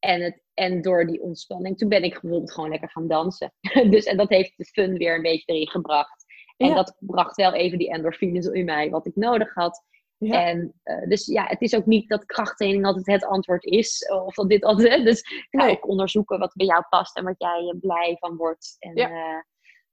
en, 0.00 0.22
het, 0.22 0.42
en 0.54 0.82
door 0.82 1.06
die 1.06 1.22
ontspanning, 1.22 1.78
toen 1.78 1.88
ben 1.88 2.02
ik 2.02 2.20
bijvoorbeeld 2.20 2.52
gewoon 2.52 2.70
lekker 2.70 2.90
gaan 2.90 3.08
dansen. 3.08 3.52
dus, 3.90 4.04
en 4.04 4.16
dat 4.16 4.28
heeft 4.28 4.56
de 4.56 4.64
fun 4.64 4.96
weer 4.96 5.14
een 5.14 5.22
beetje 5.22 5.52
erin 5.52 5.68
gebracht. 5.68 6.24
En 6.56 6.74
dat 6.74 6.96
bracht 6.98 7.36
wel 7.36 7.54
even 7.54 7.78
die 7.78 7.90
endorfines 7.90 8.46
in 8.46 8.64
mij, 8.64 8.90
wat 8.90 9.06
ik 9.06 9.16
nodig 9.16 9.54
had. 9.54 9.84
Ja. 10.16 10.46
En 10.46 10.80
uh, 10.84 11.08
dus 11.08 11.26
ja, 11.26 11.46
het 11.46 11.60
is 11.60 11.74
ook 11.74 11.86
niet 11.86 12.08
dat 12.08 12.24
krachttraining 12.24 12.86
altijd 12.86 13.06
het 13.06 13.24
antwoord 13.24 13.64
is. 13.64 14.08
Of 14.24 14.34
dat 14.34 14.48
dit 14.48 14.64
altijd. 14.64 15.04
Dus 15.04 15.20
ga 15.50 15.64
nee. 15.64 15.70
ook 15.70 15.88
onderzoeken 15.88 16.38
wat 16.38 16.54
bij 16.54 16.66
jou 16.66 16.84
past 16.88 17.16
en 17.16 17.24
wat 17.24 17.34
jij 17.38 17.74
blij 17.80 18.16
van 18.18 18.36
wordt. 18.36 18.76
En, 18.78 18.96
ja. 18.96 19.10
uh, 19.10 19.42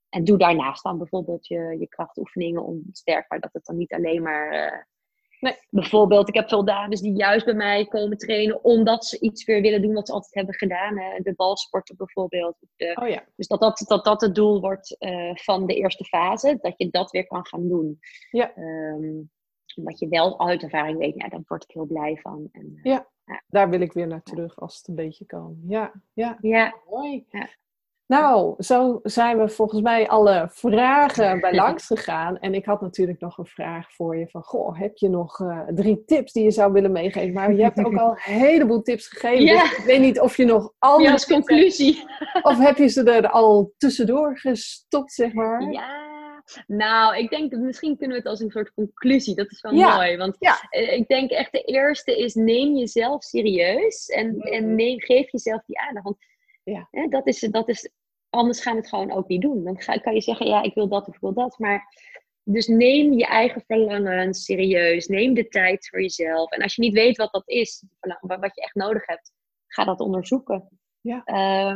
en 0.10 0.24
doe 0.24 0.38
daarnaast 0.38 0.84
dan 0.84 0.98
bijvoorbeeld 0.98 1.48
je, 1.48 1.76
je 1.80 1.88
krachtoefeningen 1.88 2.64
om 2.64 2.84
sterk, 2.92 3.42
dat 3.42 3.54
het 3.54 3.66
dan 3.66 3.78
niet 3.78 3.94
alleen 3.94 4.22
maar. 4.22 4.88
Nee. 5.40 5.56
Bijvoorbeeld, 5.70 6.28
ik 6.28 6.36
heb 6.36 6.50
veel 6.50 6.66
dames 6.66 7.02
die 7.02 7.16
juist 7.16 7.46
bij 7.46 7.54
mij 7.54 7.86
komen 7.86 8.18
trainen 8.18 8.64
omdat 8.64 9.06
ze 9.06 9.20
iets 9.20 9.46
weer 9.46 9.62
willen 9.62 9.82
doen 9.82 9.94
wat 9.94 10.08
ze 10.08 10.14
altijd 10.14 10.34
hebben 10.34 10.56
gedaan. 10.56 10.98
Hè? 10.98 11.20
De 11.20 11.34
balsporten 11.36 11.96
bijvoorbeeld. 11.98 12.56
De, 12.76 12.98
oh 13.02 13.10
ja. 13.10 13.24
Dus 13.36 13.48
dat 13.48 13.60
dat, 13.60 13.84
dat 13.88 14.06
dat 14.06 14.22
het 14.22 14.36
doel 14.36 14.62
wordt 14.62 14.98
van 15.34 15.68
de 15.68 15.76
eerste 15.76 16.04
fase, 16.04 16.58
dat 16.62 16.74
je 16.78 16.90
dat 16.90 17.12
weer 17.12 17.28
kan 17.28 17.46
gaan 17.46 17.68
doen. 17.68 18.00
Ja. 18.32 18.58
Um, 18.58 19.30
omdat 19.76 20.00
je 20.00 20.08
wel 20.08 20.40
uit 20.40 20.64
ervaring 20.64 20.98
weet, 20.98 21.16
ja, 21.16 21.28
daar 21.28 21.44
word 21.48 21.64
ik 21.64 21.72
heel 21.72 21.86
blij 21.86 22.18
van. 22.22 22.50
En, 22.52 22.72
uh, 22.74 22.84
ja, 22.84 23.08
ja, 23.26 23.44
daar 23.48 23.70
wil 23.70 23.82
ik 23.82 23.94
weer 23.94 24.08
naar 24.08 24.24
terug 24.24 24.60
als 24.60 24.78
het 24.78 24.88
een 24.88 24.96
beetje 24.96 25.26
kan. 25.26 25.58
Ja, 25.68 25.94
ja. 26.14 26.38
ja. 26.42 26.76
mooi. 26.90 27.26
Ja. 27.30 27.50
Nou, 28.08 28.56
zo 28.64 29.00
zijn 29.04 29.40
we 29.40 29.50
volgens 29.50 29.82
mij 29.82 30.08
alle 30.08 30.48
vragen 30.52 31.40
bij 31.42 31.54
langs 31.54 31.86
gegaan. 31.86 32.40
En 32.40 32.54
ik 32.54 32.66
had 32.66 32.82
natuurlijk 32.82 33.20
nog 33.20 33.38
een 33.38 33.46
vraag 33.46 33.94
voor 33.94 34.18
je 34.18 34.28
van, 34.28 34.44
goh, 34.44 34.80
heb 34.80 34.98
je 34.98 35.10
nog 35.10 35.40
uh, 35.40 35.62
drie 35.68 36.06
tips 36.06 36.32
die 36.32 36.44
je 36.44 36.52
zou 36.52 36.74
willen 36.74 36.92
meegeven? 36.92 37.34
Maar 37.34 37.54
je 37.54 37.64
hebt 37.64 37.86
ook 37.86 37.98
al 37.98 38.10
een 38.10 38.34
heleboel 38.34 38.82
tips 38.82 39.08
gegeven. 39.08 39.46
Ja. 39.46 39.62
Dus 39.62 39.78
ik 39.78 39.84
weet 39.84 40.00
niet 40.00 40.20
of 40.20 40.38
je 40.38 40.46
nog 40.46 40.74
andere 40.80 41.08
ja, 41.08 41.12
als 41.14 41.28
conclusie. 41.28 42.04
Of 42.42 42.58
heb 42.58 42.78
je 42.78 42.88
ze 42.88 43.04
er 43.04 43.30
al 43.30 43.74
tussendoor 43.78 44.38
gestopt, 44.38 45.14
zeg 45.14 45.34
maar? 45.34 45.72
Ja, 45.72 46.08
nou, 46.68 47.18
ik 47.18 47.30
denk 47.30 47.52
dat 47.52 47.60
misschien 47.60 47.98
kunnen 47.98 48.16
we 48.16 48.22
het 48.22 48.32
als 48.32 48.40
een 48.40 48.52
soort 48.52 48.74
conclusie. 48.74 49.36
Dat 49.36 49.52
is 49.52 49.62
wel 49.62 49.74
mooi. 49.74 50.18
Want 50.18 50.38
eh, 50.40 50.94
ik 50.94 51.08
denk 51.08 51.32
echt 51.32 51.52
de 51.52 51.62
eerste 51.62 52.18
is 52.18 52.34
neem 52.34 52.76
jezelf 52.76 53.24
serieus. 53.24 54.06
En, 54.08 54.28
mm. 54.36 54.42
en 54.42 54.76
neem, 54.76 55.00
geef 55.00 55.32
jezelf 55.32 55.62
die 55.66 55.80
aandacht. 55.80 56.06
Want 56.06 56.18
ja. 56.72 56.88
hè, 56.92 57.08
dat, 57.08 57.28
is, 57.28 57.40
dat 57.40 57.70
is, 57.70 57.90
anders 58.30 58.62
gaan 58.62 58.74
we 58.74 58.80
het 58.80 58.90
gewoon 58.90 59.12
ook 59.12 59.28
niet 59.28 59.42
doen. 59.42 59.64
Dan 59.64 59.82
ga, 59.82 59.98
kan 59.98 60.14
je 60.14 60.22
zeggen, 60.22 60.48
ja, 60.48 60.64
ik 60.64 60.74
wil 60.74 60.88
dat 60.88 61.08
of 61.08 61.16
ik 61.16 61.22
wil 61.22 61.34
dat. 61.34 61.60
Maar 61.60 61.94
dus 62.44 62.68
neem 62.68 63.14
je 63.14 63.26
eigen 63.26 63.64
verlangen 63.66 64.34
serieus. 64.34 65.08
Neem 65.08 65.34
de 65.34 65.48
tijd 65.48 65.88
voor 65.90 66.02
jezelf. 66.02 66.52
En 66.52 66.62
als 66.62 66.76
je 66.76 66.82
niet 66.82 66.94
weet 66.94 67.18
wat 67.18 67.32
dat 67.32 67.50
is, 67.50 67.86
wat 68.20 68.56
je 68.56 68.62
echt 68.62 68.76
nodig 68.76 69.06
hebt, 69.06 69.32
ga 69.68 69.84
dat 69.84 70.00
onderzoeken. 70.00 70.80
Ja. 71.02 71.24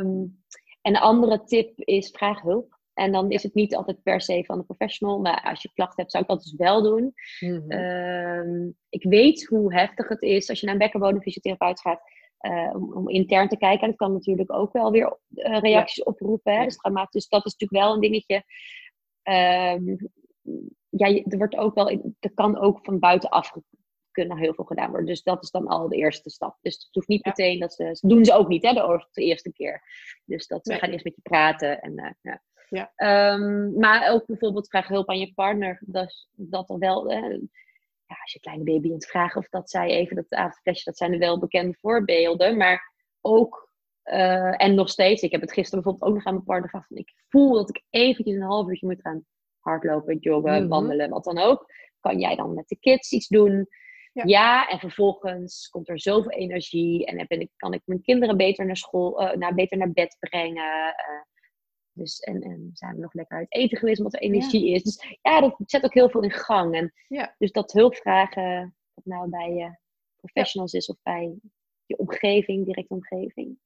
Um, 0.00 0.42
en 0.82 0.94
een 0.94 1.00
andere 1.00 1.44
tip 1.44 1.72
is 1.78 2.10
vraag 2.10 2.40
hulp. 2.40 2.80
En 2.94 3.12
dan 3.12 3.30
is 3.30 3.42
het 3.42 3.54
niet 3.54 3.76
altijd 3.76 4.02
per 4.02 4.20
se 4.20 4.44
van 4.44 4.58
een 4.58 4.66
professional. 4.66 5.20
Maar 5.20 5.42
als 5.42 5.62
je 5.62 5.72
klachten 5.74 6.00
hebt, 6.00 6.10
zou 6.10 6.22
ik 6.22 6.28
dat 6.28 6.42
dus 6.42 6.54
wel 6.56 6.82
doen. 6.82 7.14
Mhm. 7.40 7.70
Ehm, 7.70 8.70
ik 8.88 9.04
weet 9.04 9.46
hoe 9.46 9.74
heftig 9.74 10.08
het 10.08 10.22
is 10.22 10.48
als 10.48 10.60
je 10.60 10.66
naar 10.66 10.74
een 10.74 10.80
bekkenbodemfysiotherapeut 10.80 11.80
gaat. 11.80 12.02
Uh, 12.42 12.70
om, 12.74 12.92
om, 12.92 13.08
intern 13.08 13.48
te 13.48 13.56
kijken. 13.56 13.80
En 13.80 13.88
dat 13.88 13.98
kan 13.98 14.12
natuurlijk 14.12 14.52
ook 14.52 14.72
wel 14.72 14.90
weer 14.90 15.18
uh, 15.30 15.60
reacties 15.60 16.02
oproepen. 16.02 16.54
Hè? 16.56 16.64
Dus, 16.64 16.78
dus, 17.10 17.28
dat 17.28 17.46
is 17.46 17.56
natuurlijk 17.56 17.84
wel 17.84 17.94
een 17.94 18.00
dingetje. 18.00 18.42
Um, 19.22 20.10
ja, 20.88 21.22
er 21.24 21.38
wordt 21.38 21.56
ook 21.56 21.74
wel, 21.74 21.90
er 22.20 22.32
kan 22.34 22.58
ook 22.58 22.78
van 22.82 22.98
buitenaf 22.98 23.52
kunnen 24.10 24.38
heel 24.38 24.54
veel 24.54 24.64
gedaan 24.64 24.88
worden. 24.88 25.06
Dus 25.06 25.22
dat 25.22 25.42
is 25.42 25.50
dan 25.50 25.66
al 25.66 25.88
de 25.88 25.96
eerste 25.96 26.30
stap. 26.30 26.58
Dus 26.60 26.74
het 26.74 26.94
hoeft 26.94 27.08
niet 27.08 27.24
meteen 27.24 27.58
dat 27.58 27.72
ze, 27.72 27.98
doen 28.00 28.24
ze 28.24 28.34
ook 28.34 28.48
niet, 28.48 28.62
hè, 28.62 28.72
de, 28.72 29.06
de 29.12 29.22
eerste 29.22 29.52
keer. 29.52 29.82
Dus 30.24 30.46
dat 30.46 30.66
ze 30.66 30.74
gaan 30.74 30.90
eerst 30.90 31.04
met 31.04 31.14
je 31.14 31.22
praten 31.22 31.80
en 31.80 31.92
uh, 31.92 32.10
ja. 32.20 32.42
Ja. 32.68 32.92
Um, 33.34 33.78
maar 33.78 34.12
ook 34.12 34.26
bijvoorbeeld 34.26 34.68
vraag 34.68 34.88
hulp 34.88 35.08
aan 35.08 35.18
je 35.18 35.34
partner. 35.34 35.82
Dat, 35.86 36.28
dat 36.30 36.70
er 36.70 36.78
wel, 36.78 37.10
ja, 38.12 38.22
als 38.22 38.32
je 38.32 38.40
kleine 38.40 38.64
baby 38.64 38.92
het 38.92 39.06
vragen 39.06 39.40
of 39.40 39.48
dat 39.48 39.70
zij 39.70 39.88
even 39.88 40.16
dat 40.16 40.30
avondflesje, 40.30 40.84
dat 40.84 40.96
zijn 40.96 41.12
er 41.12 41.18
wel 41.18 41.38
bekende 41.38 41.76
voorbeelden. 41.80 42.56
Maar 42.56 42.92
ook, 43.20 43.70
uh, 44.04 44.62
en 44.62 44.74
nog 44.74 44.88
steeds, 44.88 45.22
ik 45.22 45.32
heb 45.32 45.40
het 45.40 45.52
gisteren 45.52 45.82
bijvoorbeeld 45.82 46.10
ook 46.10 46.16
nog 46.16 46.26
aan 46.26 46.32
mijn 46.32 46.44
partner 46.44 46.68
gevraagd. 46.68 46.88
Van, 46.88 46.96
ik 46.96 47.12
voel 47.28 47.52
dat 47.52 47.68
ik 47.68 47.82
eventjes 47.90 48.36
een 48.36 48.42
half 48.42 48.68
uurtje 48.68 48.86
moet 48.86 49.00
gaan 49.00 49.24
hardlopen, 49.58 50.16
joggen, 50.18 50.52
mm 50.52 50.58
-hmm. 50.58 50.68
wandelen, 50.68 51.10
wat 51.10 51.24
dan 51.24 51.38
ook. 51.38 51.66
Kan 52.00 52.18
jij 52.18 52.36
dan 52.36 52.54
met 52.54 52.68
de 52.68 52.76
kids 52.76 53.12
iets 53.12 53.28
doen? 53.28 53.68
Ja. 54.12 54.22
ja. 54.26 54.68
en 54.68 54.78
vervolgens 54.78 55.68
komt 55.68 55.88
er 55.88 56.00
zoveel 56.00 56.30
energie 56.30 57.06
en 57.06 57.26
ben 57.28 57.40
ik, 57.40 57.50
kan 57.56 57.74
ik 57.74 57.82
mijn 57.84 58.02
kinderen 58.02 58.36
beter 58.36 58.66
naar 58.66 58.76
school, 58.76 59.22
uh, 59.22 59.32
naar, 59.32 59.54
beter 59.54 59.78
naar 59.78 59.92
bed 59.92 60.16
brengen. 60.20 60.64
Uh, 60.64 61.22
dus, 61.92 62.20
en, 62.20 62.42
en 62.42 62.70
zijn 62.72 62.94
we 62.94 63.00
nog 63.00 63.14
lekker 63.14 63.36
uit 63.36 63.52
eten 63.52 63.78
geweest 63.78 63.98
omdat 63.98 64.14
er 64.14 64.20
energie 64.20 64.70
is. 64.70 64.82
Dus 64.82 65.18
ja, 65.22 65.40
dat 65.40 65.54
zet 65.66 65.84
ook 65.84 65.94
heel 65.94 66.10
veel 66.10 66.22
in 66.22 66.30
gang. 66.30 66.74
En 66.74 66.92
ja. 67.08 67.34
Dus 67.38 67.52
dat 67.52 67.72
hulpvragen, 67.72 68.76
of 68.94 69.04
nou 69.04 69.28
bij 69.28 69.52
je 69.52 69.76
professionals 70.16 70.72
is 70.72 70.86
of 70.86 70.96
bij 71.02 71.34
je 71.86 71.98
omgeving, 71.98 72.64
directe 72.64 72.94
omgeving. 72.94 73.58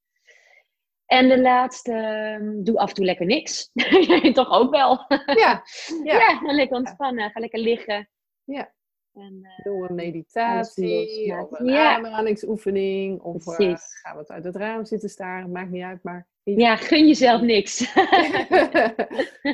En 1.06 1.28
de 1.28 1.40
laatste, 1.40 1.92
ehm, 1.92 2.62
doe 2.62 2.78
af 2.78 2.88
en 2.88 2.94
toe 2.94 3.04
lekker 3.04 3.26
niks. 3.26 3.70
Toch 4.32 4.50
ook 4.50 4.70
wel. 4.70 5.04
Ja, 5.08 5.62
ja. 6.04 6.18
ja 6.18 6.52
lekker 6.52 6.76
ontspannen. 6.76 7.30
Ga 7.30 7.40
lekker 7.40 7.60
liggen. 7.60 8.08
Ja. 8.44 8.74
En, 9.16 9.38
uh, 9.42 9.64
Doe 9.64 9.88
een 9.88 9.94
meditatie, 9.94 11.38
of 11.40 11.58
een 11.58 11.66
ja. 11.66 11.96
ademhalingsoefening. 11.96 13.20
Of 13.20 13.46
uh, 13.46 13.76
gaan 13.76 14.14
we 14.14 14.18
het 14.18 14.30
uit 14.30 14.44
het 14.44 14.56
raam 14.56 14.84
zitten 14.84 15.08
staren, 15.08 15.52
maakt 15.52 15.70
niet 15.70 15.82
uit. 15.82 16.02
Maar 16.02 16.28
ja, 16.42 16.76
gun 16.76 17.06
jezelf 17.06 17.40
niks. 17.40 17.80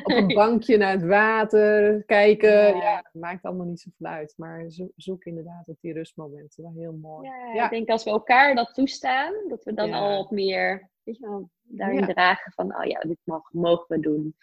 Op 0.03 0.11
een 0.11 0.27
bankje 0.27 0.77
naar 0.77 0.91
het 0.91 1.03
water 1.03 2.03
kijken. 2.03 2.77
Ja. 2.77 3.09
maakt 3.11 3.43
allemaal 3.43 3.65
niet 3.65 3.79
zoveel 3.79 4.07
uit. 4.07 4.33
Maar 4.37 4.65
zoek 4.95 5.23
inderdaad 5.23 5.67
op 5.67 5.77
die 5.81 5.93
rustmomenten. 5.93 6.63
Wel 6.63 6.73
heel 6.75 6.97
mooi. 7.01 7.29
Ja, 7.53 7.63
ik 7.63 7.69
denk 7.69 7.89
als 7.89 8.03
we 8.03 8.09
elkaar 8.09 8.55
dat 8.55 8.73
toestaan, 8.73 9.33
dat 9.47 9.63
we 9.63 9.73
dan 9.73 9.93
al 9.93 10.17
wat 10.17 10.31
meer 10.31 10.91
weet 11.03 11.17
je 11.17 11.27
wel, 11.27 11.49
daarin 11.61 12.05
dragen 12.05 12.51
van, 12.51 12.75
oh 12.77 12.83
ja, 12.83 12.99
dit 12.99 13.17
mogen, 13.23 13.59
mogen 13.59 13.85
we 13.87 13.99
doen. 13.99 14.35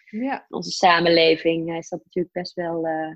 Onze 0.49 0.71
samenleving 0.71 1.77
is 1.77 1.89
dat 1.89 2.03
natuurlijk 2.03 2.33
best 2.33 2.53
wel 2.53 2.87
uh, 2.87 3.15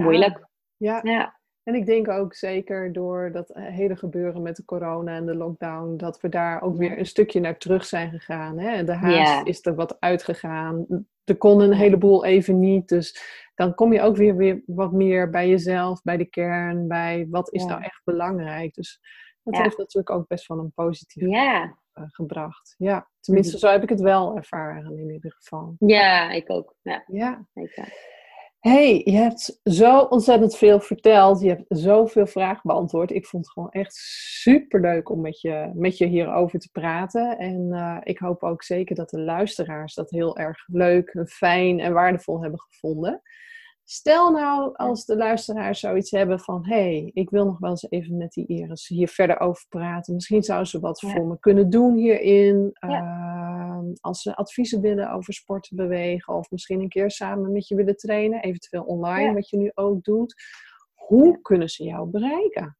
moeilijk. 0.00 0.45
Ja. 0.76 1.00
ja. 1.02 1.36
En 1.62 1.74
ik 1.74 1.86
denk 1.86 2.08
ook 2.08 2.34
zeker 2.34 2.92
door 2.92 3.32
dat 3.32 3.50
eh, 3.50 3.64
hele 3.64 3.96
gebeuren 3.96 4.42
met 4.42 4.56
de 4.56 4.64
corona 4.64 5.16
en 5.16 5.26
de 5.26 5.34
lockdown, 5.34 5.96
dat 5.96 6.20
we 6.20 6.28
daar 6.28 6.62
ook 6.62 6.76
weer 6.76 6.98
een 6.98 7.06
stukje 7.06 7.40
naar 7.40 7.58
terug 7.58 7.84
zijn 7.84 8.10
gegaan. 8.10 8.58
Hè? 8.58 8.84
De 8.84 8.92
haast 8.92 9.46
is 9.46 9.66
er 9.66 9.74
wat 9.74 9.96
uitgegaan. 10.00 10.86
er 11.24 11.36
kon 11.36 11.60
een 11.60 11.72
heleboel 11.72 12.24
even 12.24 12.58
niet. 12.58 12.88
Dus 12.88 13.20
dan 13.54 13.74
kom 13.74 13.92
je 13.92 14.00
ook 14.00 14.16
weer, 14.16 14.36
weer 14.36 14.62
wat 14.66 14.92
meer 14.92 15.30
bij 15.30 15.48
jezelf, 15.48 16.02
bij 16.02 16.16
de 16.16 16.24
kern, 16.24 16.88
bij 16.88 17.26
wat 17.30 17.52
is 17.52 17.64
nou 17.64 17.82
echt 17.82 18.00
belangrijk. 18.04 18.74
Dus 18.74 19.00
dat 19.42 19.56
heeft 19.56 19.78
natuurlijk 19.78 20.10
ook 20.10 20.28
best 20.28 20.46
wel 20.46 20.58
een 20.58 20.72
positief 20.72 21.28
ja. 21.28 21.76
Eh, 21.92 22.04
gebracht. 22.06 22.74
Ja, 22.78 23.08
tenminste, 23.20 23.56
mhm. 23.56 23.66
zo 23.66 23.72
heb 23.72 23.82
ik 23.82 23.88
het 23.88 24.00
wel 24.00 24.36
ervaren 24.36 24.98
in 24.98 25.10
ieder 25.10 25.32
geval. 25.38 25.74
Ja, 25.78 26.30
ik 26.30 26.50
ook. 26.50 26.74
Ja. 26.82 27.04
ja 27.06 27.46
hey, 28.68 29.00
je 29.04 29.16
hebt 29.16 29.60
zo 29.64 29.98
ontzettend 29.98 30.56
veel 30.56 30.80
verteld. 30.80 31.40
Je 31.40 31.48
hebt 31.48 31.64
zoveel 31.68 32.26
vragen 32.26 32.60
beantwoord. 32.62 33.10
Ik 33.10 33.26
vond 33.26 33.44
het 33.44 33.52
gewoon 33.52 33.70
echt 33.70 33.94
super 34.42 34.80
leuk 34.80 35.10
om 35.10 35.20
met 35.20 35.40
je, 35.40 35.70
met 35.74 35.98
je 35.98 36.06
hierover 36.06 36.58
te 36.58 36.68
praten. 36.72 37.38
En 37.38 37.68
uh, 37.70 37.96
ik 38.02 38.18
hoop 38.18 38.42
ook 38.42 38.62
zeker 38.62 38.94
dat 38.94 39.10
de 39.10 39.20
luisteraars 39.20 39.94
dat 39.94 40.10
heel 40.10 40.36
erg 40.36 40.64
leuk, 40.66 41.24
fijn 41.28 41.80
en 41.80 41.92
waardevol 41.92 42.42
hebben 42.42 42.60
gevonden. 42.60 43.22
Stel 43.88 44.30
nou 44.30 44.74
als 44.74 45.04
de 45.04 45.16
luisteraars 45.16 45.80
zoiets 45.80 46.10
hebben 46.10 46.40
van... 46.40 46.66
hé, 46.66 46.74
hey, 46.74 47.10
ik 47.14 47.30
wil 47.30 47.44
nog 47.44 47.58
wel 47.58 47.70
eens 47.70 47.90
even 47.90 48.16
met 48.16 48.32
die 48.32 48.46
Iris 48.46 48.88
hier 48.88 49.08
verder 49.08 49.40
over 49.40 49.66
praten. 49.68 50.14
Misschien 50.14 50.42
zou 50.42 50.64
ze 50.64 50.80
wat 50.80 51.00
voor 51.00 51.26
me 51.26 51.38
kunnen 51.38 51.70
doen 51.70 51.96
hierin. 51.96 52.70
Ehm, 52.72 53.92
als 54.00 54.22
ze 54.22 54.36
adviezen 54.36 54.80
willen 54.80 55.12
over 55.12 55.34
sporten 55.34 55.76
bewegen... 55.76 56.34
of 56.34 56.50
misschien 56.50 56.80
een 56.80 56.88
keer 56.88 57.10
samen 57.10 57.52
met 57.52 57.68
je 57.68 57.74
willen 57.74 57.96
trainen. 57.96 58.42
Eventueel 58.42 58.82
online, 58.82 59.34
wat 59.34 59.48
je 59.48 59.56
nu 59.56 59.70
ook 59.74 60.04
doet. 60.04 60.34
Hoe 60.94 61.40
kunnen 61.40 61.68
ze 61.68 61.84
jou 61.84 62.08
bereiken? 62.08 62.78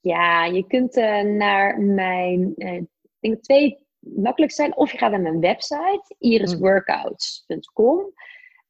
Ja, 0.00 0.44
je 0.44 0.66
kunt 0.66 0.96
uh, 0.96 1.22
naar 1.22 1.80
mijn... 1.80 2.52
Uh, 2.56 2.72
ik 2.72 2.88
denk 3.18 3.42
twee 3.42 3.86
makkelijk 3.98 4.52
zijn. 4.52 4.76
Of 4.76 4.92
je 4.92 4.98
gaat 4.98 5.10
naar 5.10 5.22
mijn 5.22 5.40
website, 5.40 6.14
irisworkouts.com... 6.18 8.12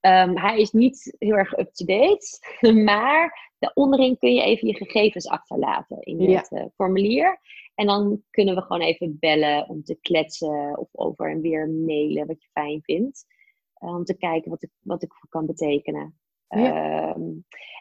Um, 0.07 0.37
hij 0.37 0.61
is 0.61 0.71
niet 0.71 1.17
heel 1.19 1.35
erg 1.35 1.59
up-to-date, 1.59 2.39
maar 2.85 3.53
onderin 3.75 4.19
kun 4.19 4.35
je 4.35 4.43
even 4.43 4.69
je 4.69 4.75
gegevens 4.75 5.29
achterlaten 5.29 6.01
in 6.01 6.35
het 6.35 6.53
eh, 6.53 6.65
formulier. 6.75 7.41
En 7.75 7.87
dan 7.87 8.23
kunnen 8.31 8.55
we 8.55 8.63
gewoon 8.63 8.83
even 8.83 9.17
bellen 9.21 9.69
om 9.69 9.85
te 9.85 9.99
kletsen 10.01 10.79
of 10.79 10.89
over 10.93 11.31
en 11.31 11.41
weer 11.41 11.69
mailen 11.69 12.27
wat 12.27 12.43
je 12.43 12.49
fijn 12.53 12.83
vindt. 12.83 13.25
Uh, 13.83 13.95
om 13.95 14.05
te 14.05 14.17
kijken 14.17 14.51
wat 14.51 14.63
ik, 14.63 14.71
wat 14.81 15.03
ik 15.03 15.15
voor 15.15 15.29
kan 15.29 15.47
betekenen. 15.47 16.19
Ehm, 16.49 17.21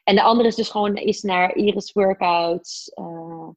en 0.03 0.15
de 0.15 0.23
andere 0.23 0.47
is 0.47 0.55
dus 0.55 0.69
gewoon 0.69 0.95
is 0.95 1.21
naar 1.21 1.55
Iris 1.55 1.91
Workouts. 1.91 2.91
Uh, 2.95 3.49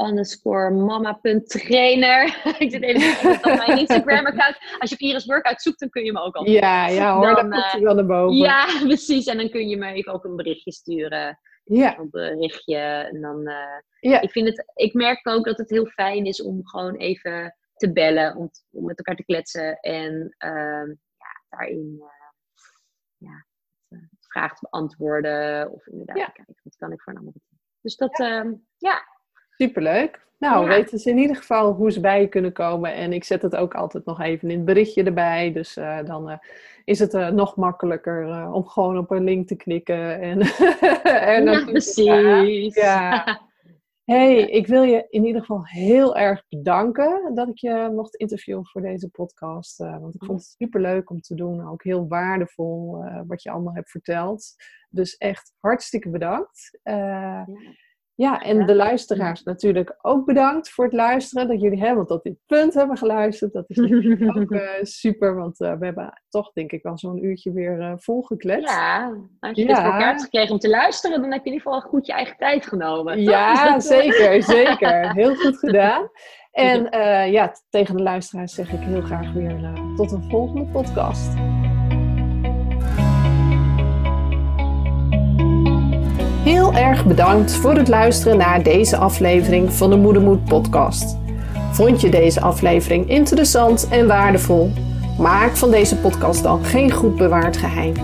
underscore 0.00 0.70
mama.trainer. 0.70 2.24
ik 2.58 2.70
zit 2.70 2.82
even 2.82 3.30
op 3.30 3.44
mijn 3.44 3.78
Instagram-account. 3.86 4.58
Als 4.78 4.90
je 4.90 4.96
op 4.96 5.02
Iris 5.02 5.26
Workout 5.26 5.62
zoekt, 5.62 5.78
dan 5.78 5.88
kun 5.88 6.04
je 6.04 6.12
me 6.12 6.20
ook 6.20 6.34
al. 6.34 6.48
Ja, 6.48 6.88
ja 6.88 7.16
hoor, 7.16 7.34
dan, 7.34 7.50
komt 7.50 7.72
hij 7.72 7.80
wel 7.80 7.94
naar 7.94 8.06
boven. 8.06 8.36
Ja, 8.36 8.66
precies. 8.86 9.26
En 9.26 9.36
dan 9.36 9.50
kun 9.50 9.68
je 9.68 9.76
me 9.76 9.92
even 9.92 10.12
ook 10.12 10.24
een 10.24 10.36
berichtje 10.36 10.72
sturen. 10.72 11.38
Ja. 11.64 11.98
Een 11.98 12.10
berichtje. 12.10 12.76
En 12.76 13.20
dan, 13.20 13.48
uh, 13.48 14.10
ja. 14.10 14.20
ik, 14.20 14.30
vind 14.30 14.46
het, 14.46 14.64
ik 14.74 14.94
merk 14.94 15.28
ook 15.28 15.44
dat 15.44 15.58
het 15.58 15.70
heel 15.70 15.86
fijn 15.86 16.24
is 16.24 16.42
om 16.42 16.66
gewoon 16.66 16.96
even 16.96 17.56
te 17.74 17.92
bellen. 17.92 18.36
Om, 18.36 18.50
om 18.70 18.84
met 18.84 18.98
elkaar 18.98 19.16
te 19.16 19.24
kletsen. 19.24 19.80
En 19.80 20.34
uh, 20.44 20.94
ja, 21.16 21.42
daarin 21.48 21.94
uh, 21.98 22.06
ja, 23.16 23.46
vragen 24.20 24.56
te 24.56 24.66
beantwoorden. 24.70 25.72
Of 25.72 25.86
inderdaad, 25.86 26.16
ja. 26.16 26.24
kijken 26.26 26.54
wat 26.62 26.76
kan 26.76 26.92
ik 26.92 27.02
voor 27.02 27.12
een 27.14 27.32
Dus 27.80 27.96
dat, 27.96 28.18
ja. 28.18 28.38
Ehm, 28.38 28.52
ja 28.76 29.12
Superleuk. 29.56 30.24
Nou, 30.38 30.66
weten 30.66 30.98
ze 30.98 31.10
in 31.10 31.18
ieder 31.18 31.36
geval 31.36 31.72
hoe 31.72 31.92
ze 31.92 32.00
bij 32.00 32.20
je 32.20 32.28
kunnen 32.28 32.52
komen. 32.52 32.94
En 32.94 33.12
ik 33.12 33.24
zet 33.24 33.42
het 33.42 33.56
ook 33.56 33.74
altijd 33.74 34.04
nog 34.04 34.20
even 34.20 34.50
in 34.50 34.56
het 34.56 34.64
berichtje 34.64 35.02
erbij. 35.02 35.52
Dus 35.52 35.76
uh, 35.76 36.04
dan 36.04 36.30
uh, 36.30 36.36
is 36.84 36.98
het 36.98 37.14
uh, 37.14 37.28
nog 37.28 37.56
makkelijker 37.56 38.48
om 38.52 38.66
gewoon 38.66 38.98
op 38.98 39.10
een 39.10 39.24
link 39.24 39.48
te 39.48 39.56
knikken. 39.56 40.20
En, 40.20 40.40
en 41.36 41.44
ja, 41.44 41.64
precies. 41.64 42.74
Ja. 42.74 43.24
Hey, 44.04 44.38
ik 44.38 44.66
wil 44.66 44.82
je 44.82 45.06
in 45.10 45.24
ieder 45.24 45.40
geval 45.40 45.66
heel 45.66 46.16
erg 46.16 46.44
bedanken 46.48 47.34
dat 47.34 47.48
ik 47.48 47.58
je 47.58 47.90
mocht 47.94 48.14
interviewen 48.14 48.66
voor 48.66 48.80
deze 48.80 49.08
podcast. 49.08 49.76
want 49.78 50.14
ik 50.14 50.24
vond 50.24 50.38
het 50.40 50.54
super 50.58 50.80
leuk 50.80 51.10
om 51.10 51.20
te 51.20 51.34
doen. 51.34 51.68
Ook 51.68 51.82
heel 51.82 52.08
waardevol 52.08 53.04
wat 53.26 53.42
je 53.42 53.50
allemaal 53.50 53.74
hebt 53.74 53.90
verteld. 53.90 54.54
Dus 54.88 55.16
echt 55.16 55.52
hartstikke 55.60 56.10
bedankt. 56.10 56.78
Ja. 56.82 57.46
Ja, 58.16 58.42
en 58.42 58.66
de 58.66 58.74
luisteraars 58.74 59.42
natuurlijk 59.42 59.94
ook 60.02 60.24
bedankt 60.24 60.70
voor 60.70 60.84
het 60.84 60.94
luisteren. 60.94 61.48
Dat 61.48 61.60
jullie 61.60 61.80
helemaal 61.80 62.04
tot 62.04 62.22
dit 62.22 62.36
punt 62.46 62.74
hebben 62.74 62.96
geluisterd. 62.96 63.52
Dat 63.52 63.64
is 63.66 63.78
ook 64.36 64.50
uh, 64.50 64.68
super, 64.80 65.34
want 65.34 65.60
uh, 65.60 65.74
we 65.78 65.84
hebben 65.84 66.22
toch 66.28 66.52
denk 66.52 66.72
ik 66.72 66.84
al 66.84 66.98
zo'n 66.98 67.24
uurtje 67.24 67.52
weer 67.52 67.78
uh, 67.78 67.92
volgekletst. 67.96 68.74
Ja, 68.74 69.12
als 69.40 69.56
je 69.56 69.62
ja. 69.62 69.66
dit 69.66 69.76
voor 69.76 69.92
elkaar 69.92 70.08
hebt 70.08 70.22
gekregen 70.22 70.52
om 70.52 70.58
te 70.58 70.68
luisteren, 70.68 71.20
dan 71.20 71.32
heb 71.32 71.44
je 71.44 71.50
in 71.50 71.52
ieder 71.52 71.72
geval 71.72 71.88
goed 71.88 72.06
je 72.06 72.12
eigen 72.12 72.36
tijd 72.36 72.66
genomen. 72.66 73.20
Ja, 73.20 73.80
zeker, 73.96 74.42
zeker. 74.42 75.12
Heel 75.12 75.34
goed 75.34 75.58
gedaan. 75.58 76.08
En 76.50 76.82
ja, 77.30 77.52
tegen 77.70 77.96
de 77.96 78.02
luisteraars 78.02 78.54
zeg 78.54 78.72
ik 78.72 78.80
heel 78.80 79.02
graag 79.02 79.32
weer 79.32 79.72
tot 79.96 80.12
een 80.12 80.30
volgende 80.30 80.64
podcast. 80.64 81.32
Heel 86.44 86.72
erg 86.72 87.06
bedankt 87.06 87.54
voor 87.54 87.74
het 87.74 87.88
luisteren 87.88 88.36
naar 88.36 88.62
deze 88.62 88.96
aflevering 88.96 89.72
van 89.72 89.90
de 89.90 89.96
Moedermoed 89.96 90.44
podcast. 90.44 91.16
Vond 91.72 92.00
je 92.00 92.10
deze 92.10 92.40
aflevering 92.40 93.08
interessant 93.08 93.88
en 93.90 94.06
waardevol? 94.06 94.72
Maak 95.18 95.56
van 95.56 95.70
deze 95.70 95.96
podcast 95.96 96.42
dan 96.42 96.64
geen 96.64 96.92
goed 96.92 97.16
bewaard 97.16 97.56
geheim. 97.56 97.94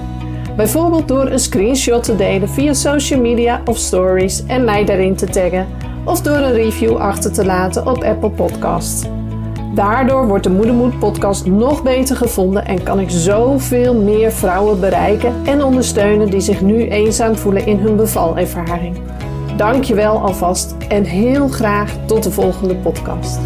Bijvoorbeeld 0.56 1.08
door 1.08 1.26
een 1.26 1.38
screenshot 1.38 2.02
te 2.02 2.16
delen 2.16 2.48
via 2.48 2.72
social 2.72 3.20
media 3.20 3.62
of 3.64 3.76
stories 3.76 4.46
en 4.46 4.64
mij 4.64 4.84
daarin 4.84 5.16
te 5.16 5.26
taggen, 5.26 5.66
of 6.04 6.20
door 6.20 6.36
een 6.36 6.52
review 6.52 6.96
achter 6.96 7.32
te 7.32 7.44
laten 7.44 7.86
op 7.86 8.02
Apple 8.02 8.30
Podcasts. 8.30 9.06
Daardoor 9.74 10.26
wordt 10.26 10.44
de 10.44 10.50
Moedermoed 10.50 10.98
podcast 10.98 11.46
nog 11.46 11.82
beter 11.82 12.16
gevonden 12.16 12.66
en 12.66 12.82
kan 12.82 13.00
ik 13.00 13.10
zoveel 13.10 13.94
meer 13.94 14.32
vrouwen 14.32 14.80
bereiken 14.80 15.34
en 15.44 15.64
ondersteunen 15.64 16.30
die 16.30 16.40
zich 16.40 16.60
nu 16.60 16.88
eenzaam 16.88 17.36
voelen 17.36 17.66
in 17.66 17.78
hun 17.78 17.96
bevalervaring. 17.96 19.00
Dankjewel 19.56 20.18
alvast 20.18 20.74
en 20.88 21.04
heel 21.04 21.48
graag 21.48 21.96
tot 22.06 22.22
de 22.22 22.30
volgende 22.30 22.76
podcast. 22.76 23.38